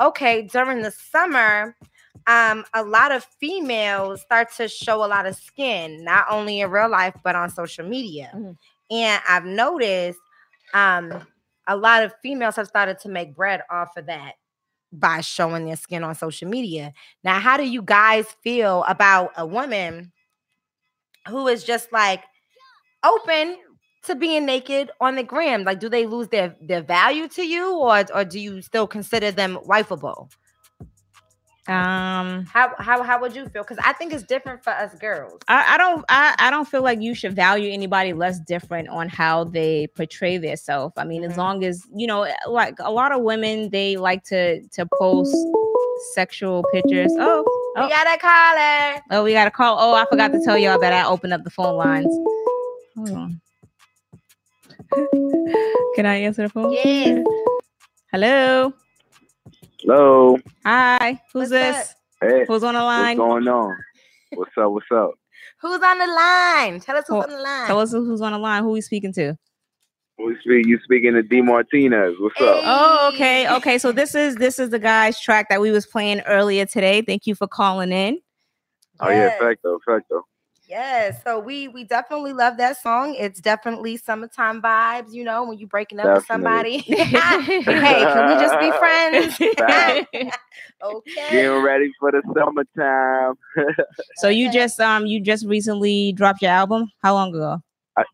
okay 0.00 0.42
during 0.42 0.82
the 0.82 0.90
summer 0.90 1.76
um 2.26 2.64
a 2.74 2.82
lot 2.84 3.12
of 3.12 3.24
females 3.40 4.20
start 4.22 4.48
to 4.56 4.68
show 4.68 5.04
a 5.04 5.06
lot 5.06 5.26
of 5.26 5.34
skin 5.36 6.04
not 6.04 6.26
only 6.30 6.60
in 6.60 6.70
real 6.70 6.88
life 6.88 7.14
but 7.24 7.34
on 7.36 7.50
social 7.50 7.86
media 7.88 8.30
Mhm. 8.34 8.56
and 8.90 9.22
i've 9.28 9.44
noticed 9.44 10.18
um 10.74 11.12
a 11.66 11.76
lot 11.76 12.02
of 12.02 12.12
females 12.22 12.56
have 12.56 12.66
started 12.66 12.98
to 13.00 13.08
make 13.08 13.34
bread 13.36 13.62
off 13.70 13.96
of 13.96 14.06
that 14.06 14.34
by 14.92 15.20
showing 15.20 15.66
their 15.66 15.76
skin 15.76 16.04
on 16.04 16.14
social 16.14 16.48
media 16.48 16.92
now 17.24 17.40
how 17.40 17.56
do 17.56 17.64
you 17.68 17.82
guys 17.82 18.26
feel 18.42 18.84
about 18.88 19.30
a 19.36 19.46
woman 19.46 20.12
who 21.28 21.48
is 21.48 21.64
just 21.64 21.92
like 21.92 22.22
open 23.04 23.56
to 24.04 24.14
being 24.14 24.44
naked 24.46 24.90
on 25.00 25.14
the 25.16 25.22
gram? 25.22 25.64
Like, 25.64 25.80
do 25.80 25.88
they 25.88 26.06
lose 26.06 26.28
their 26.28 26.54
their 26.60 26.82
value 26.82 27.28
to 27.28 27.42
you, 27.46 27.76
or 27.78 28.04
or 28.14 28.24
do 28.24 28.38
you 28.40 28.62
still 28.62 28.86
consider 28.86 29.30
them 29.30 29.58
wifeable? 29.66 30.28
Um. 31.68 32.44
How 32.52 32.74
how 32.80 33.04
how 33.04 33.20
would 33.20 33.36
you 33.36 33.48
feel? 33.48 33.62
Because 33.62 33.78
I 33.84 33.92
think 33.92 34.12
it's 34.12 34.24
different 34.24 34.64
for 34.64 34.70
us 34.70 34.96
girls. 34.96 35.38
I, 35.46 35.74
I 35.74 35.78
don't 35.78 36.04
I, 36.08 36.34
I 36.40 36.50
don't 36.50 36.66
feel 36.66 36.82
like 36.82 37.00
you 37.00 37.14
should 37.14 37.36
value 37.36 37.70
anybody 37.72 38.12
less 38.12 38.40
different 38.40 38.88
on 38.88 39.08
how 39.08 39.44
they 39.44 39.86
portray 39.94 40.38
themselves. 40.38 40.94
I 40.96 41.04
mean, 41.04 41.22
Mhm. 41.22 41.30
as 41.30 41.36
long 41.36 41.62
as 41.64 41.86
you 41.94 42.08
know, 42.08 42.26
like 42.48 42.74
a 42.80 42.90
lot 42.90 43.12
of 43.12 43.22
women, 43.22 43.70
they 43.70 43.96
like 43.96 44.24
to 44.24 44.60
to 44.70 44.86
post 44.98 45.36
sexual 46.14 46.64
pictures. 46.72 47.12
Oh, 47.16 47.44
We 47.76 47.82
Oh. 47.84 47.88
got 47.88 48.06
a 48.12 48.18
caller. 48.18 49.00
oh, 49.12 49.22
we 49.22 49.32
got 49.32 49.46
a 49.46 49.50
call. 49.52 49.76
Oh, 49.78 49.94
I 49.94 50.04
forgot 50.10 50.32
to 50.32 50.40
tell 50.44 50.58
y'all 50.58 50.80
that 50.80 50.92
I 50.92 51.06
opened 51.06 51.32
up 51.32 51.44
the 51.44 51.50
phone 51.50 51.76
lines. 51.76 52.12
Hold 52.96 53.10
on. 53.10 53.40
Can 54.92 56.06
I 56.06 56.16
answer 56.16 56.42
the 56.42 56.48
phone? 56.50 56.72
Yes. 56.72 57.24
Hello. 58.12 58.72
Hello. 59.82 60.38
Hi. 60.64 61.20
Who's 61.32 61.50
What's 61.50 61.50
this? 61.50 61.94
Hey, 62.20 62.44
Who's 62.46 62.62
on 62.62 62.74
the 62.74 62.82
line? 62.82 63.16
what's 63.18 63.30
going 63.30 63.48
on? 63.48 63.76
What's 64.34 64.50
up? 64.60 64.70
What's 64.70 64.86
up? 64.94 65.10
Who's 65.60 65.80
on 65.82 65.98
the 65.98 66.06
line? 66.06 66.80
Tell 66.80 66.96
us 66.96 67.04
who's 67.08 67.24
on 67.24 67.30
the 67.30 67.38
line. 67.38 67.66
Tell 67.66 67.80
us 67.80 67.92
who's 67.92 68.20
on 68.20 68.32
the 68.32 68.38
line. 68.38 68.62
Who 68.62 68.70
we 68.70 68.80
speaking 68.80 69.12
to? 69.14 69.34
We 70.18 70.36
speak. 70.40 70.66
You 70.66 70.78
speaking 70.84 71.14
to 71.14 71.22
D 71.22 71.40
Martinez? 71.40 72.14
What's 72.20 72.34
up? 72.40 72.60
Oh, 72.64 73.10
okay, 73.14 73.48
okay. 73.56 73.78
So 73.78 73.92
this 73.92 74.14
is 74.14 74.36
this 74.36 74.58
is 74.58 74.70
the 74.70 74.78
guy's 74.78 75.18
track 75.20 75.48
that 75.48 75.60
we 75.60 75.70
was 75.70 75.86
playing 75.86 76.20
earlier 76.20 76.66
today. 76.66 77.02
Thank 77.02 77.26
you 77.26 77.34
for 77.34 77.48
calling 77.48 77.92
in. 77.92 78.20
Oh 79.00 79.08
yeah, 79.08 79.28
Yes. 79.28 79.36
facto, 79.40 79.78
facto. 79.86 80.22
Yes, 80.72 81.20
so 81.22 81.38
we 81.38 81.68
we 81.68 81.84
definitely 81.84 82.32
love 82.32 82.56
that 82.56 82.80
song. 82.80 83.14
It's 83.18 83.42
definitely 83.42 83.98
summertime 83.98 84.62
vibes, 84.62 85.12
you 85.12 85.22
know, 85.22 85.44
when 85.44 85.58
you're 85.58 85.68
breaking 85.68 86.00
up 86.00 86.14
with 86.14 86.24
somebody. 86.24 86.78
Hey, 86.86 88.00
can 88.00 88.28
we 88.28 88.34
just 88.40 88.58
be 88.58 88.72
friends? 88.78 89.38
Okay. 90.82 91.28
Getting 91.30 91.62
ready 91.62 91.92
for 92.00 92.10
the 92.10 92.22
summertime. 92.34 93.34
so 94.16 94.28
you 94.30 94.50
just 94.50 94.80
um 94.80 95.04
you 95.04 95.20
just 95.20 95.46
recently 95.46 96.12
dropped 96.14 96.40
your 96.40 96.50
album. 96.50 96.90
How 97.02 97.12
long 97.12 97.34
ago? 97.34 97.58
I 97.98 98.04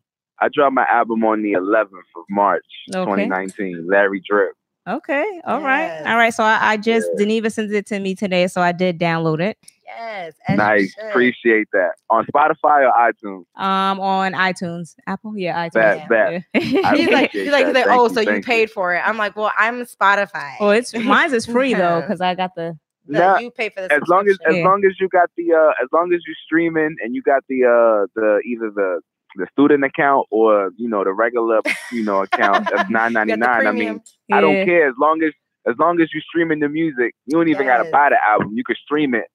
I 0.41 0.49
dropped 0.53 0.73
my 0.73 0.85
album 0.91 1.23
on 1.23 1.41
the 1.41 1.53
11th 1.53 1.85
of 2.17 2.25
March, 2.29 2.65
Okay. 2.93 3.05
2019. 3.23 3.87
Larry 3.89 4.21
Drip. 4.29 4.51
Okay. 4.85 5.41
All 5.45 5.61
right. 5.61 5.85
Yes. 5.85 6.07
All 6.07 6.17
right. 6.17 6.33
So 6.33 6.43
I, 6.43 6.71
I 6.71 6.77
just 6.77 7.09
Deneva 7.17 7.51
sent 7.51 7.71
it 7.71 7.85
to 7.87 7.99
me 7.99 8.15
today, 8.15 8.47
so 8.47 8.59
I 8.61 8.73
did 8.73 8.99
download 8.99 9.39
it. 9.39 9.57
Yes. 9.97 10.33
as 10.47 10.57
Nice. 10.57 10.95
Appreciate 11.09 11.67
that. 11.73 11.91
On 12.09 12.25
Spotify 12.25 12.87
or 12.87 12.93
iTunes? 12.97 13.43
Um, 13.61 13.99
on 13.99 14.33
iTunes, 14.33 14.95
Apple, 15.07 15.37
yeah, 15.37 15.67
iTunes. 15.67 16.07
Bet, 16.07 16.09
bet. 16.09 16.43
Yeah. 16.53 16.81
I 16.85 16.95
He's 16.97 17.09
like, 17.09 17.31
he's 17.31 17.51
like, 17.51 17.65
he's 17.65 17.75
like, 17.75 17.87
oh, 17.87 18.07
you, 18.07 18.13
so 18.13 18.19
you 18.21 18.25
thank 18.27 18.37
you. 18.37 18.43
paid 18.43 18.71
for 18.71 18.95
it. 18.95 18.99
I'm 19.05 19.17
like, 19.17 19.35
well, 19.35 19.51
I'm 19.57 19.83
Spotify. 19.85 20.53
well, 20.59 20.71
it's 20.71 20.93
mine's 20.97 21.33
is 21.33 21.45
free 21.45 21.73
though 21.73 22.01
because 22.01 22.21
I 22.21 22.35
got 22.35 22.55
the. 22.55 22.77
No, 23.07 23.39
you 23.39 23.49
pay 23.49 23.69
for 23.69 23.81
the 23.81 23.91
as 23.91 24.01
long 24.07 24.27
as 24.29 24.37
as. 24.47 24.55
Yeah. 24.55 24.63
long 24.63 24.85
as 24.85 24.93
you 24.99 25.09
got 25.09 25.31
the 25.35 25.51
uh 25.51 25.69
as 25.81 25.87
long 25.91 26.13
as 26.13 26.21
you're 26.27 26.35
streaming 26.45 26.95
and 27.03 27.15
you 27.15 27.23
got 27.23 27.41
the 27.49 27.63
uh 27.63 28.05
the 28.13 28.39
either 28.45 28.69
the 28.69 29.01
the 29.35 29.47
student 29.51 29.83
account 29.83 30.27
or 30.29 30.69
you 30.77 30.87
know 30.87 31.03
the 31.03 31.11
regular 31.11 31.61
you 31.91 32.03
know 32.03 32.21
account 32.21 32.71
of 32.71 32.87
nine 32.91 33.11
You 33.25 33.25
ninety 33.25 33.35
got 33.35 33.39
the 33.39 33.45
nine. 33.47 33.67
I 33.67 33.71
premium. 33.71 33.93
mean, 33.95 34.01
I 34.31 34.41
don't 34.41 34.63
care 34.65 34.87
as 34.87 34.93
long 34.99 35.23
as 35.23 35.31
as 35.67 35.75
long 35.79 35.99
as 36.01 36.09
you're 36.13 36.21
streaming 36.29 36.59
the 36.59 36.69
music. 36.69 37.15
You 37.25 37.37
don't 37.37 37.47
even 37.47 37.65
gotta 37.65 37.89
buy 37.89 38.09
the 38.09 38.17
album. 38.27 38.51
You 38.53 38.63
can 38.63 38.75
stream 38.75 39.15
it 39.15 39.25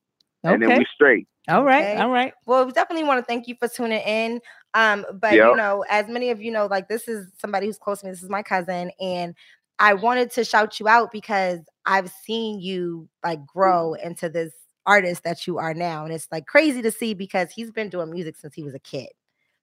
and 0.52 0.62
then 0.62 0.76
we 0.76 0.86
straight. 0.94 1.26
All 1.48 1.64
right. 1.64 1.82
Okay. 1.82 1.96
All 1.96 2.10
right. 2.10 2.32
Well, 2.46 2.66
we 2.66 2.72
definitely 2.72 3.04
want 3.04 3.18
to 3.20 3.24
thank 3.24 3.48
you 3.48 3.54
for 3.58 3.68
tuning 3.68 4.00
in. 4.00 4.40
Um, 4.74 5.04
but 5.20 5.36
you 5.50 5.54
know, 5.56 5.84
as 5.88 6.08
many 6.08 6.30
of 6.30 6.40
you 6.40 6.50
know, 6.50 6.66
like 6.66 6.88
this 6.88 7.08
is 7.08 7.30
somebody 7.38 7.66
who's 7.66 7.78
close 7.78 8.00
to 8.00 8.06
me. 8.06 8.12
This 8.12 8.22
is 8.22 8.30
my 8.30 8.42
cousin, 8.42 8.90
and 9.00 9.34
I 9.78 9.94
wanted 9.94 10.30
to 10.32 10.44
shout 10.44 10.80
you 10.80 10.88
out 10.88 11.10
because 11.12 11.60
I've 11.86 12.10
seen 12.10 12.60
you 12.60 13.08
like 13.22 13.44
grow 13.46 13.94
into 13.94 14.28
this 14.28 14.52
artist 14.86 15.24
that 15.24 15.46
you 15.46 15.58
are 15.58 15.74
now, 15.74 16.04
and 16.04 16.12
it's 16.14 16.28
like 16.32 16.46
crazy 16.46 16.82
to 16.82 16.90
see 16.90 17.14
because 17.14 17.50
he's 17.50 17.70
been 17.70 17.88
doing 17.90 18.10
music 18.10 18.36
since 18.36 18.54
he 18.54 18.62
was 18.62 18.74
a 18.74 18.78
kid. 18.80 19.08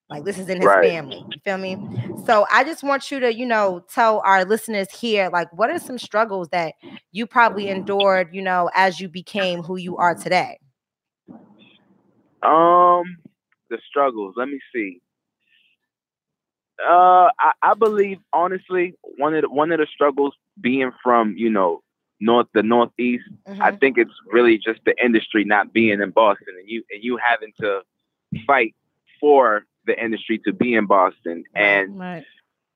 Like 0.09 0.23
this 0.25 0.37
is 0.37 0.49
in 0.49 0.61
his 0.61 0.67
Right. 0.67 0.91
family. 0.91 1.25
You 1.33 1.41
feel 1.43 1.57
me? 1.57 1.77
So 2.15 2.45
I 2.51 2.63
just 2.63 2.83
want 2.83 3.11
you 3.11 3.19
to, 3.21 3.33
you 3.33 3.45
know, 3.45 3.81
tell 3.93 4.21
our 4.25 4.45
listeners 4.45 4.91
here, 4.91 5.29
like, 5.31 5.51
what 5.53 5.69
are 5.71 5.79
some 5.79 5.97
struggles 5.97 6.49
that 6.49 6.75
you 7.11 7.25
probably 7.27 7.69
endured, 7.69 8.29
you 8.33 8.41
know, 8.41 8.69
as 8.75 8.99
you 8.99 9.09
became 9.09 9.63
who 9.63 9.77
you 9.77 9.97
are 9.97 10.15
today? 10.15 10.59
Um, 12.43 13.17
the 13.69 13.79
struggles. 13.87 14.35
Let 14.37 14.47
me 14.49 14.59
see. 14.73 15.01
Uh, 16.83 17.29
I, 17.39 17.51
I 17.61 17.73
believe 17.75 18.17
honestly, 18.33 18.95
one 19.17 19.35
of 19.35 19.43
the, 19.43 19.49
one 19.49 19.71
of 19.71 19.79
the 19.79 19.87
struggles 19.93 20.33
being 20.59 20.91
from 21.03 21.35
you 21.37 21.49
know 21.49 21.81
north 22.19 22.47
the 22.53 22.63
northeast. 22.63 23.23
I 23.61 23.71
Mhm. 23.71 23.79
think 23.79 23.97
it's 23.97 24.13
really 24.31 24.57
just 24.57 24.79
the 24.85 24.95
industry 25.03 25.43
not 25.43 25.73
being 25.73 26.01
in 26.01 26.11
Boston, 26.11 26.55
and 26.59 26.67
you 26.69 26.83
and 26.91 27.03
you 27.03 27.17
having 27.17 27.53
to 27.59 27.81
fight 28.47 28.75
for 29.19 29.65
the 29.85 30.01
industry 30.03 30.39
to 30.45 30.53
be 30.53 30.73
in 30.73 30.85
Boston, 30.87 31.43
and 31.55 31.95
Right. 31.97 32.25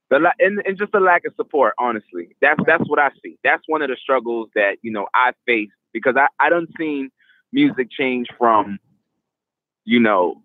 the 0.09 0.31
and, 0.39 0.61
and 0.65 0.77
just 0.77 0.91
the 0.91 0.99
lack 0.99 1.25
of 1.25 1.33
support. 1.35 1.73
Honestly, 1.79 2.35
that's 2.41 2.59
that's 2.67 2.87
what 2.87 2.99
I 2.99 3.09
see. 3.23 3.37
That's 3.43 3.63
one 3.67 3.81
of 3.81 3.89
the 3.89 3.95
struggles 3.95 4.49
that 4.55 4.77
you 4.81 4.91
know 4.91 5.07
I 5.15 5.33
face 5.45 5.71
because 5.93 6.15
I 6.17 6.27
I 6.39 6.49
don't 6.49 6.69
seen 6.77 7.09
music 7.51 7.89
change 7.91 8.27
from 8.37 8.79
you 9.85 9.99
know 9.99 10.41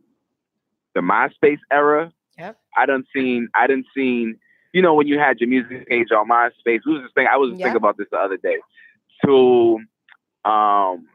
the 0.94 1.00
MySpace 1.00 1.58
era. 1.70 2.12
Yep. 2.38 2.58
I 2.76 2.86
done 2.86 3.04
seen 3.14 3.48
I 3.54 3.66
done 3.66 3.84
seen 3.96 4.36
you 4.72 4.82
know 4.82 4.94
when 4.94 5.06
you 5.08 5.18
had 5.18 5.40
your 5.40 5.48
music 5.48 5.86
page 5.88 6.08
on 6.12 6.28
MySpace. 6.28 6.80
We 6.86 6.94
was 6.94 7.02
just 7.02 7.14
thinking 7.14 7.30
I 7.32 7.36
was 7.36 7.50
Yep. 7.52 7.58
thinking 7.58 7.76
about 7.76 7.96
this 7.96 8.06
the 8.10 8.18
other 8.18 8.36
day 8.36 8.56
to 9.24 9.78
um 10.44 11.06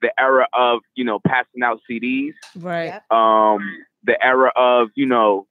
the 0.00 0.12
era 0.18 0.46
of 0.52 0.80
you 0.96 1.04
know 1.04 1.20
passing 1.24 1.62
out 1.62 1.80
CDs 1.88 2.32
Right. 2.56 2.86
Yep. 2.86 3.12
um 3.12 3.60
the 4.04 4.22
era 4.24 4.50
of 4.56 4.88
you 4.96 5.06
know 5.06 5.46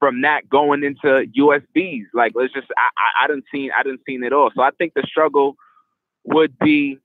from 0.00 0.20
that 0.22 0.48
going 0.48 0.82
into 0.84 1.24
USBs. 1.38 2.06
Like 2.12 2.32
let's 2.34 2.52
just 2.52 2.66
I 2.76 2.88
I, 2.96 3.24
I 3.24 3.26
didn't 3.28 3.44
seen 3.52 3.70
I 3.78 3.82
didn't 3.82 4.00
seen 4.06 4.22
it 4.24 4.32
all. 4.32 4.50
So 4.54 4.62
I 4.62 4.70
think 4.72 4.92
the 4.94 5.02
struggle 5.06 5.56
would 6.24 6.58
be 6.58 6.98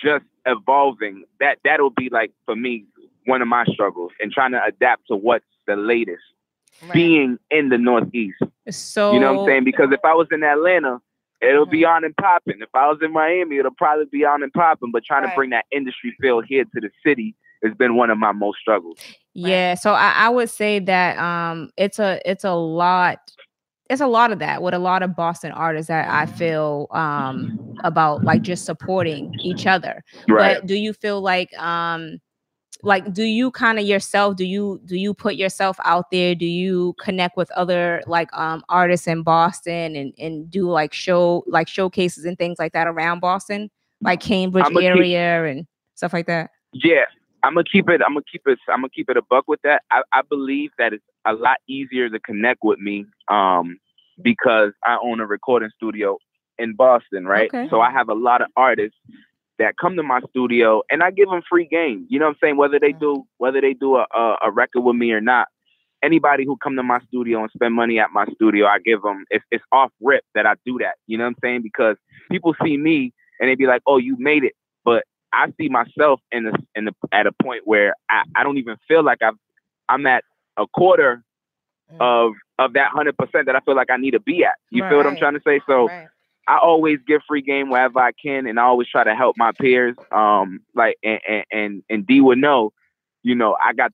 just 0.00 0.24
evolving. 0.46 1.24
That 1.40 1.58
that'll 1.64 1.90
be 1.90 2.08
like 2.10 2.32
for 2.46 2.56
me 2.56 2.86
one 3.26 3.42
of 3.42 3.48
my 3.48 3.64
struggles 3.66 4.12
and 4.20 4.30
trying 4.32 4.52
to 4.52 4.62
adapt 4.64 5.08
to 5.08 5.16
what's 5.16 5.44
the 5.66 5.76
latest. 5.76 6.22
Right. 6.82 6.94
Being 6.94 7.38
in 7.50 7.68
the 7.70 7.78
Northeast, 7.78 8.42
So 8.70 9.12
you 9.12 9.20
know 9.20 9.32
what 9.32 9.40
I'm 9.42 9.46
saying? 9.46 9.64
Because 9.64 9.90
if 9.92 10.00
I 10.04 10.12
was 10.14 10.26
in 10.30 10.42
Atlanta, 10.42 11.00
it'll 11.40 11.66
be 11.66 11.84
on 11.84 12.04
and 12.04 12.14
popping. 12.16 12.56
If 12.60 12.68
I 12.74 12.88
was 12.88 12.98
in 13.00 13.12
Miami, 13.12 13.58
it'll 13.58 13.70
probably 13.72 14.06
be 14.06 14.24
on 14.24 14.42
and 14.42 14.52
popping. 14.52 14.90
But 14.92 15.04
trying 15.04 15.22
Right. 15.22 15.30
to 15.30 15.36
bring 15.36 15.50
that 15.50 15.64
industry 15.70 16.14
feel 16.20 16.40
here 16.40 16.64
to 16.64 16.80
the 16.80 16.90
city 17.06 17.34
has 17.62 17.72
been 17.74 17.96
one 17.96 18.10
of 18.10 18.18
my 18.18 18.32
most 18.32 18.58
struggles. 18.58 18.98
Yeah, 19.32 19.74
so 19.74 19.92
I, 19.94 20.12
I 20.16 20.28
would 20.28 20.50
say 20.50 20.78
that 20.80 21.16
um 21.18 21.70
it's 21.76 21.98
a 21.98 22.20
it's 22.30 22.44
a 22.44 22.52
lot 22.54 23.18
it's 23.90 24.00
a 24.00 24.06
lot 24.06 24.32
of 24.32 24.38
that 24.40 24.62
with 24.62 24.74
a 24.74 24.78
lot 24.78 25.02
of 25.02 25.14
Boston 25.16 25.52
artists 25.52 25.88
that 25.88 26.08
I 26.10 26.26
feel 26.26 26.88
um 26.90 27.76
about 27.82 28.24
like 28.24 28.42
just 28.42 28.64
supporting 28.64 29.32
each 29.42 29.66
other. 29.66 30.02
Right. 30.28 30.58
But 30.58 30.66
do 30.66 30.74
you 30.74 30.92
feel 30.92 31.20
like 31.20 31.52
um 31.58 32.18
like 32.84 33.12
do 33.12 33.24
you 33.24 33.50
kind 33.50 33.78
of 33.78 33.84
yourself 33.84 34.36
do 34.36 34.44
you 34.44 34.80
do 34.84 34.96
you 34.96 35.14
put 35.14 35.34
yourself 35.36 35.76
out 35.84 36.10
there 36.10 36.34
do 36.34 36.46
you 36.46 36.94
connect 37.00 37.36
with 37.36 37.50
other 37.52 38.02
like 38.06 38.28
um 38.32 38.62
artists 38.68 39.06
in 39.06 39.22
Boston 39.22 39.96
and 39.96 40.12
and 40.18 40.50
do 40.50 40.70
like 40.70 40.92
show 40.92 41.42
like 41.46 41.68
showcases 41.68 42.24
and 42.24 42.38
things 42.38 42.58
like 42.58 42.72
that 42.72 42.86
around 42.86 43.20
Boston 43.20 43.70
like 44.02 44.20
Cambridge 44.20 44.64
I'ma 44.66 44.80
keep- 44.80 44.88
area 44.88 45.44
and 45.44 45.66
stuff 45.94 46.12
like 46.12 46.26
that 46.26 46.50
Yeah, 46.72 47.04
I'm 47.44 47.54
gonna 47.54 47.64
keep 47.70 47.88
it. 47.88 48.00
I'm 48.04 48.14
gonna 48.14 48.24
keep 48.30 48.42
it. 48.46 48.58
I'm 48.68 48.78
gonna 48.80 48.88
keep 48.88 49.08
it 49.10 49.16
a 49.16 49.22
buck 49.22 49.44
with 49.46 49.60
that. 49.62 49.82
I, 49.90 50.02
I 50.12 50.22
believe 50.22 50.70
that 50.78 50.92
it's 50.92 51.04
a 51.26 51.34
lot 51.34 51.58
easier 51.68 52.08
to 52.08 52.18
connect 52.18 52.60
with 52.64 52.78
me, 52.78 53.04
um, 53.28 53.78
because 54.22 54.72
I 54.84 54.96
own 55.02 55.20
a 55.20 55.26
recording 55.26 55.70
studio 55.76 56.18
in 56.58 56.74
Boston, 56.74 57.26
right? 57.26 57.48
Okay. 57.52 57.68
So 57.68 57.80
I 57.80 57.90
have 57.90 58.08
a 58.08 58.14
lot 58.14 58.40
of 58.40 58.48
artists 58.56 58.96
that 59.58 59.76
come 59.80 59.96
to 59.96 60.02
my 60.02 60.20
studio, 60.30 60.82
and 60.90 61.02
I 61.02 61.10
give 61.10 61.28
them 61.28 61.42
free 61.48 61.66
game. 61.66 62.06
You 62.08 62.18
know 62.18 62.26
what 62.26 62.32
I'm 62.32 62.38
saying? 62.42 62.56
Whether 62.56 62.78
they 62.80 62.92
do 62.92 63.24
whether 63.38 63.60
they 63.60 63.74
do 63.74 63.96
a, 63.96 64.06
a, 64.14 64.36
a 64.44 64.50
record 64.50 64.80
with 64.82 64.96
me 64.96 65.12
or 65.12 65.20
not. 65.20 65.48
Anybody 66.02 66.44
who 66.44 66.58
come 66.58 66.76
to 66.76 66.82
my 66.82 67.00
studio 67.08 67.40
and 67.40 67.50
spend 67.54 67.72
money 67.74 67.98
at 67.98 68.10
my 68.12 68.26
studio, 68.34 68.66
I 68.66 68.78
give 68.78 69.00
them. 69.00 69.24
It's, 69.30 69.44
it's 69.50 69.64
off 69.72 69.90
rip 70.02 70.22
that 70.34 70.44
I 70.44 70.52
do 70.66 70.78
that. 70.80 70.96
You 71.06 71.16
know 71.16 71.24
what 71.24 71.28
I'm 71.30 71.36
saying? 71.42 71.62
Because 71.62 71.96
people 72.30 72.54
see 72.62 72.76
me 72.76 73.12
and 73.40 73.48
they 73.48 73.54
be 73.54 73.66
like, 73.66 73.80
"Oh, 73.86 73.96
you 73.96 74.16
made 74.18 74.44
it," 74.44 74.52
but 74.84 75.04
I 75.32 75.46
see 75.58 75.68
myself 75.70 76.20
in 76.30 76.44
the 76.44 76.58
in 76.74 76.84
the 76.84 76.92
at 77.12 77.26
a 77.26 77.32
point 77.42 77.62
where 77.64 77.94
I, 78.10 78.24
I 78.36 78.42
don't 78.44 78.58
even 78.58 78.76
feel 78.86 79.02
like 79.02 79.22
I've 79.22 79.36
I'm 79.88 80.06
at 80.06 80.24
a 80.58 80.66
quarter 80.66 81.22
Mm. 81.92 82.00
of 82.00 82.32
of 82.58 82.72
that 82.74 82.88
hundred 82.92 83.16
percent 83.16 83.46
that 83.46 83.56
I 83.56 83.60
feel 83.60 83.76
like 83.76 83.90
I 83.90 83.96
need 83.98 84.12
to 84.12 84.20
be 84.20 84.44
at. 84.44 84.54
You 84.70 84.82
feel 84.88 84.96
what 84.98 85.06
I'm 85.06 85.16
trying 85.16 85.34
to 85.34 85.40
say? 85.46 85.60
So 85.66 85.86
Right. 85.88 86.08
I 86.46 86.58
always 86.58 86.98
give 87.06 87.22
free 87.26 87.42
game 87.42 87.70
wherever 87.70 87.98
I 87.98 88.12
can, 88.12 88.46
and 88.46 88.58
I 88.60 88.64
always 88.64 88.88
try 88.88 89.04
to 89.04 89.14
help 89.14 89.36
my 89.38 89.52
peers. 89.52 89.96
Um, 90.12 90.60
like 90.74 90.96
and 91.02 91.20
and 91.50 91.82
and, 91.88 92.06
D 92.06 92.20
would 92.20 92.38
know, 92.38 92.72
you 93.22 93.34
know, 93.34 93.56
I 93.64 93.72
got 93.72 93.92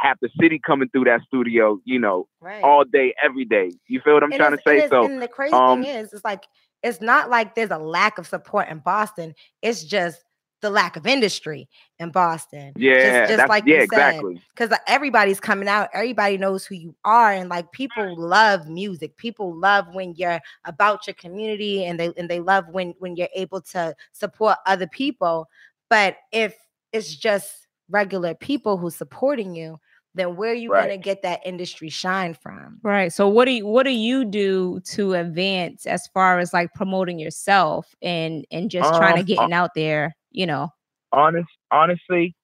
half 0.00 0.18
the 0.20 0.28
city 0.40 0.60
coming 0.64 0.88
through 0.90 1.04
that 1.04 1.22
studio, 1.26 1.78
you 1.84 1.98
know, 1.98 2.28
Right. 2.40 2.62
all 2.62 2.84
day, 2.84 3.14
every 3.22 3.44
day. 3.44 3.72
You 3.88 4.00
feel 4.00 4.14
what 4.14 4.22
I'm 4.22 4.32
trying 4.32 4.52
to 4.56 4.62
say? 4.66 4.78
is- 4.84 4.90
So 4.90 5.04
and 5.06 5.20
the 5.22 5.28
crazy 5.28 5.54
um, 5.54 5.82
thing 5.82 5.90
is, 5.94 6.12
it's 6.12 6.24
like 6.24 6.44
it's 6.82 7.00
not 7.00 7.30
like 7.30 7.54
there's 7.54 7.70
a 7.70 7.78
lack 7.78 8.18
of 8.18 8.26
support 8.26 8.68
in 8.68 8.78
Boston. 8.78 9.34
It's 9.62 9.82
just 9.84 10.22
the 10.64 10.70
lack 10.70 10.96
of 10.96 11.06
industry 11.06 11.68
in 11.98 12.10
Boston. 12.10 12.72
yeah, 12.76 13.26
just, 13.26 13.36
just 13.36 13.48
like 13.48 13.64
yeah, 13.66 13.74
you 13.76 13.86
said, 13.86 14.14
exactly. 14.14 14.42
because 14.56 14.76
everybody's 14.88 15.38
coming 15.38 15.68
out. 15.68 15.90
Everybody 15.92 16.38
knows 16.38 16.64
who 16.66 16.74
you 16.74 16.94
are, 17.04 17.32
and 17.32 17.48
like 17.50 17.70
people 17.72 18.16
love 18.16 18.66
music. 18.68 19.16
People 19.16 19.54
love 19.54 19.86
when 19.92 20.14
you're 20.16 20.40
about 20.64 21.06
your 21.06 21.14
community, 21.14 21.84
and 21.84 22.00
they 22.00 22.12
and 22.16 22.28
they 22.28 22.40
love 22.40 22.64
when 22.70 22.94
when 22.98 23.14
you're 23.14 23.28
able 23.34 23.60
to 23.60 23.94
support 24.12 24.56
other 24.66 24.86
people. 24.86 25.48
But 25.90 26.16
if 26.32 26.56
it's 26.92 27.14
just 27.14 27.66
regular 27.90 28.34
people 28.34 28.78
who's 28.78 28.96
supporting 28.96 29.54
you, 29.54 29.78
then 30.14 30.36
where 30.36 30.52
are 30.52 30.54
you 30.54 30.70
Right. 30.70 30.88
gonna 30.88 30.96
get 30.98 31.22
that 31.22 31.40
industry 31.44 31.90
shine 31.90 32.34
from? 32.34 32.80
Right. 32.82 33.12
So 33.12 33.28
what 33.28 33.46
do 33.46 33.52
you 33.52 33.66
what 33.66 33.84
do 33.84 33.90
you 33.90 34.24
do 34.26 34.80
to 34.92 35.14
advance 35.14 35.86
as 35.86 36.06
far 36.08 36.38
as 36.38 36.52
like 36.52 36.74
promoting 36.74 37.18
yourself 37.18 37.94
and 38.02 38.46
and 38.50 38.70
just 38.70 38.94
trying 38.94 39.16
to 39.16 39.22
Um, 39.22 39.24
getting 39.24 39.52
out 39.54 39.70
there, 39.74 40.14
you 40.34 40.46
know? 40.46 40.68
honest 41.12 41.48
honestly 41.70 42.34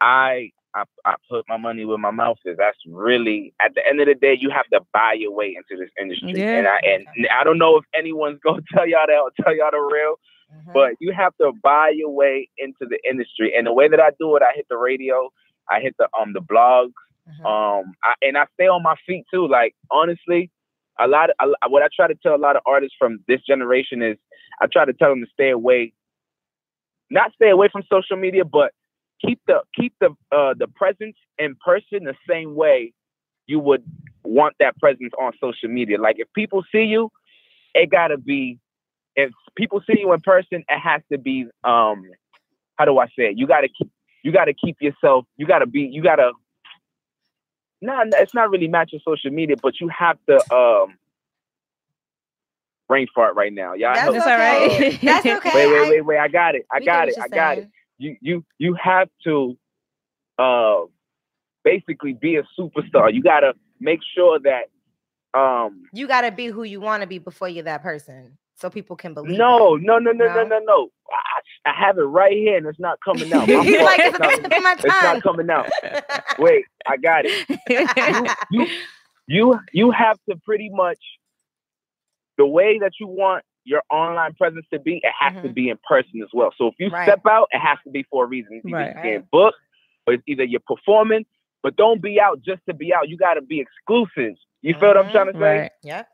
I, 0.00 0.50
I 0.74 0.84
i 1.04 1.14
put 1.30 1.44
my 1.48 1.56
money 1.58 1.84
where 1.84 1.98
my 1.98 2.10
mouth 2.10 2.38
is 2.46 2.56
that's 2.56 2.78
really 2.88 3.52
at 3.60 3.74
the 3.74 3.86
end 3.86 4.00
of 4.00 4.06
the 4.06 4.14
day 4.14 4.34
you 4.38 4.50
have 4.50 4.66
to 4.72 4.80
buy 4.92 5.12
your 5.18 5.32
way 5.32 5.54
into 5.56 5.80
this 5.80 5.90
industry 6.00 6.32
Yeah. 6.34 6.58
and 6.58 6.66
i 6.66 6.78
and 6.84 7.06
i 7.38 7.44
don't 7.44 7.58
know 7.58 7.76
if 7.76 7.84
anyone's 7.94 8.40
gonna 8.44 8.62
tell 8.74 8.86
y'all 8.86 9.06
that 9.06 9.20
or 9.20 9.30
tell 9.42 9.54
y'all 9.54 9.70
the 9.70 9.78
real 9.78 10.14
Mhm. 10.54 10.72
but 10.72 10.92
you 11.00 11.12
have 11.12 11.36
to 11.40 11.52
buy 11.62 11.90
your 11.94 12.10
way 12.10 12.48
into 12.56 12.86
the 12.88 12.98
industry 13.08 13.52
and 13.56 13.66
the 13.66 13.72
way 13.72 13.88
that 13.88 14.00
i 14.00 14.10
do 14.18 14.34
it 14.36 14.42
i 14.42 14.52
hit 14.54 14.66
the 14.70 14.76
radio 14.78 15.28
i 15.70 15.80
hit 15.80 15.94
the 15.98 16.08
um 16.18 16.32
the 16.32 16.40
blogs 16.40 16.92
Mhm. 17.28 17.44
um 17.44 17.92
I, 18.04 18.14
and 18.22 18.38
i 18.38 18.46
stay 18.54 18.68
on 18.68 18.82
my 18.82 18.94
feet 19.06 19.24
too 19.32 19.46
like 19.48 19.74
honestly 19.90 20.50
a 20.98 21.06
lot 21.08 21.30
of 21.30 21.36
a, 21.62 21.68
what 21.68 21.82
i 21.82 21.88
try 21.94 22.06
to 22.06 22.14
tell 22.22 22.34
a 22.34 22.44
lot 22.46 22.56
of 22.56 22.62
artists 22.64 22.96
from 22.98 23.18
this 23.28 23.40
generation 23.42 24.00
is 24.02 24.16
i 24.62 24.66
try 24.66 24.84
to 24.86 24.92
tell 24.94 25.10
them 25.10 25.20
to 25.20 25.30
stay 25.32 25.50
away 25.50 25.92
not 27.10 27.32
stay 27.34 27.50
away 27.50 27.68
from 27.70 27.82
social 27.90 28.16
media 28.16 28.44
but 28.44 28.72
keep 29.24 29.40
the 29.46 29.60
keep 29.74 29.94
the 30.00 30.10
uh 30.32 30.54
the 30.58 30.66
presence 30.74 31.16
in 31.38 31.56
person 31.64 32.04
the 32.04 32.14
same 32.28 32.54
way 32.54 32.92
you 33.46 33.60
would 33.60 33.84
want 34.24 34.54
that 34.60 34.78
presence 34.78 35.12
on 35.20 35.32
social 35.40 35.68
media. 35.68 36.00
Like 36.00 36.16
if 36.18 36.28
people 36.34 36.64
see 36.72 36.82
you, 36.82 37.10
it 37.74 37.90
gotta 37.90 38.18
be. 38.18 38.58
If 39.14 39.30
people 39.56 39.80
see 39.86 40.00
you 40.00 40.12
in 40.12 40.20
person, 40.20 40.64
it 40.68 40.78
has 40.78 41.02
to 41.10 41.18
be. 41.18 41.46
Um, 41.64 42.04
how 42.76 42.84
do 42.84 42.98
I 42.98 43.06
say 43.06 43.30
it? 43.30 43.38
You 43.38 43.46
gotta 43.46 43.68
keep. 43.68 43.90
You 44.22 44.32
gotta 44.32 44.52
keep 44.52 44.76
yourself. 44.80 45.24
You 45.36 45.46
gotta 45.46 45.66
be. 45.66 45.82
You 45.82 46.02
gotta. 46.02 46.32
No, 47.80 47.94
nah, 47.94 48.04
it's 48.14 48.34
not 48.34 48.50
really 48.50 48.68
matching 48.68 49.00
social 49.06 49.30
media, 49.30 49.56
but 49.62 49.80
you 49.80 49.88
have 49.96 50.18
to. 50.28 50.54
Um, 50.54 50.98
brain 52.88 53.06
fart 53.14 53.34
right 53.36 53.52
now. 53.52 53.74
Y'all 53.74 53.94
That's 53.94 54.14
help. 54.14 54.26
okay. 54.26 54.88
right. 54.90 55.00
That's 55.02 55.26
okay. 55.38 55.50
Wait, 55.54 55.66
wait, 55.72 55.90
wait, 55.90 56.00
wait. 56.06 56.18
I 56.18 56.28
got 56.28 56.54
it. 56.54 56.66
I 56.72 56.78
we 56.80 56.86
got 56.86 57.08
it. 57.08 57.16
I 57.20 57.28
got 57.28 57.58
it 57.58 57.70
you 57.98 58.16
you 58.20 58.44
you 58.58 58.76
have 58.82 59.08
to 59.24 59.56
uh 60.38 60.82
basically 61.64 62.12
be 62.12 62.36
a 62.36 62.42
superstar. 62.58 63.12
You 63.12 63.22
gotta 63.22 63.54
make 63.80 64.00
sure 64.14 64.38
that 64.40 65.38
um 65.38 65.82
You 65.92 66.06
got 66.06 66.22
to 66.22 66.32
be 66.32 66.46
who 66.46 66.62
you 66.62 66.80
want 66.80 67.02
to 67.02 67.06
be 67.06 67.18
before 67.18 67.48
you're 67.48 67.64
that 67.64 67.82
person, 67.82 68.38
so 68.54 68.70
people 68.70 68.96
can 68.96 69.14
believe. 69.14 69.38
no 69.38 69.76
no 69.76 69.98
no 69.98 70.12
no 70.12 70.26
no 70.26 70.34
No? 70.34 70.44
no 70.44 70.58
no. 70.60 70.88
I, 71.10 71.70
I 71.70 71.86
have 71.86 71.98
it 71.98 72.02
right 72.02 72.32
here 72.32 72.56
and 72.56 72.66
it's 72.66 72.80
not 72.80 72.98
coming 73.04 73.32
out. 73.32 73.48
My 73.48 73.54
it. 73.66 73.76
fault. 73.78 73.84
like 73.84 74.00
it's, 74.00 74.18
not, 74.18 74.32
it's 74.52 74.62
my 74.62 74.72
it's 74.72 74.84
not 74.84 75.22
coming 75.22 75.50
out. 75.50 75.70
Wait, 76.38 76.64
I 76.86 76.96
got 76.96 77.24
it. 77.26 77.48
You 78.50 78.66
you 79.26 79.60
you 79.72 79.90
have 79.90 80.18
to 80.30 80.36
pretty 80.44 80.70
much 80.70 80.98
the 82.38 82.46
way 82.46 82.78
that 82.78 82.92
you 83.00 83.06
want 83.06 83.44
your 83.64 83.82
online 83.90 84.34
presence 84.34 84.64
to 84.72 84.78
be, 84.78 84.98
it 85.02 85.12
has 85.18 85.32
to 85.42 85.48
Mhm. 85.48 85.54
be 85.54 85.68
in 85.70 85.78
person 85.88 86.22
as 86.22 86.28
well. 86.32 86.52
So 86.56 86.68
if 86.68 86.74
you 86.78 86.88
Right. 86.88 87.02
step 87.04 87.26
out, 87.26 87.48
it 87.52 87.58
has 87.58 87.78
to 87.84 87.90
be 87.90 88.04
for 88.04 88.24
a 88.24 88.26
reason. 88.26 88.54
It's 88.54 88.66
either 88.66 88.76
Right. 88.76 88.94
you're 88.94 89.02
getting 89.02 89.28
booked 89.32 89.58
or 90.06 90.14
it's 90.14 90.22
either 90.26 90.44
you're 90.44 90.60
performing, 90.60 91.26
but 91.62 91.76
don't 91.76 92.00
be 92.00 92.20
out 92.20 92.40
just 92.42 92.64
to 92.66 92.74
be 92.74 92.94
out. 92.94 93.08
You 93.08 93.16
gotta 93.16 93.42
be 93.42 93.60
exclusive. 93.60 94.36
You 94.62 94.74
feel 94.74 94.88
what 94.90 94.96
I'm 94.98 95.08
Mhm. 95.08 95.12
trying 95.12 95.26
to 95.26 95.32
say? 95.32 95.58
right. 95.60 95.72
Yep. 95.82 96.08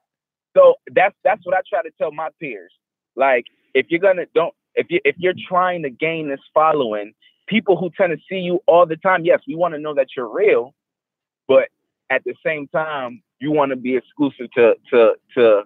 So 0.57 0.77
that's 0.93 1.17
that's 1.25 1.45
what 1.45 1.55
I 1.57 1.61
try 1.69 1.83
to 1.83 1.91
tell 1.93 2.11
my 2.13 2.31
peers. 2.41 2.73
Like 3.17 3.47
if 3.75 3.91
you're 3.91 4.01
gonna 4.01 4.27
don't 4.35 4.55
if 4.75 4.91
you 4.91 5.01
if 5.05 5.17
you're 5.19 5.35
trying 5.49 5.83
to 5.83 5.91
gain 5.91 6.29
this 6.29 6.41
following, 6.55 7.15
people 7.49 7.77
who 7.77 7.91
tend 7.91 8.13
to 8.19 8.25
see 8.29 8.39
you 8.39 8.61
all 8.67 8.87
the 8.87 8.97
time, 8.97 9.25
yes, 9.25 9.41
we 9.47 9.55
want 9.55 9.75
to 9.75 9.79
know 9.81 9.95
that 9.95 10.09
you're 10.17 10.29
real, 10.29 10.75
but 11.49 11.69
at 12.11 12.23
the 12.25 12.35
same 12.45 12.69
time, 12.69 13.23
you 13.41 13.51
want 13.51 13.71
to 13.71 13.77
be 13.77 13.97
exclusive 13.97 14.51
to 14.53 14.77
to 14.91 15.17
to 15.35 15.65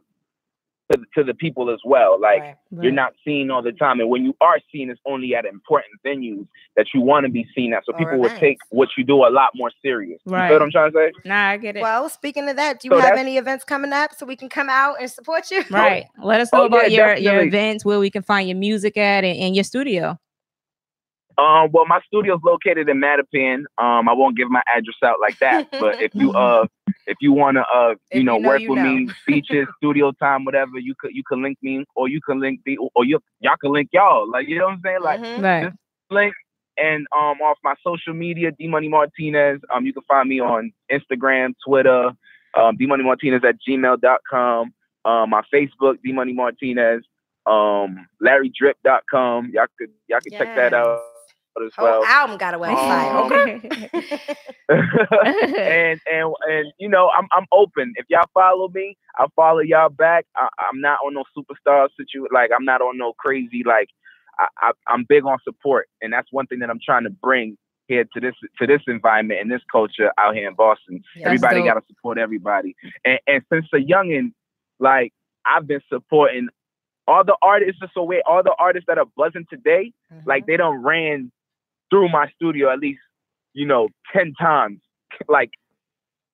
to, 0.92 0.98
to 1.16 1.24
the 1.24 1.34
people 1.34 1.70
as 1.70 1.80
well. 1.84 2.20
Like 2.20 2.40
Right. 2.42 2.56
you're 2.70 2.92
not 2.92 3.14
seen 3.24 3.50
all 3.50 3.62
the 3.62 3.72
time, 3.72 4.00
and 4.00 4.08
when 4.10 4.24
you 4.24 4.34
are 4.40 4.58
seen, 4.72 4.90
it's 4.90 5.00
only 5.06 5.34
at 5.34 5.44
important 5.44 5.92
venues 6.04 6.46
that 6.76 6.86
you 6.94 7.00
want 7.00 7.24
to 7.26 7.32
be 7.32 7.46
seen 7.54 7.72
at. 7.72 7.84
So 7.86 7.92
Or 7.92 7.98
people 7.98 8.18
will 8.20 8.30
take 8.40 8.58
what 8.70 8.88
you 8.96 9.04
do 9.04 9.24
a 9.26 9.30
lot 9.30 9.50
more 9.54 9.70
serious. 9.82 10.20
You 10.26 10.32
Right. 10.32 10.48
feel 10.48 10.56
what 10.56 10.62
I'm 10.62 10.70
trying 10.70 10.92
to 10.92 10.96
say? 10.98 11.12
Nah, 11.24 11.48
I 11.50 11.56
get 11.56 11.76
it. 11.76 11.80
Well, 11.82 12.08
speaking 12.08 12.48
of 12.48 12.56
that, 12.56 12.80
do 12.80 12.88
you 12.88 12.94
So 12.94 13.00
have 13.00 13.16
any 13.16 13.36
events 13.38 13.64
coming 13.64 13.92
up 13.92 14.12
so 14.16 14.26
we 14.26 14.36
can 14.36 14.48
come 14.48 14.68
out 14.68 14.96
and 15.00 15.10
support 15.10 15.50
you? 15.50 15.64
right. 15.70 16.04
Let 16.22 16.40
us 16.40 16.52
know 16.52 16.62
Oh, 16.62 16.66
about 16.66 16.90
yeah, 16.90 17.16
your 17.16 17.16
your 17.16 17.42
events, 17.42 17.84
where 17.84 17.98
we 17.98 18.10
can 18.10 18.22
find 18.22 18.48
your 18.48 18.58
music 18.58 18.96
at, 18.96 19.24
and, 19.24 19.38
and 19.38 19.54
your 19.54 19.64
studio. 19.64 20.18
Um, 21.38 21.70
well, 21.70 21.84
my 21.86 22.00
studio's 22.06 22.40
located 22.42 22.88
in 22.88 23.00
Mattapan. 23.00 23.64
Um, 23.76 24.08
I 24.08 24.12
won't 24.14 24.36
give 24.36 24.50
my 24.50 24.62
address 24.74 24.96
out 25.04 25.16
like 25.20 25.38
that, 25.40 25.70
but 25.80 26.00
if 26.00 26.14
you 26.14 26.32
uh, 26.32 26.66
if 27.06 27.16
you 27.20 27.32
wanna 27.32 27.64
uh, 27.74 27.94
you 28.12 28.22
know, 28.22 28.36
you 28.36 28.40
know, 28.42 28.48
work 28.48 28.60
you 28.60 28.70
with 28.70 28.78
know. 28.78 28.94
me, 28.94 29.10
features, 29.26 29.68
studio 29.76 30.12
time, 30.12 30.44
whatever, 30.44 30.78
you 30.78 30.94
could 30.98 31.10
you 31.14 31.22
can 31.28 31.42
link 31.42 31.58
me, 31.62 31.84
or 31.94 32.08
you 32.08 32.20
can 32.22 32.40
link 32.40 32.60
the, 32.64 32.78
or 32.94 33.04
you 33.04 33.20
y'all 33.40 33.56
can 33.60 33.72
link 33.72 33.90
y'all. 33.92 34.30
Like 34.30 34.48
you 34.48 34.58
know 34.58 34.66
what 34.66 34.72
I'm 34.74 34.80
saying? 34.82 35.02
Like 35.02 35.20
Mhm. 35.20 35.42
Right. 35.42 35.72
link 36.10 36.34
and 36.78 37.06
um 37.16 37.40
off 37.42 37.58
my 37.62 37.74
social 37.84 38.14
media, 38.14 38.50
D 38.52 38.66
Money 38.68 38.88
Martinez. 38.88 39.60
Um, 39.74 39.84
you 39.84 39.92
can 39.92 40.02
find 40.08 40.28
me 40.28 40.40
on 40.40 40.72
Instagram, 40.90 41.54
Twitter, 41.66 42.12
um, 42.54 42.76
D 42.76 42.86
Money 42.86 43.04
Martinez 43.04 43.42
at 43.44 43.56
gmail.com. 43.66 44.72
Um, 45.04 45.30
my 45.30 45.42
Facebook, 45.52 45.98
D 46.02 46.12
Money 46.12 46.32
Martinez. 46.32 47.02
Um, 47.46 48.08
LarryDrip.com. 48.22 49.50
Y'all 49.52 49.66
could 49.78 49.90
y'all 50.08 50.20
can 50.20 50.32
check 50.32 50.56
that 50.56 50.72
Yes. 50.72 51.00
Out 51.56 51.64
as 51.64 51.72
Whole 51.76 51.84
well. 51.86 52.04
album 52.04 52.36
got 52.38 52.54
a 52.54 52.58
website. 52.58 53.14
Um, 53.14 53.32
okay. 53.32 54.36
and 54.68 56.00
and 56.10 56.34
and 56.48 56.72
you 56.78 56.88
know, 56.88 57.10
I'm 57.16 57.26
I'm 57.32 57.46
open. 57.52 57.92
If 57.96 58.06
y'all 58.08 58.28
follow 58.34 58.68
me, 58.68 58.96
I'll 59.18 59.32
follow 59.36 59.60
y'all 59.60 59.88
back. 59.88 60.26
I, 60.36 60.48
I'm 60.70 60.80
not 60.80 60.98
on 61.04 61.14
no 61.14 61.24
superstar 61.36 61.88
situation. 61.96 62.28
Like 62.32 62.50
I'm 62.56 62.64
not 62.64 62.80
on 62.80 62.98
no 62.98 63.12
crazy. 63.12 63.62
Like 63.64 63.88
I, 64.38 64.46
I 64.58 64.70
I'm 64.88 65.04
big 65.08 65.24
on 65.24 65.38
support, 65.44 65.88
and 66.00 66.12
that's 66.12 66.28
one 66.32 66.46
thing 66.46 66.60
that 66.60 66.70
I'm 66.70 66.80
trying 66.84 67.04
to 67.04 67.10
bring 67.10 67.56
here 67.88 68.04
to 68.14 68.20
this 68.20 68.34
to 68.58 68.66
this 68.66 68.82
environment 68.88 69.40
and 69.40 69.50
this 69.50 69.62
culture 69.70 70.10
out 70.18 70.34
here 70.34 70.48
in 70.48 70.54
Boston. 70.54 71.02
Yes. 71.14 71.26
everybody 71.26 71.62
got 71.62 71.74
to 71.74 71.82
support 71.88 72.18
everybody. 72.18 72.74
And 73.04 73.18
and 73.26 73.42
since 73.52 73.66
a 73.72 73.76
youngin, 73.78 74.32
like 74.80 75.12
I've 75.46 75.66
been 75.66 75.80
supporting 75.88 76.48
all 77.08 77.22
the 77.24 77.36
artists. 77.40 77.78
Just 77.80 77.94
so 77.94 78.02
wait, 78.02 78.22
all 78.26 78.42
the 78.42 78.54
artists 78.58 78.86
that 78.88 78.98
are 78.98 79.06
buzzing 79.16 79.46
today 79.48 79.92
Mhm. 80.12 80.26
like 80.26 80.46
they 80.46 80.56
don't 80.56 80.82
ran 80.82 81.30
through 81.90 82.08
my 82.08 82.28
studio 82.34 82.72
at 82.72 82.78
least 82.78 83.00
you 83.52 83.66
know 83.66 83.88
10 84.12 84.34
times 84.40 84.80
like 85.28 85.50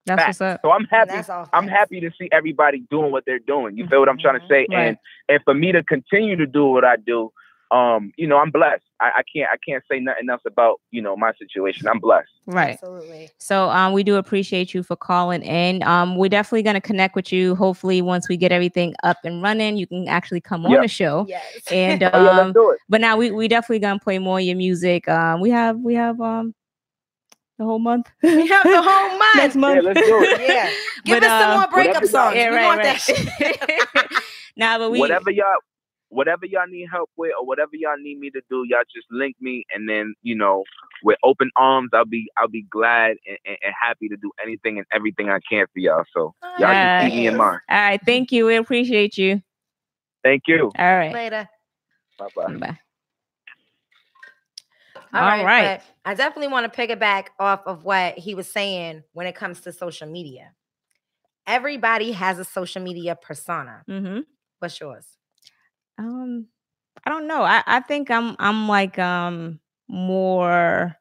That's 0.06 0.18
back. 0.18 0.28
what's 0.28 0.40
up. 0.40 0.60
so 0.64 0.70
i'm 0.72 0.84
happy 0.84 1.12
that's 1.12 1.30
i'm 1.52 1.68
happy 1.68 2.00
to 2.00 2.10
see 2.18 2.28
everybody 2.32 2.84
doing 2.90 3.12
what 3.12 3.24
they're 3.26 3.38
doing 3.38 3.76
you 3.76 3.86
feel 3.86 4.00
what 4.00 4.08
i'm 4.08 4.18
trying 4.18 4.40
to 4.40 4.46
mm-hmm. 4.46 4.66
say 4.70 4.74
Right. 4.74 4.88
and 4.88 4.96
and 5.28 5.40
for 5.44 5.54
me 5.54 5.72
to 5.72 5.82
continue 5.82 6.36
to 6.36 6.46
do 6.46 6.66
what 6.66 6.84
i 6.84 6.96
do 6.96 7.32
um 7.72 8.12
you 8.16 8.26
know 8.26 8.36
i'm 8.38 8.50
blessed 8.50 8.82
I, 9.00 9.06
I 9.18 9.22
can't 9.34 9.48
i 9.52 9.56
can't 9.66 9.82
say 9.90 9.98
nothing 9.98 10.28
else 10.30 10.42
about 10.46 10.80
you 10.90 11.00
know 11.02 11.16
my 11.16 11.32
situation 11.38 11.88
i'm 11.88 11.98
blessed 11.98 12.28
Right. 12.44 12.72
Absolutely. 12.72 13.30
So 13.38 13.70
um, 13.70 13.92
we 13.92 14.02
do 14.02 14.16
appreciate 14.16 14.74
you 14.74 14.82
for 14.82 14.96
calling 14.96 15.42
in. 15.44 15.80
Um, 15.84 16.16
we're 16.16 16.28
definitely 16.28 16.64
going 16.64 16.74
to 16.74 16.80
connect 16.80 17.14
with 17.14 17.32
you. 17.32 17.54
Hopefully, 17.54 18.02
once 18.02 18.28
we 18.28 18.36
get 18.36 18.50
everything 18.50 18.96
up 19.04 19.18
and 19.22 19.40
running, 19.44 19.76
you 19.76 19.86
can 19.86 20.08
actually 20.08 20.40
come 20.40 20.66
on 20.66 20.72
Yep. 20.72 20.82
the 20.82 20.88
show. 20.88 21.24
Yes. 21.28 21.44
And 21.70 22.02
oh 22.02 22.10
yeah 22.12 22.30
um, 22.30 22.36
let's 22.48 22.54
do 22.54 22.70
it 22.72 22.78
but 22.88 23.00
now 23.00 23.16
we 23.16 23.30
we 23.30 23.46
definitely 23.46 23.78
gonna 23.78 24.00
play 24.00 24.18
more 24.18 24.40
of 24.40 24.44
your 24.44 24.56
music. 24.56 25.08
Um, 25.08 25.40
we 25.40 25.50
have 25.50 25.78
we 25.78 25.94
have 25.94 26.20
um 26.20 26.52
the 27.58 27.64
whole 27.64 27.78
month. 27.78 28.10
we 28.24 28.48
have 28.48 28.64
the 28.64 28.82
whole 28.82 29.18
month. 29.18 29.36
Next 29.36 29.54
yeah 29.56 29.80
let's 29.80 30.00
do 30.00 30.22
it 30.24 30.40
Yeah. 30.48 30.70
Give 31.04 31.20
But, 31.20 31.24
us 31.30 31.40
some 31.42 31.50
uh, 31.50 31.56
more 31.58 31.68
breakup 31.68 32.02
whatever 32.02 32.06
y'all- 32.06 32.24
songs. 32.24 32.36
Yeah, 32.36 32.50
we 32.50 32.56
want 32.66 32.78
right. 32.80 32.84
that 32.84 33.00
shit. 33.00 34.22
nah, 34.56 34.78
but 34.78 34.90
we 34.90 34.98
whatever 34.98 35.30
y'all 35.30 35.46
whatever 36.12 36.44
y'all 36.44 36.66
need 36.66 36.86
help 36.92 37.10
with 37.16 37.32
or 37.40 37.46
whatever 37.46 37.70
y'all 37.72 37.96
need 37.98 38.18
me 38.18 38.30
to 38.30 38.40
do 38.50 38.64
y'all 38.68 38.80
just 38.94 39.06
link 39.10 39.34
me 39.40 39.64
and 39.74 39.88
then 39.88 40.14
you 40.22 40.34
know 40.34 40.62
with 41.02 41.18
open 41.24 41.50
arms 41.56 41.90
i'll 41.94 42.04
be 42.04 42.26
i'll 42.36 42.48
be 42.48 42.62
glad 42.70 43.16
and, 43.26 43.38
and, 43.46 43.56
and 43.62 43.74
happy 43.80 44.08
to 44.08 44.16
do 44.16 44.30
anything 44.42 44.78
and 44.78 44.86
everything 44.92 45.30
i 45.30 45.38
can 45.48 45.66
for 45.72 45.78
y'all 45.80 46.04
so 46.12 46.34
y'all 46.58 46.74
just 46.74 47.10
keep 47.10 47.14
me 47.14 47.26
in 47.26 47.36
mind 47.36 47.60
all 47.68 47.76
right. 47.76 48.00
Thank 48.04 48.30
you. 48.32 48.46
We 48.46 48.56
appreciate 48.56 49.16
you. 49.16 49.42
thank 50.22 50.42
you 50.46 50.70
All 50.78 50.96
right. 50.96 51.12
Later. 51.12 51.48
bye-bye 52.18 52.58
Bye. 52.58 52.78
All 55.14 55.20
All 55.20 55.28
right. 55.28 55.44
right. 55.44 55.80
I 56.04 56.14
definitely 56.14 56.48
want 56.48 56.72
to 56.72 56.86
piggyback 56.86 57.28
off 57.38 57.60
of 57.66 57.84
what 57.84 58.18
he 58.18 58.34
was 58.34 58.50
saying 58.50 59.02
when 59.12 59.26
it 59.26 59.34
comes 59.34 59.60
to 59.62 59.72
social 59.72 60.08
media. 60.08 60.52
Everybody 61.46 62.12
has 62.12 62.38
a 62.38 62.44
social 62.44 62.82
media 62.82 63.16
persona. 63.20 63.82
Mm-hmm. 63.88 64.20
What's 64.58 64.80
yours? 64.80 65.04
Um, 66.02 66.48
I 67.04 67.10
don't 67.10 67.28
know. 67.28 67.42
I 67.42 67.62
I 67.66 67.80
think 67.80 68.10
I'm 68.10 68.34
I'm 68.38 68.68
like 68.68 68.98
um 68.98 69.60
more. 69.88 70.96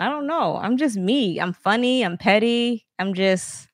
I 0.00 0.08
don't 0.08 0.26
know. 0.26 0.56
I'm 0.56 0.76
just 0.76 0.96
me. 0.96 1.38
I'm 1.38 1.52
funny. 1.52 2.02
I'm 2.02 2.16
petty. 2.16 2.86
I'm 2.98 3.12
just 3.14 3.68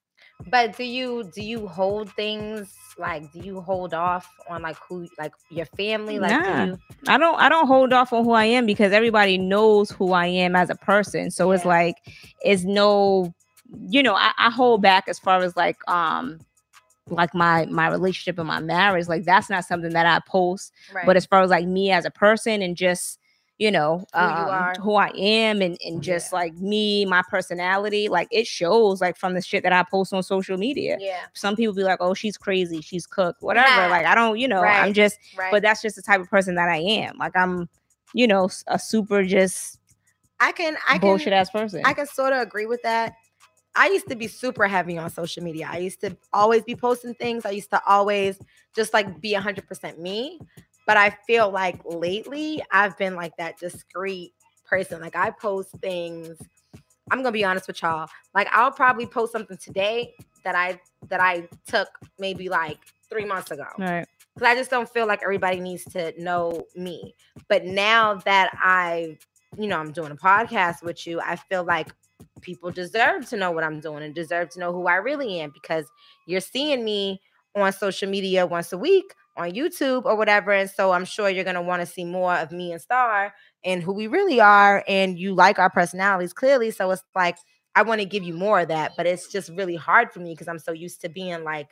But 0.50 0.76
do 0.76 0.84
you 0.84 1.30
do 1.34 1.42
you 1.42 1.68
hold 1.68 2.12
things 2.14 2.74
like 2.98 3.32
do 3.32 3.40
you 3.40 3.60
hold 3.60 3.94
off 3.94 4.28
on 4.48 4.62
like 4.62 4.76
who 4.88 5.08
like 5.18 5.32
your 5.50 5.66
family 5.66 6.18
like 6.18 6.36
Nah. 6.36 6.42
do 6.42 6.62
you 6.62 6.78
I 7.06 7.18
don't 7.18 7.38
I 7.40 7.48
don't 7.48 7.66
hold 7.66 7.92
off 7.92 8.12
on 8.12 8.24
who 8.24 8.32
I 8.32 8.44
am 8.46 8.66
because 8.66 8.92
everybody 8.92 9.38
knows 9.38 9.90
who 9.90 10.12
I 10.12 10.26
am 10.26 10.56
as 10.56 10.70
a 10.70 10.74
person. 10.76 11.30
So 11.30 11.50
it's 11.52 11.64
like 11.64 11.96
it's 12.42 12.64
no 12.64 13.32
you 13.88 14.02
know, 14.02 14.14
I, 14.14 14.32
I 14.38 14.50
hold 14.50 14.82
back 14.82 15.08
as 15.08 15.18
far 15.18 15.42
as 15.42 15.56
like 15.56 15.76
um 15.88 16.40
like 17.08 17.34
my 17.34 17.66
my 17.66 17.88
relationship 17.88 18.38
and 18.38 18.48
my 18.48 18.60
marriage. 18.60 19.08
Like 19.08 19.24
that's 19.24 19.50
not 19.50 19.64
something 19.64 19.92
that 19.92 20.06
I 20.06 20.20
post. 20.26 20.72
right 20.92 21.06
But 21.06 21.16
as 21.16 21.26
far 21.26 21.42
as 21.42 21.50
like 21.50 21.66
me 21.66 21.90
as 21.90 22.04
a 22.04 22.10
person 22.10 22.62
and 22.62 22.76
just 22.76 23.18
you 23.58 23.70
know 23.70 24.04
Who 24.14 24.20
you 24.20 24.50
um, 24.50 24.72
who 24.82 24.94
I 24.96 25.08
am 25.16 25.62
and 25.62 25.78
and 25.84 26.02
just 26.02 26.32
Yeah. 26.32 26.38
like 26.38 26.54
me, 26.56 27.04
my 27.04 27.22
personality, 27.30 28.08
like 28.08 28.28
it 28.30 28.46
shows 28.46 29.00
like 29.00 29.16
from 29.16 29.34
the 29.34 29.42
shit 29.42 29.62
that 29.62 29.72
I 29.72 29.84
post 29.84 30.12
on 30.12 30.22
social 30.22 30.56
media. 30.56 30.98
yeah 31.00 31.26
Some 31.34 31.54
people 31.56 31.74
be 31.74 31.84
like, 31.84 31.98
"Oh, 32.00 32.14
she's 32.14 32.36
crazy, 32.36 32.80
she's 32.80 33.06
cooked, 33.06 33.42
whatever." 33.42 33.88
like 33.90 34.06
I 34.06 34.14
don't, 34.14 34.38
you 34.38 34.48
know, 34.48 34.62
I'm 34.64 34.92
just 34.92 35.18
right 35.36 35.50
but 35.50 35.62
that's 35.62 35.82
just 35.82 35.96
the 35.96 36.02
type 36.02 36.20
of 36.20 36.28
person 36.30 36.54
that 36.56 36.68
I 36.68 36.78
am. 36.78 37.16
Like 37.18 37.36
I'm, 37.36 37.68
you 38.12 38.26
know, 38.26 38.48
a 38.66 38.78
super 38.78 39.24
just 39.24 39.78
I 40.40 40.52
can 40.52 40.76
I 40.88 40.98
bullshit 40.98 41.26
can 41.28 41.32
ass 41.34 41.50
person. 41.50 41.82
I 41.84 41.92
can 41.94 42.06
sort 42.06 42.32
of 42.32 42.40
agree 42.40 42.66
with 42.66 42.82
that. 42.82 43.14
I 43.76 43.88
used 43.88 44.08
to 44.08 44.14
be 44.14 44.28
super 44.28 44.66
heavy 44.66 44.98
on 44.98 45.10
social 45.10 45.42
media. 45.42 45.68
I 45.70 45.78
used 45.78 46.00
to 46.02 46.16
always 46.32 46.62
be 46.62 46.76
posting 46.76 47.14
things. 47.14 47.44
I 47.44 47.50
used 47.50 47.70
to 47.70 47.82
always 47.86 48.38
just 48.74 48.92
like 48.92 49.20
be 49.20 49.34
100% 49.34 49.98
me. 49.98 50.38
But 50.86 50.96
I 50.96 51.10
feel 51.26 51.50
like 51.50 51.80
lately 51.84 52.62
I've 52.70 52.96
been 52.98 53.14
like 53.14 53.36
that 53.38 53.58
discreet 53.58 54.32
person. 54.64 55.00
Like 55.00 55.16
I 55.16 55.30
post 55.30 55.70
things 55.80 56.38
I'm 57.10 57.18
gonna 57.18 57.32
be 57.32 57.44
honest 57.44 57.66
with 57.66 57.82
y'all. 57.82 58.08
Like 58.34 58.48
I'll 58.52 58.70
probably 58.70 59.06
post 59.06 59.32
something 59.32 59.56
today 59.56 60.14
that 60.44 60.54
I 60.54 60.80
that 61.08 61.20
I 61.20 61.48
took 61.66 61.88
maybe 62.18 62.48
like 62.48 62.78
three 63.08 63.24
months 63.24 63.50
ago. 63.50 63.66
All 63.78 63.84
right. 63.84 64.06
Because 64.34 64.48
I 64.48 64.54
just 64.54 64.70
don't 64.70 64.88
feel 64.88 65.06
like 65.06 65.22
everybody 65.22 65.60
needs 65.60 65.84
to 65.92 66.12
know 66.20 66.66
me. 66.74 67.14
But 67.48 67.64
now 67.64 68.14
that 68.24 68.50
I, 68.54 69.16
you 69.56 69.68
know, 69.68 69.78
I'm 69.78 69.92
doing 69.92 70.10
a 70.10 70.16
podcast 70.16 70.82
with 70.82 71.06
you, 71.06 71.20
I 71.20 71.36
feel 71.36 71.62
like 71.62 71.88
people 72.40 72.70
deserve 72.70 73.28
to 73.30 73.36
know 73.36 73.50
what 73.50 73.64
I'm 73.64 73.80
doing 73.80 74.02
and 74.02 74.14
deserve 74.14 74.50
to 74.50 74.60
know 74.60 74.72
who 74.72 74.86
I 74.86 74.96
really 74.96 75.40
am 75.40 75.50
because 75.50 75.86
you're 76.26 76.40
seeing 76.40 76.84
me 76.84 77.20
on 77.56 77.72
social 77.72 78.08
media 78.08 78.46
once 78.46 78.72
a 78.72 78.78
week 78.78 79.14
on 79.36 79.52
YouTube 79.52 80.04
or 80.04 80.16
whatever. 80.16 80.52
And 80.52 80.70
so 80.70 80.92
I'm 80.92 81.04
sure 81.04 81.28
you're 81.28 81.44
going 81.44 81.54
to 81.54 81.62
want 81.62 81.80
to 81.80 81.86
see 81.86 82.04
more 82.04 82.34
of 82.34 82.52
me 82.52 82.72
and 82.72 82.80
Star 82.80 83.34
and 83.64 83.82
who 83.82 83.92
we 83.92 84.06
really 84.06 84.40
are. 84.40 84.84
And 84.86 85.18
you 85.18 85.34
like 85.34 85.58
our 85.58 85.70
personalities 85.70 86.32
clearly. 86.32 86.70
So 86.70 86.90
it's 86.90 87.02
like, 87.14 87.36
I 87.74 87.82
want 87.82 88.00
to 88.00 88.04
give 88.04 88.22
you 88.22 88.34
more 88.34 88.60
of 88.60 88.68
that, 88.68 88.92
but 88.96 89.06
it's 89.06 89.30
just 89.32 89.50
really 89.50 89.76
hard 89.76 90.12
for 90.12 90.20
me 90.20 90.32
because 90.32 90.46
I'm 90.46 90.60
so 90.60 90.72
used 90.72 91.00
to 91.00 91.08
being 91.08 91.42
like, 91.42 91.68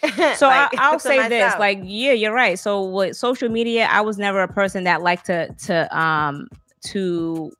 So 0.36 0.46
like, 0.46 0.46
I, 0.46 0.70
I'll 0.78 0.92
to 1.00 1.00
say 1.00 1.28
this, 1.28 1.54
like, 1.58 1.80
yeah, 1.82 2.12
you're 2.12 2.32
right. 2.32 2.58
So 2.58 2.84
with 2.84 3.16
social 3.16 3.48
media, 3.48 3.88
I 3.90 4.00
was 4.00 4.16
never 4.16 4.40
a 4.40 4.48
person 4.48 4.84
that 4.84 5.02
liked 5.02 5.26
to 5.26 5.52
to 5.66 5.98
um 5.98 6.48
to 6.86 7.52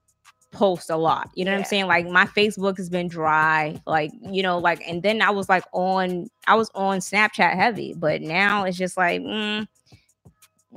post 0.50 0.90
a 0.90 0.96
lot. 0.96 1.30
You 1.34 1.44
know 1.44 1.52
what 1.52 1.58
I'm 1.58 1.64
saying? 1.64 1.86
Like 1.86 2.06
my 2.06 2.26
Facebook 2.26 2.76
has 2.78 2.88
been 2.88 3.08
dry, 3.08 3.80
like 3.86 4.10
you 4.30 4.42
know, 4.42 4.58
like 4.58 4.82
and 4.88 5.02
then 5.02 5.22
I 5.22 5.30
was 5.30 5.48
like 5.48 5.64
on 5.72 6.28
I 6.46 6.54
was 6.54 6.70
on 6.74 6.98
Snapchat 6.98 7.54
heavy, 7.54 7.94
but 7.96 8.22
now 8.22 8.64
it's 8.64 8.76
just 8.78 8.96
like 8.96 9.20
mm, 9.20 9.66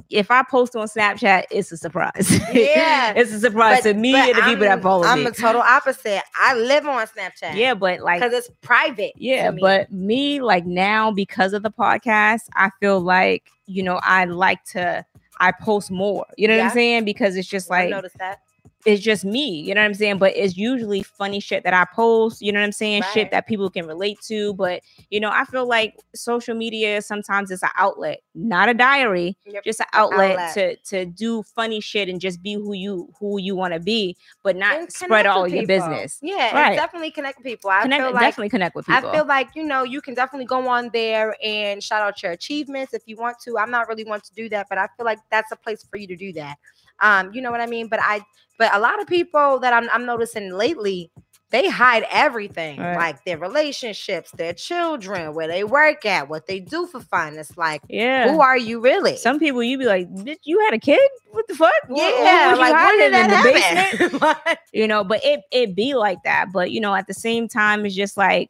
if 0.10 0.31
I 0.31 0.43
post 0.43 0.76
on 0.76 0.88
Snapchat, 0.88 1.45
it's 1.52 1.72
a 1.72 1.77
surprise. 1.77 2.30
Yeah. 2.53 3.14
it's 3.15 3.31
a 3.31 3.39
surprise 3.39 3.84
to 3.84 3.93
me 3.93 4.15
and 4.15 4.38
the 4.38 4.41
people 4.41 4.61
that 4.61 4.72
I'm- 4.72 4.81
follow 4.81 5.06
I'm 5.06 5.19
me. 5.19 5.26
the 5.26 5.31
total 5.31 5.61
opposite. 5.61 6.22
I 6.35 6.56
live 6.56 6.85
on 6.88 7.06
Snapchat. 7.07 7.56
yeah, 7.56 7.73
but 7.73 8.02
like 8.02 8.22
Because 8.22 8.34
it's 8.34 8.49
private. 8.61 9.14
yeah, 9.15 9.52
me. 9.52 9.60
but 9.61 9.91
me 9.91 10.41
like 10.41 10.65
now 10.65 11.11
because 11.11 11.53
of 11.53 11.64
the 11.64 11.72
podcast, 11.72 12.41
I 12.56 12.69
feel 12.80 12.99
like 12.99 13.43
you 13.68 13.84
know 13.84 13.99
I 14.03 14.26
like 14.26 14.64
to 14.72 15.06
I 15.39 15.52
post 15.52 15.91
more. 15.91 16.26
You 16.38 16.48
know 16.48 16.57
what 16.57 16.65
I'm 16.65 16.72
saying? 16.72 17.06
Because 17.06 17.35
it's 17.35 17.48
just 17.48 17.69
like 17.69 17.88
I 17.88 17.89
noticed 17.89 18.18
that. 18.19 18.39
It's 18.85 19.01
just 19.01 19.23
me. 19.25 19.61
You 19.61 19.73
know 19.75 19.81
what 19.81 19.85
I'm 19.85 19.93
saying? 19.93 20.17
But 20.17 20.33
it's 20.35 20.57
usually 20.57 21.03
funny 21.03 21.39
shit 21.39 21.63
that 21.63 21.73
I 21.73 21.85
post. 21.93 22.41
You 22.41 22.51
know 22.51 22.59
what 22.59 22.65
I'm 22.65 22.71
saying? 22.71 23.03
Shit 23.13 23.31
that 23.31 23.47
people 23.47 23.69
can 23.69 23.85
relate 23.87 24.19
to. 24.27 24.53
But 24.53 24.81
you 25.09 25.19
know, 25.19 25.29
I 25.31 25.45
feel 25.45 25.67
like 25.67 25.95
social 26.15 26.55
media 26.55 27.01
sometimes 27.01 27.51
is 27.51 27.63
an 27.63 27.69
outlet, 27.75 28.21
not 28.35 28.69
a 28.69 28.73
diary, 28.73 29.37
Yep. 29.45 29.63
just 29.63 29.79
an 29.81 29.87
outlet, 29.93 30.39
outlet. 30.39 30.53
to 30.55 30.75
to 30.77 31.05
do 31.05 31.43
funny 31.43 31.79
shit 31.81 32.09
and 32.09 32.19
just 32.19 32.41
be 32.41 32.53
who 32.53 32.73
you 32.73 33.09
who 33.19 33.39
you 33.39 33.55
want 33.55 33.73
to 33.73 33.79
be, 33.79 34.17
but 34.43 34.55
not 34.55 34.91
spread 34.91 35.25
all 35.25 35.47
your 35.47 35.65
business. 35.67 36.19
Yeah, 36.21 36.53
Right. 36.55 36.75
definitely 36.75 37.11
connect 37.11 37.37
with 37.37 37.45
people. 37.45 37.69
I 37.69 37.83
Connect, 37.83 38.03
feel 38.03 38.13
like 38.13 38.21
definitely 38.21 38.49
connect 38.49 38.75
with 38.75 38.85
people. 38.87 39.09
I 39.09 39.13
feel 39.13 39.25
like 39.25 39.49
you 39.55 39.63
know 39.63 39.83
you 39.83 40.01
can 40.01 40.13
definitely 40.13 40.45
go 40.45 40.67
on 40.67 40.89
there 40.93 41.35
and 41.43 41.83
shout 41.83 42.01
out 42.01 42.21
your 42.23 42.31
achievements 42.31 42.93
if 42.93 43.03
you 43.05 43.17
want 43.17 43.37
to. 43.41 43.57
I'm 43.57 43.71
not 43.71 43.87
really 43.87 44.03
one 44.03 44.21
to 44.21 44.33
do 44.33 44.49
that, 44.49 44.67
but 44.69 44.77
I 44.77 44.87
feel 44.97 45.05
like 45.05 45.19
that's 45.29 45.51
a 45.51 45.55
place 45.55 45.83
for 45.83 45.97
you 45.97 46.07
to 46.07 46.15
do 46.15 46.33
that. 46.33 46.57
Um, 47.02 47.32
you 47.34 47.41
know 47.41 47.52
what 47.52 47.61
I 47.61 47.65
mean? 47.65 47.88
But 47.88 47.99
I, 48.02 48.22
but 48.57 48.73
a 48.76 48.80
lot 48.80 49.02
of 49.02 49.07
people 49.07 49.60
that 49.60 49.73
I'm, 49.73 49.90
I'm 49.91 50.06
noticing 50.06 50.52
lately, 50.53 51.11
they 51.49 51.68
hide 51.68 52.06
everything, 52.10 52.80
Right. 52.80 52.95
like 52.95 53.26
their 53.26 53.38
relationships, 53.38 54.32
their 54.32 54.53
children, 54.53 55.34
where 55.34 55.48
they 55.49 55.65
work 55.65 56.06
at, 56.06 56.30
what 56.30 56.48
they 56.48 56.61
do 56.61 56.88
for 56.88 57.02
fun. 57.02 57.38
It's 57.38 57.57
like, 57.57 57.82
yeah. 57.90 58.32
who 58.32 58.40
are 58.40 58.57
you 58.57 58.80
really? 58.80 59.18
Some 59.18 59.38
people 59.38 59.61
you 59.61 59.78
be 59.78 59.86
like, 59.86 60.10
"Bitch, 60.14 60.38
you 60.45 60.60
had 60.61 60.73
a 60.73 60.80
kid? 60.80 61.10
What 61.32 61.48
the 61.49 61.56
fuck? 61.56 61.72
What- 61.88 61.98
what 61.98 62.23
yeah, 62.23 62.52
you 62.53 62.57
like 62.57 62.98
did 62.98 63.14
that 63.14 63.44
basement?" 63.44 64.11
happen? 64.22 64.57
You 64.73 64.88
know, 64.88 65.03
but 65.03 65.19
it 65.26 65.41
it 65.52 65.76
be 65.76 65.95
like 65.95 66.23
that. 66.23 66.53
But 66.53 66.72
you 66.72 66.80
know, 66.80 66.95
at 66.95 67.07
the 67.07 67.14
same 67.14 67.49
time, 67.49 67.86
it's 67.86 67.95
just 67.95 68.15
like 68.15 68.49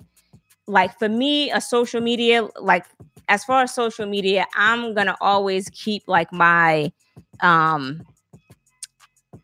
like 0.68 0.98
for 1.00 1.10
me, 1.10 1.50
a 1.52 1.60
social 1.60 2.02
media, 2.02 2.48
like 2.60 2.86
as 3.30 3.44
far 3.44 3.64
as 3.64 3.74
social 3.74 4.06
media, 4.06 4.46
I'm 4.56 4.94
gonna 4.94 5.18
always 5.22 5.70
keep 5.72 6.04
like 6.08 6.32
my 6.32 6.92
um 7.40 8.06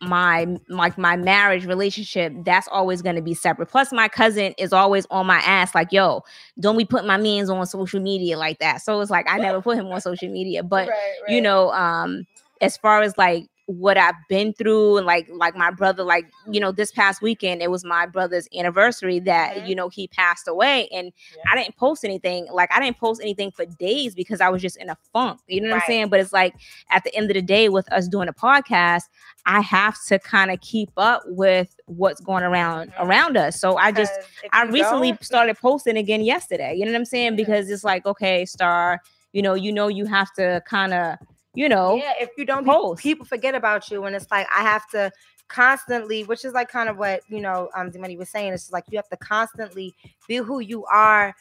my 0.02 0.48
like 0.69 0.98
my 0.98 1.15
marriage 1.15 1.65
relationship 1.65 2.34
that's 2.44 2.68
always 2.69 3.02
going 3.02 3.15
to 3.15 3.22
be 3.22 3.34
separate. 3.34 3.68
Plus 3.68 3.91
my 3.91 4.07
cousin 4.07 4.53
is 4.57 4.74
always 4.74 5.06
on 5.10 5.26
my 5.26 5.38
ass 5.40 5.74
like 5.76 5.91
yo 5.91 6.24
don't 6.60 6.78
be 6.78 6.86
putting 6.86 7.07
my 7.07 7.18
means 7.18 7.49
on 7.49 7.65
social 7.65 7.99
media 7.99 8.38
like 8.38 8.60
that? 8.60 8.82
So 8.82 8.99
it's 9.02 9.11
like 9.11 9.28
i 9.30 9.38
never 9.38 9.61
put 9.61 9.78
him 9.78 9.88
on 9.88 10.02
social 10.02 10.30
media 10.30 10.64
but 10.64 10.90
you 11.28 11.41
know 11.41 11.72
um 11.72 12.26
as 12.61 12.78
far 12.78 13.02
as 13.02 13.18
like 13.18 13.48
what 13.69 13.98
I've 13.98 14.15
been 14.30 14.53
through 14.53 14.95
and 14.98 15.06
like 15.06 15.27
like 15.30 15.53
my 15.56 15.72
brother 15.72 16.02
like 16.02 16.26
you 16.49 16.60
know 16.60 16.72
this 16.72 16.89
past 16.89 17.22
weekend 17.22 17.61
it 17.61 17.69
was 17.69 17.84
my 17.84 18.06
brother's 18.06 18.48
anniversary 18.56 19.19
that 19.19 19.56
Mhm. 19.57 19.68
you 19.68 19.76
know 19.76 19.89
he 19.89 20.07
passed 20.07 20.48
away 20.48 20.88
and 20.94 21.11
I 21.52 21.56
didn't 21.61 21.76
post 21.76 22.06
anything 22.06 22.48
like 22.52 22.72
I 22.73 22.80
didn't 22.80 22.98
post 22.98 23.22
anything 23.22 23.52
for 23.52 23.65
days 23.65 24.15
because 24.15 24.39
I 24.39 24.48
was 24.48 24.61
just 24.61 24.77
in 24.77 24.89
a 24.89 24.98
funk 25.11 25.41
you 25.48 25.60
know 25.60 25.68
what 25.68 25.73
Right. 25.76 25.84
I'm 25.84 25.88
saying 25.88 26.07
but 26.07 26.22
it's 26.22 26.31
like 26.31 26.56
at 26.91 27.03
the 27.03 27.14
end 27.14 27.30
of 27.30 27.34
the 27.35 27.41
day 27.41 27.68
with 27.68 27.91
us 27.91 28.07
doing 28.07 28.30
a 28.30 28.34
podcast 28.34 29.03
I 29.45 29.60
have 29.60 29.98
to 30.07 30.18
kind 30.18 30.49
of 30.49 30.61
keep 30.61 30.91
up 30.95 31.23
with 31.26 31.76
what's 31.88 32.22
going 32.22 32.44
around 32.44 32.94
Mhm. 32.94 33.06
around 33.06 33.35
us 33.35 33.60
so 33.60 33.76
I 33.76 33.91
just 33.91 34.14
I 34.53 34.64
recently 34.64 35.18
started 35.22 35.57
posting 35.57 35.98
again 35.98 36.22
yesterday. 36.22 36.73
You 36.76 36.85
know 36.85 36.91
what 36.94 36.99
I'm 36.99 37.06
saying? 37.06 37.35
Because 37.35 37.69
it's 37.69 37.84
like, 37.84 38.06
okay, 38.06 38.45
star, 38.45 39.02
you 39.34 39.41
know, 39.41 39.56
you 39.56 39.73
know, 39.73 39.88
you 39.89 40.06
have 40.06 40.31
to 40.35 40.61
kind 40.68 40.94
of, 40.94 41.18
you 41.58 41.68
know, 41.68 41.96
yeah, 41.96 42.14
if 42.20 42.30
you 42.38 42.46
don't, 42.46 42.66
post. 42.66 43.02
people 43.02 43.26
forget 43.26 43.56
about 43.56 43.90
you, 43.90 44.06
and 44.06 44.16
it's 44.16 44.28
like 44.30 44.48
I 44.56 44.62
have 44.62 44.88
to 44.92 45.12
constantly, 45.48 46.24
which 46.24 46.46
is 46.46 46.54
like 46.54 46.70
kind 46.70 46.88
of 46.88 46.98
what 46.98 47.22
you 47.30 47.42
know, 47.42 47.70
um, 47.76 47.92
Money 47.98 48.16
was 48.16 48.30
saying. 48.30 48.54
It's 48.54 48.64
just 48.64 48.74
like 48.74 48.84
you 48.90 48.98
have 48.98 49.10
to 49.10 49.18
constantly 49.18 49.96
be 50.28 50.36
who 50.36 50.60
you 50.60 50.86
are 50.86 51.34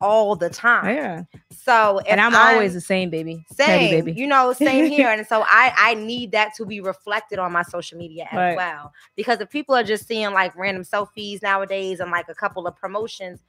all 0.00 0.34
the 0.34 0.50
time. 0.50 0.94
yeah. 0.94 1.22
So, 1.52 2.00
And 2.08 2.20
I'm, 2.20 2.34
always 2.34 2.74
the 2.74 2.80
same, 2.80 3.10
baby. 3.10 3.44
Same, 3.52 3.90
baby. 3.90 4.12
you 4.12 4.26
know, 4.26 4.52
same 4.52 4.86
here. 4.86 5.08
And 5.10 5.24
so 5.26 5.42
I 5.46 5.72
I 5.76 5.94
need 5.94 6.32
that 6.32 6.54
to 6.56 6.66
be 6.66 6.80
reflected 6.80 7.38
on 7.38 7.52
my 7.52 7.62
social 7.62 7.96
media 7.96 8.26
as 8.30 8.36
Right. 8.38 8.56
well. 8.56 8.92
Because 9.14 9.40
if 9.40 9.50
people 9.50 9.76
are 9.76 9.84
just 9.84 10.06
seeing 10.08 10.32
like 10.32 10.56
random 10.56 10.82
selfies 10.82 11.42
nowadays 11.42 12.00
and 12.00 12.10
like 12.10 12.28
a 12.28 12.34
couple 12.34 12.66
of 12.66 12.74
promotions, 12.76 13.40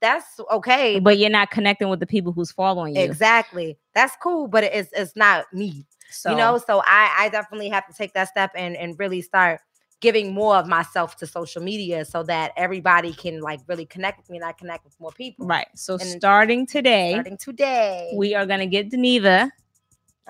that's 0.00 0.40
okay. 0.50 1.00
but 1.00 1.18
you're 1.18 1.30
not 1.30 1.50
connecting 1.50 1.88
with 1.88 2.00
the 2.00 2.06
people 2.06 2.32
who's 2.32 2.52
following 2.52 2.94
you. 2.94 3.02
Exactly. 3.02 3.78
That's 3.94 4.16
cool, 4.22 4.48
but 4.48 4.64
it's 4.64 4.90
it's 4.92 5.16
not 5.16 5.52
me. 5.52 5.86
So, 6.10 6.30
you 6.30 6.36
know 6.36 6.56
so 6.56 6.82
i 6.86 7.14
i 7.18 7.28
definitely 7.28 7.68
have 7.68 7.86
to 7.86 7.92
take 7.92 8.14
that 8.14 8.28
step 8.28 8.50
and 8.54 8.76
and 8.76 8.98
really 8.98 9.20
start 9.20 9.60
giving 10.00 10.32
more 10.32 10.56
of 10.56 10.66
myself 10.66 11.16
to 11.16 11.26
social 11.26 11.62
media 11.62 12.04
so 12.04 12.22
that 12.22 12.52
everybody 12.56 13.12
can 13.12 13.40
like 13.40 13.60
really 13.66 13.84
connect 13.84 14.16
with 14.16 14.30
me 14.30 14.38
and 14.38 14.44
i 14.44 14.52
connect 14.52 14.84
with 14.84 14.98
more 15.00 15.12
people 15.12 15.46
right. 15.46 15.68
So 15.74 15.94
And 15.94 16.08
starting 16.08 16.66
today, 16.66 17.12
starting 17.12 17.36
today 17.36 18.12
we 18.14 18.34
are 18.34 18.46
gonna 18.46 18.66
get 18.66 18.90
Deneva, 18.90 19.50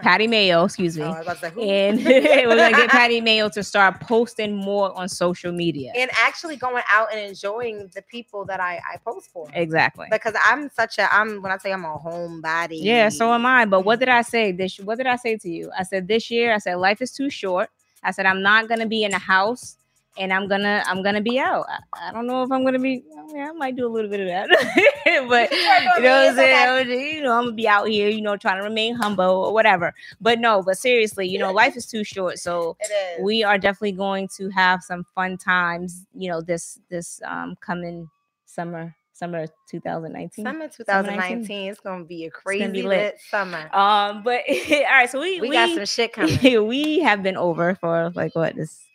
Patty 0.02 0.26
Mayo, 0.26 0.64
excuse 0.64 0.96
me, 0.96 1.02
Oh, 1.04 1.10
I 1.10 1.18
was 1.18 1.26
about 1.38 1.54
to 1.54 1.60
say, 1.60 1.88
and 1.88 2.04
we're 2.04 2.56
gonna 2.56 2.76
get 2.76 2.90
Patty 2.90 3.20
Mayo 3.20 3.48
to 3.50 3.62
start 3.62 4.00
posting 4.00 4.54
more 4.54 4.96
on 4.98 5.08
social 5.08 5.52
media. 5.52 5.92
and 5.96 6.10
actually 6.14 6.56
going 6.56 6.82
out 6.90 7.10
and 7.12 7.20
enjoying 7.20 7.88
the 7.94 8.02
people 8.02 8.44
that 8.44 8.60
i 8.60 8.76
i 8.92 8.96
post 9.04 9.30
for 9.32 9.48
exactly. 9.54 10.06
because 10.10 10.34
i'm 10.44 10.68
such 10.70 10.98
a 10.98 11.12
i'm 11.14 11.40
when 11.42 11.50
i 11.50 11.56
say 11.58 11.72
i'm 11.72 11.84
a 11.84 11.98
homebody 11.98 12.78
Yeah, 12.82 13.08
so 13.08 13.32
am 13.32 13.46
I. 13.46 13.64
But 13.64 13.80
what 13.84 13.98
did 13.98 14.08
I 14.08 14.22
say 14.22 14.52
this? 14.52 14.78
What 14.78 14.98
did 14.98 15.06
I 15.06 15.16
say 15.16 15.36
to 15.38 15.48
you? 15.48 15.70
I 15.76 15.82
said 15.82 16.06
this 16.06 16.30
year. 16.30 16.52
I 16.54 16.58
said 16.58 16.74
life 16.76 17.00
is 17.02 17.10
too 17.12 17.30
short. 17.30 17.70
I 18.02 18.10
said 18.12 18.26
I'm 18.26 18.42
not 18.42 18.68
gonna 18.68 18.86
be 18.86 19.02
in 19.04 19.12
a 19.14 19.18
house, 19.18 19.77
and 20.18 20.32
I'm 20.32 20.48
gonna 20.48 20.82
I'm 20.86 21.02
gonna 21.02 21.20
be 21.20 21.38
out. 21.38 21.66
I, 21.68 22.08
I 22.08 22.12
don't 22.12 22.26
know 22.26 22.42
if 22.42 22.50
I'm 22.50 22.64
gonna 22.64 22.78
be. 22.78 23.02
I, 23.16 23.32
mean, 23.32 23.42
I 23.42 23.52
might 23.52 23.76
do 23.76 23.86
a 23.86 23.88
little 23.88 24.10
bit 24.10 24.20
of 24.20 24.26
that, 24.26 24.48
but 25.28 25.50
you 25.50 26.02
know 26.02 26.20
what 26.20 26.28
I'm 26.28 26.34
saying. 26.34 26.80
I'm 26.80 26.90
You 26.90 27.22
know, 27.22 27.32
I'm 27.32 27.44
gonna 27.44 27.52
be 27.52 27.68
out 27.68 27.88
here. 27.88 28.08
You 28.08 28.20
know, 28.20 28.36
trying 28.36 28.58
to 28.58 28.64
remain 28.64 28.94
humble 28.94 29.24
or 29.24 29.52
whatever. 29.52 29.94
But 30.20 30.40
no, 30.40 30.62
but 30.62 30.76
seriously, 30.76 31.28
you 31.28 31.38
know, 31.38 31.52
life 31.52 31.76
is 31.76 31.86
too 31.86 32.04
short. 32.04 32.38
So 32.38 32.76
we 33.20 33.44
are 33.44 33.58
definitely 33.58 33.92
going 33.92 34.28
to 34.36 34.50
have 34.50 34.82
some 34.82 35.04
fun 35.14 35.38
times. 35.38 36.04
You 36.14 36.30
know, 36.30 36.40
this 36.40 36.80
this 36.90 37.20
um 37.24 37.56
coming 37.60 38.10
summer 38.44 38.94
summer 39.12 39.46
2019. 39.68 40.44
summer 40.44 40.68
2019. 40.68 41.44
2019 41.44 41.70
it's 41.70 41.80
gonna 41.80 42.04
be 42.04 42.26
a 42.26 42.30
crazy 42.30 42.68
be 42.68 42.82
lit. 42.82 42.88
lit. 42.88 43.20
summer 43.28 43.68
Um, 43.74 44.22
but 44.22 44.42
all 44.70 44.82
right, 44.90 45.10
so 45.10 45.20
we 45.20 45.40
we, 45.40 45.48
we, 45.48 45.56
got 45.56 45.74
some 45.74 45.86
shit 45.86 46.12
coming 46.14 46.66
we 46.66 47.00
have 47.00 47.22
been 47.22 47.36
over 47.36 47.74
for 47.74 48.10
like 48.14 48.34
what 48.34 48.54
this 48.54 48.87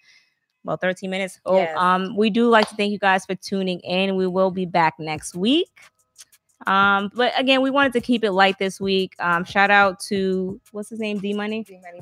about 0.63 0.81
13 0.81 1.09
minutes. 1.09 1.39
Oh, 1.45 1.57
Yes. 1.57 1.77
um, 1.77 2.15
we 2.15 2.29
do 2.29 2.49
like 2.49 2.67
to 2.69 2.75
thank 2.75 2.91
you 2.91 2.99
guys 2.99 3.25
for 3.25 3.35
tuning 3.35 3.79
in. 3.81 4.15
We 4.15 4.27
will 4.27 4.51
be 4.51 4.65
back 4.65 4.95
next 4.99 5.35
week. 5.35 5.69
Um, 6.65 7.11
but 7.13 7.33
again, 7.37 7.61
we 7.61 7.69
wanted 7.69 7.91
to 7.93 8.01
keep 8.01 8.23
it 8.23 8.31
light 8.31 8.57
this 8.57 8.79
week. 8.79 9.15
Um, 9.19 9.43
shout 9.43 9.69
out 9.69 9.99
to 10.01 10.59
what's 10.71 10.89
his 10.89 10.99
name, 10.99 11.19
D 11.19 11.33
Money. 11.33 11.63
D-Money 11.63 12.01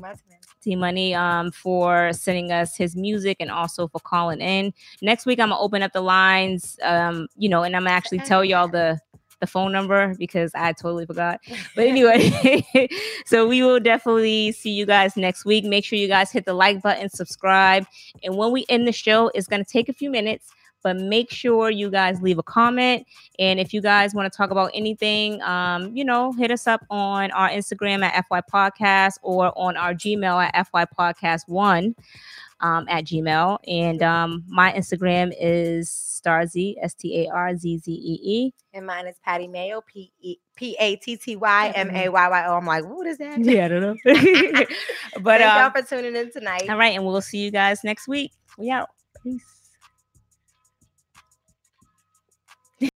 D 0.61 0.75
Money 0.75 1.15
um 1.15 1.51
for 1.51 2.13
sending 2.13 2.51
us 2.51 2.77
his 2.77 2.95
music 2.95 3.37
and 3.39 3.49
also 3.49 3.87
for 3.87 3.99
calling 4.01 4.39
in. 4.39 4.71
Next 5.01 5.25
week 5.25 5.39
I'm 5.39 5.49
gonna 5.49 5.59
open 5.59 5.81
up 5.81 5.93
the 5.93 6.01
lines. 6.01 6.77
Um, 6.83 7.27
you 7.35 7.49
know, 7.49 7.63
and 7.63 7.75
I'm 7.75 7.83
gonna 7.83 7.95
actually 7.95 8.19
tell 8.19 8.45
y'all 8.45 8.67
the 8.67 8.99
the 9.41 9.47
phone 9.47 9.71
number 9.71 10.15
because 10.15 10.51
I 10.55 10.71
totally 10.73 11.05
forgot. 11.05 11.41
But 11.75 11.87
anyway, 11.87 12.65
so 13.25 13.47
we 13.47 13.61
will 13.61 13.79
definitely 13.79 14.51
see 14.51 14.71
you 14.71 14.85
guys 14.85 15.15
next 15.15 15.45
week. 15.45 15.63
Make 15.63 15.85
sure 15.85 15.97
you 15.97 16.07
guys 16.07 16.31
hit 16.31 16.45
the 16.45 16.53
like 16.53 16.81
button, 16.81 17.09
subscribe, 17.09 17.85
and 18.23 18.37
when 18.37 18.51
we 18.51 18.65
end 18.69 18.87
the 18.87 18.91
show, 18.91 19.31
it's 19.33 19.47
gonna 19.47 19.65
take 19.65 19.89
a 19.89 19.93
few 19.93 20.09
minutes. 20.09 20.49
But 20.83 20.97
make 20.97 21.29
sure 21.29 21.69
you 21.69 21.91
guys 21.91 22.19
leave 22.23 22.39
a 22.39 22.43
comment. 22.43 23.05
And 23.37 23.59
if 23.59 23.71
you 23.71 23.81
guys 23.81 24.15
want 24.15 24.31
to 24.31 24.35
talk 24.35 24.49
about 24.49 24.71
anything, 24.73 25.39
um, 25.43 25.95
you 25.95 26.03
know, 26.03 26.31
hit 26.33 26.49
us 26.49 26.65
up 26.65 26.83
on 26.89 27.29
our 27.31 27.49
Instagram 27.49 28.03
at 28.03 28.25
FY 28.27 28.41
Podcast 28.51 29.13
or 29.21 29.53
on 29.55 29.77
our 29.77 29.93
Gmail 29.93 30.49
at 30.51 30.67
FY 30.67 30.85
Podcast 30.85 31.47
One 31.47 31.93
um, 32.61 32.85
at 32.89 33.05
Gmail. 33.05 33.57
And 33.67 34.01
um, 34.01 34.43
my 34.47 34.71
Instagram 34.71 35.33
is 35.39 35.89
Starzy, 35.89 36.75
S 36.81 36.93
T 36.93 37.25
A 37.25 37.31
R 37.31 37.55
Z 37.57 37.79
Z 37.79 37.91
E 37.91 38.19
E. 38.23 38.53
And 38.73 38.85
mine 38.85 39.07
is 39.07 39.17
Patty 39.23 39.47
Mayo, 39.47 39.81
P 39.81 40.11
E 40.21 40.37
P 40.55 40.75
A 40.79 40.95
T 40.97 41.17
T 41.17 41.35
Y 41.35 41.71
M 41.75 41.89
A 41.91 42.09
Y 42.09 42.27
Y 42.29 42.45
O. 42.47 42.55
I'm 42.55 42.65
like, 42.65 42.85
what 42.85 43.07
is 43.07 43.17
that? 43.17 43.39
Yeah, 43.51 43.65
I 43.65 43.67
don't 43.67 43.81
know. 43.81 43.95
but 45.21 45.39
Thank 45.39 45.53
um, 45.53 45.61
y'all 45.61 45.71
for 45.71 45.81
tuning 45.81 46.15
in 46.15 46.31
tonight. 46.31 46.69
all 46.69 46.77
right, 46.77 46.95
and 46.95 47.05
we'll 47.05 47.21
see 47.21 47.39
you 47.39 47.51
guys 47.51 47.83
next 47.83 48.07
week. 48.07 48.31
We 48.57 48.69
out. 48.69 48.89
Peace. 49.23 49.60